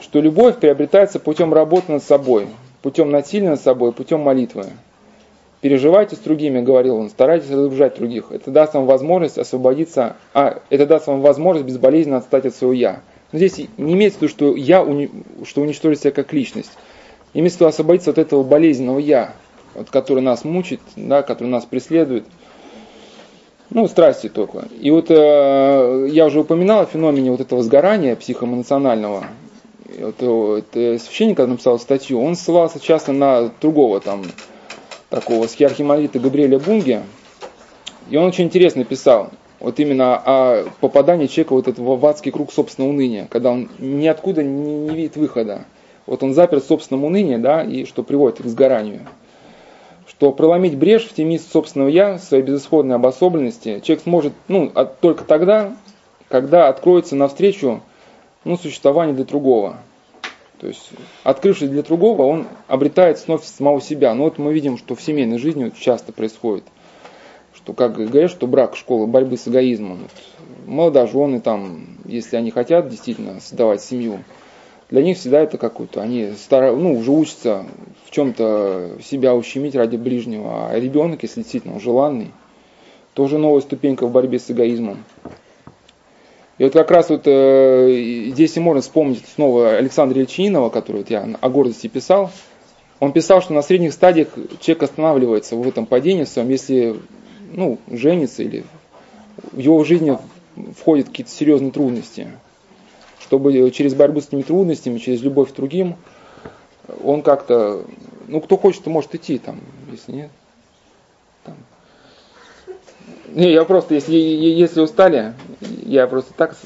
Что 0.00 0.20
любовь 0.20 0.58
приобретается 0.60 1.18
путем 1.18 1.52
работы 1.52 1.90
над 1.90 2.04
собой, 2.04 2.46
путем 2.82 3.10
насилия 3.10 3.50
над 3.50 3.60
собой, 3.60 3.90
путем 3.90 4.20
молитвы. 4.20 4.66
Переживайте 5.60 6.14
с 6.14 6.20
другими, 6.20 6.60
говорил 6.60 6.98
он, 6.98 7.10
старайтесь 7.10 7.50
разоружать 7.50 7.96
других. 7.96 8.26
Это 8.30 8.52
даст 8.52 8.74
вам 8.74 8.86
возможность 8.86 9.38
освободиться, 9.38 10.14
а 10.32 10.62
это 10.70 10.86
даст 10.86 11.08
вам 11.08 11.20
возможность 11.20 11.66
безболезненно 11.66 12.18
отстать 12.18 12.46
от 12.46 12.54
своего 12.54 12.74
«я». 12.74 13.00
Но 13.32 13.38
здесь 13.38 13.58
не 13.76 13.94
имеется 13.94 14.20
в 14.20 14.22
виду, 14.22 14.30
что 14.32 14.54
я, 14.54 14.86
что 15.44 15.62
уничтожить 15.62 16.02
себя 16.02 16.12
как 16.12 16.32
личность. 16.32 16.70
Имеется 17.34 17.56
в 17.56 17.60
виду 17.62 17.70
освободиться 17.70 18.10
от 18.12 18.18
этого 18.18 18.44
болезненного 18.44 19.00
«я», 19.00 19.32
вот, 19.74 19.90
который 19.90 20.22
нас 20.22 20.44
мучит, 20.44 20.80
да, 20.94 21.22
который 21.22 21.48
нас 21.48 21.64
преследует. 21.64 22.22
Ну, 23.70 23.86
страсти 23.86 24.28
только. 24.28 24.66
И 24.80 24.90
вот 24.90 25.10
э, 25.10 26.08
я 26.10 26.26
уже 26.26 26.40
упоминал 26.40 26.82
о 26.82 26.86
феномене 26.86 27.30
вот 27.30 27.40
этого 27.40 27.62
сгорания 27.62 28.16
психоэмоционального. 28.16 29.24
Вот, 29.98 30.14
вот, 30.20 30.66
священник, 30.72 31.36
когда 31.36 31.52
написал 31.52 31.78
статью, 31.78 32.22
он 32.22 32.36
ссылался 32.36 32.80
часто 32.80 33.12
на 33.12 33.50
другого 33.60 34.00
там 34.00 34.24
такого 35.10 35.46
схиархимандрита 35.46 36.18
Габриэля 36.18 36.58
Бунге. 36.58 37.02
И 38.10 38.16
он 38.16 38.26
очень 38.26 38.44
интересно 38.44 38.84
писал 38.84 39.30
вот 39.60 39.80
именно 39.80 40.16
о 40.16 40.64
попадании 40.80 41.26
человека 41.26 41.52
вот 41.54 41.68
этого 41.68 41.96
в 41.96 42.06
адский 42.06 42.30
круг 42.30 42.52
собственного 42.52 42.92
уныния, 42.92 43.26
когда 43.30 43.50
он 43.50 43.68
ниоткуда 43.78 44.42
не, 44.42 44.78
не 44.78 44.94
видит 44.94 45.16
выхода. 45.16 45.64
Вот 46.06 46.22
он 46.22 46.32
заперт 46.32 46.64
в 46.64 46.68
собственном 46.68 47.04
унынии, 47.04 47.36
да, 47.36 47.62
и 47.62 47.84
что 47.84 48.02
приводит 48.02 48.40
к 48.40 48.46
сгоранию. 48.46 49.06
Что 50.18 50.32
проломить 50.32 50.76
брешь 50.76 51.06
в 51.06 51.14
темнице 51.14 51.48
собственного 51.48 51.88
я, 51.88 52.18
своей 52.18 52.42
безысходной 52.42 52.96
обособленности, 52.96 53.78
человек 53.84 54.02
сможет 54.02 54.32
ну, 54.48 54.68
от, 54.74 54.98
только 54.98 55.22
тогда, 55.22 55.76
когда 56.28 56.66
откроется 56.66 57.14
навстречу 57.14 57.82
ну, 58.42 58.58
существованию 58.58 59.14
для 59.14 59.24
другого. 59.24 59.76
То 60.58 60.66
есть, 60.66 60.90
открывшись 61.22 61.68
для 61.68 61.84
другого, 61.84 62.22
он 62.22 62.48
обретает 62.66 63.20
снова 63.20 63.40
самого 63.42 63.80
себя. 63.80 64.12
Но 64.12 64.24
вот 64.24 64.38
мы 64.38 64.52
видим, 64.52 64.76
что 64.76 64.96
в 64.96 65.00
семейной 65.00 65.38
жизни 65.38 65.66
вот 65.66 65.76
часто 65.76 66.12
происходит. 66.12 66.64
Что, 67.54 67.72
как 67.72 67.94
говорят, 67.94 68.32
что 68.32 68.48
брак– 68.48 68.74
школа 68.76 69.06
борьбы 69.06 69.36
с 69.36 69.46
эгоизмом. 69.46 70.00
Вот 70.02 70.10
молодожены, 70.66 71.40
там, 71.40 71.96
если 72.04 72.34
они 72.34 72.50
хотят 72.50 72.88
действительно 72.88 73.38
создавать 73.38 73.82
семью, 73.82 74.18
для 74.90 75.02
них 75.02 75.18
всегда 75.18 75.40
это 75.40 75.58
какой-то, 75.58 76.00
они 76.00 76.32
стар, 76.32 76.74
ну, 76.74 76.98
уже 76.98 77.10
учатся 77.10 77.66
в 78.06 78.10
чем-то 78.10 78.92
себя 79.04 79.34
ущемить 79.34 79.74
ради 79.74 79.96
ближнего. 79.96 80.70
А 80.70 80.80
ребенок, 80.80 81.22
если 81.22 81.42
действительно 81.42 81.78
желанный, 81.78 82.32
тоже 83.12 83.36
новая 83.36 83.60
ступенька 83.60 84.06
в 84.06 84.12
борьбе 84.12 84.38
с 84.38 84.50
эгоизмом. 84.50 85.04
И 86.56 86.64
вот 86.64 86.72
как 86.72 86.90
раз 86.90 87.10
вот 87.10 87.22
э, 87.26 88.30
здесь 88.32 88.56
и 88.56 88.60
можно 88.60 88.80
вспомнить 88.82 89.22
снова 89.34 89.76
Александра 89.76 90.18
Ильчининова, 90.20 90.70
который 90.70 90.98
вот 90.98 91.10
я 91.10 91.28
о 91.40 91.48
гордости 91.50 91.86
писал. 91.86 92.30
Он 92.98 93.12
писал, 93.12 93.42
что 93.42 93.52
на 93.52 93.62
средних 93.62 93.92
стадиях 93.92 94.28
человек 94.60 94.82
останавливается 94.82 95.54
в 95.54 95.68
этом 95.68 95.86
падении 95.86 96.24
своем, 96.24 96.48
если 96.48 96.96
ну, 97.52 97.78
женится 97.88 98.42
или 98.42 98.64
в 99.52 99.58
его 99.58 99.84
жизни 99.84 100.18
входят 100.76 101.08
какие-то 101.08 101.30
серьезные 101.30 101.70
трудности. 101.70 102.28
Чтобы 103.20 103.70
через 103.70 103.94
борьбу 103.94 104.20
с 104.20 104.28
этими 104.28 104.42
трудностями, 104.42 104.98
через 104.98 105.22
любовь 105.22 105.52
к 105.52 105.56
другим, 105.56 105.96
он 107.02 107.22
как-то, 107.22 107.84
ну, 108.26 108.40
кто 108.40 108.56
хочет, 108.56 108.84
то 108.84 108.90
может 108.90 109.14
идти 109.14 109.38
там, 109.38 109.60
если 109.90 110.12
нет. 110.12 110.30
Там, 111.44 111.56
не, 113.28 113.52
я 113.52 113.64
просто, 113.64 113.94
если, 113.94 114.14
если 114.14 114.80
устали, 114.80 115.34
я 115.60 116.06
просто 116.06 116.32
так 116.34 116.56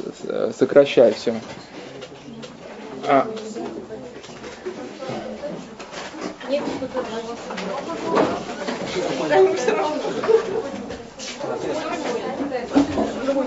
сокращаю 0.56 1.14
все. 1.14 1.34
А. 3.08 3.26
Ну, 13.34 13.40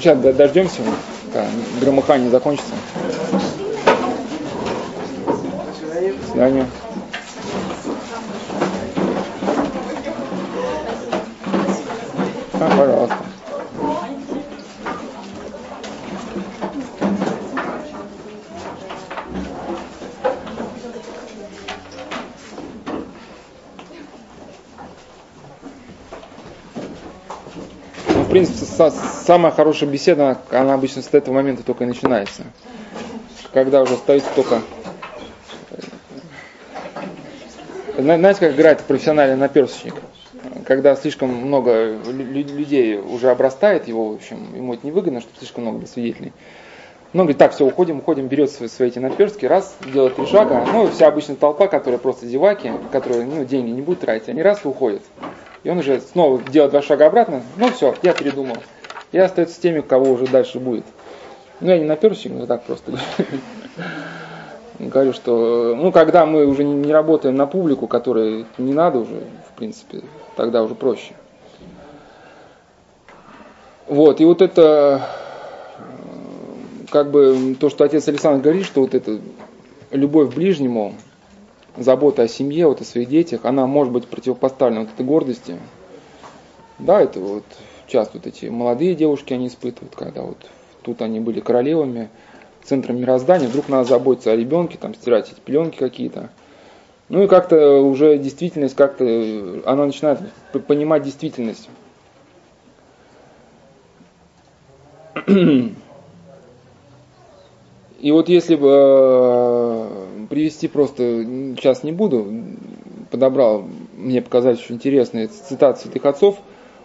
сейчас 0.00 0.18
дождемся, 0.18 0.80
пока 1.26 1.46
громыхание 1.80 2.30
закончится. 2.30 2.72
До 6.18 6.28
свидания. 6.30 6.66
А, 12.54 12.70
пожалуйста. 12.70 13.25
Принципе, 28.44 28.92
самая 29.24 29.52
хорошая 29.52 29.88
беседа, 29.88 30.38
она 30.50 30.74
обычно 30.74 31.02
с 31.02 31.08
этого 31.12 31.34
момента 31.34 31.62
только 31.62 31.84
и 31.84 31.86
начинается. 31.86 32.42
Когда 33.52 33.82
уже 33.82 33.96
стоит 33.96 34.24
только... 34.34 34.60
Э, 37.96 38.02
знаете, 38.02 38.40
как 38.40 38.54
играет 38.54 38.80
профессиональный 38.82 39.36
наперсточник? 39.36 39.94
Когда 40.66 40.96
слишком 40.96 41.30
много 41.30 41.96
людей 42.04 42.98
уже 42.98 43.30
обрастает 43.30 43.88
его, 43.88 44.10
в 44.10 44.16
общем, 44.16 44.54
ему 44.54 44.74
это 44.74 44.86
невыгодно, 44.86 45.20
чтобы 45.20 45.38
слишком 45.38 45.62
много 45.64 45.86
свидетелей. 45.86 46.32
Ну, 47.12 47.22
говорит, 47.22 47.38
так, 47.38 47.54
все, 47.54 47.64
уходим, 47.64 47.98
уходим, 47.98 48.26
берет 48.26 48.50
свои, 48.50 48.68
свои 48.68 48.88
эти 48.88 48.98
наперстки, 48.98 49.46
раз, 49.46 49.74
делает 49.92 50.16
три 50.16 50.26
шага. 50.26 50.66
Ну, 50.70 50.90
вся 50.90 51.06
обычная 51.06 51.36
толпа, 51.36 51.68
которая 51.68 51.98
просто 51.98 52.26
зеваки, 52.26 52.72
которые, 52.92 53.24
ну, 53.24 53.44
деньги 53.44 53.70
не 53.70 53.80
будут 53.80 54.00
тратить, 54.00 54.28
они 54.28 54.42
раз 54.42 54.64
и 54.64 54.68
уходят. 54.68 55.02
И 55.66 55.68
он 55.68 55.78
уже 55.78 56.00
снова 56.00 56.40
делает 56.40 56.70
два 56.70 56.80
шага 56.80 57.06
обратно. 57.06 57.42
Ну 57.56 57.72
все, 57.72 57.92
я 58.04 58.12
передумал. 58.12 58.56
И 59.10 59.18
остается 59.18 59.56
с 59.56 59.58
теми, 59.58 59.80
кого 59.80 60.12
уже 60.12 60.28
дальше 60.28 60.60
будет. 60.60 60.84
Ну, 61.58 61.70
я 61.70 61.78
не 61.78 61.84
наперсик, 61.84 62.30
но 62.30 62.46
так 62.46 62.62
просто 62.62 62.92
говорю, 64.78 65.12
что 65.12 65.74
ну, 65.76 65.90
когда 65.90 66.24
мы 66.24 66.46
уже 66.46 66.62
не 66.62 66.92
работаем 66.92 67.34
на 67.34 67.46
публику, 67.46 67.88
которой 67.88 68.46
не 68.58 68.72
надо 68.72 69.00
уже, 69.00 69.24
в 69.50 69.56
принципе, 69.56 70.02
тогда 70.36 70.62
уже 70.62 70.76
проще. 70.76 71.14
Вот, 73.88 74.20
и 74.20 74.24
вот 74.24 74.42
это, 74.42 75.02
как 76.90 77.10
бы, 77.10 77.56
то, 77.58 77.70
что 77.70 77.82
отец 77.82 78.06
Александр 78.06 78.40
говорит, 78.40 78.66
что 78.66 78.82
вот 78.82 78.94
это 78.94 79.18
любовь 79.90 80.30
к 80.30 80.36
ближнему, 80.36 80.94
забота 81.76 82.22
о 82.22 82.28
семье, 82.28 82.66
вот 82.66 82.80
о 82.80 82.84
своих 82.84 83.08
детях, 83.08 83.44
она 83.44 83.66
может 83.66 83.92
быть 83.92 84.06
противопоставлена 84.06 84.82
вот 84.82 84.90
этой 84.90 85.04
гордости. 85.04 85.58
Да, 86.78 87.00
это 87.00 87.20
вот 87.20 87.44
часто 87.86 88.18
вот 88.18 88.26
эти 88.26 88.46
молодые 88.46 88.94
девушки 88.94 89.32
они 89.32 89.48
испытывают, 89.48 89.94
когда 89.94 90.22
вот 90.22 90.38
тут 90.82 91.02
они 91.02 91.20
были 91.20 91.40
королевами, 91.40 92.08
центром 92.62 93.00
мироздания, 93.00 93.48
вдруг 93.48 93.68
надо 93.68 93.88
заботиться 93.88 94.32
о 94.32 94.36
ребенке, 94.36 94.78
там 94.78 94.94
стирать 94.94 95.30
эти 95.30 95.40
пеленки 95.40 95.78
какие-то. 95.78 96.30
Ну 97.08 97.22
и 97.22 97.28
как-то 97.28 97.80
уже 97.80 98.18
действительность, 98.18 98.74
как-то 98.74 99.04
она 99.64 99.86
начинает 99.86 100.18
понимать 100.66 101.04
действительность. 101.04 101.68
И 107.98 108.12
вот 108.12 108.28
если 108.28 108.56
бы 108.56 108.68
э, 108.70 110.26
привести 110.28 110.68
просто, 110.68 111.24
сейчас 111.56 111.82
не 111.82 111.92
буду, 111.92 112.26
подобрал, 113.10 113.64
мне 113.94 114.20
показать 114.20 114.58
очень 114.58 114.74
интересные 114.74 115.28
цитаты 115.28 115.80
святых 115.80 116.04
отцов, 116.04 116.36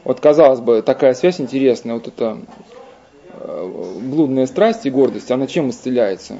вот 0.04 0.20
казалось 0.20 0.62
бы, 0.62 0.82
такая 0.82 1.14
связь 1.14 1.42
интересная, 1.42 1.96
вот 1.96 2.08
эта 2.08 2.38
э, 3.34 3.98
блудная 4.02 4.46
страсть 4.46 4.86
и 4.86 4.90
гордость, 4.90 5.32
она 5.32 5.48
чем 5.48 5.70
исцеляется? 5.70 6.38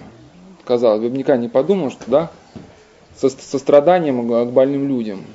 Казалось 0.64 1.02
бы, 1.02 1.10
никогда 1.10 1.42
не 1.42 1.50
подумал, 1.50 1.92
что 1.92 2.10
да, 2.10 2.32
со, 3.18 3.30
состраданием 3.30 4.28
к 4.28 4.52
больным 4.52 4.88
людям. 4.88 5.26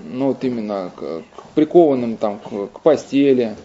Ну 0.00 0.28
вот 0.28 0.44
именно 0.44 0.92
к, 0.94 1.00
к 1.00 1.42
прикованным 1.54 2.16
там, 2.16 2.38
к, 2.38 2.72
к 2.72 2.80
постели, 2.80 3.56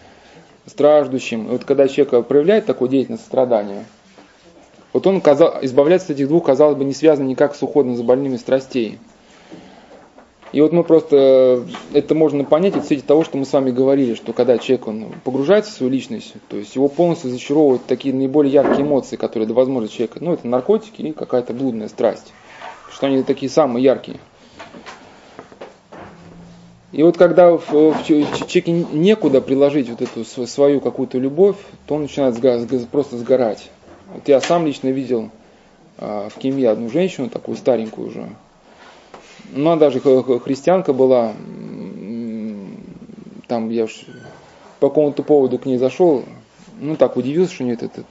страждущим. 0.65 1.47
И 1.47 1.49
вот 1.51 1.65
когда 1.65 1.87
человек 1.87 2.27
проявляет 2.27 2.65
такое 2.65 2.89
деятельное 2.89 3.19
сострадание, 3.19 3.85
вот 4.93 5.07
он 5.07 5.19
казал, 5.21 5.57
избавляется 5.63 6.13
от 6.13 6.19
этих 6.19 6.27
двух, 6.27 6.45
казалось 6.45 6.77
бы, 6.77 6.85
не 6.85 6.93
связано 6.93 7.27
никак 7.27 7.55
с 7.55 7.63
уходом 7.63 7.97
за 7.97 8.03
больными 8.03 8.37
страстей. 8.37 8.99
И 10.51 10.61
вот 10.61 10.71
мы 10.71 10.83
просто, 10.83 11.65
это 11.93 12.13
можно 12.13 12.43
понять 12.43 12.75
от 12.75 12.85
свете 12.85 13.03
того, 13.05 13.23
что 13.23 13.39
мы 13.39 13.45
с 13.45 13.51
вами 13.51 13.71
говорили, 13.71 14.13
что 14.13 14.33
когда 14.33 14.59
человек 14.59 14.87
он 14.87 15.07
погружается 15.23 15.71
в 15.71 15.73
свою 15.73 15.91
личность, 15.91 16.35
то 16.47 16.57
есть 16.57 16.75
его 16.75 16.87
полностью 16.89 17.31
зачаровывают 17.31 17.87
такие 17.87 18.13
наиболее 18.13 18.53
яркие 18.53 18.83
эмоции, 18.83 19.15
которые 19.15 19.47
до 19.47 19.55
возможности 19.55 19.97
человека, 19.97 20.19
ну 20.21 20.33
это 20.33 20.47
наркотики 20.47 21.01
и 21.01 21.11
какая-то 21.11 21.53
блудная 21.53 21.87
страсть, 21.87 22.31
что 22.91 23.07
они 23.07 23.23
такие 23.23 23.49
самые 23.49 23.83
яркие. 23.83 24.19
И 26.91 27.01
вот 27.01 27.17
когда 27.17 27.57
в, 27.57 27.71
в 27.71 28.03
человеке 28.05 28.71
некуда 28.71 29.41
приложить 29.41 29.89
вот 29.89 30.03
эту 30.03 30.23
свою 30.23 30.79
какую-то 30.79 31.17
любовь, 31.17 31.57
то 31.87 31.95
он 31.95 32.03
начинает 32.03 32.39
просто 32.91 33.17
сгорать. 33.17 33.71
Вот 34.13 34.27
я 34.27 34.39
сам 34.41 34.65
лично 34.65 34.89
видел 34.89 35.31
а, 35.97 36.29
в 36.29 36.37
Кемье 36.37 36.69
одну 36.69 36.89
женщину, 36.89 37.29
такую 37.29 37.57
старенькую 37.57 38.07
уже. 38.07 38.29
Ну, 39.51 39.71
она 39.71 39.79
даже 39.79 39.99
христианка 39.99 40.93
была. 40.93 41.33
Там 43.47 43.69
я 43.69 43.85
уж 43.85 44.05
по 44.79 44.89
какому-то 44.89 45.23
поводу 45.23 45.59
к 45.59 45.65
ней 45.65 45.77
зашел. 45.77 46.23
Ну, 46.79 46.95
так 46.95 47.17
удивился, 47.17 47.53
что 47.53 47.63
у 47.63 47.67
нее 47.67 47.75
этот, 47.75 47.91
этот 47.93 48.05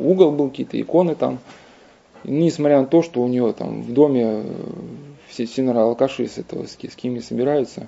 угол 0.00 0.32
был, 0.32 0.50
какие-то 0.50 0.80
иконы 0.80 1.14
там. 1.14 1.38
И, 2.24 2.30
несмотря 2.30 2.80
на 2.80 2.86
то, 2.86 3.02
что 3.02 3.22
у 3.22 3.28
нее 3.28 3.52
там 3.52 3.82
в 3.82 3.92
доме 3.92 4.24
э, 4.24 4.44
все, 5.28 5.46
все 5.46 5.68
алкаши 5.70 6.26
с 6.26 6.38
этого, 6.38 6.66
с, 6.66 6.72
с 6.72 6.96
кем 6.96 7.20
собираются. 7.22 7.86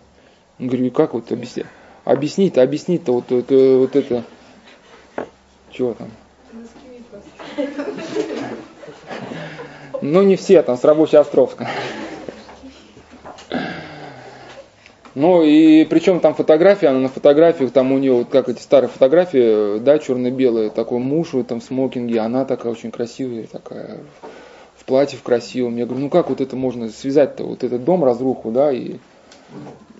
Говорю, 0.58 0.90
как 0.90 1.14
вот 1.14 1.32
объяснить? 1.32 1.66
Объяснить-то, 2.04 2.62
объяснить-то 2.62 3.12
вот, 3.12 3.30
вот, 3.30 3.50
вот 3.50 3.96
это. 3.96 4.24
Чего 5.70 5.94
там? 5.94 6.08
Ну, 10.02 10.22
не 10.22 10.36
все, 10.36 10.62
там, 10.62 10.78
с 10.78 10.84
рабочей 10.84 11.16
Островска. 11.16 11.68
Ну, 15.14 15.42
и 15.42 15.84
причем 15.84 16.20
там 16.20 16.34
фотография, 16.34 16.88
она 16.88 17.00
на 17.00 17.08
фотографиях, 17.08 17.72
там 17.72 17.90
у 17.92 17.98
нее, 17.98 18.12
вот 18.12 18.28
как 18.28 18.48
эти 18.48 18.60
старые 18.60 18.88
фотографии, 18.88 19.78
да, 19.80 19.98
черно-белые, 19.98 20.70
такой 20.70 21.00
муж 21.00 21.32
в 21.32 21.38
этом 21.38 21.60
смокинге, 21.60 22.20
она 22.20 22.44
такая 22.44 22.72
очень 22.72 22.92
красивая, 22.92 23.46
такая 23.46 23.98
в 24.76 24.84
платье 24.84 25.18
в 25.18 25.22
красивом. 25.22 25.76
Я 25.76 25.86
говорю, 25.86 26.04
ну 26.04 26.10
как 26.10 26.30
вот 26.30 26.40
это 26.40 26.54
можно 26.54 26.88
связать-то, 26.88 27.44
вот 27.44 27.64
этот 27.64 27.84
дом 27.84 28.04
разруху, 28.04 28.52
да, 28.52 28.72
и 28.72 28.98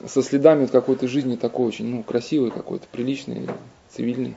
со 0.07 0.23
следами 0.23 0.67
какой-то 0.67 1.09
жизни 1.09 1.35
такой 1.37 1.67
очень, 1.67 1.87
ну, 1.87 2.03
красивый 2.05 2.51
какой-то, 2.51 2.87
приличный, 2.91 3.49
цивильный. 3.95 4.37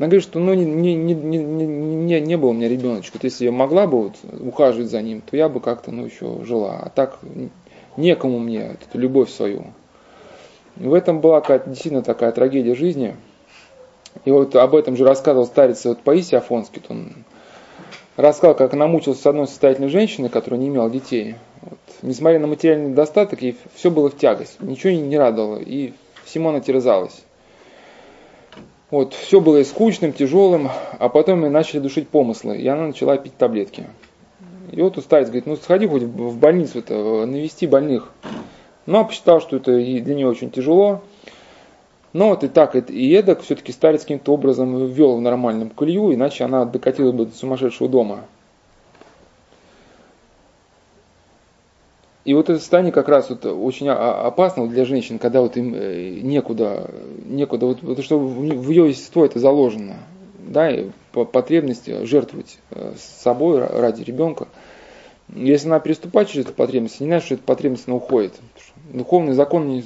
Она 0.00 0.06
говорит, 0.06 0.22
что 0.22 0.38
ну, 0.38 0.54
не, 0.54 0.64
не, 0.64 1.12
не, 1.12 1.36
не, 1.36 2.20
не 2.22 2.36
было 2.38 2.48
у 2.48 2.52
меня 2.54 2.70
ребеночка. 2.70 3.18
Вот 3.18 3.24
если 3.24 3.44
я 3.44 3.52
могла 3.52 3.86
бы 3.86 4.04
вот, 4.04 4.14
ухаживать 4.40 4.88
за 4.88 5.02
ним, 5.02 5.20
то 5.20 5.36
я 5.36 5.50
бы 5.50 5.60
как-то 5.60 5.90
ну, 5.90 6.06
еще 6.06 6.42
жила. 6.42 6.80
А 6.84 6.88
так 6.88 7.18
некому 7.98 8.38
мне 8.38 8.78
эту 8.80 8.98
любовь 8.98 9.28
свою. 9.28 9.66
И 10.78 10.84
в 10.84 10.94
этом 10.94 11.20
была 11.20 11.42
какая-то 11.42 11.68
действительно 11.68 12.02
такая 12.02 12.32
трагедия 12.32 12.74
жизни. 12.74 13.14
И 14.24 14.30
вот 14.30 14.56
об 14.56 14.74
этом 14.74 14.96
же 14.96 15.04
рассказывал 15.04 15.44
старец 15.44 15.84
вот 15.84 16.00
Паисий 16.00 16.38
Афонский. 16.38 16.80
Он 16.88 17.12
рассказал, 18.16 18.54
как 18.54 18.72
намучился 18.72 19.20
с 19.20 19.26
одной 19.26 19.48
состоятельной 19.48 19.90
женщиной, 19.90 20.30
которая 20.30 20.58
не 20.58 20.68
имела 20.68 20.88
детей. 20.88 21.34
Вот. 21.60 21.78
Несмотря 22.00 22.38
на 22.38 22.46
материальный 22.46 22.94
достаток, 22.94 23.42
ей 23.42 23.54
все 23.74 23.90
было 23.90 24.08
в 24.08 24.16
тягость. 24.16 24.62
Ничего 24.62 24.94
не 24.94 25.18
радовало. 25.18 25.58
И 25.58 25.92
всему 26.24 26.48
она 26.48 26.60
терзалась. 26.60 27.22
Вот, 28.90 29.14
все 29.14 29.40
было 29.40 29.58
и 29.58 29.64
скучным, 29.64 30.12
тяжелым, 30.12 30.68
а 30.98 31.08
потом 31.08 31.46
и 31.46 31.48
начали 31.48 31.78
душить 31.78 32.08
помыслы, 32.08 32.56
и 32.56 32.66
она 32.66 32.88
начала 32.88 33.16
пить 33.16 33.36
таблетки. 33.36 33.86
И 34.72 34.82
вот 34.82 34.98
старец 34.98 35.26
говорит, 35.28 35.46
ну 35.46 35.56
сходи 35.56 35.86
хоть 35.86 36.02
в 36.02 36.38
больницу, 36.38 36.80
это, 36.80 36.94
навести 37.26 37.66
больных. 37.66 38.10
Ну, 38.86 38.98
а 38.98 39.04
посчитал, 39.04 39.40
что 39.40 39.56
это 39.56 39.72
для 39.72 40.14
нее 40.14 40.28
очень 40.28 40.50
тяжело. 40.50 41.02
Но 42.12 42.30
вот 42.30 42.42
и 42.42 42.48
так, 42.48 42.74
и 42.74 43.12
эдак, 43.12 43.42
все-таки 43.42 43.70
старец 43.70 44.02
каким-то 44.02 44.32
образом 44.32 44.86
ввел 44.86 45.16
в 45.16 45.20
нормальном 45.20 45.70
колью, 45.70 46.12
иначе 46.12 46.42
она 46.42 46.64
докатила 46.64 47.12
бы 47.12 47.26
до 47.26 47.36
сумасшедшего 47.36 47.88
дома. 47.88 48.24
И 52.30 52.32
вот 52.32 52.48
это 52.48 52.60
состояние 52.60 52.92
как 52.92 53.08
раз 53.08 53.28
вот 53.28 53.44
очень 53.44 53.88
опасно 53.88 54.68
для 54.68 54.84
женщин, 54.84 55.18
когда 55.18 55.40
вот 55.40 55.56
им 55.56 55.74
э, 55.74 56.20
некуда, 56.22 56.88
некуда, 57.24 57.66
вот, 57.66 57.80
потому 57.80 58.02
что 58.04 58.20
в 58.20 58.70
ее 58.70 58.88
естество 58.88 59.24
это 59.24 59.40
заложено, 59.40 59.96
да, 60.38 60.70
и 60.70 60.90
по 61.10 61.24
потребности 61.24 62.04
жертвовать 62.04 62.60
э, 62.70 62.92
собой 62.96 63.58
ради 63.58 64.04
ребенка. 64.04 64.46
Если 65.34 65.66
она 65.66 65.80
переступает 65.80 66.28
через 66.28 66.44
эту 66.44 66.54
потребность, 66.54 67.00
не 67.00 67.08
знаю, 67.08 67.20
что 67.20 67.34
эта 67.34 67.42
потребность 67.42 67.88
она 67.88 67.96
уходит. 67.96 68.34
Духовный 68.94 69.32
закон, 69.32 69.68
не, 69.68 69.82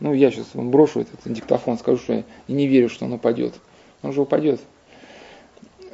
ну 0.00 0.12
я 0.14 0.32
сейчас 0.32 0.46
вам 0.54 0.72
брошу 0.72 1.02
этот 1.02 1.20
диктофон, 1.32 1.78
скажу, 1.78 1.98
что 1.98 2.14
я 2.14 2.24
не 2.48 2.66
верю, 2.66 2.88
что 2.88 3.04
оно 3.04 3.18
пойдет. 3.18 3.54
Он 4.02 4.12
же 4.12 4.22
упадет. 4.22 4.58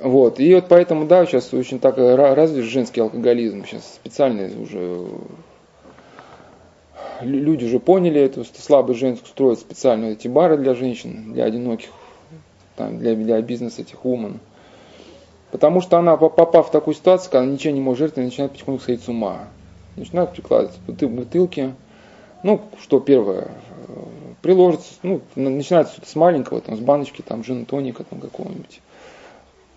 Вот. 0.01 0.41
И 0.41 0.55
вот 0.55 0.65
поэтому, 0.67 1.07
да, 1.07 1.27
сейчас 1.27 1.53
очень 1.53 1.79
так 1.79 1.99
развит 1.99 2.65
женский 2.65 3.03
алкоголизм. 3.03 3.67
Сейчас 3.67 3.85
специально 3.97 4.49
уже 4.63 5.07
люди 7.23 7.65
уже 7.65 7.79
поняли 7.81 8.21
эту 8.21 8.45
слабость 8.45 9.01
женскую, 9.01 9.29
строят 9.29 9.59
специально 9.59 10.07
эти 10.07 10.29
бары 10.29 10.57
для 10.57 10.75
женщин, 10.75 11.33
для 11.33 11.45
одиноких, 11.45 11.91
там, 12.77 12.99
для, 12.99 13.15
для 13.15 13.41
бизнеса 13.43 13.83
этих 13.83 14.05
умен. 14.05 14.41
Потому 15.51 15.81
что 15.81 15.99
она, 15.99 16.17
попав 16.17 16.69
в 16.69 16.71
такую 16.71 16.95
ситуацию, 16.95 17.33
когда 17.33 17.47
ничего 17.47 17.75
не 17.75 17.81
может 17.81 17.99
жертвовать, 17.99 18.31
начинает 18.31 18.53
потихоньку 18.53 18.83
сходить 18.83 19.03
с 19.03 19.09
ума. 19.09 19.49
Начинает 19.97 20.33
прикладывать 20.33 20.79
бутылки. 20.87 21.75
Ну, 22.43 22.61
что 22.81 23.01
первое, 23.01 23.49
приложится, 24.43 24.95
ну, 25.03 25.21
начинается 25.35 26.01
с 26.05 26.15
маленького, 26.15 26.61
там, 26.61 26.77
с 26.77 26.81
баночки, 26.81 27.23
там, 27.23 27.45
жин 27.45 27.67
тоника, 27.67 28.05
там, 28.05 28.21
какого-нибудь. 28.21 28.81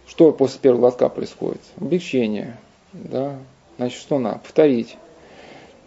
Что 0.08 0.32
после 0.32 0.60
первого 0.60 0.82
глотка 0.82 1.10
происходит? 1.10 1.62
Облегчение, 1.80 2.58
да, 2.94 3.36
значит, 3.78 4.00
что 4.00 4.20
надо? 4.20 4.40
Повторить. 4.40 4.98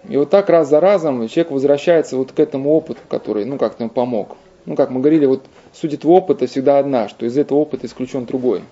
И 0.09 0.16
вот 0.16 0.31
так 0.31 0.49
раз 0.49 0.69
за 0.69 0.81
разом 0.81 1.27
человек 1.28 1.51
возвращается 1.51 2.16
вот 2.16 2.33
к 2.33 2.39
этому 2.39 2.73
опыту, 2.73 3.01
который, 3.09 3.45
ну, 3.45 3.59
как-то 3.59 3.85
ему 3.85 3.91
помог. 3.91 4.37
Ну, 4.65 4.77
как 4.77 4.91
мы 4.91 5.01
говорили, 5.01 5.27
вот 5.27 5.45
суть 5.73 5.95
этого 5.95 6.12
опыта 6.12 6.47
всегда 6.47 6.78
одна, 6.78 7.09
что 7.09 7.27
из 7.27 7.37
этого 7.37 7.59
опыта 7.59 7.87
исключен 7.87 8.24
другой. 8.24 8.62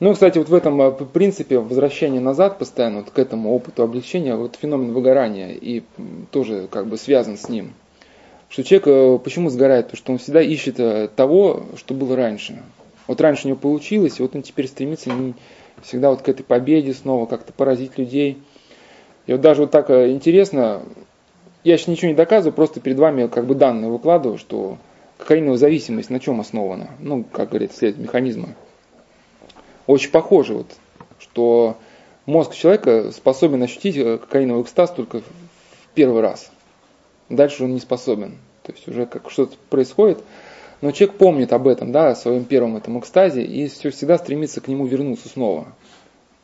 Ну, 0.00 0.14
кстати, 0.14 0.38
вот 0.38 0.48
в 0.48 0.54
этом 0.54 0.80
э, 0.82 0.90
принципе 0.90 1.58
возвращения 1.58 2.20
назад 2.20 2.58
постоянно 2.58 2.98
вот 2.98 3.10
к 3.10 3.18
этому 3.18 3.54
опыту 3.54 3.82
облегчения, 3.82 4.34
вот 4.34 4.56
феномен 4.60 4.92
выгорания 4.92 5.52
и 5.52 5.82
тоже 6.30 6.68
как 6.70 6.86
бы 6.86 6.96
связан 6.96 7.38
с 7.38 7.48
ним. 7.48 7.72
Что 8.48 8.64
человек 8.64 8.88
э, 8.88 9.18
почему 9.22 9.48
сгорает? 9.48 9.86
Потому 9.86 9.98
что 9.98 10.12
он 10.12 10.18
всегда 10.18 10.42
ищет 10.42 10.80
э, 10.80 11.08
того, 11.14 11.62
что 11.76 11.94
было 11.94 12.16
раньше. 12.16 12.62
Вот 13.06 13.20
раньше 13.20 13.46
у 13.46 13.50
него 13.50 13.58
получилось, 13.58 14.18
и 14.18 14.22
вот 14.22 14.34
он 14.34 14.42
теперь 14.42 14.66
стремится 14.66 15.10
всегда 15.82 16.10
вот 16.10 16.22
к 16.22 16.28
этой 16.28 16.42
победе 16.42 16.94
снова, 16.94 17.26
как-то 17.26 17.52
поразить 17.52 17.96
людей– 17.98 18.38
и 19.26 19.32
вот 19.32 19.40
даже 19.40 19.62
вот 19.62 19.70
так 19.70 19.90
э, 19.90 20.10
интересно, 20.10 20.82
я 21.64 21.76
сейчас 21.76 21.88
ничего 21.88 22.10
не 22.10 22.16
доказываю, 22.16 22.54
просто 22.54 22.80
перед 22.80 22.98
вами 22.98 23.28
как 23.28 23.46
бы 23.46 23.54
данные 23.54 23.90
выкладываю, 23.90 24.38
что 24.38 24.78
кокаиновая 25.18 25.58
зависимость 25.58 26.10
на 26.10 26.18
чем 26.18 26.40
основана? 26.40 26.90
Ну, 26.98 27.24
как 27.24 27.50
говорится, 27.50 27.78
след 27.78 27.98
механизма. 27.98 28.48
Очень 29.86 30.10
похоже, 30.10 30.54
вот, 30.54 30.66
что 31.18 31.76
мозг 32.26 32.54
человека 32.54 33.12
способен 33.12 33.62
ощутить 33.62 33.96
э, 33.96 34.18
кокаиновый 34.18 34.62
экстаз 34.62 34.90
только 34.90 35.20
в 35.20 35.24
первый 35.94 36.22
раз. 36.22 36.50
Дальше 37.28 37.64
он 37.64 37.74
не 37.74 37.80
способен. 37.80 38.38
То 38.62 38.72
есть 38.72 38.86
уже 38.88 39.06
как 39.06 39.30
что-то 39.30 39.56
происходит, 39.70 40.22
но 40.80 40.90
человек 40.92 41.16
помнит 41.16 41.52
об 41.52 41.68
этом, 41.68 41.92
да, 41.92 42.10
о 42.10 42.16
своем 42.16 42.44
первом 42.44 42.76
этом 42.76 42.98
экстазе 42.98 43.42
и 43.42 43.68
все 43.68 43.90
всегда 43.90 44.18
стремится 44.18 44.60
к 44.60 44.68
нему 44.68 44.86
вернуться 44.86 45.28
снова. 45.28 45.68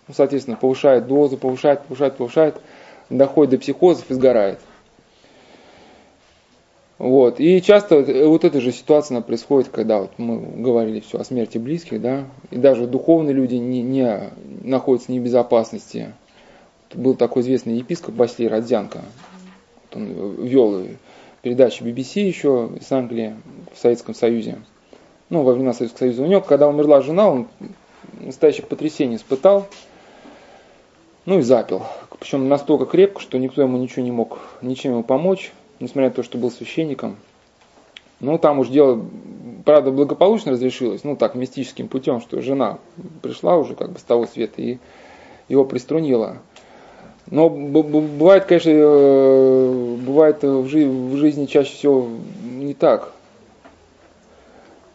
Ну, 0.08 0.14
соответственно, 0.14 0.56
повышает 0.56 1.06
дозу, 1.06 1.36
повышает, 1.36 1.82
повышает, 1.82 2.16
повышает, 2.16 2.60
доходит 3.10 3.52
до 3.52 3.58
психозов 3.58 4.10
и 4.10 4.14
сгорает. 4.14 4.58
Вот. 6.98 7.38
И 7.38 7.62
часто 7.62 8.00
вот 8.26 8.44
эта 8.44 8.60
же 8.60 8.72
ситуация 8.72 9.16
она 9.16 9.24
происходит, 9.24 9.68
когда 9.68 10.00
вот 10.00 10.12
мы 10.16 10.40
говорили 10.40 11.00
все 11.00 11.18
о 11.18 11.24
смерти 11.24 11.58
близких, 11.58 12.00
да, 12.00 12.24
и 12.50 12.56
даже 12.56 12.86
духовные 12.86 13.34
люди 13.34 13.54
не, 13.54 13.82
не 13.82 14.30
находятся 14.62 15.12
в 15.12 15.18
безопасности. 15.18 16.12
Был 16.92 17.14
такой 17.14 17.42
известный 17.42 17.76
епископ 17.76 18.14
Басилий 18.14 18.48
Родзянко. 18.48 19.02
Он 19.94 20.06
вел 20.44 20.86
передачу 21.42 21.84
BBC 21.84 22.22
еще 22.22 22.70
из 22.80 22.90
Англии 22.90 23.36
в 23.72 23.78
Советском 23.78 24.14
Союзе. 24.14 24.58
Ну, 25.28 25.42
во 25.42 25.52
времена 25.52 25.74
Советского 25.74 25.98
Союза. 26.00 26.22
У 26.22 26.26
него, 26.26 26.40
когда 26.40 26.66
умерла 26.66 27.02
жена, 27.02 27.30
он 27.30 27.48
настоящее 28.20 28.66
потрясение 28.66 29.18
испытал 29.18 29.68
ну 31.28 31.40
и 31.40 31.42
запил. 31.42 31.82
причем 32.18 32.48
настолько 32.48 32.86
крепко, 32.86 33.20
что 33.20 33.36
никто 33.36 33.60
ему 33.60 33.76
ничего 33.76 34.02
не 34.02 34.10
мог, 34.10 34.38
ничем 34.62 34.92
ему 34.92 35.02
помочь, 35.02 35.52
несмотря 35.78 36.08
на 36.08 36.14
то, 36.14 36.22
что 36.22 36.38
был 36.38 36.50
священником. 36.50 37.16
Ну, 38.20 38.38
там 38.38 38.60
уж 38.60 38.68
дело, 38.68 39.04
правда, 39.66 39.90
благополучно 39.90 40.52
разрешилось, 40.52 41.04
ну, 41.04 41.16
так, 41.16 41.34
мистическим 41.34 41.88
путем, 41.88 42.22
что 42.22 42.40
жена 42.40 42.78
пришла 43.20 43.58
уже 43.58 43.74
как 43.74 43.92
бы 43.92 43.98
с 43.98 44.02
того 44.02 44.26
света 44.26 44.62
и 44.62 44.78
его 45.50 45.66
приструнила. 45.66 46.38
Но 47.30 47.50
бывает, 47.50 48.46
конечно, 48.46 48.70
э, 48.72 49.96
бывает 50.00 50.42
в 50.42 50.66
жизни 50.66 51.44
чаще 51.44 51.74
всего 51.74 52.08
не 52.42 52.72
так. 52.72 53.12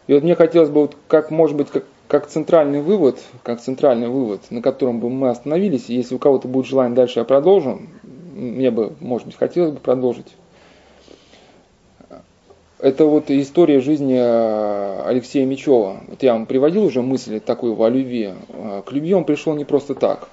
И 0.08 0.14
вот 0.14 0.24
мне 0.24 0.34
хотелось 0.34 0.68
бы, 0.68 0.80
вот 0.80 0.96
как 1.06 1.30
может 1.30 1.56
быть, 1.56 1.70
как, 1.70 1.84
как 2.14 2.28
центральный 2.28 2.80
вывод, 2.80 3.18
как 3.42 3.60
центральный 3.60 4.06
вывод, 4.06 4.42
на 4.50 4.62
котором 4.62 5.00
бы 5.00 5.10
мы 5.10 5.30
остановились, 5.30 5.86
если 5.88 6.14
у 6.14 6.20
кого-то 6.20 6.46
будет 6.46 6.64
желание 6.64 6.94
дальше, 6.94 7.18
я 7.18 7.24
продолжу. 7.24 7.80
Мне 8.36 8.70
бы, 8.70 8.92
может 9.00 9.26
быть, 9.26 9.36
хотелось 9.36 9.72
бы 9.72 9.80
продолжить. 9.80 10.28
Это 12.78 13.06
вот 13.06 13.32
история 13.32 13.80
жизни 13.80 14.14
э, 14.16 15.02
Алексея 15.04 15.44
Мечева. 15.44 16.02
Вот 16.06 16.22
я 16.22 16.34
вам 16.34 16.46
приводил 16.46 16.84
уже 16.84 17.02
мысль 17.02 17.40
такую 17.40 17.82
о 17.82 17.88
любви. 17.88 18.34
Э, 18.50 18.82
к 18.86 18.92
любви 18.92 19.12
он 19.12 19.24
пришел 19.24 19.56
не 19.56 19.64
просто 19.64 19.96
так. 19.96 20.28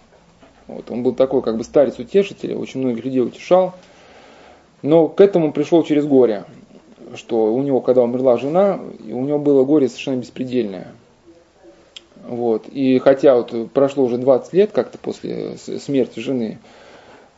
Вот 0.68 0.92
он 0.92 1.02
был 1.02 1.16
такой 1.16 1.42
как 1.42 1.58
бы 1.58 1.64
старец-утешитель, 1.64 2.54
очень 2.54 2.82
многих 2.82 3.04
людей 3.04 3.22
утешал. 3.22 3.74
Но 4.84 5.08
к 5.08 5.20
этому 5.20 5.52
пришел 5.52 5.82
через 5.82 6.06
горе 6.06 6.46
что 7.16 7.54
у 7.54 7.62
него, 7.62 7.82
когда 7.82 8.04
умерла 8.04 8.38
жена, 8.38 8.80
у 9.04 9.22
него 9.26 9.38
было 9.38 9.66
горе 9.66 9.90
совершенно 9.90 10.18
беспредельное. 10.18 10.88
Вот. 12.28 12.68
И 12.68 13.00
хотя 13.00 13.36
вот 13.36 13.72
прошло 13.72 14.06
уже 14.06 14.18
20 14.18 14.54
лет 14.54 14.72
как-то 14.72 14.98
после 14.98 15.58
смерти 15.58 16.20
жены, 16.20 16.60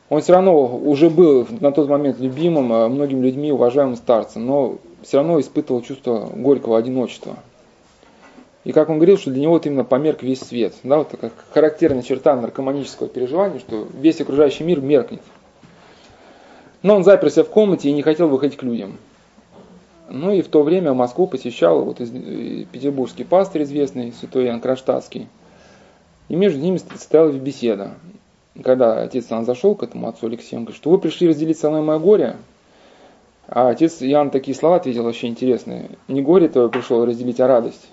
он 0.10 0.22
все 0.22 0.34
равно 0.34 0.77
уже 0.77 1.10
был 1.10 1.47
на 1.60 1.72
тот 1.72 1.89
момент 1.89 2.19
любимым 2.19 2.72
а 2.73 2.88
многими 2.88 3.26
людьми, 3.26 3.51
уважаемым 3.51 3.95
старцем, 3.95 4.45
но 4.45 4.77
все 5.01 5.18
равно 5.18 5.39
испытывал 5.39 5.81
чувство 5.81 6.30
горького 6.34 6.77
одиночества. 6.77 7.38
И 8.64 8.72
как 8.72 8.89
он 8.89 8.97
говорил, 8.97 9.18
что 9.18 9.31
для 9.31 9.41
него 9.41 9.53
вот 9.53 9.65
именно 9.65 9.84
померк 9.84 10.23
весь 10.23 10.39
свет. 10.39 10.73
Да, 10.84 10.99
вот 10.99 11.10
такая 11.10 11.31
характерная 11.51 12.01
черта 12.01 12.35
наркоманического 12.35 13.10
переживания, 13.10 13.60
что 13.60 13.88
весь 13.99 14.22
окружающий 14.22 14.64
мир 14.64 14.80
меркнет. 14.80 15.22
Но 16.81 16.95
он 16.95 17.03
заперся 17.03 17.43
в 17.43 17.49
комнате 17.49 17.89
и 17.89 17.93
не 17.93 18.01
хотел 18.01 18.30
выходить 18.30 18.57
к 18.57 18.64
людям. 18.64 18.97
Ну 20.09 20.31
и 20.31 20.41
в 20.41 20.47
то 20.47 20.63
время 20.63 20.93
Москву 20.93 21.27
посещал 21.27 21.84
вот 21.84 22.01
из, 22.01 22.11
э, 22.13 22.65
петербургский 22.71 23.23
пастырь 23.23 23.63
известный, 23.63 24.11
святой 24.11 24.45
Иоанн 24.45 24.59
Кронштадтский. 24.59 25.27
И 26.30 26.35
между 26.35 26.59
ними 26.59 26.77
стояла 26.77 27.31
беседа. 27.31 27.91
Когда 28.61 29.01
отец 29.01 29.31
Иоанн 29.31 29.45
зашел 29.45 29.75
к 29.75 29.84
этому 29.84 30.07
отцу 30.07 30.27
Алексею, 30.27 30.59
он 30.59 30.65
говорит, 30.65 30.77
что 30.77 30.89
вы 30.89 30.97
пришли 30.97 31.27
разделить 31.27 31.57
со 31.57 31.69
мной 31.69 31.81
мое 31.81 31.99
горе. 31.99 32.35
А 33.47 33.69
отец 33.69 34.01
Иоанн 34.01 34.30
такие 34.30 34.55
слова 34.55 34.77
ответил 34.77 35.03
вообще 35.03 35.27
интересные. 35.27 35.89
Не 36.07 36.21
горе 36.21 36.47
твое 36.49 36.69
пришел 36.69 37.05
разделить, 37.05 37.39
а 37.39 37.47
радость. 37.47 37.89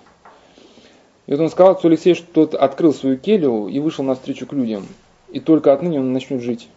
И 1.27 1.33
вот 1.33 1.41
он 1.41 1.49
сказал 1.49 1.73
отцу 1.73 1.89
Алексею, 1.89 2.17
что 2.17 2.27
тот 2.33 2.55
открыл 2.55 2.93
свою 2.93 3.17
келью 3.17 3.69
и 3.69 3.79
вышел 3.79 4.05
навстречу 4.05 4.47
к 4.47 4.53
людям. 4.53 4.87
И 5.29 5.39
только 5.39 5.73
отныне 5.73 6.01
он 6.01 6.13
начнет 6.13 6.43
жить. 6.43 6.69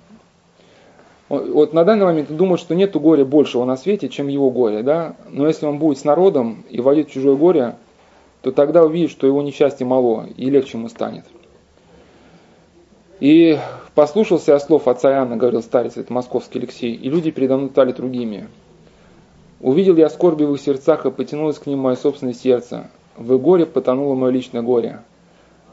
Вот 1.39 1.73
на 1.73 1.83
данный 1.83 2.05
момент 2.05 2.29
он 2.29 2.37
думает, 2.37 2.59
что 2.59 2.75
нету 2.75 2.99
горя 2.99 3.25
большего 3.25 3.65
на 3.65 3.75
свете, 3.75 4.09
чем 4.09 4.27
его 4.27 4.51
горе, 4.51 4.83
да? 4.83 5.15
Но 5.29 5.47
если 5.47 5.65
он 5.65 5.79
будет 5.79 5.97
с 5.97 6.03
народом 6.03 6.63
и 6.69 6.79
войдет 6.79 7.09
в 7.09 7.13
чужое 7.13 7.35
горе, 7.35 7.75
то 8.41 8.51
тогда 8.51 8.83
увидит, 8.83 9.09
что 9.09 9.25
его 9.25 9.41
несчастье 9.41 9.85
мало, 9.85 10.27
и 10.35 10.49
легче 10.49 10.77
ему 10.77 10.89
станет. 10.89 11.25
И 13.19 13.57
послушался 13.95 14.51
я 14.51 14.59
слов 14.59 14.87
отца 14.87 15.11
Иоанна, 15.11 15.37
говорил 15.37 15.63
старец, 15.63 15.97
это 15.97 16.11
московский 16.11 16.59
Алексей, 16.59 16.93
и 16.93 17.09
люди 17.09 17.31
передо 17.31 17.57
мной 17.57 17.69
стали 17.69 17.93
другими. 17.93 18.47
Увидел 19.61 19.95
я 19.95 20.09
скорби 20.09 20.43
в 20.43 20.53
их 20.53 20.61
сердцах, 20.61 21.05
и 21.05 21.11
потянулось 21.11 21.57
к 21.57 21.65
ним 21.65 21.79
мое 21.79 21.95
собственное 21.95 22.33
сердце. 22.33 22.89
В 23.15 23.33
их 23.33 23.41
горе 23.41 23.65
потонуло 23.65 24.13
мое 24.13 24.31
личное 24.31 24.61
горе. 24.61 25.01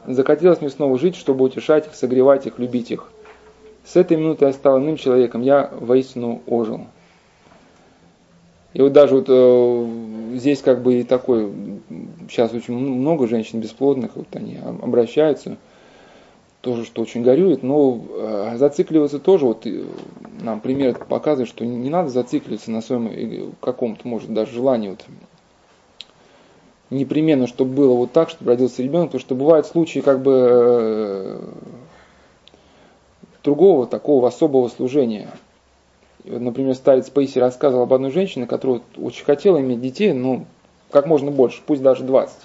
Захотелось 0.07 0.61
мне 0.61 0.69
снова 0.69 0.97
жить, 0.97 1.17
чтобы 1.17 1.43
утешать 1.43 1.87
их, 1.87 1.95
согревать 1.95 2.47
их, 2.47 2.57
любить 2.57 2.89
их– 2.89 3.11
с 3.91 3.95
этой 3.97 4.15
минуты 4.15 4.45
я 4.45 4.53
стал 4.53 4.79
иным 4.79 4.95
человеком, 4.95 5.41
я 5.41 5.69
воистину 5.73 6.41
ожил. 6.47 6.87
И 8.73 8.81
вот 8.81 8.93
даже 8.93 9.15
вот 9.15 9.25
э, 9.27 10.37
здесь 10.37 10.61
как 10.61 10.81
бы 10.81 11.01
и 11.01 11.03
такой, 11.03 11.51
сейчас 12.29 12.53
очень 12.53 12.73
много 12.73 13.27
женщин 13.27 13.59
бесплодных, 13.59 14.15
вот 14.15 14.27
они 14.31 14.57
обращаются, 14.81 15.57
тоже 16.61 16.85
что 16.85 17.01
очень 17.01 17.21
горюет, 17.21 17.63
но 17.63 18.01
э, 18.09 18.53
зацикливаться 18.55 19.19
тоже, 19.19 19.45
вот 19.45 19.67
э, 19.67 19.83
нам 20.39 20.61
пример 20.61 20.97
показывает, 20.97 21.49
что 21.49 21.65
не 21.65 21.89
надо 21.89 22.07
зацикливаться 22.07 22.71
на 22.71 22.81
своем 22.81 23.07
э, 23.07 23.49
каком-то, 23.59 24.07
может, 24.07 24.33
даже 24.33 24.53
желании 24.53 24.91
вот 24.91 25.05
непременно, 26.91 27.45
чтобы 27.47 27.73
было 27.73 27.93
вот 27.93 28.13
так, 28.13 28.29
чтобы 28.29 28.51
родился 28.51 28.83
ребенок, 28.83 29.07
потому 29.07 29.19
что 29.19 29.35
бывают 29.35 29.65
случаи 29.65 29.99
как 29.99 30.21
бы 30.21 30.31
э, 30.33 31.39
другого 33.43 33.87
такого 33.87 34.27
особого 34.27 34.67
служения. 34.69 35.29
Вот, 36.23 36.41
например, 36.41 36.75
старец 36.75 37.09
Пейси 37.09 37.39
рассказывал 37.39 37.83
об 37.83 37.93
одной 37.93 38.11
женщине, 38.11 38.45
которая 38.45 38.81
очень 38.97 39.25
хотела 39.25 39.59
иметь 39.59 39.81
детей, 39.81 40.13
ну, 40.13 40.45
как 40.91 41.07
можно 41.07 41.31
больше, 41.31 41.61
пусть 41.65 41.81
даже 41.81 42.03
20. 42.03 42.35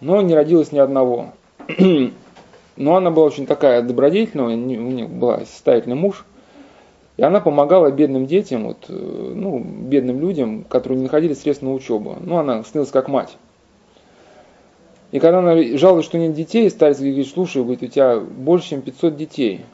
Но 0.00 0.20
не 0.22 0.34
родилось 0.34 0.72
ни 0.72 0.78
одного. 0.78 1.32
Но 2.76 2.96
она 2.96 3.10
была 3.10 3.26
очень 3.26 3.46
такая 3.46 3.82
добродетельная, 3.82 4.46
у 4.46 4.50
нее 4.50 5.08
был 5.08 5.36
состоятельный 5.38 5.96
муж, 5.96 6.24
и 7.16 7.22
она 7.22 7.40
помогала 7.40 7.90
бедным 7.90 8.26
детям, 8.26 8.68
вот, 8.68 8.86
э, 8.88 9.32
ну, 9.34 9.58
бедным 9.58 10.20
людям, 10.20 10.62
которые 10.62 10.98
не 10.98 11.04
находили 11.04 11.34
средств 11.34 11.64
на 11.64 11.72
учебу. 11.72 12.16
Ну, 12.20 12.36
она 12.36 12.62
снилась 12.62 12.90
как 12.90 13.08
мать. 13.08 13.36
И 15.10 15.18
когда 15.18 15.40
она 15.40 15.60
жалуется, 15.76 16.10
что 16.10 16.18
нет 16.18 16.34
детей, 16.34 16.70
старец 16.70 16.98
говорит, 16.98 17.26
слушай, 17.26 17.62
говорит, 17.62 17.82
у 17.82 17.86
тебя 17.86 18.20
больше, 18.20 18.70
чем 18.70 18.82
500 18.82 19.16
детей 19.16 19.64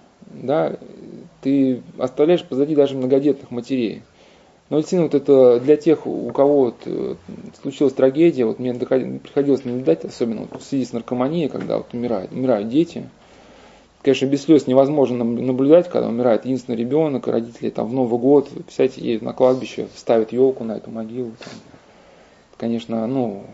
да, 0.42 0.76
ты 1.40 1.82
оставляешь 1.98 2.44
позади 2.44 2.74
даже 2.74 2.96
многодетных 2.96 3.50
матерей. 3.50 4.02
Но 4.70 4.78
действительно, 4.78 5.04
вот 5.04 5.14
это 5.14 5.60
для 5.60 5.76
тех, 5.76 6.06
у 6.06 6.30
кого 6.30 6.64
вот 6.64 6.76
э, 6.86 7.16
случилась 7.60 7.92
трагедия, 7.92 8.46
вот 8.46 8.58
мне 8.58 8.72
приходилось 8.74 9.64
наблюдать, 9.64 10.04
особенно 10.04 10.46
вот 10.50 10.62
в 10.62 10.64
связи 10.64 10.86
с 10.86 10.92
наркоманией, 10.92 11.48
когда 11.48 11.76
вот 11.76 11.92
умирают, 11.92 12.32
умирают 12.32 12.68
дети. 12.68 13.08
Конечно, 14.02 14.26
без 14.26 14.42
слез 14.42 14.66
невозможно 14.66 15.22
наблюдать, 15.24 15.88
когда 15.88 16.08
умирает 16.08 16.44
единственный 16.44 16.76
ребенок, 16.76 17.28
и 17.28 17.30
родители 17.30 17.70
там 17.70 17.88
в 17.88 17.92
Новый 17.92 18.18
год, 18.18 18.48
представляете, 18.48 19.02
едут 19.02 19.22
на 19.22 19.32
кладбище, 19.32 19.88
ставят 19.96 20.32
елку 20.32 20.64
на 20.64 20.72
эту 20.76 20.90
могилу. 20.90 21.32
Там. 21.38 21.52
Конечно, 22.56 23.06
ну, 23.06 23.44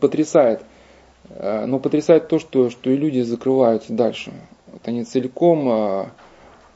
потрясает. 0.00 0.62
Э, 1.30 1.66
но 1.66 1.78
потрясает 1.78 2.28
то, 2.28 2.38
что, 2.38 2.70
что 2.70 2.90
и 2.90 2.96
люди 2.96 3.20
закрываются 3.20 3.92
дальше. 3.92 4.32
Вот 4.74 4.88
они 4.88 5.04
целиком 5.04 5.68
а, 5.68 6.10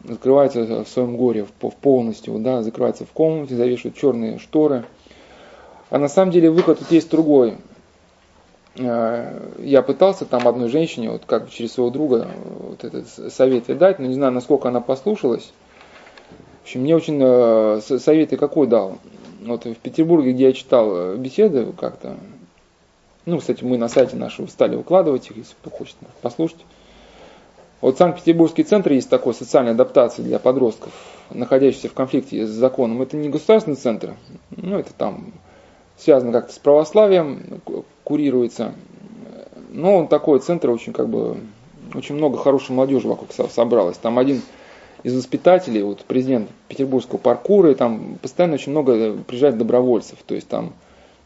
закрываются 0.04 0.84
в 0.84 0.88
своем 0.88 1.16
горе 1.16 1.44
в 1.44 1.50
полностью, 1.50 2.38
да, 2.38 2.62
закрываются 2.62 3.04
в 3.04 3.10
комнате, 3.10 3.56
завешивают 3.56 3.96
черные 3.96 4.38
шторы. 4.38 4.84
А 5.90 5.98
на 5.98 6.06
самом 6.06 6.30
деле 6.30 6.48
выход 6.48 6.78
тут 6.78 6.92
есть 6.92 7.10
другой. 7.10 7.56
А, 8.78 9.50
я 9.58 9.82
пытался 9.82 10.26
там 10.26 10.46
одной 10.46 10.68
женщине, 10.68 11.10
вот 11.10 11.24
как 11.26 11.50
через 11.50 11.72
своего 11.72 11.90
друга, 11.90 12.28
вот 12.60 12.84
этот 12.84 13.08
совет 13.32 13.66
дать, 13.76 13.98
но 13.98 14.06
не 14.06 14.14
знаю, 14.14 14.32
насколько 14.32 14.68
она 14.68 14.80
послушалась. 14.80 15.52
В 16.60 16.62
общем, 16.62 16.82
мне 16.82 16.94
очень 16.94 17.18
а, 17.20 17.80
советы 17.80 18.36
какой 18.36 18.68
дал. 18.68 18.98
Вот 19.40 19.64
в 19.64 19.74
Петербурге, 19.74 20.34
где 20.34 20.44
я 20.44 20.52
читал 20.52 21.16
беседы 21.16 21.66
как-то, 21.72 22.16
ну, 23.26 23.38
кстати, 23.38 23.64
мы 23.64 23.76
на 23.76 23.88
сайте 23.88 24.14
нашего 24.14 24.46
стали 24.46 24.76
выкладывать 24.76 25.28
их, 25.30 25.36
если 25.36 25.54
кто 25.60 25.70
хочет 25.70 25.96
послушать. 26.22 26.58
Вот 27.80 27.96
Санкт-Петербургский 27.96 28.64
центр 28.64 28.92
есть 28.92 29.08
такой 29.08 29.34
социальной 29.34 29.72
адаптации 29.72 30.22
для 30.22 30.38
подростков, 30.38 30.92
находящихся 31.30 31.88
в 31.88 31.94
конфликте 31.94 32.46
с 32.46 32.50
законом. 32.50 33.02
Это 33.02 33.16
не 33.16 33.28
государственный 33.28 33.76
центр, 33.76 34.14
ну 34.50 34.78
это 34.78 34.92
там 34.92 35.32
связано 35.96 36.32
как-то 36.32 36.52
с 36.52 36.58
православием, 36.58 37.60
курируется. 38.04 38.74
Но 39.70 39.96
он 39.96 40.08
такой 40.08 40.40
центр, 40.40 40.70
очень 40.70 40.92
как 40.92 41.08
бы, 41.08 41.38
очень 41.94 42.14
много 42.14 42.38
хорошей 42.38 42.72
молодежи 42.72 43.06
вокруг 43.06 43.30
собралось. 43.50 43.98
Там 43.98 44.18
один 44.18 44.42
из 45.02 45.14
воспитателей, 45.14 45.82
вот 45.82 46.04
президент 46.04 46.48
Петербургского 46.68 47.18
паркура, 47.18 47.70
и 47.70 47.74
там 47.74 48.18
постоянно 48.20 48.54
очень 48.54 48.72
много 48.72 49.12
приезжает 49.26 49.58
добровольцев. 49.58 50.18
То 50.26 50.34
есть 50.34 50.48
там 50.48 50.72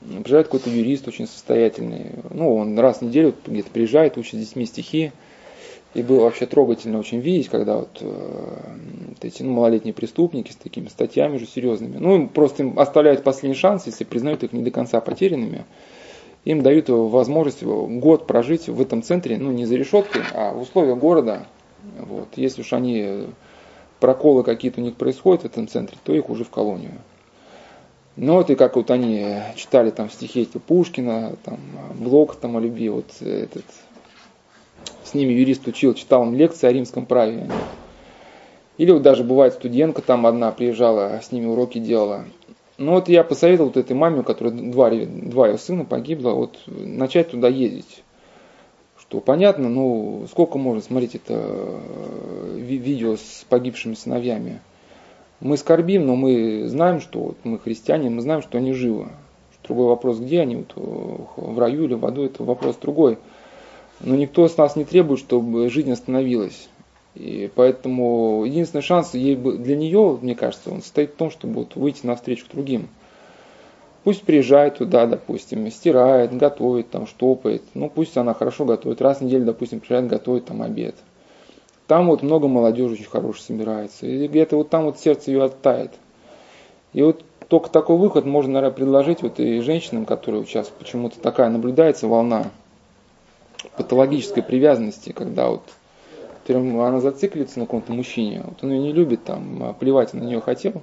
приезжает 0.01 0.47
какой-то 0.47 0.69
юрист 0.71 1.07
очень 1.09 1.27
состоятельный. 1.27 2.13
Ну, 2.31 2.57
он 2.57 2.79
раз 2.79 2.99
в 2.99 3.03
неделю 3.03 3.35
где-то 3.47 3.71
приезжает, 3.71 4.19
учит 4.19 4.35
с 4.35 4.39
детьми 4.39 4.67
стихи. 4.67 5.13
И 5.95 6.03
было 6.03 6.23
вообще 6.23 6.47
трогательно 6.47 6.99
очень 6.99 7.21
видеть, 7.21 7.49
когда 7.49 7.79
вот, 7.79 7.99
э, 8.01 8.69
вот 9.09 9.25
эти 9.25 9.43
ну, 9.43 9.53
малолетние 9.53 9.93
преступники 9.93 10.51
с 10.51 10.57
такими 10.57 10.89
статьями 10.89 11.37
уже 11.37 11.47
серьезными, 11.47 11.99
ну, 11.99 12.29
просто 12.29 12.63
им 12.63 12.79
оставляют 12.79 13.23
последний 13.23 13.59
шанс, 13.59 13.87
если 13.87 14.05
признают 14.05 14.43
их 14.43 14.53
не 14.53 14.63
до 14.63 14.71
конца 14.71 15.01
потерянными, 15.03 15.67
им 16.45 16.63
дают 16.63 16.89
возможность 16.89 17.63
год 17.63 18.27
прожить 18.27 18.69
в 18.69 18.81
этом 18.81 19.03
центре, 19.03 19.37
ну, 19.37 19.53
не 19.53 19.67
за 19.67 19.77
решеткой, 19.77 20.23
а 20.33 20.53
в 20.53 20.63
условиях 20.63 20.99
города, 20.99 21.47
Вот. 21.99 22.29
Если 22.37 22.63
уж 22.63 22.73
они 22.73 23.27
проколы 24.01 24.45
какие-то 24.45 24.81
у 24.81 24.85
них 24.85 24.95
происходят 24.95 25.43
в 25.43 25.47
этом 25.47 25.69
центре, 25.69 25.99
то 26.03 26.15
их 26.15 26.31
уже 26.31 26.45
в 26.45 26.51
колонию. 26.51 26.93
Ну 28.17 28.35
вот 28.35 28.51
и 28.51 28.57
как 28.57 28.77
вот 28.77 28.91
они 28.91 29.27
читали 29.57 29.91
там 29.91 30.11
стихи 30.11 30.43
эти 30.43 30.59
Пушкина, 30.59 31.37
там 31.45 31.59
Блок 31.95 32.37
там 32.37 32.57
о 32.57 32.61
любви, 32.61 32.89
вот 32.89 33.07
этот 33.21 33.65
с 35.05 35.15
ними 35.15 35.33
юрист 35.33 35.67
учил, 35.67 35.95
читал 35.95 36.25
им 36.25 36.35
лекции 36.35 36.67
о 36.67 36.73
римском 36.73 37.07
праве. 37.07 37.49
Или 38.79 38.91
вот 38.91 39.03
даже 39.03 39.25
бывает 39.25 39.55
студентка 39.55 40.03
там 40.03 40.27
одна 40.27 40.51
приезжала, 40.53 41.21
с 41.23 41.33
ними 41.33 41.47
уроки 41.47 41.79
делала. 41.79 42.25
Ну 42.79 42.93
вот 42.93 43.09
я 43.09 43.23
посоветовал 43.23 43.69
вот 43.69 43.77
этой 43.77 43.95
маме, 43.95 44.21
у 44.21 44.23
которой 44.25 44.53
два, 44.53 44.91
два 44.91 45.49
ее 45.49 45.59
сына 45.59 45.85
погибло, 45.85 46.31
вот 46.31 46.59
начать 46.67 47.31
туда 47.31 47.49
ездить. 47.49 48.03
Что 48.99 49.21
понятно, 49.21 49.69
ну 49.69 50.27
сколько 50.31 50.59
можно 50.59 50.81
смотреть 50.81 51.15
это 51.17 51.35
э, 51.37 52.57
видео 52.59 53.17
с 53.17 53.45
погибшими 53.49 53.95
сыновьями. 53.95 54.61
Мы 55.41 55.57
скорбим, 55.57 56.07
но 56.07 56.17
мы 56.17 56.69
знаем, 56.69 57.01
что 57.01 57.19
вот 57.21 57.37
мы 57.45 57.59
христиане, 57.59 58.11
мы 58.11 58.23
знаем, 58.23 58.43
что 58.43 58.59
они 58.59 58.73
живы. 58.73 59.09
Другой 59.65 59.87
вопрос, 59.87 60.19
где 60.19 60.41
они, 60.41 60.57
вот, 60.57 60.73
в 60.75 61.59
раю 61.59 61.85
или 61.85 61.95
в 61.95 62.05
аду, 62.05 62.25
это 62.25 62.43
вопрос 62.43 62.77
другой. 62.77 63.19
Но 64.03 64.17
никто 64.17 64.49
с 64.49 64.57
нас 64.57 64.75
не 64.75 64.85
требует, 64.85 65.21
чтобы 65.21 65.69
жизнь 65.71 65.93
остановилась. 65.93 66.69
И 67.15 67.51
поэтому 67.55 68.45
единственный 68.45 68.83
шанс 68.83 69.15
ей, 69.15 69.37
для 69.37 69.77
нее, 69.77 70.19
мне 70.21 70.35
кажется, 70.35 70.71
он 70.71 70.83
состоит 70.83 71.11
в 71.11 71.17
том, 71.17 71.31
чтобы 71.31 71.55
вот 71.61 71.77
выйти 71.77 72.07
навстречу 72.07 72.47
другим. 72.53 72.89
Пусть 74.03 74.23
приезжает 74.23 74.79
туда, 74.79 75.07
допустим, 75.07 75.71
стирает, 75.71 76.37
готовит, 76.37 76.91
там, 76.91 77.07
штопает. 77.07 77.63
Ну, 77.75 77.89
пусть 77.89 78.17
она 78.17 78.35
хорошо 78.35 78.65
готовит. 78.65 79.01
Раз 79.01 79.19
в 79.19 79.25
неделю, 79.25 79.45
допустим, 79.45 79.79
приезжает, 79.79 80.09
готовит 80.09 80.47
там 80.47 80.63
обед. 80.63 80.97
Там 81.87 82.09
вот 82.09 82.23
много 82.23 82.49
молодежи 82.49 82.95
очень 82.95 83.05
хорошей 83.05 83.43
собирается. 83.43 84.07
И 84.07 84.27
где-то 84.27 84.57
вот 84.57 84.71
там 84.71 84.85
вот 84.85 84.99
сердце 84.99 85.31
ее 85.31 85.45
оттает. 85.45 85.93
И 86.93 87.03
вот 87.03 87.23
только 87.47 87.71
такой 87.71 87.99
выход 87.99 88.25
можно, 88.25 88.55
наверное, 88.55 88.75
предложить 88.75 89.23
вот 89.23 89.39
и 89.39 89.61
женщинам, 89.61 90.07
которые 90.07 90.45
сейчас 90.47 90.69
почему-то 90.69 91.21
такая 91.21 91.51
наблюдается 91.51 92.09
волна 92.09 92.51
патологической 93.77 94.43
привязанности, 94.43 95.13
когда 95.13 95.49
вот 95.49 95.63
она 96.49 97.01
зацикливается 97.01 97.61
на 97.61 97.67
каком-то 97.67 97.93
мужчине, 97.93 98.43
вот 98.45 98.63
он 98.63 98.73
ее 98.73 98.81
не 98.81 98.93
любит, 98.93 99.25
там, 99.25 99.63
а 99.63 99.73
плевать 99.73 100.13
на 100.13 100.23
нее 100.23 100.41
хотел, 100.41 100.83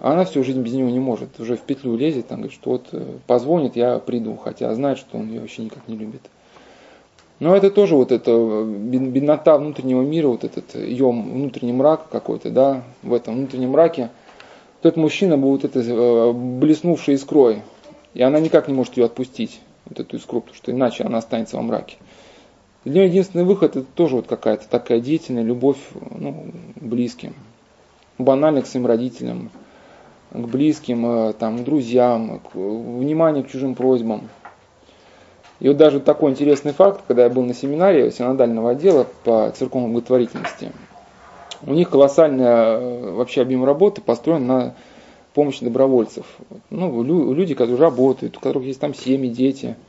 а 0.00 0.12
она 0.12 0.24
всю 0.24 0.44
жизнь 0.44 0.60
без 0.60 0.74
него 0.74 0.90
не 0.90 1.00
может, 1.00 1.40
уже 1.40 1.56
в 1.56 1.60
петлю 1.60 1.96
лезет, 1.96 2.28
там, 2.28 2.40
говорит, 2.40 2.54
что 2.54 2.70
вот 2.70 2.88
э, 2.92 3.04
позвонит, 3.26 3.76
я 3.76 3.98
приду, 3.98 4.36
хотя 4.36 4.72
знает, 4.74 4.98
что 4.98 5.18
он 5.18 5.28
ее 5.28 5.40
вообще 5.40 5.62
никак 5.62 5.88
не 5.88 5.96
любит. 5.96 6.22
Но 7.40 7.56
это 7.56 7.70
тоже 7.70 7.94
вот 7.94 8.10
эта 8.10 8.32
беднота 8.64 9.58
внутреннего 9.58 10.02
мира, 10.02 10.28
вот 10.28 10.44
этот 10.44 10.74
ее 10.74 11.10
внутренний 11.10 11.72
мрак 11.72 12.08
какой-то, 12.10 12.50
да, 12.50 12.82
в 13.02 13.14
этом 13.14 13.36
внутреннем 13.36 13.70
мраке, 13.70 14.10
тот 14.82 14.96
мужчина 14.96 15.36
был 15.36 15.50
вот 15.50 15.64
это 15.64 15.80
э, 15.80 16.32
блеснувшей 16.32 17.14
искрой, 17.14 17.62
и 18.14 18.22
она 18.22 18.38
никак 18.38 18.68
не 18.68 18.74
может 18.74 18.96
ее 18.96 19.06
отпустить, 19.06 19.60
вот 19.88 20.00
эту 20.00 20.16
искру, 20.16 20.40
потому 20.40 20.56
что 20.56 20.72
иначе 20.72 21.04
она 21.04 21.18
останется 21.18 21.56
во 21.56 21.62
мраке. 21.62 21.96
Для 22.84 22.94
нее 22.94 23.06
единственный 23.06 23.44
выход 23.44 23.76
это 23.76 23.86
тоже 23.94 24.16
вот 24.16 24.26
какая-то 24.26 24.68
такая 24.68 25.00
деятельная 25.00 25.42
любовь 25.42 25.78
ну, 26.10 26.46
близким. 26.76 27.34
Банально 28.18 28.62
к 28.62 28.66
своим 28.66 28.86
родителям, 28.86 29.50
к 30.30 30.38
близким, 30.38 31.06
э, 31.06 31.32
там, 31.34 31.58
к 31.58 31.64
друзьям, 31.64 32.40
к, 32.40 32.54
внимание 32.54 33.44
к 33.44 33.50
чужим 33.50 33.74
просьбам. 33.74 34.28
И 35.60 35.68
вот 35.68 35.76
даже 35.76 36.00
такой 36.00 36.30
интересный 36.30 36.72
факт, 36.72 37.02
когда 37.06 37.24
я 37.24 37.30
был 37.30 37.42
на 37.42 37.54
семинаре 37.54 38.10
синодального 38.12 38.70
отдела 38.70 39.06
по 39.24 39.52
церковной 39.56 39.90
благотворительности, 39.90 40.72
у 41.66 41.74
них 41.74 41.90
колоссальный 41.90 42.44
э, 42.44 43.10
вообще 43.12 43.42
объем 43.42 43.64
работы 43.64 44.00
построен 44.00 44.46
на 44.46 44.74
помощи 45.38 45.64
добровольцев. 45.64 46.26
Ну, 46.70 47.32
люди, 47.32 47.54
которые 47.54 47.78
работают, 47.78 48.36
у 48.36 48.40
которых 48.40 48.64
есть 48.64 48.80
там 48.80 48.94
семьи, 48.94 49.30
дети– 49.30 49.76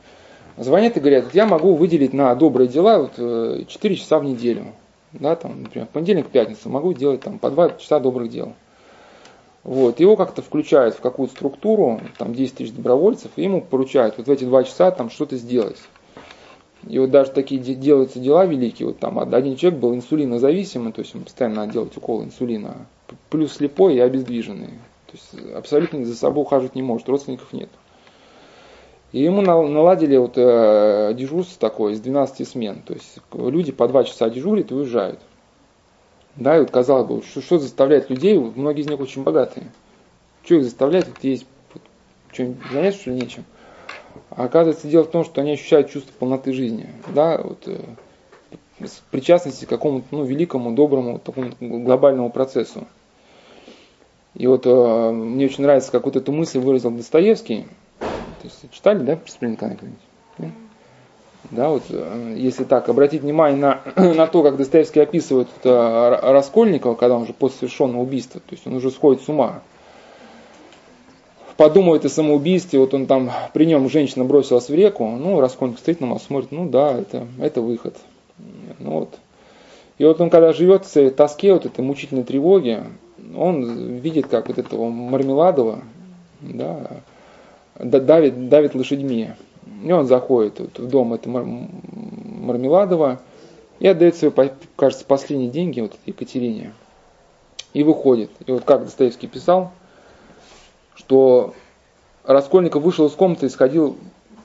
звонят 0.56 0.96
и 0.96 1.00
говорят, 1.00 1.34
я 1.34 1.46
могу 1.46 1.74
выделить 1.74 2.12
на 2.12 2.34
добрые 2.34 2.68
дела 2.68 2.98
вот 2.98 3.16
4 3.16 3.66
э, 3.66 3.98
часа 3.98 4.18
в 4.18 4.24
неделю. 4.24 4.66
Да, 5.12 5.34
там, 5.34 5.64
например, 5.64 5.88
понедельник, 5.92 6.28
пятницу 6.28 6.68
могу 6.68 6.92
делать 6.92 7.22
там, 7.22 7.38
по 7.38 7.50
2 7.50 7.70
часа 7.70 7.98
добрых 7.98 8.30
дел. 8.30 8.52
Вот, 9.64 10.00
его 10.00 10.16
как-то 10.16 10.40
включают 10.40 10.94
в 10.94 11.00
какую-то 11.00 11.34
структуру, 11.34 12.00
там 12.16 12.32
10 12.32 12.54
тысяч 12.54 12.72
добровольцев, 12.72 13.30
и 13.36 13.42
ему 13.42 13.60
поручают 13.60 14.16
вот 14.16 14.26
в 14.26 14.30
эти 14.30 14.44
два 14.44 14.64
часа 14.64 14.90
там 14.90 15.10
что-то 15.10 15.36
сделать. 15.36 15.76
И 16.88 16.98
вот 16.98 17.10
даже 17.10 17.30
такие 17.32 17.60
делаются 17.60 18.20
дела 18.20 18.46
великие, 18.46 18.88
вот 18.88 18.98
там 19.00 19.18
один 19.18 19.56
человек 19.56 19.78
был 19.78 19.94
инсулинозависимый, 19.94 20.94
то 20.94 21.02
есть 21.02 21.14
он 21.14 21.24
постоянно 21.24 21.56
надо 21.56 21.74
делать 21.74 21.94
укол 21.94 22.24
инсулина, 22.24 22.86
плюс 23.28 23.52
слепой 23.52 23.96
и 23.96 24.00
обездвиженный. 24.00 24.70
То 25.10 25.16
есть 25.16 25.54
абсолютно 25.54 26.04
за 26.04 26.14
собой 26.14 26.42
ухаживать 26.42 26.74
не 26.74 26.82
может, 26.82 27.08
родственников 27.08 27.52
нет. 27.52 27.68
И 29.12 29.22
ему 29.22 29.42
наладили 29.42 30.16
вот 30.16 30.34
э, 30.36 31.12
дежурство 31.14 31.58
такое 31.58 31.94
из 31.94 32.00
12 32.00 32.46
смен. 32.46 32.82
То 32.82 32.94
есть 32.94 33.18
люди 33.34 33.72
по 33.72 33.88
2 33.88 34.04
часа 34.04 34.30
дежурят 34.30 34.70
и 34.70 34.74
уезжают. 34.74 35.18
Да, 36.36 36.56
и 36.56 36.60
вот 36.60 36.70
казалось 36.70 37.08
бы, 37.08 37.22
что, 37.22 37.42
что 37.42 37.58
заставляет 37.58 38.08
людей, 38.08 38.38
многие 38.38 38.82
из 38.82 38.88
них 38.88 39.00
очень 39.00 39.24
богатые. 39.24 39.66
Что 40.44 40.56
их 40.56 40.64
заставляет, 40.64 41.08
вот 41.08 41.18
есть 41.22 41.44
что 42.32 42.54
заняться, 42.72 43.00
что 43.00 43.10
ли, 43.10 43.16
нечем. 43.16 43.44
А 44.30 44.44
оказывается, 44.44 44.86
дело 44.86 45.02
в 45.02 45.10
том, 45.10 45.24
что 45.24 45.40
они 45.40 45.52
ощущают 45.52 45.90
чувство 45.90 46.12
полноты 46.16 46.52
жизни. 46.52 46.88
Да, 47.12 47.40
вот, 47.42 47.66
э, 47.66 47.80
причастности 49.10 49.64
к 49.64 49.68
какому-то 49.68 50.06
ну, 50.12 50.24
великому, 50.24 50.72
доброму, 50.72 51.18
такому 51.18 51.50
глобальному 51.60 52.30
процессу. 52.30 52.86
И 54.34 54.46
вот 54.46 54.66
э, 54.66 55.10
мне 55.10 55.46
очень 55.46 55.62
нравится, 55.62 55.90
как 55.90 56.04
вот 56.04 56.16
эту 56.16 56.32
мысль 56.32 56.58
выразил 56.58 56.90
Достоевский, 56.90 57.66
то 57.98 58.44
есть 58.44 58.70
читали, 58.72 59.00
да, 59.00 59.16
«Преступление 59.16 59.56
Николая 59.56 60.52
Да, 61.50 61.68
вот 61.70 61.82
э, 61.90 62.34
если 62.38 62.64
так, 62.64 62.88
обратить 62.88 63.22
внимание 63.22 63.58
на, 63.58 63.80
на 64.14 64.26
то, 64.26 64.42
как 64.42 64.56
Достоевский 64.56 65.00
описывает 65.00 65.48
это 65.58 66.20
Раскольникова, 66.22 66.94
когда 66.94 67.16
он 67.16 67.22
уже 67.22 67.32
после 67.32 67.58
совершенного 67.58 68.02
убийства, 68.02 68.40
то 68.40 68.54
есть 68.54 68.66
он 68.66 68.74
уже 68.74 68.90
сходит 68.90 69.22
с 69.22 69.28
ума, 69.28 69.62
подумывает 71.56 72.04
о 72.04 72.08
самоубийстве, 72.08 72.78
вот 72.78 72.94
он 72.94 73.06
там, 73.06 73.30
при 73.52 73.66
нем 73.66 73.90
женщина 73.90 74.24
бросилась 74.24 74.70
в 74.70 74.74
реку, 74.74 75.06
ну, 75.06 75.40
Раскольников 75.40 75.80
стоит 75.80 76.00
на 76.00 76.06
нас, 76.06 76.22
смотрит, 76.22 76.52
ну 76.52 76.68
да, 76.68 76.92
это, 76.92 77.26
это 77.38 77.60
выход. 77.60 77.96
Ну, 78.78 78.92
вот. 78.92 79.18
И 79.98 80.04
вот 80.06 80.18
он, 80.22 80.30
когда 80.30 80.54
живет 80.54 80.86
в 80.86 81.10
тоске, 81.10 81.52
вот 81.52 81.66
этой 81.66 81.82
мучительной 81.82 82.24
тревоге, 82.24 82.84
он 83.36 83.96
видит, 83.96 84.26
как 84.28 84.48
вот 84.48 84.58
этого 84.58 84.88
Мармеладова, 84.88 85.82
да, 86.40 87.02
давит, 87.78 88.48
давит 88.48 88.74
лошадьми. 88.74 89.30
И 89.82 89.92
он 89.92 90.06
заходит 90.06 90.60
вот 90.60 90.78
в 90.78 90.88
дом 90.88 91.14
это 91.14 91.28
Мармеладова 91.28 93.20
и 93.78 93.86
отдает 93.86 94.16
свои, 94.16 94.30
кажется, 94.76 95.04
последние 95.04 95.50
деньги 95.50 95.80
вот 95.80 95.96
Екатерине. 96.06 96.72
И 97.72 97.82
выходит. 97.82 98.30
И 98.46 98.52
вот 98.52 98.64
как 98.64 98.84
Достоевский 98.84 99.28
писал, 99.28 99.70
что 100.94 101.54
Раскольников 102.24 102.82
вышел 102.82 103.06
из 103.06 103.12
комнаты 103.12 103.46
и 103.46 103.48
сходил 103.48 103.96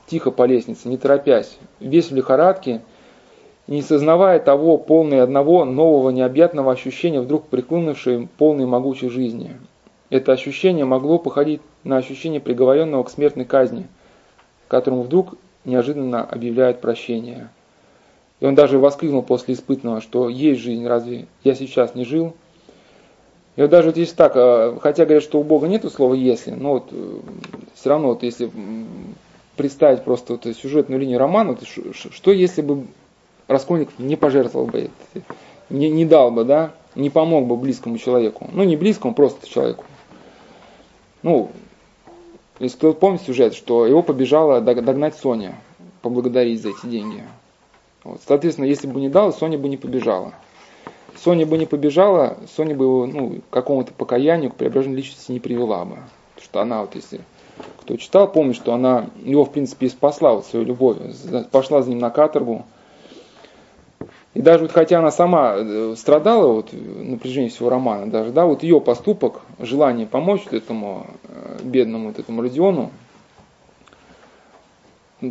тихо 0.07 0.31
по 0.31 0.43
лестнице, 0.43 0.87
не 0.87 0.97
торопясь, 0.97 1.57
весь 1.79 2.11
в 2.11 2.15
лихорадке, 2.15 2.81
не 3.67 3.81
сознавая 3.81 4.39
того, 4.39 4.77
полный 4.77 5.21
одного 5.21 5.65
нового 5.65 6.11
необъятного 6.11 6.71
ощущения, 6.71 7.19
вдруг 7.19 7.47
приклонившей 7.47 8.27
полной 8.37 8.65
могучей 8.65 9.09
жизни. 9.09 9.55
Это 10.09 10.33
ощущение 10.33 10.85
могло 10.85 11.17
походить 11.17 11.61
на 11.83 11.97
ощущение 11.97 12.39
приговоренного 12.39 13.03
к 13.03 13.09
смертной 13.09 13.45
казни, 13.45 13.87
которому 14.67 15.01
вдруг 15.01 15.35
неожиданно 15.65 16.23
объявляют 16.23 16.79
прощение. 16.79 17.49
И 18.39 18.45
он 18.45 18.53
даже 18.53 18.77
воскликнул 18.77 19.23
после 19.23 19.55
испытанного, 19.55 20.01
что 20.01 20.29
есть 20.29 20.61
жизнь, 20.61 20.85
разве 20.85 21.25
я 21.43 21.55
сейчас 21.55 21.95
не 21.95 22.05
жил? 22.05 22.33
И 23.55 23.61
вот 23.61 23.69
даже 23.69 23.87
вот 23.87 23.97
если 23.97 24.15
так, 24.15 24.33
а, 24.35 24.77
хотя 24.81 25.05
говорят, 25.05 25.23
что 25.23 25.39
у 25.39 25.43
Бога 25.43 25.67
нет 25.67 25.89
слова 25.91 26.13
«если», 26.13 26.51
но 26.51 26.73
вот 26.73 26.89
э, 26.91 27.19
все 27.73 27.89
равно, 27.89 28.09
вот 28.09 28.23
если 28.23 28.51
представить 29.55 30.03
просто 30.03 30.33
вот 30.33 30.45
сюжетную 30.55 30.99
линию 30.99 31.17
романа, 31.17 31.51
вот, 31.51 31.93
что 31.93 32.31
если 32.33 32.61
бы 32.61 32.85
Раскольников 33.47 33.97
не 33.99 34.15
пожертвовал 34.15 34.67
бы, 34.67 34.89
не, 35.69 35.89
не 35.89 36.05
дал 36.05 36.31
бы, 36.31 36.43
да, 36.43 36.73
не 36.95 37.09
помог 37.09 37.47
бы 37.47 37.55
близкому 37.57 37.97
человеку, 37.97 38.49
ну 38.51 38.63
не 38.63 38.75
близкому, 38.75 39.13
просто 39.13 39.47
человеку. 39.47 39.85
Ну, 41.21 41.51
если 42.59 42.77
кто 42.77 42.93
помнит 42.93 43.21
сюжет, 43.21 43.53
что 43.53 43.85
его 43.85 44.01
побежала 44.01 44.61
догнать 44.61 45.15
Соня, 45.15 45.55
поблагодарить 46.01 46.61
за 46.61 46.69
эти 46.69 46.85
деньги. 46.85 47.23
Вот. 48.03 48.21
Соответственно, 48.25 48.65
если 48.65 48.87
бы 48.87 48.99
не 49.01 49.09
дал, 49.09 49.33
Соня 49.33 49.57
бы 49.57 49.67
не 49.67 49.77
побежала. 49.77 50.33
Соня 51.17 51.45
бы 51.45 51.57
не 51.57 51.65
побежала, 51.65 52.37
Соня 52.55 52.75
бы 52.75 52.85
его 52.85 53.05
ну, 53.07 53.41
к 53.49 53.53
какому-то 53.53 53.93
покаянию, 53.93 54.51
к 54.51 54.55
преображению 54.55 54.97
личности 54.99 55.31
не 55.31 55.39
привела 55.39 55.83
бы. 55.85 55.97
Потому 56.35 56.43
что 56.43 56.61
она, 56.61 56.81
вот 56.81 56.95
если 56.95 57.21
кто 57.81 57.97
читал, 57.97 58.31
помнит, 58.31 58.55
что 58.55 58.73
она 58.73 59.09
его, 59.23 59.45
в 59.45 59.51
принципе, 59.51 59.87
и 59.87 59.89
спасла 59.89 60.33
вот 60.33 60.45
свою 60.45 60.65
любовь. 60.65 60.97
Пошла 61.51 61.81
за 61.81 61.89
ним 61.89 61.99
на 61.99 62.09
каторгу. 62.09 62.65
И 64.35 64.41
даже 64.41 64.63
вот 64.63 64.73
хотя 64.73 64.99
она 64.99 65.11
сама 65.11 65.55
э, 65.55 65.95
страдала 65.97 66.51
вот 66.51 66.73
напряжение 66.73 67.49
всего 67.49 67.69
романа, 67.69 68.11
даже, 68.11 68.31
да, 68.31 68.45
вот 68.45 68.63
ее 68.63 68.81
поступок, 68.81 69.39
желание 69.59 70.05
помочь 70.05 70.41
вот 70.43 70.53
этому 70.53 71.07
э, 71.23 71.59
бедному 71.63 72.09
вот 72.09 72.19
этому 72.19 72.41
Родиону, 72.41 72.91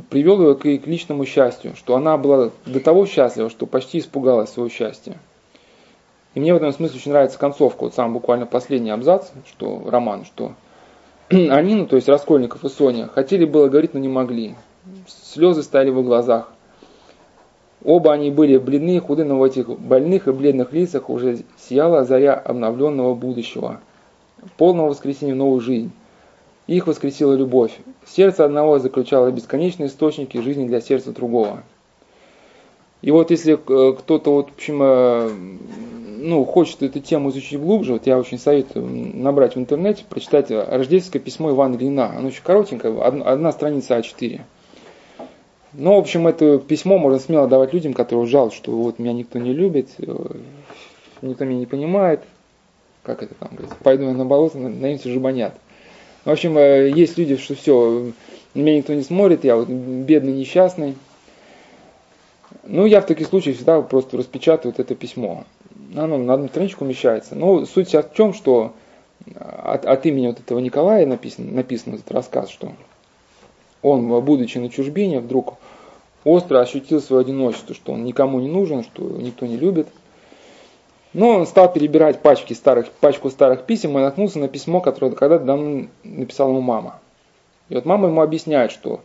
привел 0.09 0.41
ее 0.41 0.55
к, 0.55 0.63
к 0.83 0.87
личному 0.87 1.27
счастью, 1.27 1.75
что 1.77 1.97
она 1.97 2.17
была 2.17 2.51
до 2.65 2.81
того 2.81 3.05
счастлива, 3.05 3.51
что 3.51 3.67
почти 3.67 3.99
испугалась 3.99 4.51
своего 4.51 4.71
счастья. 4.71 5.19
И 6.35 6.41
мне 6.41 6.55
в 6.55 6.57
этом 6.57 6.73
смысле 6.73 6.97
очень 6.97 7.11
нравится 7.11 7.39
концовка, 7.39 7.85
вот 7.85 7.95
сам 7.95 8.15
буквально 8.15 8.47
последний 8.47 8.91
абзац, 8.91 9.33
что 9.47 9.83
роман, 9.87 10.25
что 10.25 10.55
они, 11.29 11.75
ну 11.75 11.87
то 11.87 11.97
есть 11.97 12.09
Раскольников 12.09 12.65
и 12.65 12.71
Соня, 12.71 13.09
хотели 13.09 13.45
было 13.45 13.69
говорить, 13.69 13.93
но 13.93 14.01
не 14.01 14.09
могли. 14.09 14.55
Слезы 15.07 15.63
стояли 15.63 15.91
в 15.91 16.03
глазах. 16.03 16.54
Оба 17.85 18.15
они 18.15 18.31
были 18.31 18.57
бледны 18.57 18.97
и 18.97 18.99
худы, 18.99 19.25
но 19.25 19.39
в 19.39 19.43
этих 19.43 19.69
больных 19.69 20.27
и 20.27 20.33
бледных 20.33 20.73
лицах 20.73 21.11
уже 21.11 21.41
сияла 21.59 22.05
заря 22.05 22.35
обновленного 22.35 23.15
будущего, 23.15 23.81
полного 24.57 24.89
воскресения 24.89 25.35
в 25.35 25.39
новую 25.39 25.61
жизнь. 25.61 25.93
Их 26.67 26.87
воскресила 26.87 27.35
любовь. 27.35 27.79
Сердце 28.07 28.47
одного 28.47 28.79
заключало 28.79 29.31
бесконечные 29.31 29.89
источники 29.89 30.39
жизни 30.39 30.67
для 30.67 30.81
сердца 30.81 31.13
другого. 31.13 31.63
И 33.03 33.11
вот 33.11 33.31
если 33.31 33.53
э, 33.53 33.93
кто-то 33.93 34.33
вот, 34.33 34.49
в 34.49 34.55
общем, 34.55 34.83
э, 34.83 35.31
ну, 36.21 36.43
хочет 36.47 36.83
эту 36.83 37.01
тему 37.01 37.29
изучить 37.29 37.61
глубже, 37.61 37.93
вот 37.93 38.07
я 38.07 38.19
очень 38.19 38.39
советую 38.39 38.87
набрать 39.15 39.57
в 39.57 39.59
интернете, 39.59 40.05
прочитать 40.09 40.51
рождественское 40.51 41.21
письмо 41.21 41.51
Ивана 41.51 41.77
Глина. 41.77 42.15
Оно 42.17 42.29
очень 42.29 42.43
коротенькое, 42.43 42.99
одна 43.03 43.53
страница 43.53 43.99
А4. 43.99 44.41
Ну, 45.77 45.97
в 45.97 45.99
общем, 45.99 46.29
это 46.29 46.59
письмо 46.59 46.99
можно 46.99 47.19
смело 47.19 47.49
давать 47.49 47.73
людям, 47.73 47.95
которые 47.95 48.27
жалуются, 48.27 48.59
что 48.59 48.73
вот 48.73 49.01
меня 49.01 49.13
никто 49.13 49.41
не 49.41 49.53
любит, 49.53 49.89
э, 49.99 50.37
никто 51.21 51.45
меня 51.45 51.59
не 51.59 51.67
понимает. 51.67 52.21
Как 53.03 53.23
это 53.23 53.35
там 53.35 53.51
говорится? 53.51 53.77
Пойду 53.83 54.05
я 54.05 54.13
на 54.13 54.25
болото, 54.25 54.59
наимся 54.59 55.11
жабанят. 55.11 55.55
В 56.25 56.31
общем, 56.31 56.57
э, 56.57 56.91
есть 56.91 57.19
люди, 57.19 57.37
что 57.37 57.57
все, 57.57 58.13
меня 58.55 58.77
никто 58.77 58.95
не 58.95 59.03
смотрит, 59.03 59.43
я 59.43 59.57
вот 59.57 59.69
бедный, 59.69 60.33
несчастный. 60.33 60.95
Ну, 62.63 62.87
я 62.87 63.01
в 63.01 63.07
таких 63.07 63.27
случаях 63.27 63.57
всегда 63.57 63.83
просто 63.83 64.17
распечатаю 64.17 64.73
вот 64.73 64.79
это 64.79 64.95
письмо. 64.95 65.45
Оно 65.97 66.19
на 66.19 66.35
одну 66.35 66.49
страничку 66.49 66.85
умещается. 66.85 67.35
Но 67.35 67.67
суть 67.67 67.89
сейчас 67.89 68.07
в 68.07 68.15
чем, 68.15 68.33
что 68.33 68.75
от, 69.37 69.85
от 69.85 70.07
имени 70.07 70.29
вот 70.29 70.39
этого 70.39 70.61
Николая 70.61 71.05
написан, 71.05 71.55
написан 71.55 71.95
этот 71.95 72.11
рассказ, 72.13 72.49
что 72.49 72.73
он, 73.85 74.09
будучи 74.25 74.57
на 74.57 74.71
чужбине, 74.71 75.21
вдруг 75.21 75.55
остро 76.25 76.59
ощутил 76.59 77.03
свое 77.03 77.21
одиночество, 77.21 77.75
что 77.75 77.93
он 77.93 78.05
никому 78.05 78.41
не 78.41 78.49
нужен, 78.49 78.83
что 78.83 79.03
никто 79.03 79.45
не 79.45 79.59
любит. 79.59 79.87
Но 81.13 81.29
он 81.29 81.47
стал 81.47 81.71
перебирать 81.71 82.21
пачки 82.21 82.55
старых, 82.55 82.91
пачку 82.91 83.29
старых 83.29 83.65
писем 83.65 83.97
и 83.99 84.01
наткнулся 84.01 84.39
на 84.39 84.49
письмо, 84.49 84.81
которое 84.81 85.13
когда-то 85.13 85.89
написала 86.03 86.49
ему 86.49 86.63
мама. 86.63 86.99
И 87.69 87.75
вот 87.75 87.85
мама 87.85 88.09
ему 88.09 88.23
объясняет, 88.23 88.73
что 88.73 89.01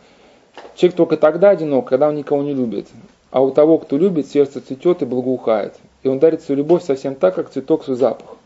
человек 0.74 0.96
только 0.96 1.18
тогда 1.18 1.50
одинок, 1.50 1.86
когда 1.86 2.08
он 2.08 2.16
никого 2.16 2.42
не 2.42 2.54
любит. 2.54 2.88
А 3.30 3.42
у 3.42 3.50
того, 3.50 3.76
кто 3.76 3.98
любит, 3.98 4.28
сердце 4.28 4.62
цветет 4.62 5.02
и 5.02 5.04
благоухает. 5.04 5.76
И 6.02 6.08
он 6.08 6.18
дарит 6.18 6.40
свою 6.40 6.58
любовь 6.58 6.82
совсем 6.82 7.14
так, 7.14 7.34
как 7.34 7.50
цветок 7.50 7.84
свой 7.84 7.98
запах. 7.98 8.36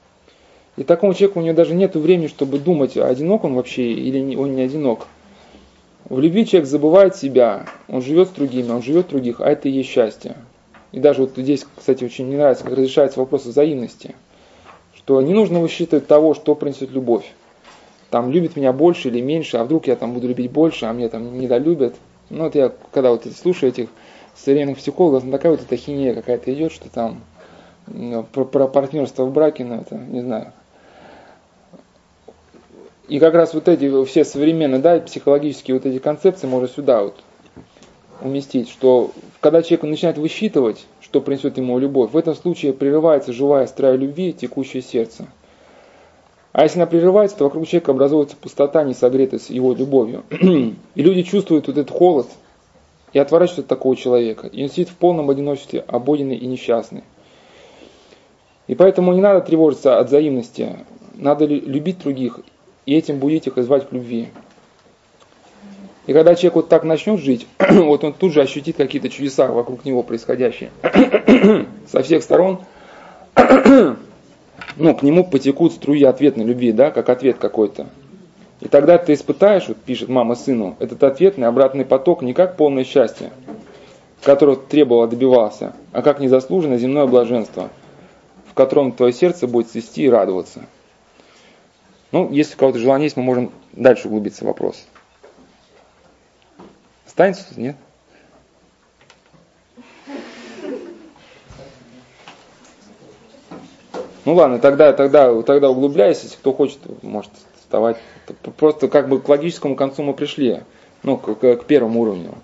И 0.77 0.83
такому 0.83 1.15
человеку 1.15 1.39
у 1.39 1.43
него 1.45 1.55
даже 1.55 1.75
нет 1.75 1.95
времени, 1.95 2.27
чтобы 2.27 2.59
думать, 2.59 2.97
одинок 2.97 3.45
он 3.45 3.55
вообще 3.55 3.93
или 3.93 4.35
он 4.35 4.57
не 4.57 4.63
одинок. 4.63 5.07
В 6.09 6.21
любви 6.21 6.45
человек 6.47 6.69
забывает 6.69 7.17
себя, 7.17 7.67
он 7.89 8.03
живет 8.03 8.29
с 8.29 8.33
другими, 8.33 8.71
он 8.71 8.83
живет 8.83 9.09
других, 9.09 9.41
а 9.41 9.51
это 9.51 9.69
и 9.69 9.73
есть 9.73 9.89
счастье. 9.89 10.37
И 10.93 11.01
даже 11.01 11.23
вот 11.23 11.33
здесь, 11.37 11.67
кстати, 11.75 12.05
очень 12.05 12.29
не 12.29 12.37
нравится, 12.37 12.65
как 12.65 12.75
разрешается 12.75 13.21
вопрос 13.21 13.47
взаимности. 13.47 14.15
Что 14.95 15.21
не 15.23 15.33
нужно 15.33 15.61
высчитывать 15.61 16.07
того, 16.07 16.35
что 16.35 16.55
принесет 16.55 16.91
любовь. 16.91 17.33
Там 18.11 18.31
любит 18.31 18.55
меня 18.55 18.73
больше 18.73 19.09
или 19.09 19.21
меньше, 19.21 19.57
а 19.57 19.65
вдруг 19.65 19.87
я 19.87 19.97
там 19.97 20.13
буду 20.13 20.29
любить 20.29 20.53
больше, 20.53 20.87
а 20.87 20.93
меня 20.93 21.09
там 21.09 21.39
недолюбят. 21.39 21.95
Ну 22.31 22.45
вот 22.45 22.55
я, 22.55 22.73
когда 22.93 23.11
вот 23.11 23.27
слушаю 23.35 23.71
этих 23.71 23.89
современных 24.37 24.79
психологов, 24.79 25.25
ну, 25.25 25.33
такая 25.33 25.53
вот 25.53 25.63
эта 25.63 25.77
хинея 25.77 26.15
какая-то 26.15 26.53
идет, 26.53 26.71
что 26.71 26.89
там 26.91 27.23
про, 28.33 28.45
про 28.45 28.69
партнерство 28.69 29.25
в 29.25 29.33
браке, 29.33 29.65
ну 29.65 29.81
это, 29.81 29.97
не 29.97 30.21
знаю, 30.21 30.53
и 33.09 33.19
как 33.19 33.35
раз 33.35 33.53
вот 33.55 33.69
эти 33.69 34.05
все 34.07 34.25
современные, 34.25 34.81
да, 34.81 34.99
психологические 34.99 35.75
вот 35.75 35.87
эти 35.87 35.99
концепции 35.99 36.47
можно 36.47 36.69
сюда 36.69 37.03
вот 37.03 37.17
уместить, 38.21 38.71
что 38.71 39.11
когда 39.41 39.63
человек 39.63 39.83
начинает 39.83 40.19
высчитывать, 40.19 40.87
что 41.01 41.21
принесет 41.21 41.59
ему 41.59 41.79
любовь, 41.79 42.13
в 42.13 42.17
этом 42.17 42.35
случае 42.35 42.73
прерывается 42.73 43.33
живая 43.33 43.67
строя 43.67 43.97
любви, 43.97 44.33
текущее 44.33 44.83
сердце. 44.83 45.27
А 46.53 46.63
если 46.63 46.79
она 46.79 46.87
прерывается, 46.87 47.37
то 47.37 47.45
вокруг 47.45 47.67
человека 47.67 47.91
образуется 47.91 48.37
пустота, 48.37 48.85
не 48.85 48.95
согретая 48.95 49.41
с 49.41 49.51
его 49.51 49.75
любовью. 49.75 50.23
И 50.31 51.03
люди 51.03 51.23
чувствуют 51.23 51.67
вот 51.67 51.77
этот 51.77 51.91
холод 51.91 52.29
и 53.13 53.19
отворачиваются 53.19 53.63
от 53.63 53.69
такого 53.69 53.97
человека. 53.97 54.47
И 54.47 54.63
он 54.63 54.69
сидит 54.69 54.89
в 54.89 54.95
полном 54.95 55.31
одиночестве, 55.31 55.85
ободенный 55.87 56.37
и 56.37 56.47
несчастный. 56.47 57.05
И 58.67 58.75
поэтому 58.75 59.13
не 59.13 59.21
надо 59.21 59.41
тревожиться 59.41 59.99
от 59.99 60.09
взаимности. 60.09 60.77
Надо 61.15 61.45
любить 61.45 61.99
других 62.01 62.41
и 62.87 62.95
этим 62.95 63.19
будете 63.19 63.51
их 63.51 63.57
звать 63.63 63.89
к 63.89 63.93
любви. 63.93 64.29
И 66.07 66.13
когда 66.13 66.35
человек 66.35 66.57
вот 66.57 66.69
так 66.69 66.85
начнет 66.85 67.21
жить, 67.21 67.47
вот 67.59 68.05
он 68.05 68.13
тут 68.13 68.33
же 68.33 68.43
ощутит 68.43 68.77
какие-то 68.77 69.09
чудеса 69.09 69.47
вокруг 69.47 69.85
него 69.85 70.03
происходящие. 70.03 70.71
Со 71.91 72.03
всех 72.03 72.23
сторон, 72.23 72.61
ну, 74.77 74.95
к 74.95 75.03
нему 75.03 75.25
потекут 75.25 75.73
струи 75.73 76.03
ответной 76.03 76.45
любви, 76.45 76.73
да, 76.73 76.91
как 76.91 77.09
ответ 77.09 77.39
какой-то. 77.39 77.87
И 78.61 78.69
тогда 78.69 78.99
ты 78.99 79.15
испытаешь, 79.15 79.69
вот 79.69 79.79
пишет 79.79 80.09
мама 80.09 80.35
сыну, 80.35 80.77
этот 80.79 81.03
ответный 81.03 81.49
обратный 81.49 81.85
поток 81.85 82.23
не 82.23 82.35
как 82.35 82.57
полное 82.57 82.85
счастье, 82.85 83.31
которого 84.23 84.57
требовал, 84.57 85.07
добивался, 85.09 85.75
а 85.93 86.03
как 86.03 86.21
незаслуженное 86.21 86.79
земное 86.79 87.07
блаженство, 87.07 87.71
в 88.51 88.55
котором 88.55 88.93
твое 88.93 89.13
сердце 89.13 89.47
будет 89.47 89.71
свести 89.71 90.05
и 90.05 90.09
радоваться. 90.09 90.67
Ну, 92.15 92.31
если 92.31 92.55
у 92.55 92.59
кого-то 92.59 92.79
желание 92.79 93.07
есть, 93.07 93.17
мы 93.17 93.25
можем 93.25 93.51
дальше 93.73 94.07
углубиться 94.07 94.45
в 94.45 94.47
вопрос. 94.47 94.87
Останется 97.05 97.45
тут, 97.49 97.57
нет? 97.59 97.77
Ну 104.25 104.35
ладно, 104.35 104.61
тогда, 104.61 104.93
тогда, 104.93 105.43
тогда 105.43 105.71
углубляюсь, 105.71 106.23
если 106.23 106.37
кто 106.37 106.53
хочет, 106.53 106.79
может 107.03 107.33
вставать. 107.59 107.97
Просто 108.59 108.87
как 108.87 109.09
бы 109.09 109.21
к 109.21 109.29
логическому 109.29 109.75
концу 109.75 110.05
мы 110.05 110.15
пришли, 110.15 110.63
ну, 111.03 111.17
к, 111.17 111.35
к, 111.35 111.57
к 111.57 111.65
первому 111.65 112.03
уровню. 112.03 112.37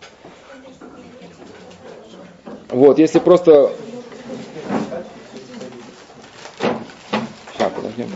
Вот, 2.70 2.98
если 2.98 3.20
просто... 3.20 3.70
Сейчас, 7.52 7.72
подождем. 7.72 8.08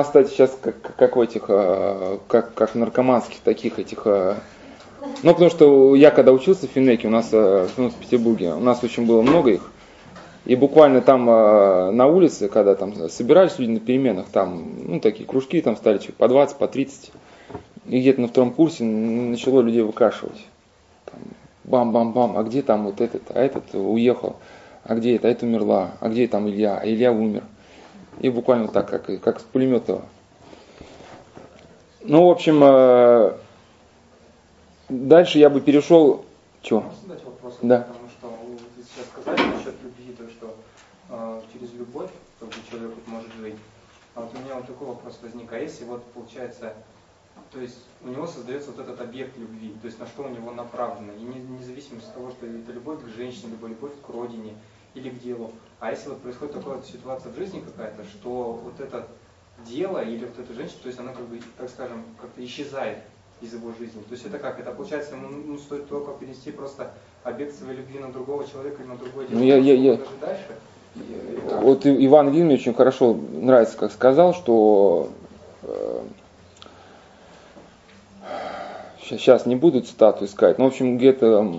Нас, 0.00 0.06
кстати, 0.06 0.30
сейчас 0.30 0.56
как, 0.60 0.96
как 0.96 1.16
в 1.16 1.20
этих, 1.20 1.44
э, 1.48 2.18
как, 2.26 2.54
как 2.54 2.74
наркоманских 2.74 3.40
таких 3.40 3.78
этих... 3.78 4.06
Э, 4.06 4.36
ну, 5.22 5.32
потому 5.32 5.50
что 5.50 5.94
я 5.94 6.10
когда 6.10 6.32
учился 6.32 6.66
в 6.66 6.70
Финеке, 6.70 7.08
у 7.08 7.10
нас 7.10 7.28
э, 7.32 7.68
ну, 7.76 7.90
в 7.90 7.94
Петербурге, 7.94 8.54
у 8.54 8.60
нас 8.60 8.82
очень 8.82 9.06
было 9.06 9.20
много 9.22 9.50
их. 9.50 9.70
И 10.46 10.56
буквально 10.56 11.02
там 11.02 11.26
на 11.26 12.06
улице, 12.06 12.48
когда 12.48 12.74
там 12.74 13.10
собирались 13.10 13.58
люди 13.58 13.72
на 13.72 13.80
переменах, 13.80 14.26
там, 14.32 14.72
ну, 14.86 14.98
такие 14.98 15.26
кружки 15.26 15.60
там 15.60 15.76
стали 15.76 15.98
по 16.16 16.28
20, 16.28 16.56
по 16.56 16.66
30. 16.66 17.12
И 17.86 18.00
где-то 18.00 18.22
на 18.22 18.28
втором 18.28 18.52
курсе 18.52 18.82
начало 18.84 19.60
людей 19.60 19.82
выкашивать. 19.82 20.46
Бам-бам-бам, 21.64 22.38
а 22.38 22.42
где 22.42 22.62
там 22.62 22.86
вот 22.86 23.02
этот, 23.02 23.24
а 23.28 23.38
этот 23.38 23.74
уехал, 23.74 24.36
а 24.82 24.94
где 24.94 25.16
это, 25.16 25.28
а 25.28 25.30
это 25.30 25.44
умерла, 25.44 25.90
а 26.00 26.08
где 26.08 26.26
там 26.26 26.48
Илья, 26.48 26.78
а 26.78 26.88
Илья 26.88 27.12
умер. 27.12 27.44
И 28.20 28.28
буквально 28.28 28.68
так, 28.68 28.88
как, 28.88 29.20
как 29.20 29.40
с 29.40 29.42
пулемета. 29.42 30.02
Ну, 32.02 32.26
в 32.26 32.30
общем, 32.30 32.60
э, 32.62 33.36
дальше 34.88 35.38
я 35.38 35.48
бы 35.48 35.60
перешел... 35.60 36.24
Чего? 36.60 36.80
Можно 36.80 37.00
задать 37.00 37.24
вопрос? 37.24 37.58
Да. 37.62 37.80
Потому 37.80 38.08
что 38.08 38.26
вы 38.28 38.58
сейчас 38.76 39.06
сказали 39.06 39.54
насчет 39.54 39.74
любви, 39.82 40.14
то, 40.18 40.28
что 40.28 40.54
э, 41.08 41.40
через 41.52 41.72
любовь 41.72 42.10
как 42.38 42.48
бы, 42.48 42.54
человек 42.70 42.94
может 43.06 43.32
жить. 43.40 43.56
А 44.14 44.20
вот 44.20 44.30
у 44.34 44.44
меня 44.44 44.56
вот 44.56 44.66
такой 44.66 44.88
вопрос 44.88 45.18
возник. 45.22 45.50
А 45.52 45.58
если 45.58 45.84
вот 45.84 46.04
получается, 46.12 46.74
то 47.50 47.60
есть 47.60 47.78
у 48.04 48.08
него 48.08 48.26
создается 48.26 48.70
вот 48.70 48.80
этот 48.80 49.00
объект 49.00 49.38
любви, 49.38 49.74
то 49.80 49.86
есть 49.86 49.98
на 49.98 50.06
что 50.06 50.24
у 50.24 50.28
него 50.28 50.50
направлено, 50.52 51.12
и 51.14 51.22
не, 51.22 51.40
независимо 51.40 52.00
от 52.00 52.12
того, 52.12 52.30
что 52.30 52.46
это 52.46 52.72
любовь 52.72 53.02
к 53.02 53.08
женщине, 53.16 53.52
либо 53.52 53.68
любовь 53.68 53.92
к 54.06 54.08
родине 54.10 54.54
или 54.94 55.08
к 55.08 55.20
делу. 55.22 55.52
А 55.80 55.90
если 55.90 56.10
вот 56.10 56.20
происходит 56.20 56.54
такая 56.54 56.74
вот 56.76 56.86
ситуация 56.86 57.32
в 57.32 57.36
жизни 57.36 57.60
какая-то, 57.60 58.04
что 58.04 58.60
вот 58.62 58.78
это 58.78 59.06
дело 59.66 60.04
или 60.04 60.26
вот 60.26 60.38
эта 60.38 60.52
женщина, 60.54 60.78
то 60.82 60.88
есть 60.88 61.00
она 61.00 61.12
как 61.12 61.24
бы, 61.26 61.40
так 61.56 61.70
скажем, 61.70 62.04
как-то 62.20 62.44
исчезает 62.44 62.98
из 63.40 63.54
его 63.54 63.70
жизни. 63.78 64.02
То 64.02 64.12
есть 64.12 64.26
это 64.26 64.38
как? 64.38 64.60
Это 64.60 64.72
получается, 64.72 65.14
ему 65.14 65.28
ну, 65.28 65.56
стоит 65.58 65.88
только 65.88 66.12
перенести 66.12 66.50
просто 66.50 66.92
объект 67.24 67.54
своей 67.54 67.78
любви 67.78 67.98
на 67.98 68.12
другого 68.12 68.46
человека 68.46 68.82
или 68.82 68.88
на 68.88 68.96
другое 68.96 69.26
дело, 69.26 69.38
ну, 69.38 69.44
я, 69.44 69.56
я, 69.56 69.74
я... 69.74 69.96
даже 69.96 70.10
дальше? 70.20 70.46
Вот 71.62 71.86
Иван 71.86 72.30
Ильин 72.30 72.50
очень 72.50 72.74
хорошо 72.74 73.14
нравится, 73.14 73.76
как 73.76 73.92
сказал, 73.92 74.34
что 74.34 75.08
э, 75.62 76.00
сейчас 79.00 79.46
не 79.46 79.56
буду 79.56 79.82
цитату 79.82 80.24
искать, 80.24 80.58
но 80.58 80.64
в 80.64 80.68
общем 80.68 80.98
где-то, 80.98 81.54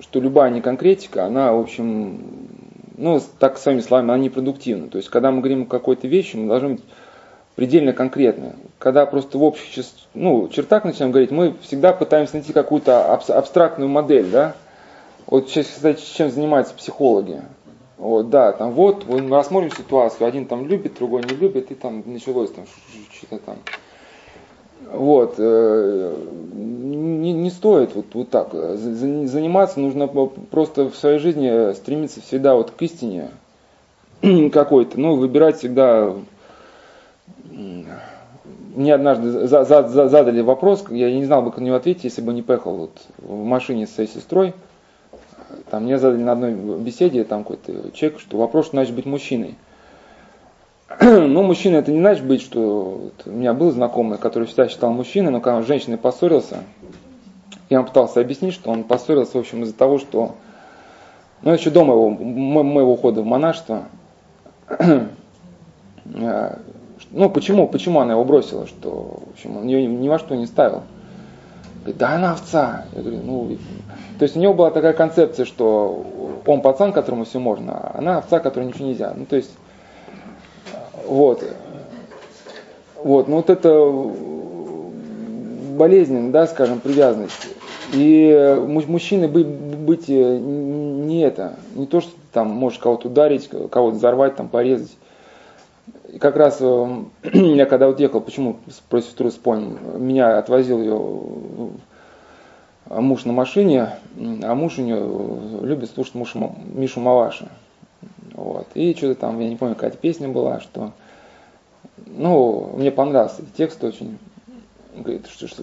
что 0.00 0.20
любая 0.20 0.50
неконкретика, 0.50 1.26
она 1.26 1.52
в 1.52 1.60
общем, 1.60 2.55
ну 2.96 3.20
так 3.38 3.58
своими 3.58 3.80
словами, 3.80 4.12
она 4.12 4.18
непродуктивна. 4.18 4.88
То 4.88 4.98
есть 4.98 5.08
когда 5.08 5.30
мы 5.30 5.38
говорим 5.38 5.62
о 5.62 5.66
какой-то 5.66 6.08
вещи, 6.08 6.36
мы 6.36 6.48
должны 6.48 6.70
быть 6.70 6.82
предельно 7.56 7.92
конкретны. 7.92 8.54
Когда 8.78 9.06
просто 9.06 9.38
в 9.38 9.42
общих 9.42 9.84
ну, 10.14 10.48
чертах 10.48 10.84
начинаем 10.84 11.12
говорить, 11.12 11.30
мы 11.30 11.54
всегда 11.62 11.92
пытаемся 11.92 12.34
найти 12.34 12.52
какую-то 12.52 13.12
абстрактную 13.14 13.88
модель, 13.88 14.30
да. 14.30 14.54
Вот 15.26 15.48
сейчас, 15.48 15.66
кстати, 15.66 16.02
чем 16.02 16.30
занимаются 16.30 16.74
психологи. 16.74 17.40
Вот, 17.96 18.28
да, 18.28 18.52
там 18.52 18.72
вот, 18.72 19.06
мы 19.08 19.28
рассмотрим 19.34 19.72
ситуацию, 19.72 20.28
один 20.28 20.44
там 20.46 20.66
любит, 20.66 20.98
другой 20.98 21.22
не 21.22 21.34
любит, 21.34 21.70
и 21.70 21.74
там 21.74 22.02
началось 22.04 22.52
там 22.52 22.66
что-то 23.10 23.38
там. 23.38 23.56
Вот, 24.92 25.34
э, 25.38 26.16
не, 26.54 27.32
не 27.32 27.50
стоит 27.50 27.94
вот, 27.94 28.06
вот 28.14 28.30
так 28.30 28.52
заниматься, 28.52 29.80
нужно 29.80 30.06
просто 30.06 30.88
в 30.88 30.96
своей 30.96 31.18
жизни 31.18 31.72
стремиться 31.74 32.20
всегда 32.20 32.54
вот 32.54 32.70
к 32.70 32.82
истине 32.82 33.30
какой-то, 34.52 34.98
ну, 35.00 35.16
выбирать 35.16 35.58
всегда 35.58 36.14
мне 38.76 38.94
однажды 38.94 39.48
за, 39.48 39.64
за, 39.64 39.88
за, 39.88 40.08
задали 40.08 40.42
вопрос, 40.42 40.84
я 40.90 41.10
не 41.10 41.24
знал 41.24 41.42
бы, 41.42 41.50
как 41.50 41.60
на 41.60 41.64
него 41.64 41.76
ответить, 41.76 42.04
если 42.04 42.20
бы 42.20 42.34
не 42.34 42.42
поехал 42.42 42.76
вот 42.76 42.90
в 43.18 43.42
машине 43.42 43.86
с 43.86 43.94
своей 43.94 44.08
сестрой. 44.08 44.54
Там 45.70 45.84
мне 45.84 45.98
задали 45.98 46.22
на 46.22 46.32
одной 46.32 46.52
беседе 46.52 47.24
там 47.24 47.42
какой-то 47.42 47.90
человек, 47.92 48.20
что 48.20 48.36
вопрос, 48.36 48.66
что 48.66 48.76
значит 48.76 48.94
быть 48.94 49.06
мужчиной. 49.06 49.54
ну, 51.00 51.42
мужчина 51.42 51.76
это 51.76 51.90
не 51.90 51.98
значит 51.98 52.24
быть, 52.24 52.40
что 52.40 53.00
вот, 53.02 53.26
у 53.26 53.30
меня 53.30 53.54
был 53.54 53.72
знакомый, 53.72 54.18
который 54.18 54.46
всегда 54.46 54.68
считал 54.68 54.92
мужчиной, 54.92 55.32
но 55.32 55.40
когда 55.40 55.56
он 55.56 55.64
с 55.64 55.66
женщиной 55.66 55.98
поссорился, 55.98 56.58
я 57.68 57.78
ему 57.78 57.86
пытался 57.86 58.20
объяснить, 58.20 58.54
что 58.54 58.70
он 58.70 58.84
поссорился, 58.84 59.32
в 59.32 59.40
общем, 59.40 59.64
из-за 59.64 59.74
того, 59.74 59.98
что, 59.98 60.36
ну, 61.42 61.52
еще 61.52 61.70
до 61.70 61.84
моего, 61.84 62.10
моего 62.10 62.92
ухода 62.92 63.22
в 63.22 63.26
монашество, 63.26 63.82
э, 64.68 66.56
ну, 67.10 67.30
почему, 67.30 67.66
почему 67.66 68.00
она 68.00 68.12
его 68.12 68.24
бросила, 68.24 68.68
что, 68.68 69.22
в 69.26 69.30
общем, 69.32 69.56
он 69.56 69.66
ее 69.66 69.86
ни 69.86 70.08
во 70.08 70.20
что 70.20 70.36
не 70.36 70.46
ставил. 70.46 70.82
Говорит, 71.80 71.98
да 71.98 72.10
она 72.10 72.32
овца. 72.32 72.84
Я 72.94 73.02
говорю, 73.02 73.20
ну, 73.24 73.58
то 74.18 74.22
есть 74.22 74.36
у 74.36 74.40
него 74.40 74.54
была 74.54 74.70
такая 74.70 74.92
концепция, 74.92 75.46
что 75.46 76.40
он 76.46 76.60
пацан, 76.60 76.92
которому 76.92 77.24
все 77.24 77.38
можно, 77.38 77.76
а 77.76 77.98
она 77.98 78.18
овца, 78.18 78.38
которой 78.38 78.66
ничего 78.66 78.86
нельзя. 78.86 79.12
Ну, 79.16 79.26
то 79.26 79.36
есть, 79.36 79.50
вот. 81.06 81.44
Вот, 83.02 83.28
ну 83.28 83.36
вот 83.36 83.50
это 83.50 83.92
болезненно, 85.76 86.32
да, 86.32 86.46
скажем, 86.46 86.80
привязанность. 86.80 87.48
И 87.92 88.56
мужчины 88.66 89.28
быть 89.28 90.08
не 90.08 91.20
это, 91.22 91.56
не 91.74 91.86
то, 91.86 92.00
что 92.00 92.12
там 92.32 92.48
можешь 92.48 92.78
кого-то 92.78 93.08
ударить, 93.08 93.48
кого-то 93.48 93.96
взорвать, 93.96 94.36
там 94.36 94.48
порезать. 94.48 94.96
И 96.12 96.18
как 96.18 96.36
раз 96.36 96.58
э, 96.60 97.04
я 97.32 97.66
когда 97.66 97.86
вот 97.86 98.00
ехал, 98.00 98.20
почему 98.20 98.56
про 98.88 99.00
сестру 99.00 99.30
вспомнил, 99.30 99.78
меня 99.98 100.38
отвозил 100.38 100.80
ее 100.80 101.70
муж 102.88 103.24
на 103.24 103.32
машине, 103.32 103.90
а 104.42 104.54
муж 104.54 104.78
у 104.78 104.82
нее 104.82 105.66
любит 105.66 105.90
слушать 105.90 106.14
муж, 106.14 106.34
Мишу 106.34 107.00
Малаша. 107.00 107.48
Вот. 108.36 108.68
И 108.74 108.94
что-то 108.94 109.22
там, 109.22 109.40
я 109.40 109.48
не 109.48 109.56
помню, 109.56 109.74
какая-то 109.74 109.96
песня 109.96 110.28
была, 110.28 110.60
что... 110.60 110.92
Ну, 112.06 112.70
мне 112.76 112.90
понравился 112.90 113.42
текст 113.56 113.82
очень. 113.82 114.18
Говорит, 114.94 115.26
что, 115.26 115.48
что, 115.48 115.62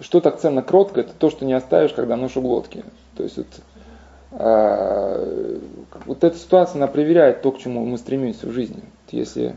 что 0.00 0.20
так 0.20 0.38
ценно 0.38 0.62
кротко, 0.62 1.00
это 1.00 1.12
то, 1.18 1.30
что 1.30 1.44
не 1.44 1.54
оставишь, 1.54 1.92
когда 1.92 2.16
нож 2.16 2.36
у 2.36 2.42
глотки. 2.42 2.84
То 3.16 3.22
есть 3.22 3.38
вот, 3.38 3.46
а, 4.32 5.60
вот 6.06 6.22
эта 6.22 6.36
ситуация, 6.36 6.78
она 6.78 6.86
проверяет 6.86 7.42
то, 7.42 7.50
к 7.52 7.58
чему 7.58 7.84
мы 7.84 7.98
стремимся 7.98 8.46
в 8.46 8.52
жизни. 8.52 8.82
Если 9.10 9.56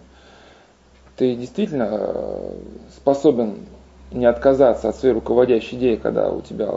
ты 1.18 1.36
действительно 1.36 1.88
э, 1.92 2.52
способен 2.96 3.66
не 4.12 4.26
отказаться 4.26 4.90
от 4.90 4.96
своей 4.98 5.14
руководящей 5.14 5.78
идеи, 5.78 5.96
когда 5.96 6.30
у 6.30 6.42
тебя 6.42 6.72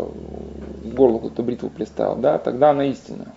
горло 0.85 1.15
какую-то 1.15 1.43
бритву 1.43 1.71
пристал, 1.71 2.17
да, 2.17 2.39
тогда 2.39 2.71
она 2.71 2.85
истина. 2.85 3.33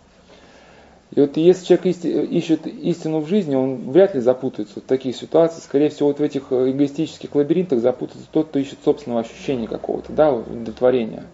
И 1.14 1.20
вот 1.20 1.36
если 1.36 1.66
человек 1.66 1.86
ищет 2.32 2.68
истину 2.68 3.20
в 3.20 3.28
жизни, 3.28 3.56
он 3.56 3.92
вряд 3.92 4.16
ли 4.16 4.22
запутается 4.22 4.80
в 4.80 4.84
таких 4.84 5.16
ситуациях. 5.16 5.64
Скорее 5.64 5.90
всего, 5.90 6.08
вот 6.08 6.20
в 6.20 6.24
этих 6.24 6.52
эгоистических 6.52 7.36
лабиринтах 7.36 7.80
запутается 7.80 8.28
тот, 8.32 8.48
кто 8.48 8.60
ищет 8.60 8.80
собственного 8.86 9.22
ощущения 9.22 9.68
какого-то, 9.68 10.14
да, 10.14 10.32
удовлетворения. 10.32 11.26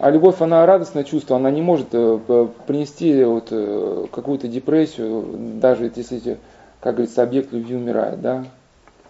А 0.00 0.10
любовь, 0.10 0.40
она 0.40 0.66
радостное 0.66 1.04
чувство, 1.04 1.36
она 1.36 1.50
не 1.50 1.62
может 1.62 1.88
э, 1.92 2.48
принести 2.66 3.22
вот 3.24 3.48
э, 3.50 4.06
какую-то 4.12 4.48
депрессию, 4.48 5.24
даже 5.60 5.90
если 5.94 6.38
как 6.80 6.94
говорится, 6.94 7.22
объект 7.22 7.52
любви 7.52 7.76
умирает, 7.76 8.20
да? 8.20 8.44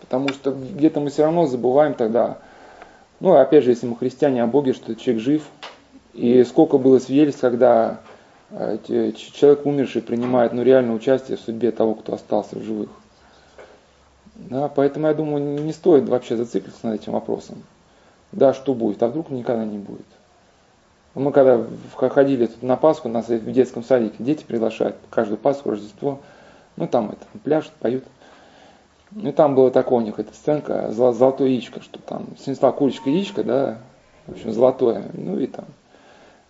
Потому 0.00 0.28
что 0.30 0.52
где-то 0.52 1.00
мы 1.00 1.10
все 1.10 1.24
равно 1.24 1.46
забываем 1.46 1.94
тогда, 1.94 2.38
ну, 3.20 3.34
опять 3.34 3.64
же, 3.64 3.70
если 3.70 3.86
мы 3.86 3.96
христиане 3.96 4.42
о 4.42 4.46
Боге, 4.46 4.72
что 4.72 4.94
человек 4.94 5.22
жив, 5.22 5.42
и 6.14 6.44
сколько 6.44 6.78
было 6.78 6.98
свидетельств, 6.98 7.40
когда 7.40 7.90
э, 7.90 8.07
человек 8.50 9.66
умерший 9.66 10.02
принимает 10.02 10.52
ну, 10.52 10.62
реальное 10.62 10.94
участие 10.94 11.36
в 11.36 11.40
судьбе 11.40 11.70
того, 11.70 11.94
кто 11.94 12.14
остался 12.14 12.58
в 12.58 12.62
живых. 12.62 12.90
Да, 14.36 14.68
поэтому 14.68 15.08
я 15.08 15.14
думаю, 15.14 15.62
не 15.62 15.72
стоит 15.72 16.08
вообще 16.08 16.36
зацикливаться 16.36 16.86
над 16.86 17.00
этим 17.00 17.12
вопросом. 17.12 17.62
Да, 18.32 18.54
что 18.54 18.74
будет, 18.74 19.02
а 19.02 19.08
вдруг 19.08 19.30
никогда 19.30 19.64
не 19.64 19.78
будет. 19.78 20.06
Мы 21.14 21.32
когда 21.32 21.64
ходили 22.08 22.46
тут 22.46 22.62
на 22.62 22.76
Пасху, 22.76 23.08
нас 23.08 23.28
в 23.28 23.52
детском 23.52 23.82
садике 23.82 24.16
дети 24.18 24.44
приглашают 24.44 24.96
каждую 25.10 25.38
Пасху, 25.38 25.70
Рождество– 25.70 26.20
ну, 26.78 26.86
там 26.86 27.10
это, 27.10 27.26
пляшут, 27.42 27.72
поют. 27.72 28.04
Ну, 29.10 29.32
там 29.32 29.56
была 29.56 29.70
такая 29.70 29.98
у 29.98 30.00
них 30.00 30.20
эта 30.20 30.32
сценка, 30.32 30.92
золотое 30.92 31.48
яичко, 31.48 31.82
что 31.82 31.98
там 31.98 32.28
снесла 32.38 32.70
курочка 32.70 33.10
яичко, 33.10 33.42
да, 33.42 33.78
в 34.26 34.32
общем, 34.32 34.52
золотое. 34.52 35.06
Ну, 35.12 35.40
и 35.40 35.48
там 35.48 35.64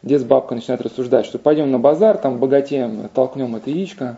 дед 0.02 0.20
с 0.20 0.24
бабкой 0.24 0.56
начинают 0.56 0.82
рассуждать, 0.82 1.26
что 1.26 1.38
пойдем 1.38 1.70
на 1.70 1.78
базар, 1.78 2.18
там 2.18 2.38
богатеем, 2.38 3.08
толкнем 3.14 3.56
это 3.56 3.70
яичко. 3.70 4.16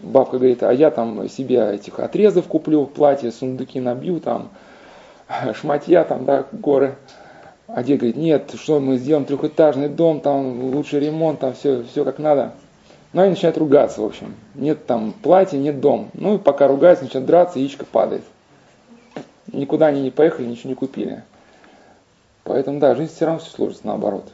Бабка 0.00 0.38
говорит, 0.38 0.62
а 0.62 0.72
я 0.72 0.90
там 0.90 1.28
себе 1.28 1.74
этих 1.74 1.98
отрезов 1.98 2.46
куплю, 2.46 2.86
платье, 2.86 3.30
сундуки 3.32 3.80
набью, 3.80 4.20
там, 4.20 4.50
шматья, 5.54 6.04
там, 6.04 6.24
да, 6.24 6.46
горы. 6.52 6.96
А 7.66 7.82
дед 7.82 7.98
говорит, 7.98 8.16
нет, 8.16 8.54
что 8.60 8.80
мы 8.80 8.98
сделаем 8.98 9.24
трехэтажный 9.24 9.88
дом, 9.88 10.20
там 10.20 10.74
лучший 10.74 11.00
ремонт, 11.00 11.40
там 11.40 11.54
все, 11.54 11.82
все 11.84 12.04
как 12.04 12.18
надо. 12.18 12.52
Ну, 13.14 13.22
они 13.22 13.30
начинают 13.30 13.56
ругаться, 13.58 14.02
в 14.02 14.04
общем. 14.04 14.34
Нет 14.54 14.86
там 14.86 15.12
платья, 15.12 15.56
нет 15.56 15.80
дом. 15.80 16.10
Ну, 16.14 16.34
и 16.34 16.38
пока 16.38 16.66
ругаются, 16.66 17.04
начинают 17.04 17.26
драться, 17.26 17.58
яичко 17.58 17.86
падает. 17.86 18.24
Никуда 19.52 19.86
они 19.86 20.02
не 20.02 20.10
поехали, 20.10 20.46
ничего 20.46 20.70
не 20.70 20.74
купили. 20.74 21.22
Поэтому, 22.42 22.80
да, 22.80 22.94
жизнь 22.94 23.12
все 23.14 23.26
равно 23.26 23.40
все 23.40 23.50
сложится 23.50 23.86
наоборот. 23.86 24.30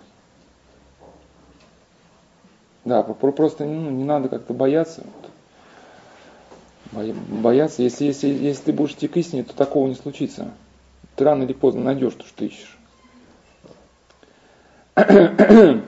Да, 2.84 3.02
просто 3.02 3.64
ну, 3.64 3.90
не 3.90 4.04
надо 4.04 4.28
как-то 4.28 4.54
бояться. 4.54 5.04
Бояться, 6.92 7.82
если, 7.82 8.06
если, 8.06 8.28
если 8.28 8.64
ты 8.64 8.72
будешь 8.72 8.92
идти 8.92 9.06
к 9.06 9.16
истине, 9.16 9.44
то 9.44 9.54
такого 9.54 9.86
не 9.86 9.94
случится. 9.94 10.50
Ты 11.14 11.24
рано 11.24 11.44
или 11.44 11.52
поздно 11.52 11.82
найдешь 11.84 12.14
то, 12.14 12.24
что 12.24 12.38
ты 12.38 12.46
ищешь. 12.46 12.78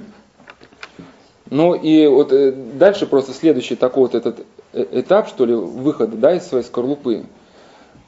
Ну 1.55 1.75
и 1.75 2.07
вот 2.07 2.33
э, 2.33 2.51
дальше 2.51 3.07
просто 3.07 3.35
следующий 3.35 3.77
такой 3.77 4.05
вот 4.05 4.15
этот 4.15 4.47
э, 4.73 4.87
этап, 4.93 5.29
что 5.29 5.45
ли, 5.45 5.53
выхода 5.53 6.17
да, 6.17 6.35
из 6.35 6.47
своей 6.47 6.65
скорлупы. 6.65 7.27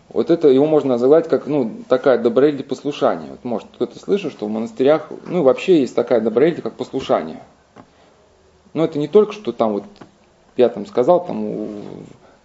вот 0.09 0.31
это 0.31 0.48
его 0.48 0.65
можно 0.65 0.94
озаглавить 0.94 1.28
как, 1.28 1.47
ну, 1.47 1.70
такая 1.86 2.16
добродетель 2.16 2.65
послушания. 2.65 3.28
Вот, 3.28 3.44
может, 3.44 3.69
кто-то 3.74 3.98
слышал, 3.98 4.31
что 4.31 4.47
в 4.47 4.48
монастырях, 4.48 5.11
ну, 5.27 5.43
вообще 5.43 5.81
есть 5.81 5.94
такая 5.94 6.23
добродетель, 6.23 6.62
как 6.62 6.73
послушание. 6.73 7.43
Но 8.74 8.84
это 8.84 8.98
не 8.98 9.09
только, 9.09 9.32
что 9.32 9.52
там 9.52 9.72
вот, 9.72 9.84
я 10.56 10.68
там 10.68 10.84
сказал, 10.86 11.24
там, 11.24 11.68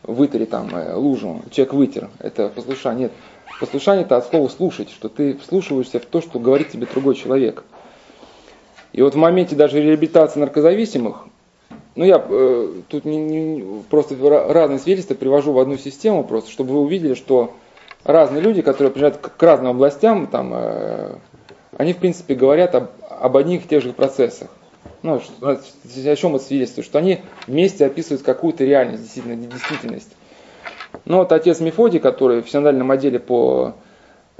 вытери 0.03 0.45
там 0.45 0.73
э, 0.73 0.93
лужу, 0.95 1.41
человек 1.51 1.73
вытер, 1.73 2.09
это 2.19 2.49
послушание. 2.49 3.03
Нет, 3.03 3.11
послушание 3.59 4.05
это 4.05 4.17
от 4.17 4.27
слова 4.27 4.47
слушать, 4.47 4.89
что 4.89 5.09
ты 5.09 5.37
вслушиваешься 5.37 5.99
в 5.99 6.05
то, 6.05 6.21
что 6.21 6.39
говорит 6.39 6.69
тебе 6.69 6.87
другой 6.91 7.15
человек. 7.15 7.63
И 8.93 9.01
вот 9.01 9.13
в 9.13 9.17
моменте 9.17 9.55
даже 9.55 9.81
реабилитации 9.81 10.39
наркозависимых, 10.39 11.25
ну 11.95 12.05
я 12.05 12.23
э, 12.27 12.73
тут 12.87 13.05
не, 13.05 13.17
не, 13.17 13.83
просто 13.89 14.15
разные 14.19 14.79
свидетельства 14.79 15.15
привожу 15.15 15.51
в 15.51 15.59
одну 15.59 15.77
систему, 15.77 16.23
просто 16.23 16.51
чтобы 16.51 16.73
вы 16.73 16.81
увидели, 16.81 17.15
что 17.15 17.53
разные 18.03 18.41
люди, 18.41 18.61
которые 18.61 18.91
приезжают 18.91 19.17
к, 19.17 19.35
к 19.35 19.43
разным 19.43 19.71
областям, 19.71 20.27
там, 20.27 20.51
э, 20.53 21.15
они 21.77 21.93
в 21.93 21.97
принципе 21.97 22.35
говорят 22.35 22.75
об, 22.75 22.89
об 23.09 23.35
одних 23.35 23.65
и 23.65 23.67
тех 23.67 23.83
же 23.83 23.93
процессах. 23.93 24.49
Ну, 25.01 25.19
что, 25.19 25.49
о 25.49 26.15
чем 26.15 26.35
это 26.35 26.43
свидетельствует? 26.43 26.85
Что 26.85 26.99
они 26.99 27.19
вместе 27.47 27.85
описывают 27.85 28.21
какую-то 28.21 28.63
реальность, 28.65 29.03
действительно, 29.03 29.35
действительность. 29.35 30.15
Ну 31.05 31.17
вот 31.17 31.31
отец 31.31 31.59
Мефодий, 31.59 31.99
который 31.99 32.41
в 32.41 32.49
синодальном 32.49 32.91
отделе 32.91 33.19
по 33.19 33.75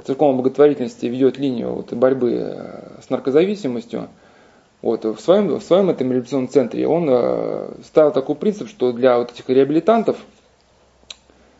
церковной 0.04 0.36
благотворительности 0.36 1.06
ведет 1.06 1.38
линию 1.38 1.74
вот, 1.74 1.92
борьбы 1.92 2.32
э, 2.32 3.00
с 3.02 3.10
наркозависимостью, 3.10 4.08
вот, 4.82 5.04
в, 5.04 5.20
своем, 5.20 5.48
в 5.48 5.62
своем 5.62 5.90
этом 5.90 6.10
реабилитационном 6.10 6.48
центре 6.48 6.86
он 6.86 7.06
э, 7.08 7.72
ставил 7.84 8.12
такой 8.12 8.34
принцип, 8.34 8.68
что 8.68 8.92
для 8.92 9.18
вот 9.18 9.32
этих 9.32 9.48
реабилитантов 9.48 10.16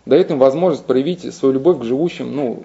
дает 0.06 0.30
им 0.30 0.38
возможность 0.38 0.86
проявить 0.86 1.32
свою 1.34 1.54
любовь 1.54 1.80
к 1.80 1.84
живущим, 1.84 2.34
ну, 2.34 2.62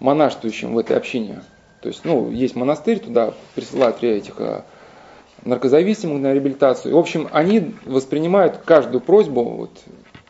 монашествующим 0.00 0.74
в 0.74 0.78
этой 0.78 0.96
общине. 0.96 1.42
То 1.80 1.88
есть, 1.88 2.04
ну, 2.04 2.30
есть 2.30 2.56
монастырь, 2.56 2.98
туда 2.98 3.34
присылают 3.54 4.02
этих 4.02 4.34
э, 4.38 4.62
наркозависимых 5.44 6.20
на 6.20 6.32
реабилитацию. 6.32 6.94
В 6.94 6.98
общем, 6.98 7.28
они 7.32 7.74
воспринимают 7.84 8.58
каждую 8.64 9.00
просьбу 9.00 9.42
вот, 9.42 9.70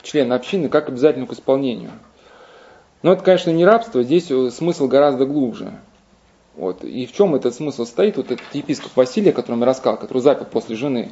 члена 0.02 0.34
общины 0.34 0.68
как 0.68 0.88
обязательную 0.88 1.28
к 1.28 1.32
исполнению. 1.32 1.90
Но 3.02 3.12
это, 3.12 3.22
конечно, 3.22 3.50
не 3.50 3.64
рабство, 3.64 4.02
здесь 4.02 4.30
э, 4.30 4.50
смысл 4.50 4.86
гораздо 4.86 5.26
глубже. 5.26 5.72
Вот. 6.54 6.84
И 6.84 7.06
в 7.06 7.12
чем 7.12 7.34
этот 7.34 7.54
смысл 7.54 7.84
стоит? 7.84 8.16
Вот 8.16 8.30
этот 8.30 8.46
епископ 8.52 8.94
Василий, 8.94 9.30
о 9.30 9.32
котором 9.32 9.60
я 9.60 9.66
рассказал, 9.66 9.96
который 9.96 10.18
запил 10.18 10.46
после 10.46 10.76
жены. 10.76 11.10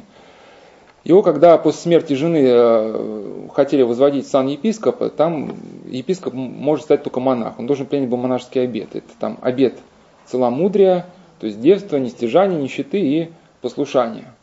Его, 1.03 1.23
когда 1.23 1.57
после 1.57 1.81
смерти 1.81 2.13
жены 2.13 2.43
э, 2.45 3.47
хотели 3.53 3.81
возводить 3.81 4.27
сан 4.27 4.47
епископа, 4.47 5.09
там 5.09 5.55
епископ 5.87 6.33
может 6.33 6.85
стать 6.85 7.03
только 7.03 7.19
монах. 7.19 7.59
Он 7.59 7.65
должен 7.65 7.87
принять 7.87 8.09
монашеский 8.09 8.63
обет. 8.63 8.95
Это 8.95 9.09
там 9.19 9.39
обет 9.41 9.79
целомудрия, 10.27 11.07
то 11.39 11.47
есть 11.47 11.59
девства, 11.59 11.97
нестяжания, 11.97 12.57
нищеты 12.57 12.99
и 12.99 13.31
послушания. 13.61 14.33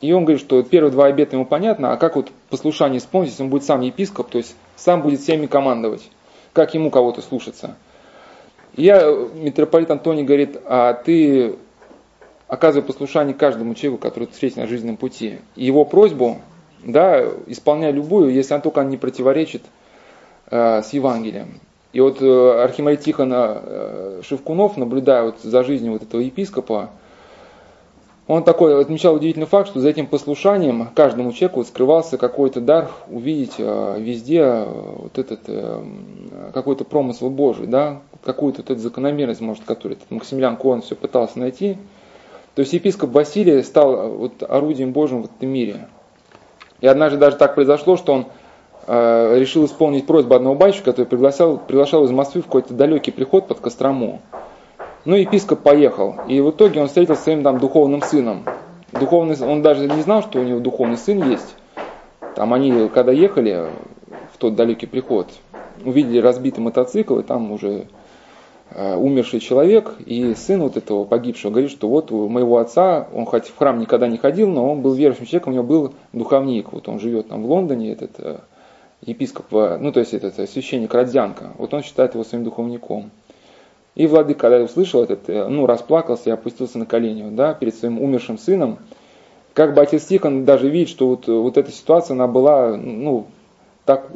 И 0.00 0.12
он 0.12 0.24
говорит, 0.24 0.44
что 0.44 0.62
первые 0.62 0.92
два 0.92 1.06
обета 1.06 1.36
ему 1.36 1.46
понятно, 1.46 1.92
а 1.92 1.96
как 1.96 2.16
вот 2.16 2.30
послушание 2.50 2.98
исполнить, 2.98 3.30
если 3.30 3.42
он 3.42 3.48
будет 3.48 3.64
сам 3.64 3.80
епископ, 3.80 4.28
то 4.28 4.38
есть 4.38 4.54
сам 4.76 5.02
будет 5.02 5.20
всеми 5.20 5.46
командовать, 5.46 6.10
как 6.52 6.74
ему 6.74 6.90
кого-то 6.90 7.22
слушаться. 7.22 7.76
Я, 8.76 9.10
митрополит 9.34 9.90
Антоний 9.90 10.22
говорит, 10.22 10.58
а 10.66 10.92
ты 10.92 11.56
оказывай 12.46 12.84
послушание 12.84 13.34
каждому 13.34 13.74
человеку, 13.74 14.02
который 14.02 14.24
ты 14.24 14.34
встретил 14.34 14.62
на 14.62 14.68
жизненном 14.68 14.98
пути. 14.98 15.38
Его 15.54 15.86
просьбу, 15.86 16.40
да, 16.84 17.24
исполняй 17.46 17.92
любую, 17.92 18.32
если 18.32 18.52
она 18.52 18.60
только 18.60 18.82
не 18.84 18.98
противоречит 18.98 19.62
э, 20.50 20.82
с 20.82 20.92
Евангелием. 20.92 21.60
И 21.94 22.00
вот 22.00 22.20
э, 22.20 22.62
архимандрит 22.62 23.02
Тихон 23.02 23.32
э, 23.34 24.20
Шевкунов, 24.22 24.76
наблюдая 24.76 25.22
вот 25.22 25.36
за 25.42 25.64
жизнью 25.64 25.92
вот 25.92 26.02
этого 26.02 26.20
епископа, 26.20 26.90
он 28.28 28.42
такой 28.42 28.80
отмечал 28.80 29.14
удивительный 29.14 29.46
факт, 29.46 29.68
что 29.68 29.78
за 29.78 29.88
этим 29.88 30.08
послушанием 30.08 30.88
каждому 30.96 31.32
человеку 31.32 31.62
скрывался 31.62 32.18
какой-то 32.18 32.60
дар 32.60 32.90
увидеть 33.08 33.54
э, 33.58 33.96
везде 34.00 34.40
э, 34.40 34.64
вот 34.98 35.16
этот 35.16 35.40
э, 35.46 35.84
какой-то 36.52 36.84
промысел 36.84 37.30
Божий, 37.30 37.68
да, 37.68 38.00
какую-то 38.24 38.62
вот 38.62 38.70
эту 38.70 38.80
закономерность, 38.80 39.40
может, 39.40 39.62
которую 39.64 39.96
этот 39.96 40.10
Максимилиан 40.10 40.56
Коэн 40.56 40.82
все 40.82 40.96
пытался 40.96 41.38
найти. 41.38 41.78
То 42.56 42.60
есть 42.60 42.72
епископ 42.72 43.10
Василий 43.10 43.62
стал 43.62 44.08
вот 44.10 44.42
орудием 44.42 44.92
Божьим 44.92 45.22
в 45.22 45.26
этом 45.26 45.48
мире. 45.48 45.88
И 46.80 46.86
однажды 46.88 47.18
даже 47.18 47.36
так 47.36 47.54
произошло, 47.54 47.96
что 47.96 48.12
он 48.12 48.26
решил 48.88 49.66
исполнить 49.66 50.06
просьбу 50.06 50.36
одного 50.36 50.54
батюшка, 50.54 50.92
который 50.92 51.06
приглашал, 51.06 51.58
приглашал 51.58 52.04
из 52.04 52.12
Москвы 52.12 52.42
в 52.42 52.46
какой-то 52.46 52.72
далекий 52.72 53.10
приход 53.10 53.48
под 53.48 53.58
Кострому. 53.60 54.22
Ну, 55.06 55.14
епископ 55.14 55.60
поехал, 55.60 56.16
и 56.26 56.40
в 56.40 56.50
итоге 56.50 56.80
он 56.80 56.88
встретился 56.88 57.20
с 57.20 57.24
своим 57.24 57.44
там 57.44 57.60
духовным 57.60 58.02
сыном. 58.02 58.42
Духовный, 58.90 59.36
он 59.40 59.62
даже 59.62 59.86
не 59.86 60.02
знал, 60.02 60.20
что 60.20 60.40
у 60.40 60.42
него 60.42 60.58
духовный 60.58 60.96
сын 60.96 61.30
есть. 61.30 61.54
Там 62.34 62.52
они, 62.52 62.88
когда 62.88 63.12
ехали 63.12 63.68
в 64.34 64.38
тот 64.38 64.56
далекий 64.56 64.86
приход, 64.86 65.28
увидели 65.84 66.18
разбитый 66.18 66.64
мотоцикл, 66.64 67.20
и 67.20 67.22
там 67.22 67.52
уже 67.52 67.86
э, 68.70 68.96
умерший 68.96 69.38
человек, 69.38 69.94
и 70.04 70.34
сын 70.34 70.60
вот 70.60 70.76
этого 70.76 71.04
погибшего 71.04 71.52
говорит, 71.52 71.70
что 71.70 71.88
вот 71.88 72.10
у 72.10 72.28
моего 72.28 72.58
отца, 72.58 73.06
он 73.14 73.26
хоть 73.26 73.46
в 73.46 73.56
храм 73.56 73.78
никогда 73.78 74.08
не 74.08 74.16
ходил, 74.16 74.48
но 74.48 74.72
он 74.72 74.82
был 74.82 74.94
верующим 74.94 75.26
человеком, 75.26 75.52
у 75.52 75.54
него 75.54 75.64
был 75.64 75.94
духовник, 76.12 76.72
вот 76.72 76.88
он 76.88 76.98
живет 76.98 77.28
там 77.28 77.44
в 77.44 77.46
Лондоне, 77.48 77.92
этот 77.92 78.10
э, 78.18 78.38
епископ, 79.02 79.54
э, 79.54 79.78
ну 79.80 79.92
то 79.92 80.00
есть 80.00 80.14
этот 80.14 80.34
священник 80.50 80.92
Родзянко, 80.92 81.52
вот 81.58 81.72
он 81.74 81.84
считает 81.84 82.14
его 82.14 82.24
своим 82.24 82.42
духовником. 82.42 83.12
И 83.96 84.06
владыка, 84.06 84.40
когда 84.40 84.62
услышал 84.62 85.02
этот, 85.02 85.28
э, 85.28 85.48
ну, 85.48 85.66
расплакался 85.66 86.28
и 86.28 86.32
опустился 86.32 86.78
на 86.78 86.84
колени, 86.84 87.34
да, 87.34 87.54
перед 87.54 87.74
своим 87.74 88.00
умершим 88.00 88.38
сыном. 88.38 88.78
Как 89.54 89.74
бы 89.74 89.80
отец 89.80 90.04
Тихон 90.04 90.44
даже 90.44 90.68
видит, 90.68 90.90
что 90.90 91.08
вот, 91.08 91.26
вот 91.26 91.56
эта 91.56 91.72
ситуация, 91.72 92.14
она 92.14 92.28
была, 92.28 92.76
ну, 92.76 93.26
так, 93.86 94.06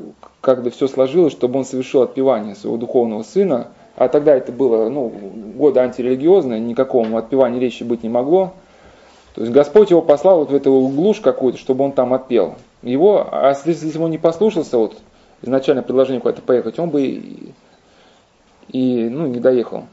когда 0.42 0.68
все 0.68 0.86
сложилось, 0.86 1.32
чтобы 1.32 1.58
он 1.58 1.64
совершил 1.64 2.02
отпевание 2.02 2.54
своего 2.54 2.76
духовного 2.76 3.22
сына, 3.22 3.68
а 3.96 4.08
тогда 4.08 4.36
это 4.36 4.52
было, 4.52 4.90
ну, 4.90 5.08
годы 5.08 5.80
антирелигиозные, 5.80 6.60
никакого 6.60 7.18
отпевания 7.18 7.58
речи 7.58 7.82
быть 7.82 8.02
не 8.02 8.10
могло. 8.10 8.52
То 9.34 9.42
есть 9.42 9.52
Господь 9.52 9.90
его 9.90 10.02
послал 10.02 10.40
вот 10.40 10.50
в 10.50 10.54
эту 10.54 10.72
глушь 10.88 11.20
какую-то, 11.20 11.58
чтобы 11.58 11.84
он 11.84 11.92
там 11.92 12.12
отпел. 12.12 12.56
Его, 12.82 13.26
а 13.30 13.48
если, 13.48 13.70
если 13.70 13.98
он 13.98 14.10
не 14.10 14.18
послушался, 14.18 14.76
вот, 14.76 14.98
изначально 15.40 15.82
предложение 15.82 16.20
куда-то 16.20 16.42
поехать, 16.42 16.78
он 16.78 16.90
бы 16.90 17.54
и 18.72 19.08
ну, 19.08 19.26
не 19.26 19.40
доехал. 19.40 19.84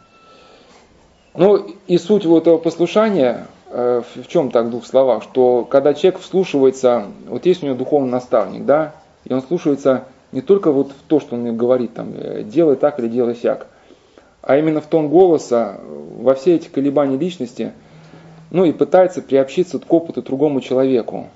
Ну 1.35 1.67
и 1.87 1.97
суть 1.97 2.25
вот 2.25 2.43
этого 2.43 2.57
послушания 2.57 3.47
э, 3.69 4.01
в 4.15 4.27
чем 4.27 4.51
так 4.51 4.65
в 4.65 4.69
двух 4.69 4.85
словах, 4.85 5.23
что 5.23 5.65
когда 5.69 5.93
человек 5.93 6.19
вслушивается, 6.19 7.05
вот 7.27 7.45
есть 7.45 7.63
у 7.63 7.65
него 7.67 7.77
духовный 7.77 8.09
наставник, 8.09 8.65
да, 8.65 8.93
и 9.25 9.33
он 9.33 9.41
слушается 9.41 10.05
не 10.31 10.41
только 10.41 10.71
вот 10.71 10.91
в 10.91 11.07
то, 11.07 11.19
что 11.19 11.35
он 11.35 11.55
говорит, 11.55 11.93
там, 11.93 12.11
э, 12.15 12.43
делай 12.43 12.75
так 12.75 12.99
или 12.99 13.07
делай 13.07 13.35
сяк, 13.35 13.67
а 14.41 14.57
именно 14.57 14.81
в 14.81 14.87
тон 14.87 15.09
голоса, 15.09 15.79
во 16.19 16.33
все 16.33 16.55
эти 16.55 16.69
колебания 16.69 17.17
личности, 17.17 17.73
ну 18.49 18.65
и 18.65 18.71
пытается 18.71 19.21
приобщиться 19.21 19.79
к 19.79 19.93
опыту 19.93 20.21
другому 20.21 20.61
человеку. 20.61 21.27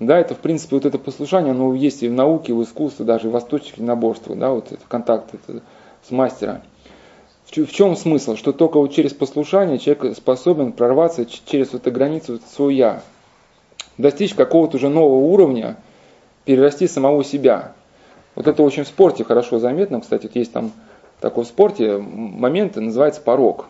Да, 0.00 0.18
это 0.18 0.34
в 0.34 0.38
принципе 0.38 0.76
вот 0.76 0.86
это 0.86 0.98
послушание, 0.98 1.52
оно 1.52 1.74
есть 1.74 2.02
и 2.02 2.08
в 2.08 2.12
науке, 2.12 2.52
и 2.52 2.54
в 2.54 2.62
искусстве, 2.62 3.04
даже 3.04 3.28
в 3.28 3.32
восточных 3.32 3.78
наборствах, 3.78 4.38
да, 4.38 4.50
вот 4.50 4.72
это 4.72 4.82
контакт 4.88 5.32
это, 5.34 5.62
с 6.06 6.10
мастером. 6.10 6.62
В 7.54 7.70
чем 7.70 7.96
смысл? 7.96 8.36
Что 8.36 8.52
только 8.52 8.78
вот 8.78 8.94
через 8.94 9.12
послушание 9.12 9.78
человек 9.78 10.16
способен 10.16 10.72
прорваться 10.72 11.26
через 11.26 11.74
эту 11.74 11.92
границу 11.92 12.40
свою 12.50 12.70
«я», 12.70 13.02
достичь 13.98 14.34
какого-то 14.34 14.78
уже 14.78 14.88
нового 14.88 15.26
уровня, 15.26 15.76
перерасти 16.46 16.88
самого 16.88 17.22
себя. 17.24 17.72
Вот 18.36 18.46
это 18.46 18.62
очень 18.62 18.84
в 18.84 18.88
спорте 18.88 19.22
хорошо 19.24 19.58
заметно. 19.58 20.00
Кстати, 20.00 20.22
вот 20.22 20.36
есть 20.36 20.52
там 20.52 20.72
такой 21.20 21.44
в 21.44 21.46
спорте 21.46 21.98
момент, 21.98 22.76
называется 22.76 23.20
порог. 23.20 23.66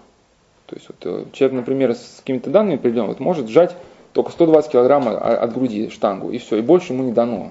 То 0.67 0.77
есть 0.77 0.87
вот 0.89 0.99
э, 1.05 1.25
человек, 1.33 1.57
например, 1.57 1.95
с 1.95 2.21
какими-то 2.21 2.51
данными 2.51 2.77
определенными, 2.77 3.15
вот 3.15 3.21
может 3.21 3.49
сжать 3.49 3.75
только 4.13 4.31
120 4.31 4.71
килограмм 4.71 5.09
от 5.09 5.53
груди 5.53 5.91
штангу, 5.91 6.31
и 6.31 6.39
все, 6.39 6.59
и 6.59 6.63
больше 6.63 6.93
ему 6.93 7.03
не 7.03 7.13
дано. 7.13 7.51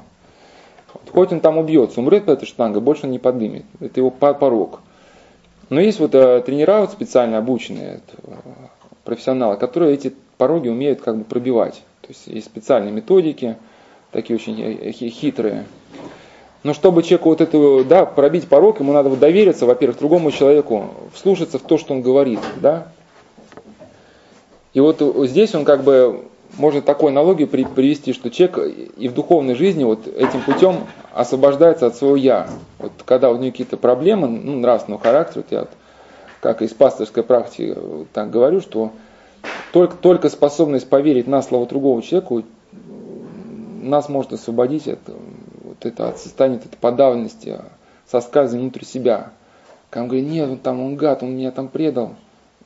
Вот, 0.94 1.04
хоть 1.12 1.34
он 1.34 1.42
там 1.42 1.58
убьется, 1.58 2.00
умрет 2.00 2.26
по 2.26 2.32
этой 2.32 2.46
штанге, 2.46 2.80
больше 2.80 3.06
он 3.06 3.12
не 3.12 3.20
поднимет. 3.20 3.66
Это 3.82 4.00
его 4.00 4.12
порог. 4.12 4.80
Но 5.72 5.80
есть 5.80 6.02
вот 6.02 6.14
э, 6.14 6.42
тренера 6.42 6.82
вот 6.82 6.92
специально 6.92 7.38
обученные, 7.38 8.02
э, 8.24 8.32
профессионалы, 9.06 9.56
которые 9.56 9.94
эти 9.94 10.14
пороги 10.38 10.68
умеют 10.68 11.02
как 11.02 11.16
бы 11.16 11.24
пробивать. 11.24 11.76
То 12.02 12.10
есть 12.10 12.28
есть 12.28 12.48
специальные 12.48 12.92
методики, 12.92 13.56
такие 14.12 14.36
очень 14.36 14.62
э, 14.62 14.92
хитрые. 14.92 15.64
Но 16.64 16.74
чтобы 16.74 17.04
человеку 17.04 17.30
вот 17.30 17.40
эту, 17.40 17.86
да, 17.86 18.06
пробить 18.06 18.50
порог, 18.50 18.82
ему 18.82 18.92
надо 18.92 19.08
вот 19.08 19.20
довериться, 19.20 19.66
во-первых, 19.66 19.98
другому 19.98 20.32
человеку, 20.32 20.90
вслушаться 21.14 21.58
в 21.58 21.62
то, 21.62 21.78
что 21.78 21.94
он 21.94 22.02
говорит, 22.02 22.42
да. 22.58 22.90
И 24.74 24.82
вот 24.82 25.02
здесь 25.30 25.56
он 25.56 25.64
как 25.64 25.86
бы 25.86 26.26
может 26.58 26.86
такой 26.86 27.12
аналогию 27.12 27.48
привести, 27.48 28.14
что 28.14 28.30
человек 28.30 28.58
и 28.98 29.08
в 29.08 29.14
духовной 29.14 29.56
жизни 29.56 29.84
вот 29.84 30.08
этим 30.08 30.42
путем 30.42 30.88
освобождается 31.14 31.88
от 31.88 31.96
своего 31.96 32.16
«я». 32.16 32.48
Вот 32.80 32.92
когда 33.06 33.32
у 33.32 33.38
нее 33.38 33.52
какие-то 33.52 33.78
проблемы, 33.78 34.28
ну, 34.28 34.58
нравственного 34.58 35.02
характера, 35.02 35.44
вот 35.44 35.52
я 35.52 35.60
вот, 35.62 35.70
как 36.40 36.62
из 36.62 36.72
пасторской 36.74 37.24
практики 37.24 37.76
так 38.14 38.30
говорю, 38.30 38.62
что 38.62 38.92
только, 39.72 39.96
только 39.96 40.30
способность 40.30 40.90
поверить 40.90 41.28
на 41.28 41.42
слово 41.42 41.66
другого 41.66 42.02
человека 42.02 42.44
нас 43.82 44.10
может 44.10 44.34
освободить 44.34 44.88
от, 44.88 45.00
вот 45.64 45.86
это, 45.86 46.10
от 46.10 46.20
состояния 46.20 46.58
от 46.58 46.66
этой 46.66 46.78
подавленности, 46.78 47.60
со 48.08 48.22
сказом 48.22 48.60
внутри 48.60 48.86
себя. 48.86 49.32
Когда 49.90 50.04
он 50.04 50.10
говорит, 50.10 50.30
нет, 50.30 50.50
он 50.50 50.58
там, 50.58 50.82
он 50.82 50.96
гад, 50.96 51.24
он 51.24 51.36
меня 51.36 51.52
там 51.52 51.68
предал. 51.68 52.16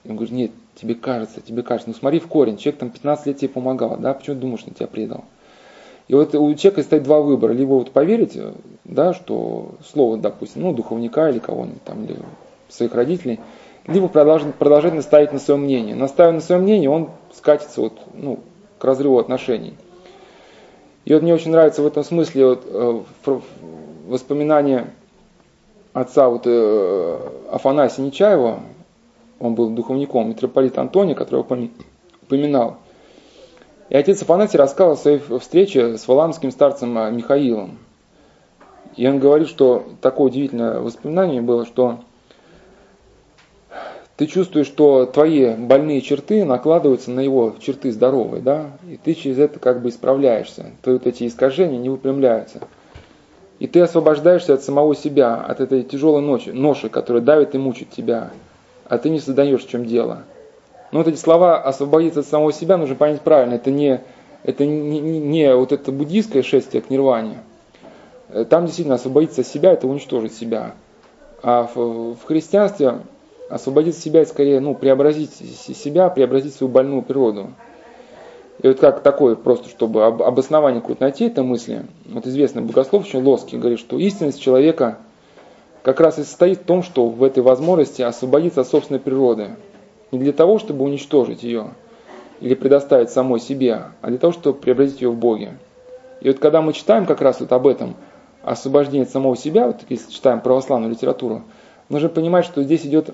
И 0.03 0.09
он 0.09 0.15
говорит, 0.15 0.33
нет, 0.33 0.51
тебе 0.75 0.95
кажется, 0.95 1.41
тебе 1.41 1.63
кажется. 1.63 1.89
Ну 1.89 1.95
смотри 1.95 2.19
в 2.19 2.27
корень, 2.27 2.57
человек 2.57 2.79
там 2.79 2.89
15 2.89 3.27
лет 3.27 3.37
тебе 3.37 3.49
помогал, 3.49 3.97
да, 3.97 4.13
почему 4.13 4.35
думаешь, 4.35 4.61
что 4.61 4.71
тебя 4.71 4.87
предал? 4.87 5.25
И 6.07 6.13
вот 6.13 6.35
у 6.35 6.53
человека 6.53 6.83
стоит 6.83 7.03
два 7.03 7.21
выбора. 7.21 7.53
Либо 7.53 7.73
вот 7.73 7.91
поверить, 7.91 8.37
да, 8.83 9.13
что 9.13 9.71
слово, 9.85 10.17
допустим, 10.17 10.61
ну, 10.61 10.73
духовника 10.73 11.29
или 11.29 11.39
кого-нибудь 11.39 11.83
там, 11.83 12.05
или 12.05 12.17
своих 12.69 12.93
родителей, 12.93 13.39
либо 13.87 14.07
продолжать, 14.07 14.53
продолжать 14.55 14.93
наставить 14.93 15.33
на 15.33 15.39
свое 15.39 15.59
мнение. 15.59 15.95
Наставив 15.95 16.35
на 16.35 16.41
свое 16.41 16.61
мнение, 16.61 16.89
он 16.89 17.09
скатится 17.33 17.81
вот, 17.81 17.93
ну, 18.13 18.39
к 18.77 18.83
разрыву 18.83 19.17
отношений. 19.17 19.73
И 21.05 21.13
вот 21.13 21.23
мне 21.23 21.33
очень 21.33 21.51
нравится 21.51 21.81
в 21.81 21.87
этом 21.87 22.03
смысле 22.03 22.47
вот, 22.47 22.63
э, 22.65 23.01
воспоминания 24.07 24.87
отца 25.93 26.29
вот, 26.29 26.43
э, 26.45 27.19
Афанасия 27.51 28.03
Нечаева, 28.03 28.59
он 29.39 29.55
был 29.55 29.69
духовником 29.69 30.29
митрополита 30.29 30.81
Антония, 30.81 31.15
которого 31.15 31.45
упоминал. 32.21 32.77
И 33.89 33.95
отец 33.95 34.21
Афанасий 34.21 34.57
рассказал 34.57 34.93
о 34.93 34.97
своей 34.97 35.19
встрече 35.19 35.97
с 35.97 36.07
валамским 36.07 36.51
старцем 36.51 36.97
э, 36.97 37.11
Михаилом. 37.11 37.77
И 38.95 39.07
он 39.07 39.19
говорит, 39.19 39.47
что 39.47 39.85
такое 40.01 40.27
удивительное 40.27 40.79
воспоминание 40.79 41.41
было, 41.41 41.65
что 41.65 41.99
ты 44.17 44.27
чувствуешь, 44.27 44.67
что 44.67 45.05
твои 45.05 45.53
больные 45.55 46.01
черты 46.01 46.45
накладываются 46.45 47.11
на 47.11 47.19
его 47.19 47.55
черты 47.59 47.91
здоровые, 47.91 48.41
да, 48.41 48.71
и 48.89 48.97
ты 48.97 49.13
через 49.13 49.37
это 49.37 49.59
как 49.59 49.81
бы 49.81 49.89
исправляешься. 49.89 50.67
Твои 50.81 50.95
вот 50.95 51.05
эти 51.05 51.27
искажения 51.27 51.77
не 51.77 51.89
выпрямляются. 51.89 52.61
И 53.59 53.67
ты 53.67 53.81
освобождаешься 53.81 54.53
от 54.53 54.63
самого 54.63 54.95
себя, 54.95 55.35
от 55.35 55.59
этой 55.59 55.83
тяжелой 55.83 56.21
ночи, 56.21 56.49
ноши, 56.49 56.89
которая 56.89 57.21
давит 57.21 57.55
и 57.55 57.57
мучит 57.57 57.89
тебя, 57.89 58.31
а 58.87 58.97
ты 58.97 59.09
не 59.09 59.19
создаешь, 59.19 59.63
в 59.63 59.69
чем 59.69 59.85
дело. 59.85 60.23
Но 60.91 60.99
вот 60.99 61.07
эти 61.07 61.17
слова 61.17 61.61
освободиться 61.61 62.21
от 62.21 62.27
самого 62.27 62.53
себя 62.53 62.77
нужно 62.77 62.95
понять 62.95 63.21
правильно. 63.21 63.55
Это 63.55 63.71
не, 63.71 64.01
это 64.43 64.65
не, 64.65 64.99
не, 64.99 65.19
не 65.19 65.55
вот 65.55 65.71
это 65.71 65.91
буддийское 65.91 66.43
шествие 66.43 66.81
к 66.81 66.89
нирване. 66.89 67.39
Там 68.49 68.65
действительно 68.65 68.95
освободиться 68.95 69.41
от 69.41 69.47
себя, 69.47 69.73
это 69.73 69.87
уничтожить 69.87 70.33
себя. 70.33 70.73
А 71.43 71.69
в, 71.73 72.15
в 72.15 72.23
христианстве 72.23 72.99
освободить 73.49 73.97
себя 73.97 74.21
и 74.21 74.25
скорее 74.25 74.59
ну, 74.59 74.73
преобразить 74.73 75.33
себя, 75.33 76.09
преобразить 76.09 76.55
свою 76.55 76.71
больную 76.71 77.01
природу. 77.01 77.51
И 78.61 78.67
вот 78.67 78.79
как 78.79 79.03
такое, 79.03 79.35
просто 79.35 79.69
чтобы 79.69 80.05
об, 80.05 80.23
обоснование 80.23 80.81
какое-то 80.81 81.03
найти 81.03 81.25
этой 81.25 81.43
мысли, 81.43 81.85
вот 82.05 82.25
известный 82.25 82.61
богослов 82.61 83.03
очень 83.03 83.21
Лоский 83.21 83.57
говорит, 83.57 83.79
что 83.79 83.99
истинность 83.99 84.41
человека 84.41 84.97
как 85.85 85.99
раз 85.99 86.17
и 86.17 86.23
состоит 86.23 86.61
в 86.61 86.63
том, 86.63 86.81
что 86.81 87.09
в 87.09 87.23
этой 87.23 87.43
возможности 87.43 88.01
освободиться 88.01 88.61
от 88.61 88.67
собственной 88.67 88.99
природы. 88.99 89.51
Не 90.11 90.17
для 90.17 90.33
того, 90.33 90.57
чтобы 90.57 90.83
уничтожить 90.83 91.43
ее 91.43 91.75
или 92.39 92.55
предоставить 92.55 93.11
самой 93.11 93.39
себе, 93.39 93.83
а 94.01 94.07
для 94.07 94.17
того, 94.17 94.33
чтобы 94.33 94.57
преобразить 94.57 95.01
ее 95.01 95.11
в 95.11 95.15
Боге. 95.15 95.59
И 96.21 96.27
вот 96.27 96.39
когда 96.39 96.63
мы 96.63 96.73
читаем 96.73 97.05
как 97.05 97.21
раз 97.21 97.39
вот 97.39 97.51
об 97.51 97.67
этом, 97.67 97.95
освобождении 98.41 99.03
от 99.03 99.11
самого 99.11 99.37
себя, 99.37 99.67
вот 99.67 99.81
если 99.87 100.11
читаем 100.11 100.41
православную 100.41 100.89
литературу, 100.89 101.43
нужно 101.89 102.09
понимать, 102.09 102.45
что 102.45 102.63
здесь 102.63 102.83
идет 102.83 103.11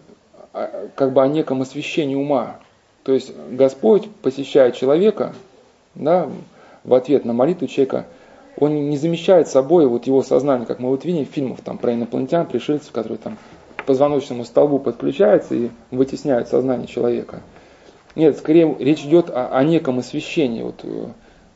как 0.95 1.11
бы 1.11 1.21
о 1.21 1.27
неком 1.27 1.61
освящении 1.61 2.15
ума. 2.15 2.55
То 3.03 3.11
есть 3.11 3.33
Господь 3.51 4.09
посещает 4.21 4.75
человека, 4.75 5.33
да, 5.93 6.29
в 6.85 6.93
ответ 6.93 7.25
на 7.25 7.33
молитву 7.33 7.67
человека, 7.67 8.05
он 8.57 8.89
не 8.89 8.97
замещает 8.97 9.47
собой 9.47 9.87
вот 9.87 10.07
его 10.07 10.23
сознание, 10.23 10.65
как 10.65 10.79
мы 10.79 10.89
вот 10.89 11.05
видим 11.05 11.25
в 11.25 11.29
фильмах 11.29 11.61
там, 11.61 11.77
про 11.77 11.93
инопланетян, 11.93 12.45
пришельцев, 12.45 12.91
которые 12.91 13.17
там 13.17 13.37
к 13.77 13.85
позвоночному 13.85 14.45
столбу 14.45 14.79
подключаются 14.79 15.55
и 15.55 15.69
вытесняют 15.89 16.47
сознание 16.47 16.87
человека. 16.87 17.41
Нет, 18.15 18.37
скорее 18.37 18.75
речь 18.79 19.03
идет 19.03 19.29
о, 19.29 19.47
о 19.47 19.63
неком 19.63 19.99
освещении. 19.99 20.63
Вот, 20.63 20.81
э, 20.83 21.07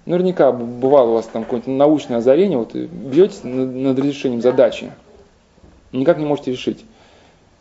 наверняка 0.06 0.52
бывало 0.52 1.10
у 1.10 1.14
вас 1.14 1.28
там 1.28 1.44
какое-нибудь 1.44 1.76
научное 1.76 2.18
озарение, 2.18 2.58
вот 2.58 2.74
бьетесь 2.74 3.44
над, 3.44 3.76
над 3.76 4.00
разрешением 4.00 4.42
задачи, 4.42 4.92
никак 5.92 6.18
не 6.18 6.26
можете 6.26 6.52
решить. 6.52 6.86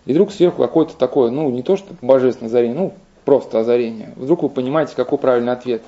И 0.07 0.13
вдруг 0.13 0.33
сверху 0.33 0.63
какое-то 0.63 0.97
такое, 0.97 1.31
ну, 1.31 1.51
не 1.51 1.63
то 1.63 1.77
что 1.77 1.95
божественное 2.03 2.49
озарение, 2.49 2.77
ну, 2.77 2.93
просто 3.25 3.59
озарение. 3.59 4.13
Вдруг 4.17 4.43
вы 4.43 4.49
понимаете, 4.51 4.95
какой 4.95 5.19
правильный 5.19 5.53
ответ. 5.53 5.83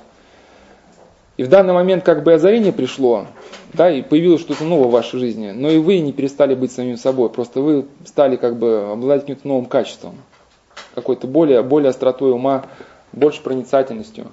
И 1.37 1.43
в 1.43 1.49
данный 1.49 1.73
момент 1.73 2.03
как 2.03 2.23
бы 2.23 2.33
озарение 2.33 2.73
пришло, 2.73 3.27
да, 3.73 3.91
и 3.91 4.01
появилось 4.01 4.41
что-то 4.41 4.63
новое 4.63 4.87
в 4.87 4.91
вашей 4.91 5.19
жизни, 5.19 5.51
но 5.51 5.69
и 5.69 5.77
вы 5.77 5.99
не 5.99 6.11
перестали 6.11 6.55
быть 6.55 6.71
самим 6.71 6.97
собой, 6.97 7.29
просто 7.29 7.61
вы 7.61 7.85
стали 8.05 8.37
как 8.37 8.57
бы 8.57 8.89
обладать 8.91 9.21
каким-то 9.21 9.47
новым 9.47 9.65
качеством, 9.65 10.15
какой-то 10.95 11.27
более, 11.27 11.61
более 11.61 11.89
остротой 11.89 12.31
ума, 12.31 12.65
больше 13.13 13.43
проницательностью. 13.43 14.27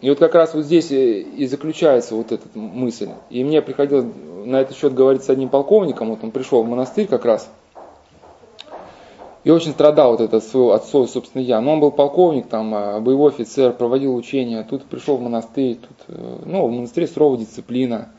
И 0.00 0.08
вот 0.08 0.20
как 0.20 0.36
раз 0.36 0.54
вот 0.54 0.64
здесь 0.64 0.92
и 0.92 1.46
заключается 1.46 2.14
вот 2.14 2.30
эта 2.30 2.46
мысль. 2.56 3.08
И 3.30 3.42
мне 3.42 3.60
приходилось 3.60 4.06
на 4.44 4.60
этот 4.60 4.76
счет 4.76 4.94
говорить 4.94 5.24
с 5.24 5.30
одним 5.30 5.48
полковником, 5.48 6.10
вот 6.10 6.20
он 6.22 6.30
пришел 6.30 6.62
в 6.62 6.68
монастырь 6.68 7.08
как 7.08 7.24
раз, 7.24 7.50
и 9.48 9.50
очень 9.50 9.70
страдал 9.70 10.10
вот 10.10 10.20
этот 10.20 10.44
свой 10.44 10.74
отцов, 10.74 11.08
собственно, 11.08 11.40
я. 11.40 11.62
Но 11.62 11.72
он 11.72 11.80
был 11.80 11.90
полковник, 11.90 12.48
там, 12.48 12.74
а, 12.74 13.00
боевой 13.00 13.32
офицер, 13.32 13.72
проводил 13.72 14.14
учения. 14.14 14.62
Тут 14.62 14.84
пришел 14.84 15.16
в 15.16 15.22
монастырь, 15.22 15.76
тут, 15.76 15.96
э, 16.08 16.38
ну, 16.44 16.66
в 16.66 16.70
монастыре 16.70 17.06
суровая 17.06 17.38
дисциплина. 17.38 18.10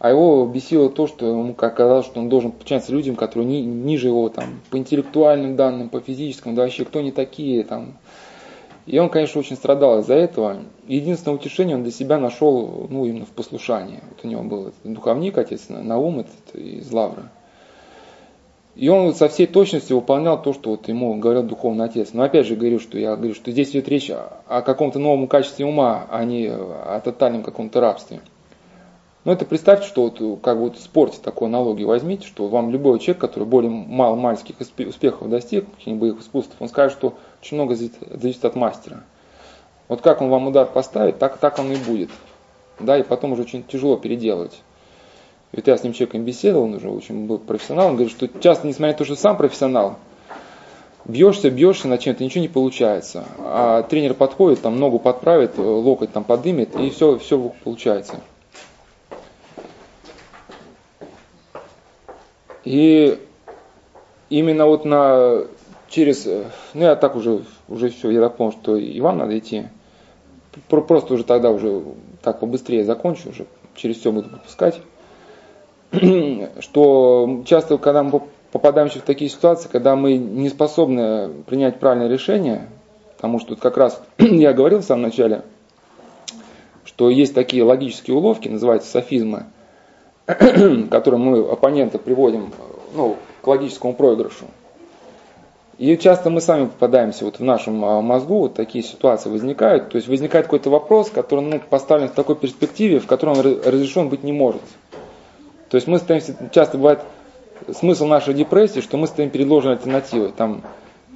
А 0.00 0.10
его 0.10 0.44
бесило 0.46 0.90
то, 0.90 1.06
что 1.06 1.26
ему 1.26 1.54
казалось, 1.54 2.06
что 2.06 2.18
он 2.18 2.28
должен 2.28 2.50
подчиняться 2.50 2.90
людям, 2.90 3.14
которые 3.14 3.46
ни, 3.46 3.58
ниже 3.58 4.08
его 4.08 4.28
там, 4.30 4.60
по 4.70 4.78
интеллектуальным 4.78 5.54
данным, 5.54 5.90
по 5.90 6.00
физическим, 6.00 6.56
да 6.56 6.62
вообще 6.62 6.84
кто 6.84 7.02
не 7.02 7.12
такие. 7.12 7.62
Там. 7.62 7.96
И 8.86 8.98
он, 8.98 9.10
конечно, 9.10 9.38
очень 9.38 9.54
страдал 9.54 10.00
из-за 10.00 10.14
этого. 10.14 10.56
Единственное 10.88 11.36
утешение 11.36 11.76
он 11.76 11.84
для 11.84 11.92
себя 11.92 12.18
нашел 12.18 12.88
ну, 12.90 13.04
именно 13.04 13.26
в 13.26 13.30
послушании. 13.30 14.00
Вот 14.10 14.24
у 14.24 14.26
него 14.26 14.42
был 14.42 14.72
духовник, 14.82 15.38
отец 15.38 15.66
Наум 15.68 16.18
этот, 16.18 16.56
из 16.56 16.90
Лавры. 16.90 17.28
И 18.78 18.88
он 18.88 19.12
со 19.12 19.28
всей 19.28 19.48
точностью 19.48 19.96
выполнял 19.96 20.40
то, 20.40 20.52
что 20.52 20.70
вот 20.70 20.86
ему 20.86 21.12
говорил 21.16 21.42
духовный 21.42 21.86
отец. 21.86 22.10
Но 22.12 22.22
опять 22.22 22.46
же 22.46 22.54
говорю, 22.54 22.78
что 22.78 22.96
я 22.96 23.16
говорю, 23.16 23.34
что 23.34 23.50
здесь 23.50 23.70
идет 23.70 23.88
речь 23.88 24.08
о 24.08 24.62
каком-то 24.62 25.00
новом 25.00 25.26
качестве 25.26 25.66
ума, 25.66 26.06
а 26.08 26.22
не 26.22 26.46
о 26.46 27.00
тотальном 27.04 27.42
каком-то 27.42 27.80
рабстве. 27.80 28.20
Но 29.24 29.32
это 29.32 29.44
представьте, 29.46 29.84
что 29.84 30.02
вот 30.02 30.40
как 30.42 30.58
вот 30.58 30.76
в 30.76 30.80
спорте 30.80 31.18
такой 31.20 31.48
аналогии 31.48 31.82
возьмите, 31.82 32.24
что 32.24 32.46
вам 32.46 32.70
любой 32.70 33.00
человек, 33.00 33.20
который 33.20 33.48
более 33.48 33.68
мало 33.68 34.14
мальских 34.14 34.54
успехов 34.60 35.28
достиг, 35.28 35.68
каких-нибудь 35.72 36.00
боевых 36.00 36.20
искусств, 36.22 36.54
он 36.60 36.68
скажет, 36.68 36.96
что 36.96 37.14
очень 37.42 37.56
много 37.56 37.74
зависит 37.74 38.44
от 38.44 38.54
мастера. 38.54 39.02
Вот 39.88 40.02
как 40.02 40.22
он 40.22 40.28
вам 40.28 40.46
удар 40.46 40.66
поставит, 40.66 41.18
так, 41.18 41.38
так 41.38 41.58
он 41.58 41.72
и 41.72 41.76
будет. 41.76 42.10
Да, 42.78 42.96
и 42.96 43.02
потом 43.02 43.32
уже 43.32 43.42
очень 43.42 43.64
тяжело 43.64 43.96
переделывать. 43.96 44.62
Ведь 45.52 45.66
я 45.66 45.76
с 45.78 45.82
ним 45.82 45.92
человеком 45.92 46.24
беседовал, 46.24 46.64
он 46.64 46.74
уже 46.74 46.90
очень 46.90 47.26
был 47.26 47.38
профессионал, 47.38 47.88
он 47.88 47.94
говорит, 47.94 48.12
что 48.12 48.28
часто, 48.40 48.66
несмотря 48.66 48.92
на 48.92 48.98
то, 48.98 49.04
что 49.04 49.16
сам 49.16 49.36
профессионал, 49.36 49.96
бьешься, 51.06 51.50
бьешься 51.50 51.88
над 51.88 52.00
чем-то, 52.00 52.22
ничего 52.22 52.42
не 52.42 52.48
получается. 52.48 53.24
А 53.38 53.82
тренер 53.82 54.14
подходит, 54.14 54.60
там 54.60 54.78
ногу 54.78 54.98
подправит, 54.98 55.56
локоть 55.56 56.12
там 56.12 56.24
подымет, 56.24 56.76
и 56.76 56.90
все, 56.90 57.18
все 57.18 57.52
получается. 57.64 58.20
И 62.64 63.18
именно 64.28 64.66
вот 64.66 64.84
на 64.84 65.44
через, 65.88 66.26
ну 66.74 66.82
я 66.82 66.94
так 66.96 67.16
уже, 67.16 67.42
уже 67.68 67.88
все, 67.88 68.10
я 68.10 68.20
так 68.20 68.36
понял, 68.36 68.52
что 68.52 68.76
и 68.76 69.00
вам 69.00 69.16
надо 69.16 69.38
идти. 69.38 69.64
Просто 70.68 71.14
уже 71.14 71.24
тогда 71.24 71.50
уже 71.50 71.82
так 72.20 72.40
побыстрее 72.40 72.84
закончу, 72.84 73.30
уже 73.30 73.46
через 73.74 73.96
все 73.96 74.12
буду 74.12 74.28
пропускать. 74.28 74.82
что 76.60 77.42
часто, 77.46 77.78
когда 77.78 78.02
мы 78.02 78.22
попадаем 78.52 78.88
в 78.88 78.94
такие 79.02 79.30
ситуации, 79.30 79.68
когда 79.70 79.96
мы 79.96 80.16
не 80.16 80.48
способны 80.48 81.30
принять 81.46 81.78
правильное 81.78 82.08
решение, 82.08 82.68
потому 83.16 83.38
что 83.38 83.50
тут 83.50 83.60
как 83.60 83.76
раз 83.76 84.00
я 84.18 84.52
говорил 84.52 84.80
в 84.80 84.84
самом 84.84 85.02
начале, 85.02 85.42
что 86.84 87.10
есть 87.10 87.34
такие 87.34 87.62
логические 87.62 88.16
уловки, 88.16 88.48
называются 88.48 88.90
софизмы, 88.90 89.46
которые 90.26 91.20
мы 91.20 91.50
оппонента 91.50 91.98
приводим 91.98 92.52
ну, 92.94 93.16
к 93.40 93.46
логическому 93.46 93.94
проигрышу. 93.94 94.46
И 95.78 95.96
часто 95.96 96.28
мы 96.28 96.40
сами 96.40 96.66
попадаемся 96.66 97.24
вот 97.24 97.38
в 97.38 97.44
нашем 97.44 97.84
а, 97.84 98.02
мозгу, 98.02 98.40
вот 98.40 98.54
такие 98.54 98.82
ситуации 98.82 99.30
возникают. 99.30 99.90
То 99.90 99.96
есть 99.96 100.08
возникает 100.08 100.46
какой-то 100.46 100.70
вопрос, 100.70 101.08
который 101.08 101.44
ну, 101.44 101.60
поставлен 101.60 102.08
в 102.08 102.14
такой 102.14 102.34
перспективе, 102.34 102.98
в 102.98 103.06
котором 103.06 103.38
он 103.38 103.60
разрешен 103.64 104.08
быть 104.08 104.24
не 104.24 104.32
может. 104.32 104.62
То 105.70 105.76
есть 105.76 105.86
мы 105.86 105.98
становимся, 105.98 106.34
часто 106.52 106.78
бывает, 106.78 107.00
смысл 107.72 108.06
нашей 108.06 108.34
депрессии, 108.34 108.80
что 108.80 108.96
мы 108.96 109.06
стоим 109.06 109.30
перед 109.30 109.46
ложной 109.46 109.74
альтернативой. 109.74 110.32
Там, 110.32 110.62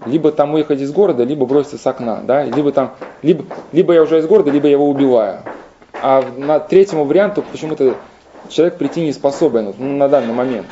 либо 0.04 0.32
там 0.32 0.54
уехать 0.54 0.80
из 0.80 0.92
города, 0.92 1.24
либо 1.24 1.46
броситься 1.46 1.78
с 1.78 1.86
окна, 1.86 2.22
да, 2.24 2.44
либо 2.44 2.72
там, 2.72 2.94
либо, 3.22 3.44
либо 3.72 3.94
я 3.94 4.02
уже 4.02 4.18
из 4.18 4.26
города, 4.26 4.50
либо 4.50 4.66
я 4.66 4.72
его 4.72 4.88
убиваю. 4.88 5.42
А 6.02 6.24
на 6.36 6.58
третьему 6.58 7.04
варианту 7.04 7.44
почему-то 7.50 7.96
человек 8.48 8.76
прийти 8.76 9.02
не 9.02 9.12
способен 9.12 9.74
ну, 9.78 9.96
на 9.96 10.08
данный 10.08 10.34
момент. 10.34 10.66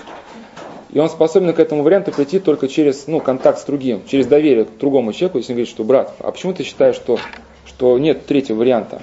И 0.90 0.98
он 0.98 1.08
способен 1.08 1.52
к 1.52 1.60
этому 1.60 1.84
варианту 1.84 2.10
прийти 2.10 2.40
только 2.40 2.66
через 2.66 3.06
ну, 3.06 3.20
контакт 3.20 3.60
с 3.60 3.64
другим, 3.64 4.02
через 4.06 4.26
доверие 4.26 4.64
к 4.64 4.76
другому 4.78 5.12
человеку, 5.12 5.38
если 5.38 5.52
он 5.52 5.56
говорит, 5.56 5.68
что 5.68 5.84
брат, 5.84 6.12
а 6.18 6.32
почему 6.32 6.52
ты 6.52 6.64
считаешь, 6.64 6.96
что, 6.96 7.18
что 7.64 7.96
нет 7.98 8.26
третьего 8.26 8.58
варианта? 8.58 9.00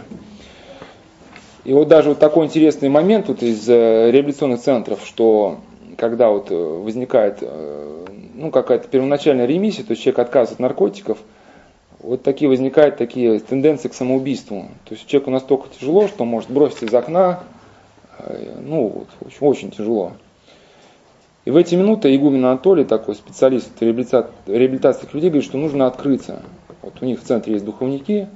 И 1.68 1.74
вот 1.74 1.90
даже 1.90 2.10
вот 2.10 2.20
такой 2.20 2.46
интересный 2.46 2.88
момент 2.88 3.28
вот 3.28 3.44
из 3.44 3.68
э, 3.68 4.10
реабилитационных 4.10 4.62
центров, 4.62 5.02
что 5.04 5.58
когда 5.98 6.30
вот 6.30 6.50
э, 6.50 6.56
возникает 6.56 7.40
э, 7.42 8.06
ну, 8.36 8.52
какая-то 8.52 8.88
первоначальная 8.88 9.46
ремиссия, 9.46 9.84
то 9.84 9.92
есть 9.92 10.02
человек 10.02 10.20
отказывается 10.20 10.54
от 10.54 10.60
наркотиков, 10.62 11.18
вот 12.00 12.24
такие 12.24 12.48
возникают 12.48 12.96
такие 12.96 13.40
тенденции 13.40 13.90
к 13.90 13.94
самоубийству. 13.96 14.70
То 14.86 14.96
есть 14.96 15.08
человеку 15.08 15.30
настолько 15.30 15.68
тяжело, 15.78 16.08
что 16.08 16.24
он 16.24 16.30
может 16.30 16.50
броситься 16.50 16.86
из 16.86 16.94
окна, 16.94 17.44
ну, 18.62 18.88
вот, 18.88 19.08
очень, 19.26 19.38
очень 19.42 19.72
тяжело. 19.72 20.14
И 21.44 21.52
в 21.52 21.58
эти 21.58 21.76
минуты 21.76 22.16
игумен 22.16 22.46
Анатолий, 22.46 22.86
такой 22.86 23.16
специалист 23.16 23.70
реабилитации, 23.82 24.32
реабилитации 24.46 25.10
людей, 25.12 25.32
говорит, 25.32 25.50
что 25.50 25.58
нужно 25.58 25.86
открыться. 25.88 26.44
Вот 26.82 26.94
у 27.02 27.06
них 27.06 27.20
в 27.20 27.26
центре 27.26 27.56
есть 27.56 27.66
духовники, 27.66 28.30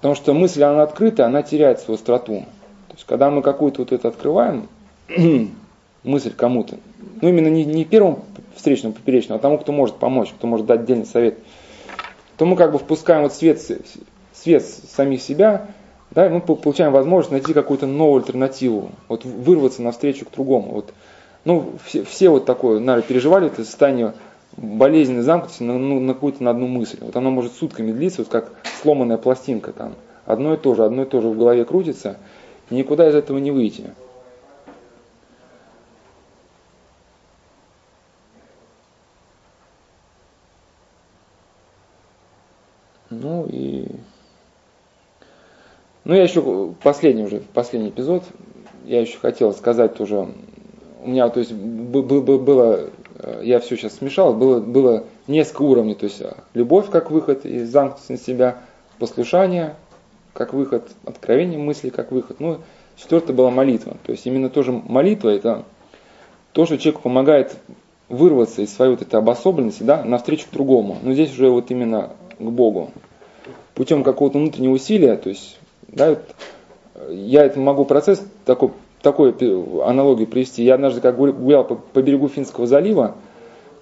Потому 0.00 0.14
что 0.14 0.32
мысль, 0.32 0.62
она 0.62 0.82
открытая, 0.82 1.26
она 1.26 1.42
теряет 1.42 1.80
свою 1.80 1.96
остроту. 1.98 2.46
То 2.88 2.94
есть, 2.94 3.06
когда 3.06 3.30
мы 3.30 3.42
какую-то 3.42 3.82
вот 3.82 3.92
это 3.92 4.08
открываем, 4.08 4.68
мысль 6.04 6.32
кому-то, 6.34 6.78
ну, 7.20 7.28
именно 7.28 7.48
не, 7.48 7.64
не 7.64 7.84
первому 7.84 8.24
встречному, 8.56 8.94
поперечному, 8.94 9.38
а 9.38 9.42
тому, 9.42 9.58
кто 9.58 9.72
может 9.72 9.96
помочь, 9.96 10.30
кто 10.30 10.46
может 10.46 10.66
дать 10.66 10.80
отдельный 10.80 11.04
совет, 11.04 11.38
то 12.38 12.46
мы 12.46 12.56
как 12.56 12.72
бы 12.72 12.78
впускаем 12.78 13.22
вот 13.22 13.34
свет, 13.34 13.60
свет 14.32 14.64
самих 14.64 15.20
себя, 15.20 15.68
да, 16.12 16.26
и 16.26 16.30
мы 16.30 16.40
получаем 16.40 16.92
возможность 16.92 17.32
найти 17.32 17.52
какую-то 17.52 17.86
новую 17.86 18.20
альтернативу, 18.20 18.90
вот 19.08 19.24
вырваться 19.24 19.82
навстречу 19.82 20.24
к 20.24 20.32
другому. 20.32 20.72
Вот, 20.72 20.94
ну, 21.44 21.72
все, 21.84 22.04
все 22.04 22.30
вот 22.30 22.46
такое, 22.46 22.80
наверное, 22.80 23.06
переживали 23.06 23.48
это 23.48 23.64
состояние 23.64 24.14
болезненной 24.56 25.22
замкнутости 25.22 25.62
на, 25.62 25.78
ну, 25.78 26.00
на 26.00 26.14
какую-то 26.14 26.42
на 26.42 26.50
одну 26.50 26.66
мысль. 26.66 26.98
Вот 27.00 27.16
оно 27.16 27.30
может 27.30 27.52
сутками 27.52 27.92
длиться, 27.92 28.22
вот 28.22 28.28
как 28.28 28.52
сломанная 28.82 29.18
пластинка 29.18 29.72
там. 29.72 29.94
Одно 30.26 30.54
и 30.54 30.56
то 30.56 30.74
же, 30.74 30.84
одно 30.84 31.02
и 31.02 31.06
то 31.06 31.20
же 31.20 31.28
в 31.28 31.38
голове 31.38 31.64
крутится, 31.64 32.18
и 32.68 32.74
никуда 32.74 33.08
из 33.08 33.14
этого 33.14 33.38
не 33.38 33.50
выйти. 33.50 33.92
Ну 43.10 43.46
и... 43.46 43.88
Ну 46.04 46.14
я 46.14 46.22
еще, 46.22 46.74
последний 46.82 47.24
уже, 47.24 47.40
последний 47.52 47.90
эпизод, 47.90 48.24
я 48.84 49.00
еще 49.00 49.18
хотел 49.18 49.52
сказать 49.52 49.94
тоже, 49.94 50.28
у 51.02 51.08
меня, 51.08 51.28
то 51.28 51.40
есть, 51.40 51.52
было 51.52 52.90
я 53.42 53.60
все 53.60 53.76
сейчас 53.76 53.96
смешал, 53.96 54.34
было, 54.34 54.60
было 54.60 55.04
несколько 55.26 55.62
уровней, 55.62 55.94
то 55.94 56.04
есть 56.04 56.20
э, 56.20 56.34
любовь 56.54 56.90
как 56.90 57.10
выход 57.10 57.44
из 57.44 57.68
замкнутости 57.70 58.12
на 58.12 58.18
себя, 58.18 58.58
послушание 58.98 59.74
как 60.32 60.52
выход, 60.52 60.88
откровение 61.04 61.58
мысли 61.58 61.90
как 61.90 62.12
выход. 62.12 62.40
Ну, 62.40 62.58
четвертое 62.96 63.32
была 63.32 63.50
молитва. 63.50 63.96
То 64.04 64.12
есть 64.12 64.26
именно 64.26 64.48
тоже 64.48 64.72
молитва 64.72 65.30
это 65.30 65.64
то, 66.52 66.66
что 66.66 66.78
человеку 66.78 67.02
помогает 67.02 67.56
вырваться 68.08 68.62
из 68.62 68.72
своей 68.74 68.90
вот 68.90 69.02
этой 69.02 69.16
обособленности, 69.16 69.82
да, 69.82 70.04
навстречу 70.04 70.46
к 70.48 70.52
другому. 70.52 70.98
Но 71.02 71.12
здесь 71.12 71.32
уже 71.32 71.50
вот 71.50 71.70
именно 71.70 72.10
к 72.38 72.42
Богу. 72.42 72.90
Путем 73.74 74.02
какого-то 74.02 74.38
внутреннего 74.38 74.72
усилия, 74.72 75.16
то 75.16 75.28
есть, 75.28 75.58
да, 75.88 76.10
вот, 76.10 76.22
э, 76.94 77.12
я 77.14 77.44
это 77.44 77.58
могу 77.58 77.84
процесс 77.84 78.22
такой 78.44 78.72
такую 79.02 79.86
аналогию 79.86 80.26
привести. 80.26 80.62
Я 80.62 80.74
однажды, 80.74 81.00
как 81.00 81.16
гулял 81.16 81.64
по, 81.64 81.76
по 81.76 82.02
берегу 82.02 82.28
Финского 82.28 82.66
залива, 82.66 83.16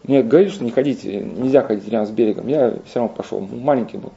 мне 0.05 0.23
говорили, 0.23 0.51
что 0.51 0.65
не 0.65 0.71
ходите, 0.71 1.21
нельзя 1.21 1.63
ходить 1.63 1.89
рядом 1.89 2.07
с 2.07 2.11
берегом. 2.11 2.47
Я 2.49 2.79
все 2.87 3.01
равно 3.01 3.15
пошел, 3.15 3.41
маленький 3.41 3.99
был. 3.99 4.13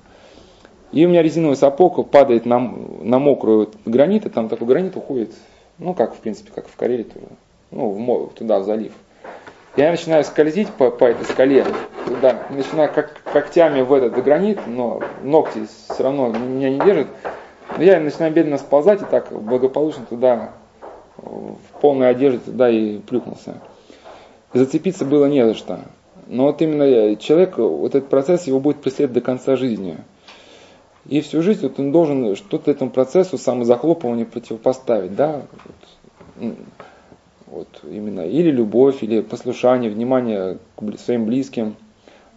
И 0.92 1.06
у 1.06 1.10
меня 1.10 1.22
резиновый 1.22 1.58
сапог 1.58 2.10
падает 2.10 2.46
на, 2.46 2.60
на 2.60 3.18
мокрую 3.20 3.70
гранит, 3.86 4.26
и 4.26 4.30
там 4.30 4.50
такой 4.50 4.68
гранит 4.68 4.98
уходит, 4.98 5.32
ну, 5.78 5.94
как, 5.94 6.14
в 6.14 6.18
принципе, 6.18 6.52
как 6.54 6.68
в 6.68 6.76
Карелии, 6.76 7.08
ну, 7.72 7.90
в, 7.90 8.34
туда, 8.34 8.60
в 8.60 8.66
залив. 8.66 8.92
Я 9.78 9.90
начинаю 9.92 10.26
скользить 10.26 10.68
по, 10.70 10.92
по 10.92 11.06
этой 11.06 11.24
скале, 11.24 11.66
туда, 12.06 12.42
начинаю 12.50 12.92
как, 12.94 13.22
когтями 13.32 13.82
в 13.82 13.94
этот 13.94 14.22
гранит, 14.22 14.60
но 14.68 15.00
ногти 15.24 15.66
все 15.90 16.04
равно 16.04 16.28
меня 16.28 16.70
не 16.70 16.80
держат. 16.80 17.08
Но 17.78 17.84
я 17.84 18.02
начинаю 18.02 18.34
медленно 18.34 18.58
сползать 18.58 19.02
и 19.02 19.06
так 19.06 19.32
благополучно 19.32 20.06
туда 20.06 20.52
в 21.18 21.58
полной 21.82 22.10
одежде 22.10 22.40
туда 22.40 22.70
и 22.70 23.00
плюхнулся. 23.00 23.62
зацепиться 24.54 25.06
было 25.06 25.26
не 25.26 25.46
за 25.46 25.54
что. 25.54 25.80
Но 26.28 26.46
вот 26.46 26.62
именно 26.62 27.16
человек, 27.18 27.58
вот 27.58 27.96
этот 27.96 28.10
процесс 28.10 28.48
его 28.48 28.60
будет 28.60 28.82
преследовать 28.82 29.16
до 29.16 29.22
конца 29.22 29.56
жизни. 29.56 29.98
И 31.08 31.22
всю 31.22 31.42
жизнь 31.42 31.62
вот 31.64 31.80
он 31.80 31.92
должен 31.92 32.36
что-то 32.36 32.72
этому 32.72 32.92
процессу 32.92 33.38
самозахлопывания 33.38 34.26
противопоставить. 34.26 35.16
Да? 35.16 35.42
Вот, 36.38 36.56
вот 37.48 37.68
именно 37.84 38.22
или 38.22 38.52
любовь, 38.52 39.04
или 39.04 39.22
послушание, 39.22 39.90
внимание 39.90 40.58
к 40.76 41.00
своим 41.00 41.26
близким. 41.26 41.76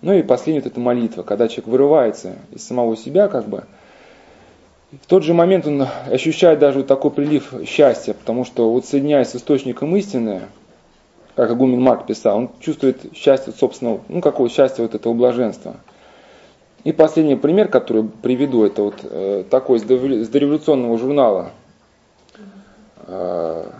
Ну 0.02 0.12
и 0.12 0.22
последнее 0.22 0.62
вот 0.62 0.72
это 0.72 0.80
молитва, 0.80 1.22
когда 1.22 1.48
человек 1.48 1.68
вырывается 1.68 2.36
из 2.52 2.66
самого 2.66 2.96
себя, 2.96 3.28
как 3.28 3.48
бы, 3.48 3.64
в 5.02 5.06
тот 5.06 5.22
же 5.22 5.34
момент 5.34 5.66
он 5.66 5.86
ощущает 6.10 6.58
даже 6.58 6.78
вот 6.78 6.86
такой 6.86 7.10
прилив 7.10 7.54
счастья, 7.66 8.14
потому 8.14 8.44
что 8.44 8.70
вот 8.70 8.84
соединяясь 8.84 9.30
с 9.30 9.36
источником 9.36 9.94
истины, 9.96 10.42
как 11.34 11.50
Агумен 11.50 11.80
Марк 11.80 12.06
писал, 12.06 12.36
он 12.38 12.50
чувствует 12.60 13.16
счастье 13.16 13.52
собственного, 13.52 14.00
ну 14.08 14.20
какое 14.20 14.48
счастье 14.48 14.84
вот 14.84 14.94
этого 14.94 15.14
блаженства. 15.14 15.76
И 16.84 16.92
последний 16.92 17.34
пример, 17.36 17.68
который 17.68 18.04
приведу, 18.04 18.64
это 18.64 18.82
вот 18.82 18.96
э, 19.02 19.44
такой 19.48 19.78
с 19.78 19.82
дореволюционного 19.82 20.98
журнала. 20.98 21.50
Э, 23.06 23.70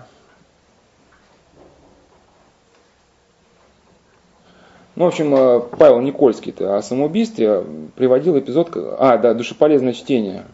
ну, 4.97 5.05
в 5.05 5.09
общем, 5.09 5.35
э, 5.35 5.61
Павел 5.79 6.01
Никольский 6.01 6.55
о 6.61 6.81
самоубийстве 6.81 7.63
приводил 7.95 8.39
эпизод, 8.39 8.71
а, 8.75 9.19
да, 9.19 9.35
душеполезное 9.35 9.93
чтение. 9.93 10.45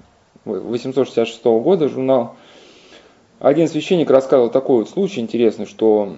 866 0.44 1.44
года 1.44 1.88
журнал. 1.88 2.36
Один 3.38 3.68
священник 3.68 4.10
рассказывал 4.10 4.50
такой 4.50 4.80
вот 4.80 4.90
случай 4.90 5.20
интересный, 5.20 5.66
что 5.66 6.14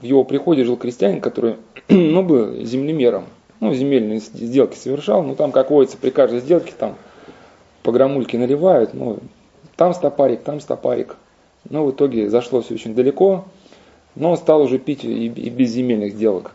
в 0.00 0.04
его 0.04 0.24
приходе 0.24 0.64
жил 0.64 0.76
крестьянин, 0.76 1.20
который 1.20 1.56
ну, 1.88 2.22
был 2.22 2.64
землемером, 2.64 3.24
ну, 3.60 3.72
земельные 3.72 4.18
сделки 4.18 4.76
совершал, 4.76 5.22
ну, 5.22 5.34
там, 5.34 5.52
как 5.52 5.70
водится, 5.70 5.96
при 5.96 6.10
каждой 6.10 6.40
сделке 6.40 6.72
там 6.78 6.96
по 7.82 7.92
грамульке 7.92 8.38
наливают, 8.38 8.94
ну, 8.94 9.18
там 9.76 9.94
стопарик, 9.94 10.42
там 10.42 10.60
стопарик. 10.60 11.16
Но 11.68 11.86
в 11.86 11.92
итоге 11.92 12.28
зашло 12.28 12.60
все 12.60 12.74
очень 12.74 12.94
далеко, 12.94 13.46
но 14.14 14.32
он 14.32 14.36
стал 14.36 14.62
уже 14.62 14.78
пить 14.78 15.04
и, 15.04 15.26
и 15.26 15.50
без 15.50 15.70
земельных 15.70 16.12
сделок. 16.12 16.52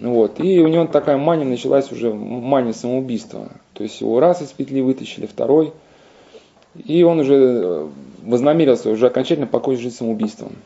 Вот. 0.00 0.38
И 0.40 0.60
у 0.60 0.68
него 0.68 0.86
такая 0.86 1.16
мания 1.16 1.46
началась 1.46 1.90
уже, 1.90 2.12
мания 2.12 2.72
самоубийства. 2.72 3.48
То 3.78 3.84
есть 3.84 4.00
его 4.00 4.18
раз 4.18 4.42
из 4.42 4.48
петли 4.48 4.80
вытащили, 4.80 5.26
второй. 5.26 5.72
И 6.74 7.04
он 7.04 7.20
уже 7.20 7.34
э, 7.36 7.88
вознамерился 8.24 8.90
уже 8.90 9.06
окончательно 9.06 9.46
покончить 9.46 9.82
жизнь 9.82 9.96
самоубийством. 9.96 10.56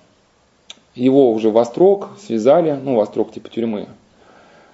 Его 0.94 1.30
уже 1.30 1.50
в 1.50 1.58
острог 1.58 2.08
связали, 2.18 2.72
ну, 2.82 2.96
в 2.96 3.00
острог 3.00 3.30
типа 3.30 3.50
тюрьмы. 3.50 3.88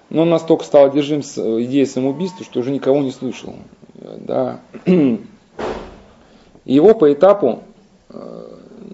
Но 0.09 0.21
он 0.21 0.29
настолько 0.29 0.63
стал 0.63 0.85
одержим 0.85 1.19
идеей 1.19 1.85
самоубийства, 1.85 2.45
что 2.45 2.61
уже 2.61 2.71
никого 2.71 3.01
не 3.01 3.11
слушал. 3.11 3.55
Да. 3.93 4.61
Его 6.63 6.93
по 6.93 7.11
этапу 7.11 7.63
э, 8.07 8.47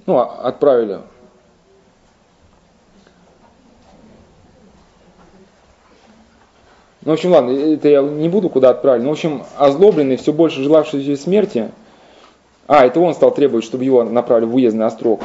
ну, 0.07 0.17
отправили 0.17 1.01
Ну, 7.06 7.11
в 7.11 7.14
общем, 7.14 7.32
ладно, 7.32 7.52
это 7.52 7.88
я 7.88 8.02
не 8.02 8.30
буду 8.30 8.49
куда 8.49 8.72
отправить. 8.72 9.03
Ну, 9.03 9.10
в 9.10 9.14
общем, 9.14 9.44
озлобленный, 9.57 10.18
все 10.18 10.34
больше 10.34 10.64
желавший 10.64 11.15
смерти, 11.15 11.69
а, 12.68 12.84
это 12.84 12.99
он 12.99 13.14
стал 13.14 13.32
требовать, 13.32 13.64
чтобы 13.64 13.84
его 13.84 14.03
направили 14.03 14.45
в 14.45 14.56
уездный 14.56 14.88
острог. 14.88 15.22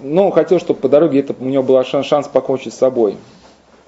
Но 0.00 0.26
он 0.26 0.32
хотел, 0.32 0.58
чтобы 0.58 0.80
по 0.80 0.88
дороге 0.88 1.20
это, 1.20 1.36
у 1.38 1.44
него 1.44 1.62
был 1.62 1.82
шанс, 1.84 2.06
шанс 2.06 2.26
покончить 2.26 2.74
с 2.74 2.78
собой. 2.78 3.16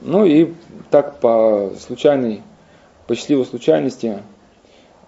Ну 0.01 0.25
и 0.25 0.53
так 0.91 1.19
по 1.19 1.73
случайной, 1.81 2.43
по 3.09 3.17
счастливой 3.17 3.45
случайности 3.45 4.23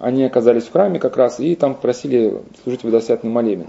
они 0.01 0.25
оказались 0.25 0.65
в 0.65 0.73
храме 0.73 0.99
как 0.99 1.17
раз 1.17 1.39
и 1.39 1.55
там 1.55 1.77
просили 1.77 2.43
служить 2.65 2.83
водосвятный 2.83 3.31
молебен. 3.31 3.69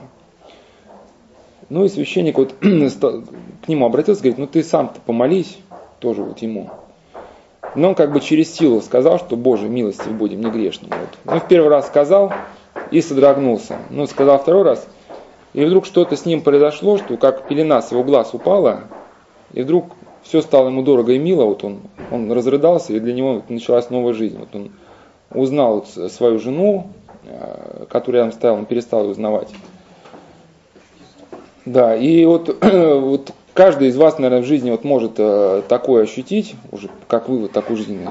Ну 1.69 1.85
и 1.85 1.89
священник 1.89 2.37
вот 2.37 2.53
к 2.61 3.67
нему 3.67 3.85
обратился, 3.85 4.21
говорит, 4.21 4.39
ну 4.39 4.47
ты 4.47 4.63
сам-то 4.63 4.99
помолись, 5.01 5.57
тоже 5.99 6.23
вот 6.23 6.39
ему. 6.39 6.71
Но 7.75 7.89
он 7.89 7.95
как 7.95 8.13
бы 8.13 8.21
через 8.21 8.53
силу 8.53 8.81
сказал, 8.81 9.19
что 9.19 9.35
Боже, 9.35 9.67
милости 9.67 10.07
будем, 10.09 10.41
не 10.41 10.49
грешным. 10.49 10.91
Вот. 10.91 11.33
Ну, 11.33 11.39
в 11.39 11.47
первый 11.47 11.69
раз 11.69 11.87
сказал 11.87 12.33
и 12.91 13.01
содрогнулся. 13.01 13.77
Ну, 13.89 14.07
сказал 14.07 14.39
второй 14.39 14.63
раз, 14.63 14.87
и 15.53 15.63
вдруг 15.63 15.85
что-то 15.85 16.15
с 16.15 16.25
ним 16.25 16.41
произошло, 16.41 16.97
что 16.97 17.17
как 17.17 17.47
пелена 17.47 17.81
с 17.81 17.91
его 17.91 18.03
глаз 18.03 18.33
упала, 18.33 18.81
и 19.53 19.61
вдруг 19.61 19.85
все 20.23 20.41
стало 20.41 20.67
ему 20.67 20.83
дорого 20.83 21.13
и 21.13 21.17
мило, 21.17 21.45
вот 21.45 21.63
он, 21.63 21.79
он 22.11 22.31
разрыдался, 22.31 22.93
и 22.93 22.99
для 22.99 23.13
него 23.13 23.41
началась 23.47 23.89
новая 23.89 24.13
жизнь. 24.13 24.37
Вот 24.37 24.49
он 24.53 24.71
узнал 25.31 25.75
вот 25.75 26.11
свою 26.11 26.39
жену, 26.39 26.89
э, 27.25 27.85
которую 27.89 28.23
там 28.23 28.31
ставил, 28.31 28.55
он 28.55 28.65
перестал 28.65 29.07
узнавать. 29.07 29.49
Да, 31.65 31.95
и 31.95 32.25
вот, 32.25 32.55
вот 32.61 33.31
каждый 33.55 33.87
из 33.87 33.95
вас, 33.97 34.19
наверное, 34.19 34.43
в 34.43 34.45
жизни 34.45 34.69
вот 34.69 34.83
может 34.83 35.13
э, 35.17 35.63
такое 35.67 36.03
ощутить, 36.03 36.55
уже 36.71 36.89
как 37.07 37.27
вы 37.27 37.39
вот 37.39 37.51
такую 37.51 37.77
жизнь, 37.77 38.05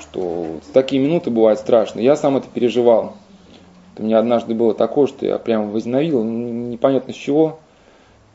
что 0.00 0.46
такие 0.72 1.00
минуты 1.00 1.30
бывают 1.30 1.60
страшные. 1.60 2.04
Я 2.04 2.16
сам 2.16 2.36
это 2.36 2.48
переживал. 2.52 3.14
У 3.96 4.02
меня 4.02 4.18
однажды 4.18 4.54
было 4.54 4.74
такое, 4.74 5.06
что 5.06 5.24
я 5.24 5.38
прям 5.38 5.70
возненавидел, 5.70 6.24
непонятно 6.24 7.12
с 7.12 7.16
чего. 7.16 7.60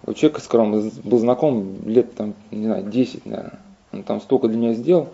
У 0.06 0.14
человека, 0.14 0.40
с 0.40 0.46
которым 0.46 0.90
был 1.04 1.18
знаком 1.18 1.76
лет, 1.86 2.16
там, 2.16 2.34
не 2.52 2.66
знаю, 2.66 2.86
10, 2.86 3.26
наверное. 3.26 3.60
Он 3.92 4.04
там 4.04 4.22
столько 4.22 4.48
для 4.48 4.58
меня 4.58 4.74
сделал. 4.74 5.10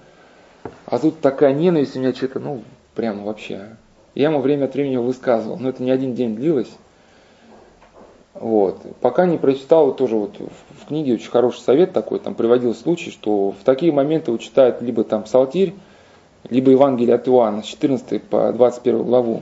А 0.85 0.99
тут 0.99 1.21
такая 1.21 1.53
ненависть 1.53 1.95
у 1.95 1.99
меня 1.99 2.13
что-то, 2.13 2.39
ну, 2.39 2.61
прямо 2.93 3.23
вообще. 3.23 3.69
Я 4.13 4.25
ему 4.25 4.41
время 4.41 4.65
от 4.65 4.75
времени 4.75 4.97
высказывал. 4.97 5.57
Но 5.57 5.69
это 5.69 5.81
не 5.81 5.89
один 5.89 6.13
день 6.13 6.35
длилось. 6.35 6.69
Вот. 8.35 8.81
Пока 8.99 9.25
не 9.25 9.37
прочитал, 9.37 9.93
тоже 9.95 10.17
вот 10.17 10.35
в 10.39 10.87
книге 10.87 11.13
очень 11.13 11.29
хороший 11.29 11.61
совет 11.61 11.93
такой, 11.93 12.19
там 12.19 12.35
приводил 12.35 12.75
случай, 12.75 13.09
что 13.09 13.51
в 13.51 13.63
такие 13.63 13.93
моменты 13.93 14.31
вот 14.31 14.41
читают 14.41 14.81
либо 14.81 15.05
там 15.05 15.23
Псалтирь, 15.23 15.73
либо 16.49 16.71
Евангелие 16.71 17.15
от 17.15 17.27
Иоанна 17.29 17.63
с 17.63 17.65
14 17.65 18.21
по 18.23 18.51
21 18.51 19.03
главу. 19.03 19.41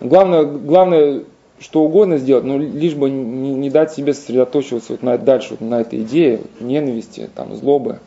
Главное, 0.00 0.44
главное, 0.44 1.24
что 1.60 1.82
угодно 1.82 2.18
сделать, 2.18 2.44
но 2.44 2.58
лишь 2.58 2.94
бы 2.94 3.08
не, 3.08 3.54
не 3.54 3.70
дать 3.70 3.92
себе 3.92 4.12
сосредоточиваться 4.12 4.92
вот 4.92 5.02
на, 5.02 5.16
дальше 5.16 5.56
вот 5.58 5.62
на 5.62 5.80
этой 5.80 6.02
идее 6.02 6.42
ненависти, 6.60 7.28
там, 7.34 7.54
злобы. 7.54 8.00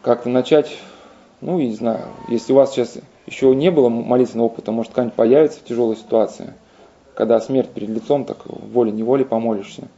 Как-то 0.00 0.28
начать, 0.28 0.78
ну, 1.40 1.58
не 1.58 1.74
знаю, 1.74 2.06
если 2.28 2.52
у 2.52 2.56
вас 2.56 2.72
сейчас 2.72 2.96
еще 3.26 3.54
не 3.54 3.70
было 3.70 3.88
молитвенного 3.88 4.46
опыта, 4.46 4.70
может, 4.72 4.92
какая-нибудь 4.92 5.16
появится 5.16 5.58
тяжелая 5.62 5.96
ситуация, 5.96 6.54
когда 7.20 7.38
смерть 7.38 7.68
перед 7.68 7.90
лицом, 7.90 8.24
так 8.24 8.46
волей-неволей 8.46 9.26
помолишься. 9.26 9.88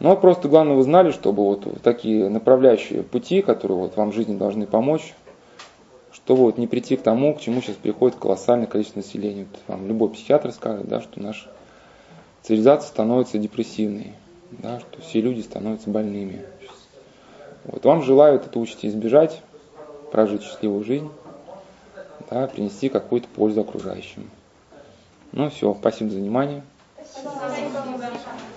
А 0.00 0.16
просто 0.16 0.48
главное, 0.48 0.74
вы 0.74 0.82
знали, 0.82 1.12
чтобы 1.12 1.44
вот 1.44 1.80
такие 1.84 2.28
направляющие 2.28 3.04
пути, 3.04 3.40
которые 3.40 3.78
вот 3.78 3.96
вам 3.96 4.10
в 4.10 4.14
жизни 4.16 4.36
должны 4.36 4.66
помочь, 4.66 5.14
чтобы 6.10 6.40
вот 6.40 6.58
не 6.58 6.66
прийти 6.66 6.96
к 6.96 7.02
тому, 7.02 7.36
к 7.36 7.40
чему 7.40 7.62
сейчас 7.62 7.76
приходит 7.76 8.16
колоссальное 8.18 8.66
количество 8.66 8.98
населения. 8.98 9.46
Вот 9.48 9.60
вам 9.68 9.86
любой 9.86 10.08
психиатр 10.08 10.50
скажет, 10.50 10.88
да, 10.88 11.00
что 11.00 11.22
наша 11.22 11.48
цивилизация 12.42 12.88
становится 12.88 13.38
депрессивной, 13.38 14.14
да, 14.50 14.80
что 14.80 15.00
все 15.02 15.20
люди 15.20 15.42
становятся 15.42 15.88
больными. 15.88 16.42
Вот 17.62 17.84
вам 17.84 18.02
желают 18.02 18.44
это 18.44 18.58
учите 18.58 18.88
избежать, 18.88 19.40
прожить 20.10 20.42
счастливую 20.42 20.82
жизнь, 20.82 21.08
да, 22.28 22.48
принести 22.48 22.88
какую-то 22.88 23.28
пользу 23.28 23.60
окружающим. 23.60 24.28
Ну 25.32 25.48
все, 25.48 25.74
спасибо 25.74 26.10
за 26.10 26.18
внимание. 26.18 26.62
Спасибо. 26.96 28.51